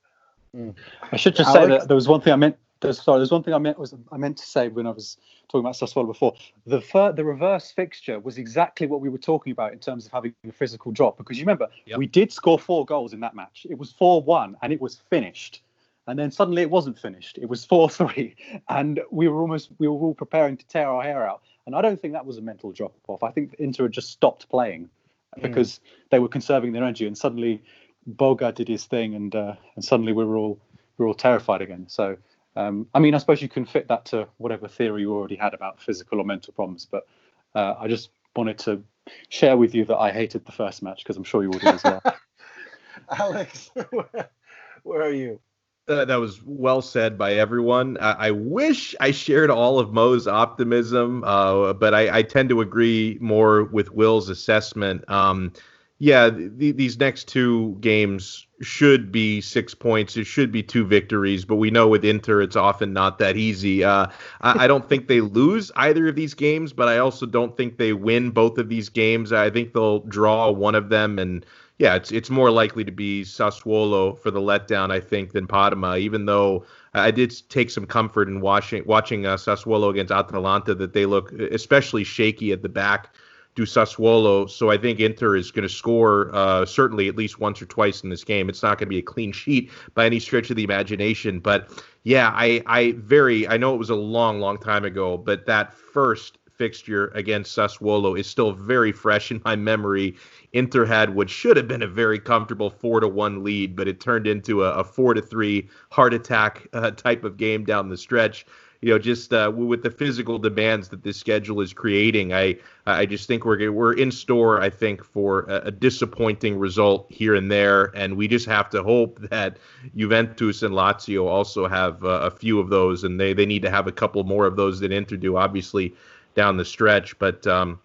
Mm. 0.57 0.75
I 1.11 1.17
should 1.17 1.35
just 1.35 1.49
Alex? 1.49 1.65
say 1.65 1.79
that 1.79 1.89
there 1.89 1.95
was 1.95 2.09
one 2.09 2.21
thing 2.21 2.33
I 2.33 2.37
meant 2.37 2.57
there's, 2.83 3.01
sorry, 3.01 3.21
there's 3.21 3.31
one 3.31 3.43
thing 3.43 3.55
I 3.55 3.59
meant 3.59 3.79
was 3.79 3.95
I 4.11 4.17
meant 4.17 4.37
to 4.39 4.45
say 4.45 4.69
when 4.69 4.87
I 4.87 4.91
was 4.91 5.17
talking 5.49 5.61
about 5.61 5.75
Sassuolo 5.75 6.07
before. 6.07 6.35
The 6.67 6.81
fir- 6.81 7.13
the 7.13 7.25
reverse 7.25 7.71
fixture 7.71 8.19
was 8.19 8.39
exactly 8.39 8.87
what 8.87 9.01
we 9.01 9.09
were 9.09 9.19
talking 9.19 9.53
about 9.53 9.73
in 9.73 9.79
terms 9.79 10.05
of 10.05 10.13
having 10.13 10.35
a 10.47 10.53
physical 10.53 10.93
drop 10.93 11.17
because 11.17 11.39
you 11.39 11.45
remember 11.45 11.69
yep. 11.87 11.99
we 11.99 12.07
did 12.07 12.33
score 12.33 12.59
four 12.59 12.85
goals 12.85 13.13
in 13.13 13.21
that 13.21 13.35
match. 13.35 13.67
It 13.71 13.79
was 13.79 13.93
four 13.93 14.21
one 14.21 14.57
and 14.63 14.73
it 14.73 14.81
was 14.81 14.97
finished, 15.09 15.63
and 16.07 16.19
then 16.19 16.31
suddenly 16.31 16.63
it 16.63 16.71
wasn't 16.71 16.99
finished. 16.99 17.39
It 17.39 17.49
was 17.49 17.65
four 17.65 17.89
three, 17.89 18.35
and 18.69 19.01
we 19.11 19.29
were 19.29 19.41
almost 19.41 19.71
we 19.79 19.89
were 19.89 19.95
all 19.95 20.15
preparing 20.15 20.57
to 20.57 20.67
tear 20.67 20.89
our 20.89 21.03
hair 21.03 21.27
out. 21.27 21.43
And 21.65 21.77
I 21.77 21.81
don't 21.81 22.01
think 22.01 22.13
that 22.15 22.27
was 22.27 22.39
a 22.39 22.43
mental 22.43 22.73
drop 22.73 22.93
off. 23.07 23.23
I 23.23 23.31
think 23.31 23.55
Inter 23.61 23.85
had 23.85 23.93
just 23.93 24.11
stopped 24.11 24.49
playing 24.49 24.91
mm. 25.39 25.43
because 25.43 25.81
they 26.11 26.19
were 26.19 26.29
conserving 26.29 26.73
their 26.73 26.83
energy, 26.83 27.07
and 27.07 27.17
suddenly 27.17 27.63
Boga 28.09 28.55
did 28.55 28.69
his 28.69 28.85
thing, 28.85 29.15
and 29.15 29.35
uh, 29.35 29.55
and 29.77 29.85
suddenly 29.85 30.13
we 30.13 30.25
were 30.25 30.37
all 30.37 30.61
we 30.99 31.05
were 31.05 31.09
all 31.09 31.15
terrified 31.15 31.63
again. 31.63 31.87
So 31.89 32.17
um, 32.57 32.87
I 32.95 32.99
mean, 32.99 33.15
I 33.15 33.19
suppose 33.19 33.41
you 33.41 33.49
can 33.49 33.65
fit 33.65 33.89
that 33.89 34.05
to 34.07 34.29
whatever 34.37 34.69
theory 34.69 35.03
you 35.03 35.15
already 35.15 35.37
had 35.37 35.55
about 35.55 35.81
physical 35.81 36.21
or 36.21 36.25
mental 36.25 36.53
problems, 36.53 36.87
but 36.91 37.07
uh, 37.55 37.75
I 37.79 37.89
just 37.89 38.11
wanted 38.37 38.59
to 38.59 38.83
share 39.29 39.57
with 39.57 39.75
you 39.75 39.85
that 39.87 39.97
I 39.97 40.11
hated 40.11 40.45
the 40.45 40.53
first 40.53 40.83
match 40.83 41.03
because 41.03 41.17
I'm 41.17 41.25
sure 41.25 41.43
you 41.43 41.51
would 41.51 41.65
as 41.65 41.83
well. 41.83 42.03
Alex, 43.19 43.71
where 44.83 45.03
are 45.03 45.13
you? 45.13 45.41
Uh, 45.89 46.05
that 46.05 46.17
was 46.17 46.41
well 46.45 46.81
said 46.81 47.19
by 47.19 47.35
everyone. 47.35 47.99
I, 47.99 48.29
I, 48.29 48.31
wish 48.31 48.95
I 49.01 49.11
shared 49.11 49.51
all 49.51 49.81
of 49.81 49.93
Mo's 49.93 50.29
optimism, 50.29 51.25
uh, 51.25 51.73
but 51.73 51.93
I, 51.93 52.19
I, 52.19 52.23
tend 52.23 52.51
to 52.51 52.61
agree 52.61 53.19
more 53.21 53.65
with 53.65 53.91
Will's 53.91 54.29
assessment. 54.29 55.05
Um, 55.11 55.53
yeah, 55.99 56.31
th- 56.31 56.77
these 56.77 57.01
next 57.01 57.27
two 57.27 57.77
games 57.81 58.47
should 58.61 59.11
be 59.11 59.41
six 59.41 59.75
points. 59.75 60.17
It 60.17 60.25
should 60.25 60.53
be 60.53 60.63
two 60.63 60.85
victories, 60.85 61.45
but 61.45 61.57
we 61.57 61.73
know 61.73 61.89
with 61.89 62.05
Inter 62.05 62.43
it's 62.43 62.55
often 62.55 62.93
not 62.93 63.19
that 63.19 63.37
easy. 63.37 63.83
Uh, 63.83 64.07
I, 64.41 64.65
I, 64.65 64.67
don't 64.69 64.89
think 64.89 65.09
they 65.09 65.21
lose 65.21 65.73
either 65.75 66.07
of 66.07 66.15
these 66.15 66.35
games, 66.35 66.73
but 66.73 66.87
I 66.89 66.99
also 66.99 67.27
don't 67.27 67.57
think 67.57 67.79
they 67.79 67.93
win 67.93 68.31
both 68.31 68.59
of 68.59 68.69
these 68.69 68.89
games. 68.89 69.33
I 69.33 69.51
think 69.51 69.73
they'll 69.73 70.01
draw 70.01 70.51
one 70.51 70.77
of 70.77 70.91
them, 70.91 71.19
and 71.19 71.45
yeah, 71.83 71.97
it's 71.97 72.13
it's 72.13 72.31
more 72.31 72.53
likely 72.53 72.85
to 72.85 72.93
be 72.93 73.25
Sassuolo 73.25 74.17
for 74.17 74.31
the 74.31 74.41
letdown, 74.41 74.93
I 74.93 75.01
think, 75.01 75.33
than 75.33 75.49
Parma. 75.49 75.97
Even 75.97 76.27
though 76.27 76.65
I 76.95 77.11
did 77.11 77.35
take 77.49 77.71
some 77.71 77.87
comfort 77.87 78.29
in 78.29 78.41
watching 78.41 78.85
watching 78.87 79.27
uh, 79.27 79.35
Sassuolo 79.35 79.91
against 79.91 80.13
Atalanta, 80.13 80.77
that 80.77 80.93
they 80.93 81.07
look 81.07 81.33
especially 81.33 82.05
shaky 82.05 82.53
at 82.53 82.63
the 82.63 82.69
back 82.69 83.17
do 83.57 83.65
Sassuolo. 83.65 84.49
So 84.49 84.71
I 84.71 84.79
think 84.79 85.01
Inter 85.01 85.35
is 85.35 85.51
going 85.51 85.65
to 85.65 85.69
score 85.69 86.31
uh, 86.33 86.65
certainly 86.65 87.09
at 87.09 87.17
least 87.17 87.41
once 87.41 87.61
or 87.61 87.67
twice 87.67 88.05
in 88.05 88.11
this 88.11 88.23
game. 88.23 88.49
It's 88.49 88.63
not 88.63 88.79
going 88.79 88.87
to 88.87 88.91
be 88.91 88.99
a 88.99 89.03
clean 89.03 89.33
sheet 89.33 89.69
by 89.95 90.07
any 90.07 90.21
stretch 90.21 90.51
of 90.51 90.57
the 90.57 90.63
imagination. 90.63 91.41
But 91.41 91.69
yeah, 92.05 92.31
I, 92.33 92.63
I 92.67 92.93
very, 92.99 93.49
I 93.49 93.57
know 93.57 93.75
it 93.75 93.79
was 93.79 93.91
a 93.91 93.97
long, 93.97 94.39
long 94.39 94.57
time 94.57 94.85
ago, 94.85 95.19
but 95.19 95.47
that 95.47 95.75
first 95.75 96.39
fixture 96.63 97.09
against 97.17 97.57
Sassuolo 97.57 98.17
is 98.17 98.29
still 98.29 98.53
very 98.53 98.93
fresh 98.93 99.33
in 99.33 99.43
my 99.45 99.57
memory. 99.57 100.15
Inter 100.53 100.85
had 100.85 101.13
what 101.13 101.29
should 101.29 101.57
have 101.57 101.67
been 101.67 101.83
a 101.83 101.89
very 101.89 102.21
comfortable 102.21 102.71
four 102.71 103.01
to 103.01 103.09
one 103.09 103.43
lead, 103.43 103.75
but 103.75 103.89
it 103.89 103.99
turned 103.99 104.29
into 104.29 104.63
a, 104.63 104.71
a 104.75 104.85
four 104.85 105.13
to 105.13 105.21
three 105.21 105.69
heart 105.91 106.15
attack 106.15 106.69
uh, 106.73 106.93
type 106.93 107.25
of 107.25 107.37
game 107.37 107.65
down 107.65 107.89
the 107.89 107.97
stretch 107.97 108.47
you 108.83 108.91
know, 108.91 108.99
just 108.99 109.33
uh, 109.33 109.51
with 109.55 109.85
the 109.85 109.91
physical 109.91 110.39
demands 110.39 110.89
that 110.89 111.05
this 111.05 111.17
schedule 111.17 111.61
is 111.61 111.73
creating, 111.73 112.35
I 112.35 112.57
I 112.85 113.07
just 113.07 113.29
think 113.29 113.45
we're 113.45 113.71
we're 113.71 113.93
in 113.93 114.11
store. 114.11 114.61
I 114.61 114.71
think 114.71 115.05
for 115.05 115.43
a, 115.43 115.69
a 115.69 115.71
disappointing 115.71 116.59
result 116.59 117.07
here 117.09 117.37
and 117.37 117.49
there, 117.49 117.93
and 117.95 118.17
we 118.17 118.27
just 118.27 118.47
have 118.47 118.69
to 118.71 118.83
hope 118.83 119.21
that 119.31 119.59
Juventus 119.95 120.63
and 120.63 120.75
Lazio 120.75 121.29
also 121.29 121.69
have 121.69 122.05
uh, 122.05 122.23
a 122.25 122.31
few 122.33 122.59
of 122.59 122.71
those, 122.71 123.05
and 123.05 123.21
they 123.21 123.33
they 123.33 123.47
need 123.47 123.63
to 123.63 123.71
have 123.71 123.87
a 123.87 123.93
couple 123.93 124.25
more 124.25 124.47
of 124.47 124.57
those 124.57 124.81
than 124.81 124.91
Inter 124.91 125.17
do, 125.17 125.37
obviously 125.37 125.95
down 126.35 126.57
the 126.57 126.65
stretch. 126.65 127.19
But 127.19 127.47
um, 127.47 127.81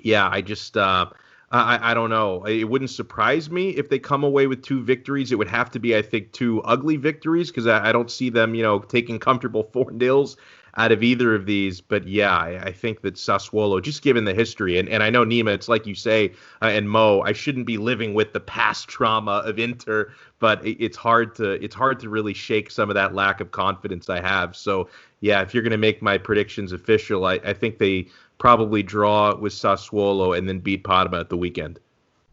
yeah, 0.00 0.28
I 0.30 0.40
just. 0.40 0.76
Uh, 0.76 1.06
I, 1.52 1.90
I 1.90 1.94
don't 1.94 2.10
know. 2.10 2.44
It 2.44 2.64
wouldn't 2.64 2.90
surprise 2.90 3.50
me 3.50 3.70
if 3.70 3.88
they 3.88 3.98
come 3.98 4.22
away 4.22 4.46
with 4.46 4.62
two 4.62 4.84
victories. 4.84 5.32
It 5.32 5.34
would 5.34 5.48
have 5.48 5.68
to 5.72 5.80
be, 5.80 5.96
I 5.96 6.02
think, 6.02 6.30
two 6.30 6.62
ugly 6.62 6.96
victories 6.96 7.50
because 7.50 7.66
I, 7.66 7.88
I, 7.88 7.92
don't 7.92 8.08
see 8.08 8.30
them, 8.30 8.54
you 8.54 8.62
know, 8.62 8.78
taking 8.78 9.18
comfortable 9.18 9.64
four 9.72 9.90
nils 9.90 10.36
out 10.76 10.92
of 10.92 11.02
either 11.02 11.34
of 11.34 11.46
these. 11.46 11.80
But 11.80 12.06
yeah, 12.06 12.36
I, 12.36 12.62
I, 12.64 12.72
think 12.72 13.02
that 13.02 13.14
Sassuolo, 13.14 13.82
just 13.82 14.02
given 14.02 14.24
the 14.24 14.34
history, 14.34 14.78
and, 14.78 14.88
and 14.88 15.02
I 15.02 15.10
know 15.10 15.24
Nima, 15.24 15.54
it's 15.54 15.68
like 15.68 15.86
you 15.86 15.94
say, 15.94 16.32
uh, 16.62 16.66
and 16.66 16.88
Mo, 16.88 17.22
I 17.22 17.32
shouldn't 17.32 17.66
be 17.66 17.78
living 17.78 18.14
with 18.14 18.32
the 18.32 18.40
past 18.40 18.88
trauma 18.88 19.42
of 19.44 19.58
Inter, 19.58 20.12
but 20.38 20.64
it, 20.64 20.82
it's 20.82 20.96
hard 20.96 21.34
to 21.36 21.52
it's 21.52 21.74
hard 21.74 22.00
to 22.00 22.08
really 22.08 22.34
shake 22.34 22.70
some 22.70 22.90
of 22.90 22.94
that 22.94 23.14
lack 23.14 23.40
of 23.40 23.50
confidence 23.50 24.08
I 24.08 24.20
have. 24.20 24.56
So 24.56 24.88
yeah, 25.20 25.42
if 25.42 25.54
you're 25.54 25.62
going 25.62 25.72
to 25.72 25.78
make 25.78 26.02
my 26.02 26.18
predictions 26.18 26.72
official, 26.72 27.26
I, 27.26 27.34
I 27.44 27.52
think 27.52 27.78
they 27.78 28.06
probably 28.38 28.82
draw 28.82 29.34
with 29.36 29.52
Sassuolo 29.52 30.36
and 30.36 30.48
then 30.48 30.58
beat 30.58 30.82
Parma 30.82 31.20
at 31.20 31.28
the 31.28 31.36
weekend. 31.36 31.78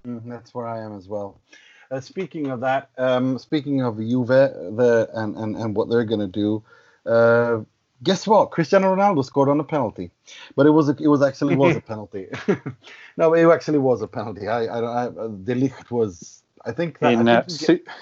Mm, 0.07 0.21
that's 0.25 0.53
where 0.53 0.65
I 0.65 0.81
am 0.81 0.95
as 0.95 1.07
well. 1.07 1.39
Uh, 1.91 1.99
speaking 1.99 2.47
of 2.47 2.61
that, 2.61 2.89
um, 2.97 3.37
speaking 3.37 3.81
of 3.81 3.97
Juve 3.97 4.27
the, 4.27 5.09
and, 5.13 5.35
and, 5.37 5.55
and 5.55 5.75
what 5.75 5.89
they're 5.89 6.03
going 6.03 6.19
to 6.19 6.27
do, 6.27 6.63
uh, 7.05 7.59
guess 8.03 8.27
what? 8.27 8.51
Cristiano 8.51 8.95
Ronaldo 8.95 9.23
scored 9.23 9.49
on 9.49 9.59
a 9.59 9.63
penalty, 9.63 10.11
but 10.55 10.65
it 10.65 10.71
was 10.71 10.89
a, 10.89 10.95
it 10.99 11.07
was 11.07 11.21
actually 11.21 11.55
was 11.55 11.75
a 11.75 11.81
penalty. 11.91 12.27
no, 13.17 13.33
it 13.33 13.47
actually 13.49 13.79
was 13.79 14.01
a 14.01 14.07
penalty. 14.07 14.47
I 14.47 14.65
I, 14.65 15.05
I 15.05 15.09
De 15.09 15.55
Ligt 15.55 15.91
was 15.91 16.43
I 16.65 16.71
think 16.71 16.99
that, 16.99 17.13
in 17.13 17.27
I 17.27 17.41
think 17.41 17.69
uh, 17.69 17.93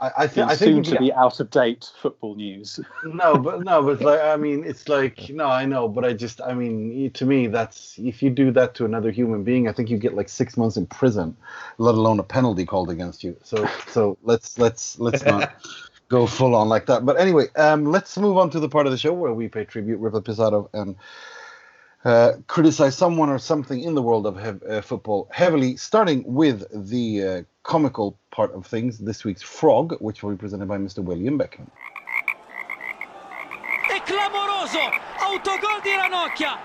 I, 0.00 0.12
I, 0.16 0.26
th- 0.28 0.46
I 0.46 0.54
think 0.54 0.86
soon 0.86 0.94
to 0.94 1.00
be 1.00 1.12
out 1.12 1.40
of 1.40 1.50
date 1.50 1.90
football 2.00 2.36
news. 2.36 2.78
no, 3.04 3.36
but 3.36 3.64
no, 3.64 3.82
but 3.82 4.00
like 4.00 4.20
I 4.20 4.36
mean, 4.36 4.62
it's 4.64 4.88
like 4.88 5.28
no, 5.30 5.46
I 5.46 5.64
know, 5.64 5.88
but 5.88 6.04
I 6.04 6.12
just 6.12 6.40
I 6.40 6.54
mean, 6.54 7.10
to 7.10 7.26
me, 7.26 7.48
that's 7.48 7.98
if 7.98 8.22
you 8.22 8.30
do 8.30 8.52
that 8.52 8.74
to 8.76 8.84
another 8.84 9.10
human 9.10 9.42
being, 9.42 9.68
I 9.68 9.72
think 9.72 9.90
you 9.90 9.98
get 9.98 10.14
like 10.14 10.28
six 10.28 10.56
months 10.56 10.76
in 10.76 10.86
prison, 10.86 11.36
let 11.78 11.96
alone 11.96 12.20
a 12.20 12.22
penalty 12.22 12.64
called 12.64 12.90
against 12.90 13.24
you. 13.24 13.36
So 13.42 13.66
so 13.88 14.16
let's 14.22 14.58
let's 14.58 15.00
let's 15.00 15.24
not 15.24 15.52
go 16.08 16.26
full 16.26 16.54
on 16.54 16.68
like 16.68 16.86
that. 16.86 17.04
But 17.04 17.20
anyway, 17.20 17.46
um, 17.56 17.84
let's 17.84 18.16
move 18.18 18.36
on 18.36 18.50
to 18.50 18.60
the 18.60 18.68
part 18.68 18.86
of 18.86 18.92
the 18.92 18.98
show 18.98 19.12
where 19.12 19.32
we 19.32 19.48
pay 19.48 19.64
tribute, 19.64 19.98
River 19.98 20.20
Pizarro, 20.20 20.70
and 20.72 20.96
uh, 22.04 22.32
criticize 22.46 22.96
someone 22.96 23.28
or 23.28 23.38
something 23.38 23.82
in 23.82 23.94
the 23.94 24.02
world 24.02 24.26
of 24.26 24.36
hev- 24.36 24.62
uh, 24.62 24.80
football 24.80 25.28
heavily, 25.32 25.76
starting 25.76 26.22
with 26.26 26.64
the 26.72 27.22
uh, 27.22 27.42
comical 27.62 28.18
part 28.30 28.52
of 28.54 28.66
things, 28.66 28.98
this 28.98 29.24
week's 29.24 29.42
Frog, 29.42 29.94
which 30.00 30.22
will 30.22 30.30
be 30.30 30.36
presented 30.36 30.68
by 30.68 30.78
Mr. 30.78 31.02
William 31.02 31.38
Beckham. 31.38 31.66
È 33.90 34.00
clamoroso! 34.04 34.78
Autogol 35.18 35.82
di 35.82 35.90
Ranocchia! 35.90 36.58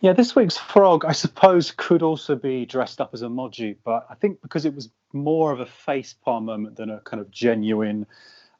Yeah, 0.00 0.12
this 0.12 0.36
week's 0.36 0.56
frog, 0.56 1.04
I 1.04 1.10
suppose, 1.10 1.72
could 1.72 2.02
also 2.02 2.36
be 2.36 2.64
dressed 2.64 3.00
up 3.00 3.10
as 3.14 3.22
a 3.22 3.26
emoji, 3.26 3.76
but 3.84 4.06
I 4.08 4.14
think 4.14 4.40
because 4.40 4.64
it 4.64 4.72
was 4.72 4.90
more 5.12 5.52
of 5.52 5.60
a 5.60 5.66
face 5.66 6.14
palm 6.24 6.44
moment 6.44 6.76
than 6.76 6.90
a 6.90 7.00
kind 7.00 7.20
of 7.20 7.30
genuine 7.30 8.06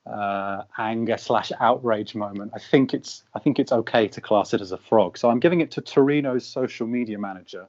uh, 0.07 0.63
anger 0.79 1.19
slash 1.19 1.53
outrage 1.61 2.15
moment. 2.15 2.53
I 2.55 2.59
think 2.59 2.95
it's 2.95 3.25
I 3.35 3.39
think 3.39 3.59
it's 3.59 3.73
okay 3.73 4.09
to 4.09 4.21
class 4.21 4.55
it 4.55 4.61
as 4.61 4.73
a 4.73 4.79
frog. 4.79 5.19
So 5.19 5.29
I'm 5.31 5.41
giving 5.41 5.61
it 5.61 5.71
to 5.73 5.81
Torino's 5.81 6.47
social 6.47 6.87
media 6.87 7.19
manager 7.19 7.69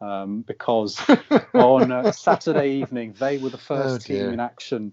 um, 0.00 0.42
because 0.42 0.98
on 1.54 1.92
uh, 1.92 2.12
Saturday 2.12 2.70
evening 2.70 3.14
they 3.18 3.38
were 3.38 3.50
the 3.50 3.56
oh, 3.56 3.60
first 3.60 4.10
oh, 4.10 4.14
team 4.14 4.32
in 4.32 4.40
action 4.40 4.92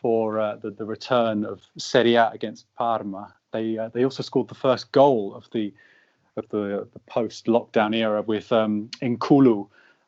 for 0.00 0.38
uh, 0.38 0.56
the, 0.56 0.70
the 0.70 0.84
return 0.84 1.44
of 1.44 1.62
Serie 1.76 2.14
A 2.14 2.30
against 2.30 2.72
Parma. 2.76 3.34
They 3.52 3.78
uh, 3.78 3.88
they 3.88 4.04
also 4.04 4.22
scored 4.22 4.48
the 4.48 4.54
first 4.54 4.92
goal 4.92 5.34
of 5.34 5.48
the 5.52 5.74
of 6.36 6.48
the, 6.50 6.86
the 6.92 7.00
post 7.00 7.46
lockdown 7.46 7.96
era 7.96 8.22
with 8.22 8.52
um, 8.52 8.90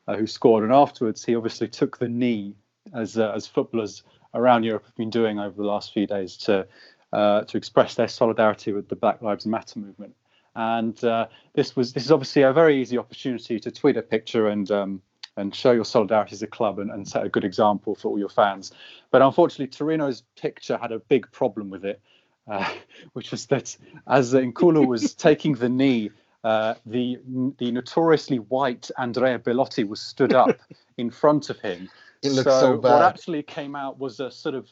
uh, 0.07 0.15
who 0.15 0.27
scored, 0.27 0.63
and 0.63 0.73
afterwards 0.73 1.23
he 1.23 1.35
obviously 1.35 1.67
took 1.67 1.97
the 1.97 2.09
knee 2.09 2.55
as 2.93 3.17
uh, 3.17 3.31
as 3.35 3.47
footballers 3.47 4.03
around 4.33 4.63
Europe 4.63 4.85
have 4.85 4.95
been 4.95 5.09
doing 5.09 5.39
over 5.39 5.55
the 5.55 5.67
last 5.67 5.93
few 5.93 6.07
days 6.07 6.37
to 6.37 6.67
uh, 7.13 7.43
to 7.43 7.57
express 7.57 7.95
their 7.95 8.07
solidarity 8.07 8.71
with 8.71 8.87
the 8.87 8.95
Black 8.95 9.21
Lives 9.21 9.45
Matter 9.45 9.79
movement. 9.79 10.15
And 10.55 11.01
uh, 11.03 11.27
this 11.53 11.75
was 11.75 11.93
this 11.93 12.05
is 12.05 12.11
obviously 12.11 12.43
a 12.43 12.53
very 12.53 12.81
easy 12.81 12.97
opportunity 12.97 13.59
to 13.59 13.71
tweet 13.71 13.97
a 13.97 14.01
picture 14.01 14.47
and 14.47 14.69
um, 14.71 15.01
and 15.37 15.55
show 15.55 15.71
your 15.71 15.85
solidarity 15.85 16.33
as 16.33 16.41
a 16.41 16.47
club 16.47 16.79
and, 16.79 16.91
and 16.91 17.07
set 17.07 17.25
a 17.25 17.29
good 17.29 17.45
example 17.45 17.95
for 17.95 18.09
all 18.09 18.19
your 18.19 18.29
fans. 18.29 18.71
But 19.11 19.21
unfortunately, 19.21 19.67
Torino's 19.67 20.23
picture 20.39 20.77
had 20.77 20.91
a 20.91 20.99
big 20.99 21.31
problem 21.31 21.69
with 21.69 21.85
it, 21.85 22.01
uh, 22.49 22.69
which 23.13 23.31
was 23.31 23.45
that 23.47 23.75
as 24.07 24.33
N'Koulou 24.33 24.87
was 24.87 25.13
taking 25.13 25.55
the 25.55 25.69
knee, 25.69 26.11
uh, 26.43 26.75
the 26.85 27.19
the 27.57 27.71
notoriously 27.71 28.39
white 28.39 28.89
Andrea 28.97 29.39
Belotti 29.39 29.83
was 29.83 29.99
stood 29.99 30.33
up 30.33 30.59
in 30.97 31.09
front 31.09 31.49
of 31.49 31.59
him 31.59 31.89
it 32.21 32.31
looks 32.31 32.51
so, 32.51 32.59
so 32.59 32.77
bad. 32.77 32.93
What 32.93 33.01
actually 33.01 33.43
came 33.43 33.75
out 33.75 33.99
was 33.99 34.19
a 34.19 34.31
sort 34.31 34.55
of 34.55 34.69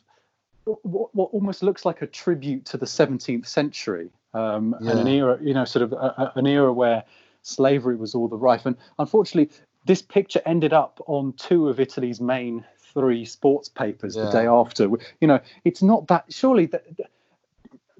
what, 0.65 1.13
what 1.15 1.29
almost 1.33 1.63
looks 1.63 1.85
like 1.85 2.01
a 2.01 2.07
tribute 2.07 2.65
to 2.65 2.77
the 2.77 2.85
17th 2.85 3.47
century 3.47 4.09
um, 4.33 4.75
yeah. 4.81 4.91
and 4.91 4.99
an 4.99 5.07
era, 5.07 5.39
you 5.41 5.53
know, 5.53 5.65
sort 5.65 5.83
of 5.83 5.93
a, 5.93 5.95
a, 5.95 6.33
an 6.35 6.45
era 6.45 6.71
where 6.71 7.03
slavery 7.41 7.95
was 7.95 8.13
all 8.13 8.27
the 8.27 8.37
rife. 8.37 8.65
And 8.65 8.75
unfortunately, 8.99 9.55
this 9.85 10.01
picture 10.01 10.41
ended 10.45 10.73
up 10.73 11.01
on 11.07 11.33
two 11.33 11.69
of 11.69 11.79
Italy's 11.79 12.21
main 12.21 12.63
three 12.93 13.25
sports 13.25 13.69
papers 13.69 14.15
yeah. 14.15 14.25
the 14.25 14.31
day 14.31 14.45
after. 14.45 14.83
You 15.21 15.27
know, 15.27 15.39
it's 15.63 15.81
not 15.81 16.07
that 16.07 16.25
surely 16.29 16.67
that 16.67 16.85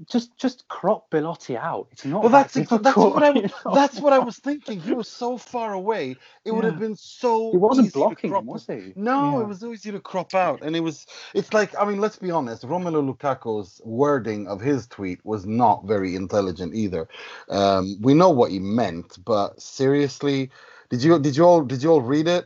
just 0.08 0.38
just 0.38 0.68
crop 0.68 1.10
Belotti 1.10 1.58
out. 1.58 1.88
It's 1.91 2.06
not. 2.06 2.22
Well, 2.22 2.32
that's 2.32 2.54
that's 2.54 2.72
what 2.95 3.24
I 3.24 3.30
was, 3.32 3.52
that's 3.74 4.00
what 4.00 4.14
I 4.14 4.20
was 4.20 4.38
thinking. 4.38 4.80
He 4.80 4.93
was 4.93 5.08
so 5.08 5.38
far 5.38 5.74
away. 5.74 6.12
It 6.12 6.18
yeah. 6.45 6.54
would 6.54 6.64
have 6.64 6.80
been 6.80 6.95
so. 6.95 7.52
He 7.52 7.58
wasn't 7.58 7.93
blocking 7.93 8.34
him, 8.34 8.45
was 8.45 8.66
he? 8.66 8.93
No, 8.95 9.38
yeah. 9.38 9.43
it 9.43 9.47
was 9.47 9.64
easy 9.64 9.91
to 9.91 10.00
crop 10.00 10.34
out, 10.34 10.62
and 10.62 10.76
it 10.76 10.82
was. 10.82 11.06
It's 11.34 11.54
like 11.54 11.78
I 11.78 11.86
mean, 11.86 12.00
let's 12.00 12.18
be 12.18 12.32
honest. 12.32 12.64
Romelu 12.64 13.16
Lukaku's 13.16 13.82
wording 13.84 14.47
of 14.47 14.62
his 14.62 14.88
tweet 14.88 15.24
was 15.26 15.45
not 15.45 15.86
very 15.86 16.16
intelligent 16.16 16.76
either. 16.76 17.08
Um, 17.50 17.97
we 18.02 18.14
know 18.14 18.30
what 18.30 18.52
he 18.52 18.60
meant, 18.60 19.18
but 19.26 19.62
seriously, 19.62 20.52
did 20.89 21.04
you 21.04 21.20
did 21.20 21.36
you 21.36 21.43
all 21.43 21.62
did 21.64 21.84
you 21.84 21.91
all 21.91 22.02
read 22.02 22.28
it? 22.28 22.45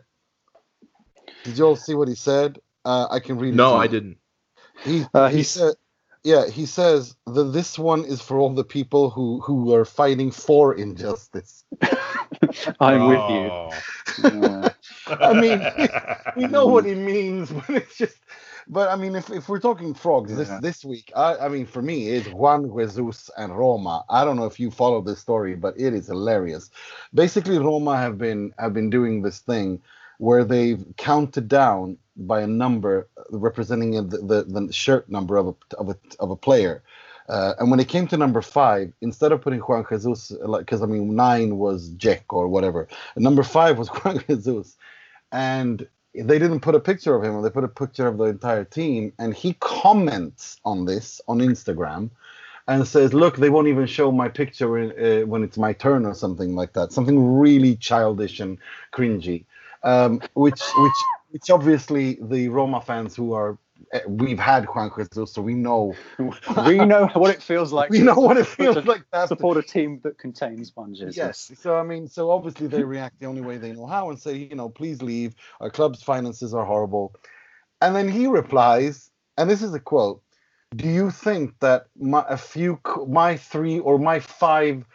Did 1.44 1.58
you 1.58 1.66
all 1.66 1.76
see 1.76 1.94
what 1.94 2.08
he 2.08 2.16
said? 2.16 2.60
Uh, 2.86 3.08
I 3.10 3.20
can 3.20 3.38
read. 3.38 3.56
No, 3.56 3.76
I 3.76 3.88
didn't. 3.88 4.18
He 4.84 5.06
uh, 5.14 5.30
he 5.30 5.44
said 5.44 5.76
yeah, 6.24 6.48
he 6.48 6.66
says 6.66 7.16
that 7.28 7.52
this 7.52 7.78
one 7.78 8.06
is 8.06 8.22
for 8.22 8.38
all 8.38 8.54
the 8.54 8.64
people 8.64 9.10
who 9.10 9.42
who 9.42 9.74
are 9.74 9.86
fighting 9.86 10.32
for 10.32 10.74
injustice. 10.74 11.66
I'm 12.80 13.02
oh. 13.02 13.10
with 13.10 13.30
you. 13.30 13.50
Oh. 13.52 13.72
Yeah. 14.24 14.70
I 15.08 15.34
mean, 15.34 15.62
we 16.38 16.48
know 16.48 16.66
what 16.66 16.86
he 16.86 16.96
means, 16.96 17.52
but 17.52 17.70
it's 17.70 17.98
just. 17.98 18.18
But 18.66 18.88
I 18.88 18.96
mean, 18.96 19.14
if, 19.16 19.30
if 19.30 19.50
we're 19.50 19.60
talking 19.60 19.94
frogs 19.94 20.32
yeah. 20.32 20.38
this 20.38 20.50
this 20.62 20.86
week, 20.86 21.12
I, 21.14 21.36
I 21.36 21.50
mean, 21.50 21.66
for 21.66 21.82
me, 21.82 22.08
it's 22.08 22.30
Juan 22.30 22.72
Jesus 22.78 23.30
and 23.38 23.58
Roma. 23.58 24.06
I 24.10 24.24
don't 24.24 24.38
know 24.38 24.46
if 24.46 24.58
you 24.58 24.72
follow 24.72 25.02
this 25.02 25.20
story, 25.20 25.56
but 25.56 25.78
it 25.78 25.94
is 25.94 26.08
hilarious. 26.08 26.72
Basically, 27.14 27.60
Roma 27.60 27.98
have 27.98 28.18
been 28.18 28.54
have 28.58 28.74
been 28.74 28.90
doing 28.90 29.22
this 29.22 29.40
thing 29.40 29.82
where 30.20 30.46
they've 30.46 30.86
counted 30.96 31.50
down 31.50 31.98
by 32.16 32.42
a 32.42 32.48
number 32.48 33.08
representing 33.30 33.92
the, 34.10 34.18
the, 34.18 34.44
the 34.44 34.74
shirt 34.74 35.10
number 35.10 35.38
of 35.38 35.48
a, 35.48 35.76
of 35.76 35.90
a, 35.90 35.98
of 36.20 36.32
a 36.32 36.36
player. 36.36 36.84
Uh, 37.30 37.54
and 37.60 37.72
when 37.72 37.80
it 37.80 37.88
came 37.88 38.08
to 38.08 38.18
number 38.18 38.42
five, 38.42 38.92
instead 39.02 39.32
of 39.32 39.42
putting 39.42 39.60
Juan 39.60 39.86
Jesus, 39.90 40.32
because 40.58 40.82
I 40.82 40.86
mean 40.86 41.16
nine 41.16 41.58
was 41.58 41.90
Jack 41.90 42.32
or 42.34 42.48
whatever, 42.48 42.88
number 43.16 43.44
five 43.44 43.78
was 43.78 43.88
Juan 44.04 44.24
Jesus, 44.28 44.76
and 45.32 45.88
they 46.14 46.38
didn't 46.38 46.60
put 46.60 46.76
a 46.76 46.80
picture 46.80 47.16
of 47.16 47.24
him, 47.24 47.42
they 47.42 47.50
put 47.50 47.64
a 47.64 47.70
picture 47.70 48.08
of 48.08 48.18
the 48.18 48.26
entire 48.26 48.66
team, 48.66 49.14
and 49.20 49.34
he 49.34 49.54
comments 49.62 50.60
on 50.66 50.86
this 50.86 51.22
on 51.28 51.40
Instagram, 51.40 52.10
and 52.68 52.86
says, 52.86 53.14
"Look, 53.14 53.38
they 53.38 53.50
won't 53.50 53.70
even 53.70 53.88
show 53.88 54.12
my 54.12 54.28
picture 54.28 54.78
in, 54.78 54.92
uh, 54.92 55.26
when 55.26 55.44
it's 55.44 55.58
my 55.58 55.72
turn 55.74 56.06
or 56.06 56.14
something 56.14 56.56
like 56.56 56.74
that, 56.74 56.92
something 56.92 57.38
really 57.40 57.78
childish 57.78 58.42
and 58.42 58.58
cringy." 58.92 59.46
um, 59.84 60.22
which 60.34 60.62
which 60.78 60.94
which 61.34 61.50
obviously 61.50 62.20
the 62.22 62.48
Roma 62.50 62.80
fans 62.80 63.16
who 63.16 63.34
are 63.34 63.58
eh, 63.92 64.02
we've 64.08 64.38
had 64.38 64.66
Juan 64.66 64.92
Jesus, 64.96 65.34
so 65.34 65.42
we 65.42 65.56
know 65.56 65.96
we 66.68 66.78
know 66.78 67.08
what 67.14 67.32
it 67.32 67.42
feels 67.42 67.74
like. 67.74 67.90
We 67.90 68.02
know 68.02 68.14
what 68.14 68.38
it 68.38 68.46
feels 68.46 68.86
like 68.86 69.10
to 69.12 69.28
support 69.28 69.58
a 69.58 69.64
team 69.64 70.00
that 70.04 70.20
contains 70.20 70.72
Juan 70.76 70.94
Jesus. 70.94 71.18
Yes, 71.18 71.52
so 71.60 71.76
I 71.76 71.82
mean, 71.82 72.08
so 72.08 72.30
obviously 72.30 72.68
they 72.68 72.84
react 72.84 73.20
the 73.20 73.26
only 73.26 73.42
way 73.42 73.58
they 73.58 73.74
know 73.74 73.88
how 73.88 74.12
and 74.12 74.20
say, 74.20 74.36
you 74.36 74.56
know, 74.56 74.70
please 74.70 75.02
leave. 75.02 75.34
Our 75.60 75.72
club's 75.72 76.04
finances 76.04 76.54
are 76.54 76.66
horrible, 76.66 77.16
and 77.82 77.96
then 77.96 78.08
he 78.08 78.28
replies, 78.28 79.10
and 79.36 79.50
this 79.50 79.64
is 79.64 79.74
a 79.74 79.80
quote: 79.80 80.22
do 80.76 80.88
you 80.88 81.10
think 81.10 81.60
that 81.62 81.88
my 82.00 82.24
a 82.30 82.38
few 82.38 82.80
my 83.08 83.38
three 83.38 83.80
or 83.80 83.98
my 83.98 84.20
five 84.20 84.86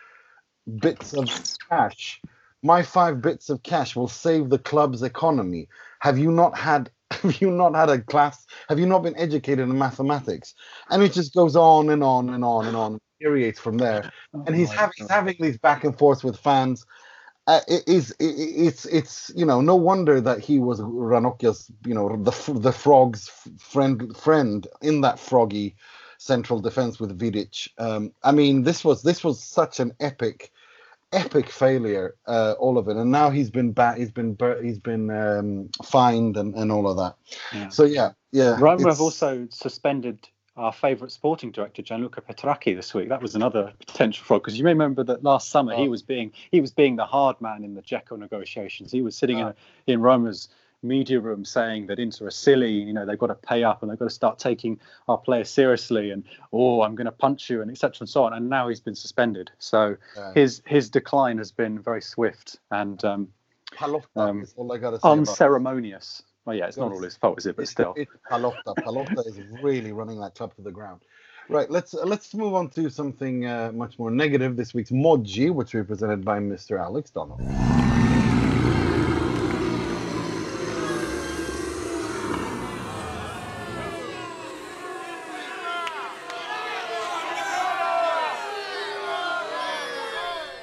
bits 0.80 1.14
of 1.14 1.28
cash 1.68 2.20
my 2.62 2.82
five 2.82 3.20
bits 3.20 3.50
of 3.50 3.62
cash 3.62 3.94
will 3.94 4.08
save 4.08 4.50
the 4.50 4.58
club's 4.58 5.02
economy. 5.02 5.68
Have 6.00 6.18
you 6.18 6.30
not 6.30 6.56
had 6.56 6.90
have 7.10 7.40
you 7.40 7.50
not 7.50 7.74
had 7.74 7.88
a 7.88 8.00
class? 8.00 8.46
Have 8.68 8.78
you 8.78 8.86
not 8.86 9.02
been 9.02 9.16
educated 9.16 9.68
in 9.68 9.78
mathematics? 9.78 10.54
And 10.90 11.02
it 11.02 11.12
just 11.12 11.34
goes 11.34 11.56
on 11.56 11.90
and 11.90 12.02
on 12.02 12.30
and 12.30 12.44
on 12.44 12.66
and 12.66 12.76
on 12.76 13.00
infuriates 13.20 13.60
from 13.60 13.78
there. 13.78 14.10
Oh 14.34 14.44
and 14.46 14.54
he's 14.54 14.72
having 14.72 14.92
he's 14.96 15.08
having 15.08 15.36
these 15.40 15.58
back 15.58 15.84
and 15.84 15.96
forths 15.96 16.24
with 16.24 16.38
fans. 16.38 16.84
Uh, 17.46 17.60
it 17.66 17.82
is 17.86 18.10
it, 18.20 18.26
it's 18.26 18.84
it's 18.86 19.30
you 19.34 19.46
know 19.46 19.60
no 19.62 19.74
wonder 19.74 20.20
that 20.20 20.38
he 20.38 20.58
was 20.58 20.80
Ranocchia's 20.80 21.70
you 21.86 21.94
know 21.94 22.10
the 22.22 22.52
the 22.58 22.72
frogs 22.72 23.30
friend 23.58 24.14
friend 24.16 24.66
in 24.82 25.00
that 25.00 25.18
froggy 25.18 25.74
central 26.18 26.60
defense 26.60 27.00
with 27.00 27.18
Vidic. 27.18 27.68
Um, 27.78 28.12
I 28.22 28.32
mean 28.32 28.64
this 28.64 28.84
was 28.84 29.02
this 29.02 29.24
was 29.24 29.42
such 29.42 29.80
an 29.80 29.94
epic 29.98 30.52
epic 31.12 31.48
failure 31.50 32.14
uh, 32.26 32.54
all 32.58 32.76
of 32.76 32.86
it 32.88 32.96
and 32.96 33.10
now 33.10 33.30
he's 33.30 33.50
been 33.50 33.72
back 33.72 33.96
he's 33.96 34.10
been 34.10 34.34
bur- 34.34 34.62
he's 34.62 34.78
been 34.78 35.10
um, 35.10 35.68
fined 35.84 36.36
and, 36.36 36.54
and 36.54 36.70
all 36.70 36.86
of 36.88 36.96
that 36.98 37.14
Yeah. 37.52 37.68
so 37.70 37.84
yeah 37.84 38.10
yeah 38.30 38.56
Roma 38.60 38.82
it's- 38.82 38.94
have 38.96 39.00
also 39.00 39.48
suspended 39.50 40.28
our 40.56 40.72
favourite 40.72 41.12
sporting 41.12 41.52
director 41.52 41.82
Gianluca 41.82 42.20
Petrachi 42.20 42.74
this 42.74 42.92
week. 42.92 43.08
That 43.10 43.22
was 43.22 43.36
another 43.36 43.72
potential 43.86 44.24
fraud 44.24 44.42
because 44.42 44.58
you 44.58 44.64
may 44.64 44.72
remember 44.72 45.04
that 45.04 45.22
last 45.22 45.50
summer 45.50 45.72
he 45.76 45.86
Oh. 45.86 45.90
was 45.90 46.02
being 46.02 46.32
he 46.50 46.60
was 46.60 46.72
being 46.72 46.96
the 46.96 47.04
hard 47.06 47.40
man 47.40 47.62
in 47.62 47.74
the 47.76 47.80
Dzeko 47.82 48.18
negotiations. 48.18 48.90
He 48.90 49.00
was 49.00 49.16
sitting 49.16 49.40
Ah. 49.40 49.52
in 49.86 49.94
in 49.94 50.00
Roma's 50.00 50.48
media 50.82 51.20
room 51.20 51.44
saying 51.44 51.86
that 51.88 51.98
Inter 51.98 52.26
are 52.26 52.30
silly, 52.30 52.72
you 52.72 52.92
know, 52.92 53.04
they've 53.04 53.18
got 53.18 53.28
to 53.28 53.34
pay 53.34 53.64
up 53.64 53.82
and 53.82 53.90
they've 53.90 53.98
got 53.98 54.06
to 54.06 54.14
start 54.14 54.38
taking 54.38 54.78
our 55.08 55.18
players 55.18 55.50
seriously 55.50 56.10
and 56.10 56.24
oh, 56.52 56.82
I'm 56.82 56.94
going 56.94 57.06
to 57.06 57.12
punch 57.12 57.50
you 57.50 57.62
and 57.62 57.70
etc. 57.70 57.98
and 58.00 58.08
so 58.08 58.24
on. 58.24 58.32
And 58.32 58.48
now 58.48 58.68
he's 58.68 58.80
been 58.80 58.94
suspended. 58.94 59.50
So 59.58 59.96
yeah. 60.16 60.32
his 60.34 60.62
his 60.66 60.90
decline 60.90 61.38
has 61.38 61.50
been 61.50 61.80
very 61.80 62.02
swift 62.02 62.58
and 62.70 63.02
um, 63.04 63.28
um, 64.16 64.42
is 64.42 64.54
all 64.56 64.72
I 64.72 64.78
gotta 64.78 64.96
say 64.96 65.00
about 65.00 65.18
unceremonious. 65.18 66.22
Well, 66.44 66.56
yeah, 66.56 66.66
it's 66.66 66.78
not 66.78 66.92
all 66.92 67.02
his 67.02 67.16
fault, 67.16 67.38
is 67.38 67.46
it? 67.46 67.56
But 67.56 67.62
It's- 67.62 67.72
still. 67.72 67.92
it's. 67.96 68.10
Pallotta 68.78 69.26
is 69.26 69.38
really 69.62 69.92
running 69.92 70.18
that 70.20 70.34
club 70.34 70.54
to 70.56 70.62
the 70.62 70.72
ground. 70.72 71.02
Right, 71.50 71.70
let's 71.70 71.94
uh, 71.94 72.04
let's 72.04 72.34
move 72.34 72.54
on 72.54 72.68
to 72.70 72.90
something 72.90 73.46
uh, 73.46 73.72
much 73.74 73.98
more 73.98 74.10
negative. 74.10 74.56
This 74.56 74.74
week's 74.74 74.90
Moggi, 74.90 75.50
which 75.50 75.74
will 75.74 75.82
be 75.82 75.88
presented 75.88 76.24
by 76.24 76.38
Mr. 76.38 76.78
Alex 76.78 77.10
Donald. 77.10 77.40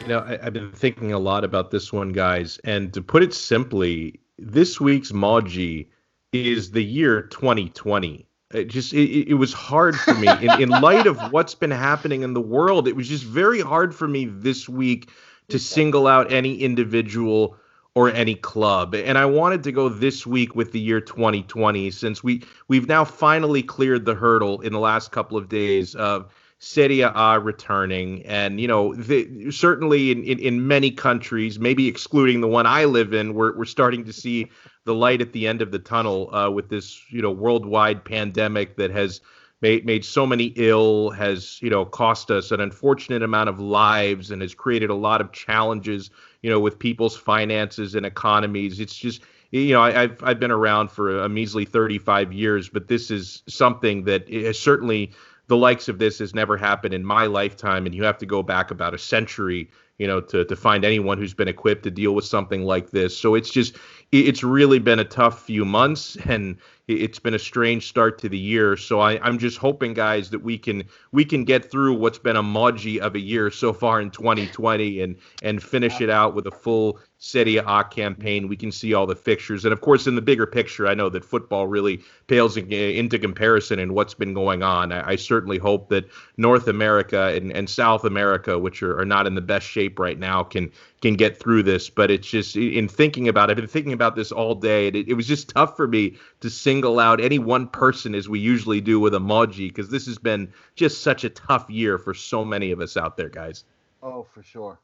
You 0.06 0.10
know, 0.10 0.20
I, 0.20 0.38
I've 0.46 0.54
been 0.54 0.72
thinking 0.72 1.14
a 1.14 1.18
lot 1.18 1.44
about 1.44 1.72
this 1.72 1.92
one, 1.92 2.12
guys. 2.12 2.60
And 2.64 2.94
to 2.94 3.02
put 3.02 3.24
it 3.24 3.34
simply, 3.34 4.20
this 4.38 4.80
week's 4.80 5.12
Moggi 5.12 5.88
is 6.32 6.70
the 6.70 6.84
year 6.84 7.24
2020. 7.24 8.28
It 8.54 8.66
just 8.66 8.94
it, 8.94 9.28
it 9.28 9.34
was 9.34 9.52
hard 9.52 9.96
for 9.96 10.14
me 10.14 10.28
in, 10.28 10.62
in 10.62 10.70
light 10.70 11.08
of 11.08 11.18
what's 11.32 11.56
been 11.56 11.72
happening 11.72 12.22
in 12.22 12.36
the 12.36 12.42
world. 12.42 12.88
It 12.88 12.96
was 12.96 13.10
just 13.10 13.24
very 13.24 13.62
hard 13.62 13.96
for 13.96 14.08
me 14.08 14.26
this 14.26 14.70
week 14.70 15.10
to 15.50 15.58
single 15.58 16.06
out 16.06 16.32
any 16.32 16.56
individual 16.62 17.58
or 17.96 18.12
any 18.12 18.36
club. 18.36 18.94
And 18.94 19.18
I 19.18 19.26
wanted 19.26 19.64
to 19.64 19.72
go 19.72 19.90
this 19.90 20.28
week 20.28 20.56
with 20.56 20.72
the 20.72 20.80
year 20.80 21.02
2020 21.02 21.90
since 21.90 22.24
we 22.24 22.44
we've 22.68 22.88
now 22.88 23.06
finally 23.06 23.64
cleared 23.64 24.06
the 24.06 24.14
hurdle 24.14 24.62
in 24.62 24.72
the 24.72 24.80
last 24.80 25.12
couple 25.12 25.36
of 25.36 25.50
days 25.50 25.96
of 25.96 26.32
Serie 26.60 27.02
A 27.02 27.40
returning, 27.40 28.26
and 28.26 28.62
you 28.62 28.68
know, 28.68 28.96
the, 28.96 29.52
certainly 29.52 30.12
in, 30.12 30.24
in, 30.24 30.40
in 30.40 30.68
many 30.68 30.90
countries, 30.90 31.60
maybe 31.60 31.88
excluding 31.88 32.42
the 32.42 32.48
one 32.48 32.66
I 32.66 32.86
live 32.86 33.14
in, 33.14 33.34
we're 33.34 33.56
we're 33.58 33.66
starting 33.66 34.06
to 34.06 34.14
see 34.14 34.50
the 34.86 34.96
light 34.96 35.22
at 35.22 35.34
the 35.34 35.48
end 35.48 35.62
of 35.62 35.72
the 35.72 35.80
tunnel 35.80 36.34
uh, 36.34 36.50
with 36.50 36.70
this 36.70 37.02
you 37.12 37.22
know 37.22 37.32
worldwide 37.32 38.06
pandemic 38.06 38.78
that 38.78 38.92
has 38.92 39.20
made 39.62 39.86
made 39.86 40.06
so 40.06 40.26
many 40.26 40.54
ill, 40.56 41.10
has 41.12 41.62
you 41.62 41.70
know 41.70 41.84
cost 41.84 42.32
us 42.32 42.52
an 42.52 42.62
unfortunate 42.62 43.22
amount 43.22 43.50
of 43.50 43.60
lives, 43.60 44.32
and 44.32 44.42
has 44.42 44.56
created 44.56 44.90
a 44.90 44.96
lot 44.96 45.20
of 45.20 45.34
challenges, 45.34 46.10
you 46.42 46.50
know, 46.50 46.60
with 46.60 46.80
people's 46.80 47.18
finances 47.18 47.96
and 47.96 48.06
economies. 48.06 48.80
It's 48.80 48.96
just 48.96 49.22
you 49.52 49.74
know, 49.74 49.82
I, 49.82 50.04
I've 50.04 50.24
I've 50.24 50.40
been 50.40 50.52
around 50.52 50.90
for 50.90 51.20
a 51.20 51.30
measly 51.30 51.66
35 51.66 52.34
years, 52.34 52.70
but 52.70 52.88
this 52.88 53.12
is 53.12 53.44
something 53.48 54.06
that 54.06 54.28
is 54.30 54.60
certainly 54.60 55.12
the 55.48 55.58
likes 55.58 55.88
of 55.88 56.00
this 56.00 56.20
has 56.20 56.34
never 56.34 56.58
happened 56.58 56.94
in 56.94 57.06
my 57.06 57.26
lifetime, 57.26 57.86
and 57.86 57.94
you 57.94 58.04
have 58.04 58.18
to 58.20 58.26
go 58.26 58.42
back 58.42 58.72
about 58.72 58.94
a 58.94 58.98
century, 58.98 59.70
you 59.98 60.08
know, 60.08 60.20
to 60.22 60.46
to 60.46 60.56
find 60.56 60.84
anyone 60.84 61.18
who's 61.18 61.34
been 61.34 61.48
equipped 61.48 61.84
to 61.84 61.92
deal 61.92 62.16
with 62.16 62.26
something 62.26 62.64
like 62.64 62.92
this. 62.92 63.18
So 63.18 63.36
it's 63.36 63.50
just 63.50 63.76
it's 64.12 64.44
really 64.44 64.80
been 64.80 65.00
a 65.00 65.06
tough 65.06 65.44
few 65.44 65.66
months, 65.66 66.18
and 66.26 66.58
it's 66.88 67.20
been 67.20 67.34
a 67.34 67.40
strange 67.40 67.88
start 67.88 68.20
to 68.20 68.30
the 68.30 68.38
year. 68.38 68.78
So 68.78 69.00
I, 69.00 69.20
I'm 69.26 69.40
just 69.40 69.58
hoping, 69.58 69.94
guys, 69.94 70.30
that 70.30 70.44
we 70.44 70.58
can 70.58 70.84
we 71.12 71.26
can 71.26 71.44
get 71.44 71.70
through 71.70 71.96
what's 71.96 72.20
been 72.20 72.36
a 72.36 72.44
Moggi 72.44 73.00
of 73.00 73.16
a 73.16 73.20
year 73.20 73.50
so 73.50 73.74
far 73.74 74.02
in 74.02 74.12
2020 74.12 75.02
and 75.02 75.16
and 75.42 75.62
finish 75.62 76.02
it 76.02 76.10
out 76.10 76.36
with 76.36 76.46
a 76.46 76.52
full 76.52 77.00
Serie 77.18 77.58
A 77.58 77.84
campaign. 77.84 78.48
We 78.48 78.56
can 78.56 78.72
see 78.72 78.94
all 78.94 79.08
the 79.08 79.16
fixtures, 79.16 79.66
and 79.66 79.74
of 79.74 79.82
course, 79.82 80.06
in 80.06 80.16
the 80.16 80.22
bigger 80.22 80.46
picture, 80.46 80.86
I 80.86 80.94
know 80.94 81.10
that 81.10 81.26
football 81.26 81.66
really 81.66 82.02
pales 82.28 82.58
in, 82.58 82.72
into 82.72 83.18
comparison 83.18 83.80
in 83.80 83.94
what's 83.94 84.14
been 84.14 84.34
going 84.34 84.62
on. 84.62 84.92
I, 84.92 85.12
I 85.12 85.16
certainly 85.16 85.58
hope 85.58 85.90
that 85.90 86.06
North 86.38 86.68
America 86.68 87.34
and, 87.36 87.52
and 87.52 87.70
South 87.70 88.04
America, 88.04 88.60
which 88.60 88.84
are, 88.84 89.00
are 89.00 89.06
not 89.06 89.26
in 89.26 89.34
the 89.34 89.42
best 89.42 89.66
shape 89.66 89.98
right 89.98 90.20
now, 90.20 90.44
can 90.44 90.72
can 91.02 91.16
get 91.16 91.40
through 91.40 91.64
this. 91.64 91.90
But 91.90 92.12
it's 92.12 92.28
just 92.28 92.56
in 92.56 92.88
thinking 92.88 93.28
about 93.28 93.50
it, 93.50 93.54
I've 93.54 93.58
been 93.58 93.68
thinking 93.68 93.94
about 93.94 94.16
this 94.16 94.32
all 94.32 94.54
day, 94.54 94.88
and 94.88 94.96
it, 94.96 95.08
it 95.08 95.14
was 95.14 95.26
just 95.26 95.50
tough 95.50 95.76
for 95.76 95.88
me 95.88 96.18
to 96.42 96.50
single 96.76 97.00
out 97.00 97.22
any 97.22 97.40
one 97.40 97.68
person 97.70 98.14
as 98.14 98.28
we 98.28 98.38
usually 98.38 98.82
do 98.82 99.00
with 99.00 99.14
a 99.14 99.18
emoji 99.18 99.70
because 99.70 99.90
this 99.90 100.06
has 100.06 100.18
been 100.18 100.52
just 100.76 101.02
such 101.02 101.24
a 101.24 101.30
tough 101.30 101.70
year 101.70 101.98
for 101.98 102.14
so 102.14 102.44
many 102.44 102.72
of 102.72 102.82
us 102.82 102.98
out 102.98 103.16
there, 103.16 103.30
guys. 103.30 103.64
Oh, 104.04 104.28
for 104.34 104.44
sure. 104.44 104.78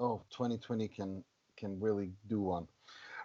Oh, 0.00 0.22
2020 0.30 0.88
can 0.88 1.22
can 1.56 1.78
really 1.80 2.10
do 2.28 2.40
one. 2.40 2.66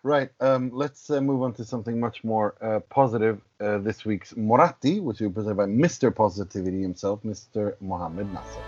Right. 0.04 0.30
Um, 0.42 0.70
let's 0.74 1.10
uh, 1.10 1.22
move 1.22 1.42
on 1.44 1.54
to 1.54 1.64
something 1.64 1.98
much 2.00 2.24
more 2.24 2.56
uh, 2.62 2.82
positive. 2.90 3.42
Uh, 3.60 3.78
this 3.78 4.06
week's 4.06 4.34
Moratti, 4.34 5.00
which 5.00 5.20
will 5.22 5.30
be 5.30 5.36
presented 5.36 5.58
by 5.58 5.66
Mr. 5.66 6.14
Positivity 6.14 6.82
himself, 6.82 7.24
Mr. 7.24 7.76
Mohammed 7.80 8.28
Nasser. 8.34 8.64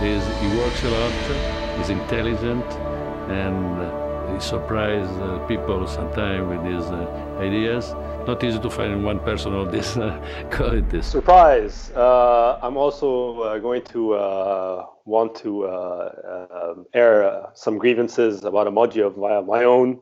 He's, 0.00 0.24
he 0.40 0.48
works 0.58 0.82
a 0.84 0.90
lot, 0.98 1.78
he's 1.78 1.90
intelligent, 1.90 2.68
and 3.30 3.82
uh, 3.82 4.34
he 4.34 4.40
surprises 4.40 5.10
uh, 5.18 5.38
people 5.46 5.86
sometimes 5.86 6.48
with 6.48 6.64
his 6.72 6.84
uh, 6.90 7.38
ideas. 7.38 7.94
Not 8.26 8.44
easy 8.44 8.60
to 8.60 8.70
find 8.70 9.04
one 9.04 9.18
person 9.18 9.52
of 9.52 9.72
this 9.72 9.96
uh, 9.96 10.16
qualities. 10.52 11.06
Surprise! 11.06 11.90
Uh, 11.90 12.56
I'm 12.62 12.76
also 12.76 13.40
uh, 13.40 13.58
going 13.58 13.82
to 13.86 14.14
uh, 14.14 14.86
want 15.04 15.34
to 15.36 15.64
uh, 15.64 16.44
um 16.52 16.86
air 16.94 17.24
uh, 17.24 17.50
some 17.54 17.78
grievances 17.78 18.44
about 18.44 18.68
emoji 18.68 19.04
of 19.04 19.16
my, 19.16 19.40
my 19.40 19.64
own 19.64 20.00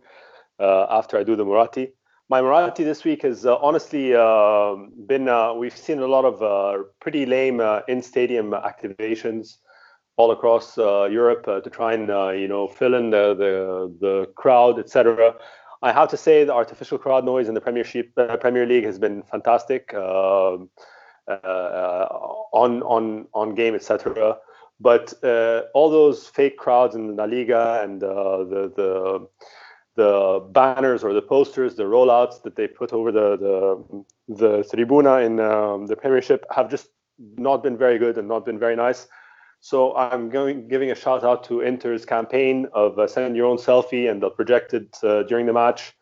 after 0.58 1.16
I 1.16 1.24
do 1.24 1.34
the 1.34 1.46
Moratti. 1.46 1.92
My 2.28 2.42
Moratti 2.42 2.84
this 2.84 3.04
week 3.04 3.22
has 3.22 3.46
honestly 3.46 4.14
uh, 4.14 4.74
been, 5.06 5.24
we've 5.58 5.76
seen 5.76 6.00
a 6.00 6.06
lot 6.06 6.26
of 6.26 6.84
pretty 7.00 7.24
lame 7.24 7.62
in 7.88 8.02
stadium 8.02 8.50
activations 8.50 9.56
all 10.18 10.30
across 10.30 10.76
Europe 10.76 11.46
to 11.46 11.70
try 11.70 11.94
and, 11.94 12.08
you 12.38 12.48
know, 12.48 12.68
fill 12.68 12.94
in 12.94 13.08
the, 13.08 13.34
the, 13.34 13.96
the 14.00 14.26
crowd, 14.36 14.78
etc. 14.78 15.34
I 15.82 15.92
have 15.92 16.08
to 16.10 16.16
say 16.16 16.44
the 16.44 16.52
artificial 16.52 16.98
crowd 16.98 17.24
noise 17.24 17.48
in 17.48 17.54
the 17.54 17.60
Premiership, 17.60 18.12
uh, 18.16 18.36
Premier 18.36 18.66
League 18.66 18.84
has 18.84 18.98
been 18.98 19.22
fantastic. 19.22 19.94
Um 19.94 20.70
uh, 21.30 22.06
on 22.52 22.82
on 22.82 23.26
on 23.34 23.54
game, 23.54 23.74
etc. 23.74 24.36
But 24.80 25.12
uh, 25.22 25.62
all 25.74 25.90
those 25.90 26.26
fake 26.26 26.56
crowds 26.56 26.94
in 26.94 27.16
La 27.16 27.24
Liga 27.24 27.80
and 27.82 28.02
uh, 28.02 28.38
the 28.44 28.72
the 28.76 29.28
the 29.96 30.48
banners 30.50 31.04
or 31.04 31.12
the 31.12 31.22
posters, 31.22 31.76
the 31.76 31.84
rollouts 31.84 32.42
that 32.42 32.56
they 32.56 32.66
put 32.66 32.92
over 32.92 33.12
the 33.12 33.36
the, 33.36 34.04
the 34.34 34.62
tribuna 34.64 35.24
in 35.24 35.40
um, 35.40 35.86
the 35.86 35.96
Premiership 35.96 36.44
have 36.50 36.70
just 36.70 36.88
not 37.36 37.62
been 37.62 37.76
very 37.76 37.98
good 37.98 38.16
and 38.18 38.26
not 38.26 38.44
been 38.44 38.58
very 38.58 38.76
nice. 38.76 39.06
So 39.60 39.94
I'm 39.94 40.30
going 40.30 40.68
giving 40.68 40.90
a 40.90 40.94
shout 40.94 41.22
out 41.22 41.44
to 41.44 41.62
Inter's 41.62 42.06
campaign 42.06 42.66
of 42.72 42.98
uh, 42.98 43.06
send 43.06 43.36
your 43.36 43.46
own 43.46 43.58
selfie 43.58 44.10
and 44.10 44.22
they'll 44.22 44.30
project 44.30 44.72
it 44.72 44.96
uh, 45.02 45.22
during 45.24 45.44
the 45.46 45.52
match 45.52 45.94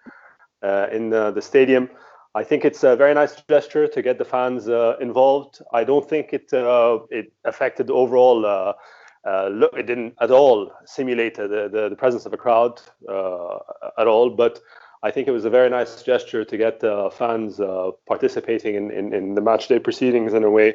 uh, 0.62 0.86
in 0.92 1.10
the, 1.10 1.32
the 1.32 1.42
stadium. 1.42 1.90
I 2.34 2.44
think 2.44 2.64
it's 2.64 2.84
a 2.84 2.94
very 2.94 3.14
nice 3.14 3.42
gesture 3.48 3.88
to 3.88 4.02
get 4.02 4.18
the 4.18 4.24
fans 4.24 4.68
uh, 4.68 4.96
involved. 5.00 5.60
I 5.72 5.82
don't 5.82 6.08
think 6.08 6.32
it 6.32 6.52
uh, 6.52 7.00
it 7.10 7.32
affected 7.44 7.88
the 7.88 7.94
overall 7.94 8.46
uh, 8.46 9.48
look. 9.48 9.72
It 9.76 9.86
didn't 9.86 10.14
at 10.20 10.30
all 10.30 10.70
simulate 10.84 11.34
the, 11.34 11.48
the, 11.48 11.88
the 11.88 11.96
presence 11.96 12.26
of 12.26 12.32
a 12.32 12.36
crowd 12.36 12.80
at 13.08 14.06
all. 14.06 14.30
But 14.30 14.60
I 15.02 15.10
think 15.10 15.26
it 15.26 15.32
was 15.32 15.44
a 15.44 15.50
very 15.50 15.68
nice 15.68 16.02
gesture 16.02 16.44
to 16.44 16.56
get 16.56 16.84
uh, 16.84 17.10
fans 17.10 17.60
participating 18.06 18.76
in, 18.76 18.90
in, 18.92 19.12
in, 19.12 19.34
the 19.34 19.40
match 19.40 19.66
day 19.66 19.80
proceedings 19.80 20.32
in 20.32 20.44
a 20.44 20.50
way. 20.50 20.74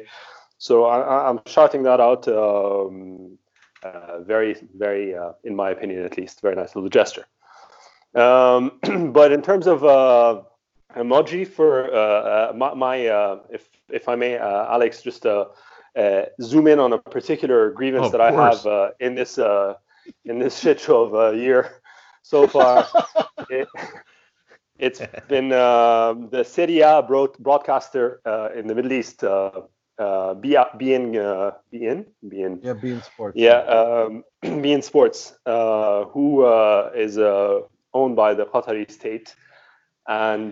So 0.64 0.86
I, 0.86 1.28
am 1.28 1.40
shouting 1.44 1.82
that 1.82 2.00
out. 2.00 2.26
Um, 2.26 3.36
uh, 3.82 4.20
very, 4.20 4.56
very, 4.74 5.14
uh, 5.14 5.32
in 5.42 5.54
my 5.54 5.68
opinion 5.68 6.02
at 6.06 6.16
least, 6.16 6.40
very 6.40 6.56
nice 6.56 6.74
little 6.74 6.88
gesture. 6.88 7.26
Um, 8.14 8.80
but 9.12 9.30
in 9.30 9.42
terms 9.42 9.66
of 9.66 9.84
uh, 9.84 10.40
emoji 10.96 11.46
for 11.46 11.94
uh, 11.94 12.54
my, 12.54 12.72
my 12.72 12.96
if 13.50 13.68
if 13.90 14.08
I 14.08 14.14
may, 14.14 14.38
Alex, 14.38 15.02
just 15.02 15.26
zoom 16.40 16.66
in 16.66 16.78
on 16.78 16.94
a 16.94 16.98
particular 16.98 17.70
grievance 17.70 18.10
that 18.10 18.22
I 18.22 18.32
have 18.32 18.94
in 19.00 19.14
this 19.14 19.38
in 20.24 20.38
this 20.38 20.58
shit 20.62 20.80
show 20.80 21.02
of 21.02 21.34
a 21.34 21.36
year 21.36 21.82
so 22.22 22.46
far. 22.46 22.88
it, 23.50 23.68
has 24.98 25.08
been 25.28 25.52
uh, 25.52 26.14
the 26.30 26.42
Serie 26.42 26.80
A 26.80 27.02
broadcaster 27.02 28.22
uh, 28.24 28.48
in 28.56 28.66
the 28.66 28.74
Middle 28.74 28.92
East, 28.92 29.22
uh, 29.98 30.02
uh, 30.02 30.34
beIN, 30.34 31.16
uh, 31.16 31.52
beIN, 31.72 32.06
beIN. 32.26 32.60
Yeah, 32.62 32.74
beIN 32.74 33.02
Sports. 33.04 33.36
Yeah, 33.36 33.58
um, 33.58 34.24
beIN 34.42 34.82
Sports, 34.82 35.34
uh, 35.46 36.04
who 36.06 36.44
uh, 36.44 36.90
is 36.94 37.18
uh, 37.18 37.60
owned 37.92 38.16
by 38.16 38.34
the 38.34 38.46
Qatari 38.46 38.90
state, 38.90 39.34
and 40.08 40.50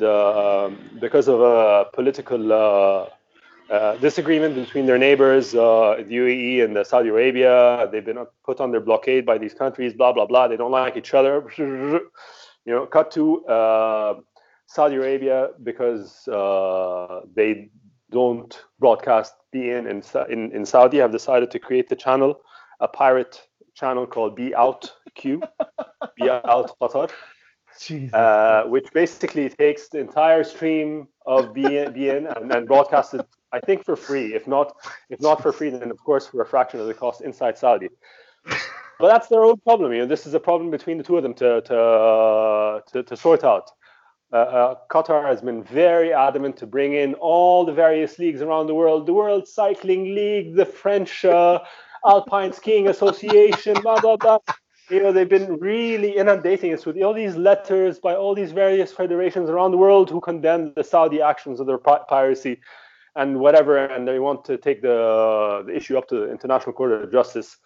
because 1.01 1.29
of 1.29 1.41
a 1.41 1.87
political 1.93 2.53
uh, 2.53 3.97
disagreement 3.97 4.55
between 4.55 4.87
their 4.87 4.99
neighbors, 4.99 5.53
the 5.53 5.59
UAE 5.59 6.65
and 6.65 6.77
the 6.77 6.85
Saudi 6.85 7.09
Arabia, 7.09 7.89
they've 7.91 8.05
been 8.05 8.25
put 8.45 8.61
under 8.61 8.81
blockade 8.81 9.27
by 9.27 9.39
these 9.39 9.55
countries. 9.55 9.93
Blah 9.93 10.13
blah 10.13 10.27
blah. 10.27 10.49
They 10.49 10.57
don't 10.57 10.71
like 10.71 10.97
each 10.97 11.15
other. 11.15 11.45
you 11.59 12.01
know, 12.67 12.87
cut 12.87 13.11
to 13.13 13.45
Saudi 14.67 14.97
Arabia 14.97 15.51
because 15.63 16.23
they 17.35 17.71
don't 18.13 18.65
broadcast 18.79 19.35
beIN 19.55 19.89
in, 19.91 20.03
in, 20.33 20.53
in 20.53 20.65
Saudi 20.65 20.99
have 20.99 21.11
decided 21.11 21.51
to 21.51 21.59
create 21.59 21.89
the 21.89 21.97
channel, 21.97 22.41
a 22.81 22.89
pirate 22.89 23.43
channel 23.75 24.07
called 24.07 24.37
Be 24.37 24.55
Out 24.55 24.93
Q, 25.15 25.43
Be 26.17 26.31
Out 26.31 26.79
Qatar, 26.81 27.11
uh, 28.13 28.65
which 28.65 28.93
basically 28.93 29.49
takes 29.49 29.89
the 29.89 29.99
entire 29.99 30.45
stream 30.45 31.09
of 31.27 31.47
beIN, 31.55 31.97
beIN 31.97 32.37
and, 32.37 32.53
and 32.53 32.69
broadcasts 32.69 33.15
it, 33.15 33.27
I 33.53 33.61
think, 33.61 33.85
for 33.85 33.97
free. 33.97 34.35
If 34.35 34.47
not, 34.47 34.77
if 35.11 35.21
not 35.21 35.43
for 35.43 35.53
free, 35.53 35.71
then 35.71 35.91
of 35.91 35.99
course 35.99 36.27
for 36.27 36.43
a 36.43 36.47
fraction 36.47 36.81
of 36.81 36.87
the 36.87 36.95
cost 36.95 37.23
inside 37.23 37.59
Saudi. 37.59 37.89
But 38.99 39.09
that's 39.09 39.29
their 39.29 39.45
own 39.45 39.57
problem. 39.59 39.93
You 39.93 40.01
know, 40.01 40.07
this 40.07 40.27
is 40.27 40.35
a 40.35 40.41
problem 40.41 40.71
between 40.71 40.99
the 40.99 41.05
two 41.05 41.17
of 41.17 41.23
them 41.23 41.35
to 41.35 41.61
to 41.63 42.83
to, 42.93 43.03
to 43.03 43.17
sort 43.17 43.43
out 43.43 43.65
uh, 43.65 43.71
uh, 43.71 43.82
Qatar 44.33 45.27
has 45.27 45.43
been 45.43 45.63
very 45.63 46.13
adamant 46.13 46.57
to 46.59 46.67
bring 46.67 46.95
in 46.95 47.15
all 47.15 47.65
the 47.65 47.73
various 47.73 48.19
leagues 48.19 48.41
around 48.41 48.67
the 48.67 48.75
world 48.75 49.07
the 49.07 49.13
World 49.13 49.47
Cycling 49.47 50.15
League, 50.15 50.57
the 50.57 50.65
French 50.65 51.25
uh, 51.25 51.61
Alpine 52.07 52.53
Skiing 52.53 52.89
Association, 52.89 53.75
blah, 53.83 54.01
blah, 54.01 54.17
blah. 54.17 54.39
You 54.91 55.03
know, 55.03 55.13
they've 55.13 55.29
been 55.29 55.59
really 55.61 56.17
inundating 56.17 56.73
us 56.73 56.85
with 56.85 57.01
all 57.03 57.15
these 57.15 57.37
letters 57.37 57.99
by 57.99 58.15
all 58.15 58.35
these 58.35 58.53
various 58.53 58.93
federations 58.93 59.49
around 59.49 59.71
the 59.71 59.77
world 59.79 60.11
who 60.11 60.21
condemn 60.21 60.73
the 60.77 60.85
Saudi 60.85 61.23
actions 61.23 61.61
of 61.61 61.67
their 61.67 61.79
piracy 61.79 62.59
and 63.15 63.39
whatever, 63.39 63.77
and 63.77 64.09
they 64.09 64.19
want 64.19 64.45
to 64.47 64.57
take 64.57 64.83
the, 64.83 65.63
the 65.67 65.77
issue 65.77 65.97
up 65.99 66.09
to 66.09 66.17
the 66.17 66.31
International 66.31 66.73
Court 66.73 66.93
of 66.93 67.13
Justice. 67.13 67.59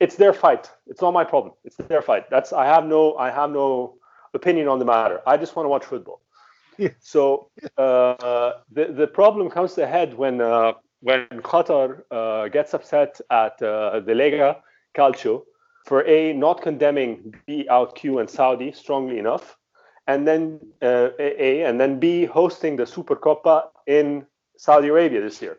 It's 0.00 0.16
their 0.16 0.32
fight. 0.32 0.70
It's 0.86 1.00
not 1.00 1.12
my 1.12 1.24
problem. 1.24 1.54
It's 1.64 1.76
their 1.76 2.02
fight. 2.02 2.28
That's 2.30 2.52
I 2.52 2.66
have 2.66 2.86
no 2.86 3.16
I 3.16 3.30
have 3.30 3.50
no 3.50 3.99
opinion 4.34 4.68
on 4.68 4.78
the 4.78 4.84
matter. 4.84 5.20
I 5.26 5.36
just 5.36 5.56
want 5.56 5.64
to 5.66 5.70
watch 5.70 5.84
football. 5.84 6.20
Yeah. 6.78 6.88
So 7.00 7.50
uh, 7.76 8.52
the 8.72 8.86
the 9.00 9.06
problem 9.06 9.50
comes 9.50 9.74
to 9.74 9.86
head 9.86 10.14
when 10.14 10.40
uh, 10.40 10.72
when 11.00 11.26
Qatar 11.42 12.04
uh, 12.10 12.48
gets 12.48 12.72
upset 12.72 13.20
at 13.30 13.60
uh, 13.60 14.00
the 14.00 14.14
Lega 14.14 14.56
Calcio 14.96 15.42
for 15.84 16.06
a 16.06 16.32
not 16.32 16.62
condemning 16.62 17.34
beoutQ 17.46 18.20
and 18.20 18.30
Saudi 18.30 18.72
strongly 18.72 19.18
enough, 19.18 19.58
and 20.06 20.26
then 20.26 20.58
uh, 20.80 21.08
a 21.18 21.64
and 21.64 21.78
then 21.78 21.98
B 21.98 22.24
hosting 22.24 22.76
the 22.76 22.84
Supercoppa 22.84 23.68
in 23.86 24.24
Saudi 24.56 24.88
Arabia 24.88 25.20
this 25.20 25.42
year. 25.42 25.58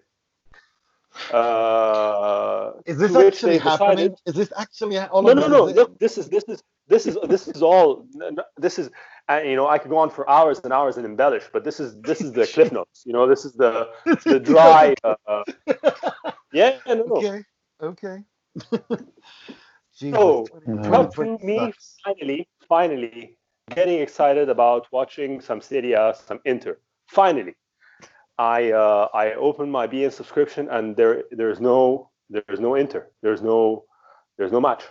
Uh, 1.34 2.72
is 2.85 2.98
this 2.98 3.15
actually 3.15 3.57
happening? 3.57 4.10
Decided, 4.10 4.15
is 4.26 4.35
this 4.35 4.53
actually 4.57 4.98
all 4.98 5.22
no, 5.22 5.34
no, 5.34 5.48
no, 5.48 5.48
no. 5.48 5.65
Look, 5.65 5.99
this 5.99 6.18
is 6.18 6.30
this 6.30 6.45
is 6.48 6.64
this 6.91 7.07
is 7.07 7.18
this 7.23 7.47
is 7.47 7.61
all 7.63 8.05
this 8.57 8.77
is 8.77 8.89
you 9.49 9.55
know 9.55 9.68
I 9.68 9.77
could 9.77 9.89
go 9.89 9.97
on 9.97 10.09
for 10.09 10.30
hours 10.30 10.59
and 10.65 10.73
hours 10.73 10.97
and 10.97 11.05
embellish, 11.05 11.45
but 11.53 11.63
this 11.63 11.80
is 11.80 11.89
this 12.01 12.19
is 12.19 12.34
the 12.34 12.45
cliff 12.53 12.72
notes. 12.72 13.03
You 13.05 13.13
know, 13.13 13.26
this 13.27 13.45
is 13.45 13.53
the 13.53 13.89
the 14.26 14.39
dry. 14.39 14.93
Uh, 15.03 15.43
yeah, 16.51 16.77
no, 16.85 16.93
no. 16.95 17.15
Okay, 17.15 17.43
okay. 17.81 18.18
so 19.93 20.45
come 20.84 21.09
to 21.13 21.38
me 21.41 21.73
finally, 22.03 22.47
finally 22.68 23.38
getting 23.73 23.99
excited 23.99 24.49
about 24.49 24.88
watching 24.91 25.39
some 25.39 25.61
Serie 25.61 25.93
A, 25.93 26.13
some 26.27 26.41
Inter. 26.43 26.77
Finally, 27.07 27.55
I 28.38 28.72
uh, 28.72 29.07
I 29.13 29.34
opened 29.34 29.72
my 29.72 29.88
beIN 29.88 30.11
subscription 30.11 30.68
and 30.69 30.97
there 30.97 31.23
there's 31.31 31.61
no 31.61 32.09
there's 32.30 32.59
no 32.59 32.76
Inter. 32.76 33.09
There's 33.22 33.41
no 33.41 33.85
there's 34.38 34.51
no 34.51 34.59
match 34.59 34.84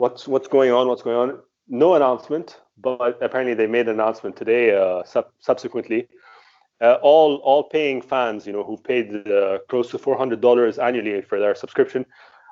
what's 0.00 0.26
what's 0.26 0.48
going 0.48 0.72
on, 0.72 0.88
what's 0.88 1.02
going 1.02 1.16
on. 1.16 1.38
No 1.68 1.94
announcement, 1.94 2.58
but 2.78 3.22
apparently 3.22 3.54
they 3.54 3.66
made 3.66 3.86
an 3.86 4.00
announcement 4.00 4.34
today. 4.34 4.74
Uh, 4.74 5.04
sub- 5.04 5.32
subsequently, 5.38 6.08
uh, 6.80 6.94
all 7.02 7.36
all 7.36 7.64
paying 7.64 8.00
fans, 8.02 8.46
you 8.46 8.52
know, 8.52 8.64
who 8.64 8.76
paid 8.78 9.28
uh, 9.28 9.58
close 9.68 9.90
to 9.90 9.98
four 9.98 10.16
hundred 10.16 10.40
dollars 10.40 10.78
annually 10.78 11.20
for 11.22 11.38
their 11.38 11.54
subscription. 11.54 12.04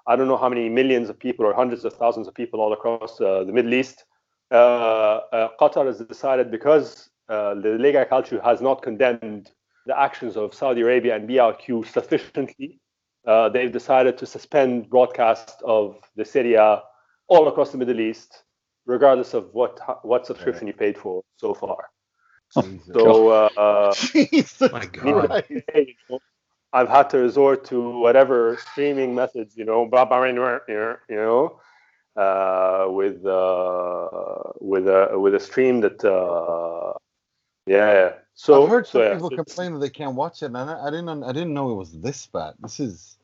I 0.06 0.16
don't 0.16 0.28
know 0.28 0.36
how 0.36 0.48
many 0.48 0.68
millions 0.68 1.08
of 1.08 1.18
people 1.18 1.44
or 1.44 1.52
hundreds 1.52 1.84
of 1.84 1.92
thousands 1.94 2.28
of 2.28 2.34
people 2.34 2.60
all 2.60 2.72
across 2.72 3.20
uh, 3.20 3.44
the 3.44 3.52
Middle 3.52 3.74
East. 3.74 4.04
Uh, 4.50 4.54
uh, 4.54 5.48
Qatar 5.60 5.86
has 5.86 5.98
decided 5.98 6.50
because 6.50 7.10
the 7.28 7.76
Lega 7.78 8.08
Calcio 8.08 8.42
has 8.42 8.62
not 8.62 8.80
condemned 8.80 9.50
the 9.84 9.98
actions 9.98 10.34
of 10.36 10.54
Saudi 10.54 10.80
Arabia 10.80 11.14
and 11.16 11.28
beoutQ 11.28 11.86
sufficiently, 11.86 12.80
they've 13.52 13.72
decided 13.72 14.16
to 14.16 14.24
suspend 14.24 14.88
broadcast 14.88 15.62
of 15.62 15.98
the 16.16 16.24
Serie 16.24 16.54
A 16.54 16.82
all 17.28 17.48
across 17.48 17.70
the 17.70 17.78
Middle 17.78 18.00
East, 18.00 18.42
regardless 18.86 19.34
of 19.34 19.54
what 19.54 19.78
what 20.04 20.26
subscription 20.26 20.66
you 20.66 20.72
paid 20.72 20.98
for 20.98 21.22
so 21.36 21.54
far. 21.54 21.90
Jesus. 22.60 22.92
So, 22.92 23.28
uh, 23.28 23.94
Jesus 23.94 24.72
my 24.72 24.86
God. 24.86 25.44
I've 26.72 26.88
had 26.88 27.08
to 27.10 27.18
resort 27.18 27.64
to 27.66 27.98
whatever 27.98 28.58
streaming 28.70 29.14
methods, 29.14 29.56
you 29.56 29.64
know, 29.64 29.86
blah, 29.86 30.04
blah, 30.04 30.30
blah, 30.30 30.58
you 30.68 31.00
know, 31.10 31.60
uh, 32.16 32.86
with 32.90 33.24
uh, 33.24 34.52
with 34.60 34.86
a 34.86 35.18
with 35.18 35.34
a 35.34 35.40
stream 35.40 35.80
that, 35.80 36.04
uh, 36.04 36.92
yeah. 37.66 38.12
So 38.34 38.64
I've 38.64 38.68
heard 38.68 38.86
some 38.86 39.00
so, 39.00 39.04
yeah, 39.04 39.14
people 39.14 39.30
complain 39.30 39.72
that 39.74 39.78
they 39.80 39.90
can't 39.90 40.14
watch 40.14 40.42
it, 40.42 40.46
and 40.46 40.56
I, 40.56 40.86
I 40.86 40.90
didn't 40.90 41.22
I 41.22 41.32
didn't 41.32 41.54
know 41.54 41.70
it 41.70 41.76
was 41.76 41.92
this 41.92 42.26
bad. 42.26 42.54
This 42.60 42.80
is 42.80 43.18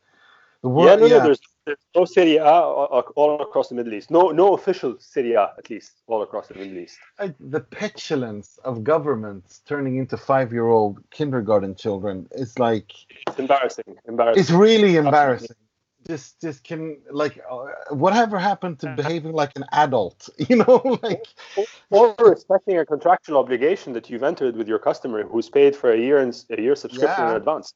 the 0.62 0.68
world. 0.68 0.88
Yeah, 0.88 0.96
no, 0.96 1.06
yeah. 1.06 1.18
no. 1.18 1.24
There's 1.24 1.40
there's 1.66 1.78
no 1.94 2.04
Serie 2.04 2.36
A 2.36 2.44
all 2.44 3.40
across 3.40 3.68
the 3.68 3.74
Middle 3.74 3.94
East. 3.94 4.10
No, 4.10 4.30
no 4.30 4.54
official 4.54 4.96
Serie 4.98 5.34
A, 5.34 5.52
at 5.56 5.70
least, 5.70 6.02
all 6.06 6.22
across 6.22 6.48
the 6.48 6.54
Middle 6.54 6.78
East. 6.78 6.98
The 7.40 7.60
petulance 7.60 8.58
of 8.64 8.84
governments 8.84 9.62
turning 9.66 9.96
into 9.96 10.16
five-year-old 10.16 11.02
kindergarten 11.10 11.74
children 11.74 12.28
is 12.32 12.58
like 12.58 12.92
it's 13.26 13.38
embarrassing. 13.38 13.96
Embarrassing. 14.06 14.40
It's 14.40 14.50
really 14.50 14.96
embarrassing. 14.96 15.56
Just, 16.06 16.38
just 16.42 16.64
can 16.64 16.98
like 17.10 17.40
uh, 17.50 17.64
whatever 17.88 18.38
happened 18.38 18.78
to 18.80 18.94
behaving 18.94 19.32
like 19.32 19.52
an 19.56 19.64
adult, 19.72 20.28
you 20.50 20.56
know, 20.56 20.98
like 21.02 21.24
or, 21.88 22.14
or 22.18 22.30
respecting 22.30 22.76
a 22.76 22.84
contractual 22.84 23.38
obligation 23.38 23.94
that 23.94 24.10
you've 24.10 24.22
entered 24.22 24.54
with 24.54 24.68
your 24.68 24.78
customer 24.78 25.22
who's 25.22 25.48
paid 25.48 25.74
for 25.74 25.92
a 25.92 25.96
year 25.96 26.18
and 26.18 26.44
a 26.50 26.60
year 26.60 26.76
subscription 26.76 27.24
yeah. 27.24 27.30
in 27.30 27.36
advance. 27.36 27.72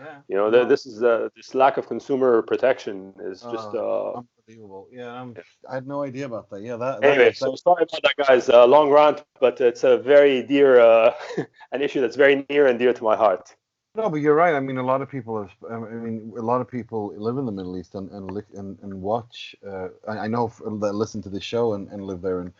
Yeah. 0.00 0.18
You 0.28 0.36
know, 0.36 0.64
this 0.64 0.86
is 0.86 1.02
uh, 1.02 1.28
this 1.34 1.54
lack 1.54 1.76
of 1.76 1.86
consumer 1.86 2.42
protection 2.42 3.14
is 3.20 3.42
just 3.42 3.74
uh, 3.74 4.12
uh 4.12 4.22
unbelievable. 4.48 4.88
Yeah, 4.92 5.26
yeah, 5.34 5.42
i 5.70 5.74
had 5.74 5.86
no 5.86 6.02
idea 6.02 6.26
about 6.26 6.50
that. 6.50 6.62
Yeah, 6.62 6.76
that. 6.76 7.04
Anyway, 7.04 7.26
that, 7.26 7.36
so 7.36 7.54
sorry 7.56 7.84
about 7.84 8.02
that, 8.02 8.26
guys. 8.26 8.48
Uh, 8.48 8.66
long 8.66 8.90
rant, 8.90 9.24
but 9.40 9.60
it's 9.60 9.84
a 9.84 9.98
very 9.98 10.42
dear, 10.42 10.80
uh, 10.80 11.14
an 11.72 11.82
issue 11.82 12.00
that's 12.00 12.16
very 12.16 12.46
near 12.48 12.66
and 12.66 12.78
dear 12.78 12.92
to 12.92 13.02
my 13.02 13.16
heart. 13.16 13.54
No, 13.94 14.08
but 14.08 14.16
you're 14.16 14.34
right. 14.34 14.54
I 14.54 14.60
mean, 14.60 14.78
a 14.78 14.82
lot 14.82 15.02
of 15.02 15.10
people. 15.10 15.42
Have, 15.42 15.50
I 15.70 15.78
mean, 15.78 16.32
a 16.36 16.42
lot 16.42 16.60
of 16.60 16.68
people 16.68 17.12
live 17.16 17.36
in 17.38 17.46
the 17.46 17.52
Middle 17.52 17.76
East 17.76 17.94
and 17.94 18.10
and 18.10 18.30
and, 18.54 18.78
and 18.82 19.02
watch. 19.02 19.56
Uh, 19.66 19.88
I, 20.06 20.18
I 20.18 20.26
know 20.28 20.52
that 20.80 20.94
listen 20.94 21.22
to 21.22 21.28
the 21.28 21.40
show 21.40 21.74
and, 21.74 21.88
and 21.88 22.04
live 22.04 22.20
there, 22.20 22.40
and 22.40 22.52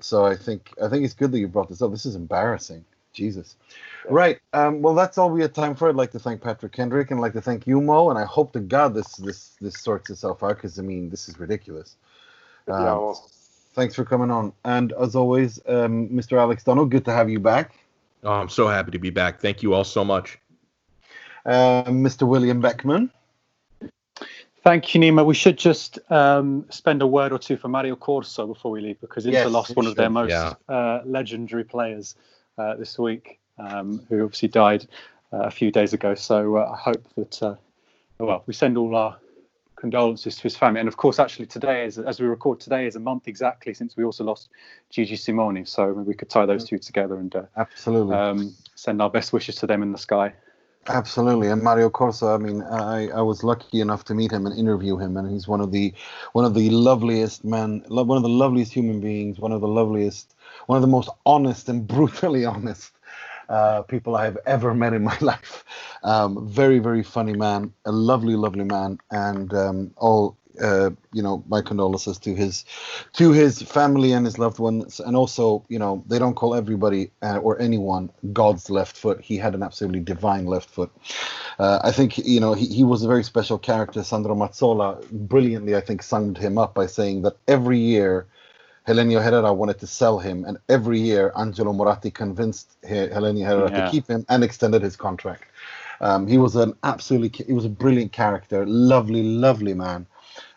so 0.00 0.24
I 0.24 0.34
think 0.34 0.72
I 0.82 0.88
think 0.88 1.04
it's 1.04 1.14
good 1.14 1.32
that 1.32 1.38
you 1.38 1.48
brought 1.48 1.68
this 1.68 1.82
up. 1.82 1.90
This 1.90 2.06
is 2.06 2.16
embarrassing. 2.16 2.84
Jesus. 3.12 3.56
Right. 4.08 4.40
Um, 4.52 4.82
well, 4.82 4.94
that's 4.94 5.18
all 5.18 5.30
we 5.30 5.42
had 5.42 5.54
time 5.54 5.74
for. 5.74 5.88
I'd 5.88 5.96
like 5.96 6.12
to 6.12 6.18
thank 6.18 6.40
Patrick 6.40 6.72
Kendrick 6.72 7.10
and 7.10 7.18
I'd 7.18 7.22
like 7.22 7.32
to 7.34 7.40
thank 7.40 7.66
you, 7.66 7.80
Mo. 7.80 8.10
And 8.10 8.18
I 8.18 8.24
hope 8.24 8.52
to 8.52 8.60
God 8.60 8.94
this 8.94 9.16
this 9.16 9.56
this 9.60 9.80
sorts 9.80 10.10
itself 10.10 10.42
out 10.42 10.56
because 10.56 10.78
I 10.78 10.82
mean 10.82 11.10
this 11.10 11.28
is 11.28 11.38
ridiculous. 11.38 11.96
Um, 12.68 12.82
yeah, 12.82 12.92
well. 12.92 13.30
Thanks 13.72 13.94
for 13.94 14.04
coming 14.04 14.30
on. 14.30 14.52
And 14.64 14.92
as 15.00 15.14
always, 15.14 15.60
um, 15.66 16.08
Mr. 16.08 16.38
Alex 16.38 16.64
Donald, 16.64 16.90
good 16.90 17.04
to 17.04 17.12
have 17.12 17.30
you 17.30 17.38
back. 17.38 17.76
Oh, 18.24 18.32
I'm 18.32 18.48
so 18.48 18.68
happy 18.68 18.90
to 18.90 18.98
be 18.98 19.10
back. 19.10 19.40
Thank 19.40 19.62
you 19.62 19.74
all 19.74 19.84
so 19.84 20.04
much. 20.04 20.38
Uh, 21.46 21.84
Mr. 21.84 22.26
William 22.26 22.60
Beckman. 22.60 23.10
Thank 24.62 24.94
you, 24.94 25.00
Nima. 25.00 25.24
We 25.24 25.34
should 25.34 25.56
just 25.56 25.98
um, 26.10 26.66
spend 26.68 27.00
a 27.00 27.06
word 27.06 27.32
or 27.32 27.38
two 27.38 27.56
for 27.56 27.68
Mario 27.68 27.96
Corso 27.96 28.46
before 28.46 28.70
we 28.70 28.82
leave 28.82 29.00
because 29.00 29.24
Inter 29.24 29.38
yes, 29.38 29.50
lost 29.50 29.74
one 29.74 29.86
of 29.86 29.96
their 29.96 30.10
most 30.10 30.30
yeah. 30.30 30.54
uh, 30.68 31.00
legendary 31.06 31.64
players 31.64 32.14
uh, 32.58 32.76
this 32.76 32.98
week, 32.98 33.38
um, 33.58 34.04
who 34.08 34.24
obviously 34.24 34.48
died 34.48 34.86
uh, 35.32 35.44
a 35.44 35.50
few 35.50 35.70
days 35.70 35.92
ago. 35.92 36.14
So 36.14 36.56
uh, 36.56 36.70
I 36.72 36.76
hope 36.76 37.04
that, 37.16 37.42
uh, 37.42 37.54
well, 38.18 38.42
we 38.46 38.54
send 38.54 38.76
all 38.76 38.94
our 38.96 39.16
condolences 39.76 40.36
to 40.36 40.42
his 40.42 40.56
family. 40.56 40.80
And 40.80 40.88
of 40.88 40.96
course, 40.96 41.18
actually, 41.18 41.46
today, 41.46 41.84
is, 41.84 41.98
as 41.98 42.20
we 42.20 42.26
record 42.26 42.60
today, 42.60 42.86
is 42.86 42.96
a 42.96 43.00
month 43.00 43.26
exactly 43.28 43.74
since 43.74 43.96
we 43.96 44.04
also 44.04 44.24
lost 44.24 44.50
Gigi 44.90 45.16
Simoni. 45.16 45.66
So 45.66 45.92
we 45.92 46.14
could 46.14 46.28
tie 46.28 46.46
those 46.46 46.64
two 46.64 46.78
together 46.78 47.16
and 47.16 47.34
uh, 47.34 47.42
absolutely 47.56 48.14
um, 48.14 48.54
send 48.74 49.00
our 49.00 49.10
best 49.10 49.32
wishes 49.32 49.56
to 49.56 49.66
them 49.66 49.82
in 49.82 49.92
the 49.92 49.98
sky. 49.98 50.34
Absolutely, 50.88 51.48
and 51.48 51.62
Mario 51.62 51.88
Corso. 51.90 52.34
I 52.34 52.38
mean, 52.38 52.62
I, 52.62 53.08
I 53.10 53.20
was 53.22 53.44
lucky 53.44 53.80
enough 53.80 54.04
to 54.04 54.14
meet 54.14 54.32
him 54.32 54.46
and 54.46 54.58
interview 54.58 54.96
him, 54.96 55.16
and 55.16 55.30
he's 55.30 55.46
one 55.46 55.60
of 55.60 55.72
the 55.72 55.92
one 56.32 56.44
of 56.44 56.54
the 56.54 56.70
loveliest 56.70 57.44
men, 57.44 57.84
one 57.88 58.16
of 58.16 58.22
the 58.22 58.28
loveliest 58.28 58.72
human 58.72 59.00
beings, 59.00 59.38
one 59.38 59.52
of 59.52 59.60
the 59.60 59.68
loveliest, 59.68 60.34
one 60.66 60.76
of 60.76 60.82
the 60.82 60.88
most 60.88 61.10
honest 61.26 61.68
and 61.68 61.86
brutally 61.94 62.44
honest 62.44 62.92
uh, 63.48 63.82
people 63.82 64.16
I 64.16 64.24
have 64.24 64.38
ever 64.46 64.74
met 64.74 64.94
in 64.94 65.04
my 65.04 65.16
life. 65.20 65.64
Um, 66.02 66.48
very, 66.48 66.78
very 66.78 67.02
funny 67.02 67.34
man, 67.36 67.72
a 67.84 67.92
lovely, 67.92 68.34
lovely 68.36 68.64
man, 68.64 68.98
and 69.10 69.52
um, 69.54 69.92
all 69.98 70.36
uh, 70.60 70.90
you 71.12 71.22
know, 71.22 71.42
my 71.48 71.62
condolences 71.62 72.18
to 72.18 72.34
his 72.34 72.64
to 73.14 73.32
his 73.32 73.62
family 73.62 74.12
and 74.12 74.26
his 74.26 74.38
loved 74.38 74.58
ones, 74.58 75.00
and 75.00 75.16
also, 75.16 75.64
you 75.68 75.78
know, 75.78 76.04
they 76.06 76.18
don't 76.18 76.34
call 76.34 76.54
everybody 76.54 77.10
uh, 77.22 77.38
or 77.38 77.60
anyone 77.60 78.10
God's 78.32 78.70
left 78.70 78.96
foot. 78.96 79.20
He 79.20 79.36
had 79.36 79.54
an 79.54 79.62
absolutely 79.62 80.00
divine 80.00 80.46
left 80.46 80.70
foot. 80.70 80.90
Uh, 81.58 81.80
I 81.82 81.92
think, 81.92 82.18
you 82.18 82.40
know, 82.40 82.54
he, 82.54 82.66
he 82.66 82.84
was 82.84 83.02
a 83.02 83.08
very 83.08 83.24
special 83.24 83.58
character. 83.58 84.02
Sandro 84.02 84.34
Mazzola 84.34 85.08
brilliantly, 85.10 85.76
I 85.76 85.80
think, 85.80 86.02
summed 86.02 86.38
him 86.38 86.58
up 86.58 86.74
by 86.74 86.86
saying 86.86 87.22
that 87.22 87.36
every 87.48 87.78
year 87.78 88.26
Helenio 88.86 89.22
Herrera 89.22 89.52
wanted 89.52 89.78
to 89.80 89.86
sell 89.86 90.18
him, 90.18 90.44
and 90.44 90.58
every 90.68 90.98
year 90.98 91.32
Angelo 91.36 91.72
Moratti 91.72 92.10
convinced 92.10 92.76
Helenio 92.82 93.46
Herrera 93.46 93.70
yeah. 93.70 93.84
to 93.84 93.90
keep 93.90 94.08
him 94.08 94.24
and 94.28 94.42
extended 94.42 94.82
his 94.82 94.96
contract. 94.96 95.44
Um, 96.00 96.26
he 96.26 96.38
was 96.38 96.56
an 96.56 96.72
absolutely, 96.82 97.44
he 97.44 97.52
was 97.52 97.66
a 97.66 97.68
brilliant 97.68 98.12
character, 98.12 98.64
lovely, 98.66 99.22
lovely 99.22 99.74
man. 99.74 100.06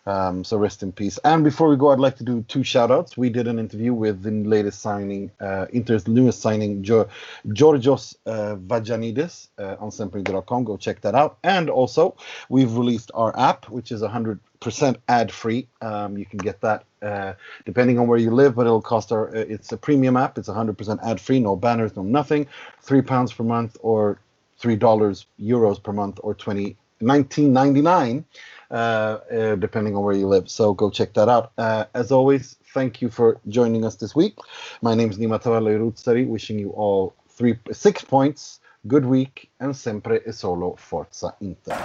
Um, 0.06 0.44
so 0.44 0.58
rest 0.58 0.82
in 0.82 0.92
peace. 0.92 1.18
And 1.24 1.42
before 1.42 1.68
we 1.68 1.76
go, 1.76 1.90
I'd 1.90 1.98
like 1.98 2.16
to 2.18 2.24
do 2.24 2.44
two 2.46 2.62
shout 2.62 2.90
outs. 2.90 3.16
We 3.16 3.30
did 3.30 3.48
an 3.48 3.58
interview 3.58 3.94
with 3.94 4.22
the 4.22 4.30
latest 4.30 4.80
signing, 4.80 5.30
uh, 5.40 5.66
Inter's 5.72 6.06
newest 6.06 6.42
signing, 6.42 6.82
jo- 6.82 7.08
Georgios 7.52 8.14
uh, 8.26 8.56
Vagiannidis 8.56 9.48
uh, 9.58 9.76
on 9.78 9.90
Sempre.com. 9.90 10.64
Go 10.64 10.76
check 10.76 11.00
that 11.00 11.14
out. 11.14 11.38
And 11.42 11.70
also, 11.70 12.16
we've 12.50 12.76
released 12.76 13.10
our 13.14 13.38
app, 13.38 13.70
which 13.70 13.90
is 13.92 14.02
100% 14.02 14.38
ad 15.08 15.32
free. 15.32 15.68
Um, 15.80 16.18
you 16.18 16.26
can 16.26 16.38
get 16.38 16.60
that 16.60 16.84
uh, 17.00 17.34
depending 17.64 17.98
on 17.98 18.06
where 18.06 18.18
you 18.18 18.30
live, 18.30 18.54
but 18.54 18.66
it'll 18.66 18.82
cost 18.82 19.12
our, 19.12 19.28
uh, 19.28 19.40
it's 19.40 19.72
a 19.72 19.76
premium 19.76 20.16
app. 20.16 20.38
It's 20.38 20.48
100% 20.48 20.98
ad 21.02 21.20
free, 21.20 21.40
no 21.40 21.56
banners, 21.56 21.96
no 21.96 22.02
nothing. 22.02 22.46
Three 22.82 23.02
pounds 23.02 23.32
per 23.32 23.44
month 23.44 23.76
or 23.80 24.18
three 24.58 24.76
dollars 24.76 25.26
euros 25.38 25.82
per 25.82 25.92
month 25.92 26.18
or 26.22 26.34
20 26.34 26.76
1999 27.00 28.18
uh, 28.18 28.22
uh, 28.22 28.53
depending 28.70 29.96
on 29.96 30.02
where 30.02 30.14
you 30.14 30.26
live. 30.26 30.48
So 30.48 30.74
go 30.74 30.90
check 30.90 31.14
that 31.14 31.28
out. 31.28 31.52
Uh, 31.58 31.84
as 31.94 32.10
always, 32.12 32.56
thank 32.72 33.02
you 33.02 33.08
for 33.10 33.40
joining 33.48 33.84
us 33.84 33.96
this 33.96 34.14
week. 34.14 34.36
My 34.82 34.94
name 34.94 35.10
is 35.10 35.18
Nima 35.18 35.40
Tavallaey 35.42 36.26
wishing 36.26 36.58
you 36.58 36.70
all 36.70 37.14
three, 37.28 37.58
six 37.72 38.04
points, 38.04 38.60
good 38.86 39.04
week, 39.04 39.50
and 39.60 39.74
sempre 39.76 40.20
e 40.26 40.32
solo 40.32 40.76
Forza 40.76 41.34
Inter. 41.40 41.76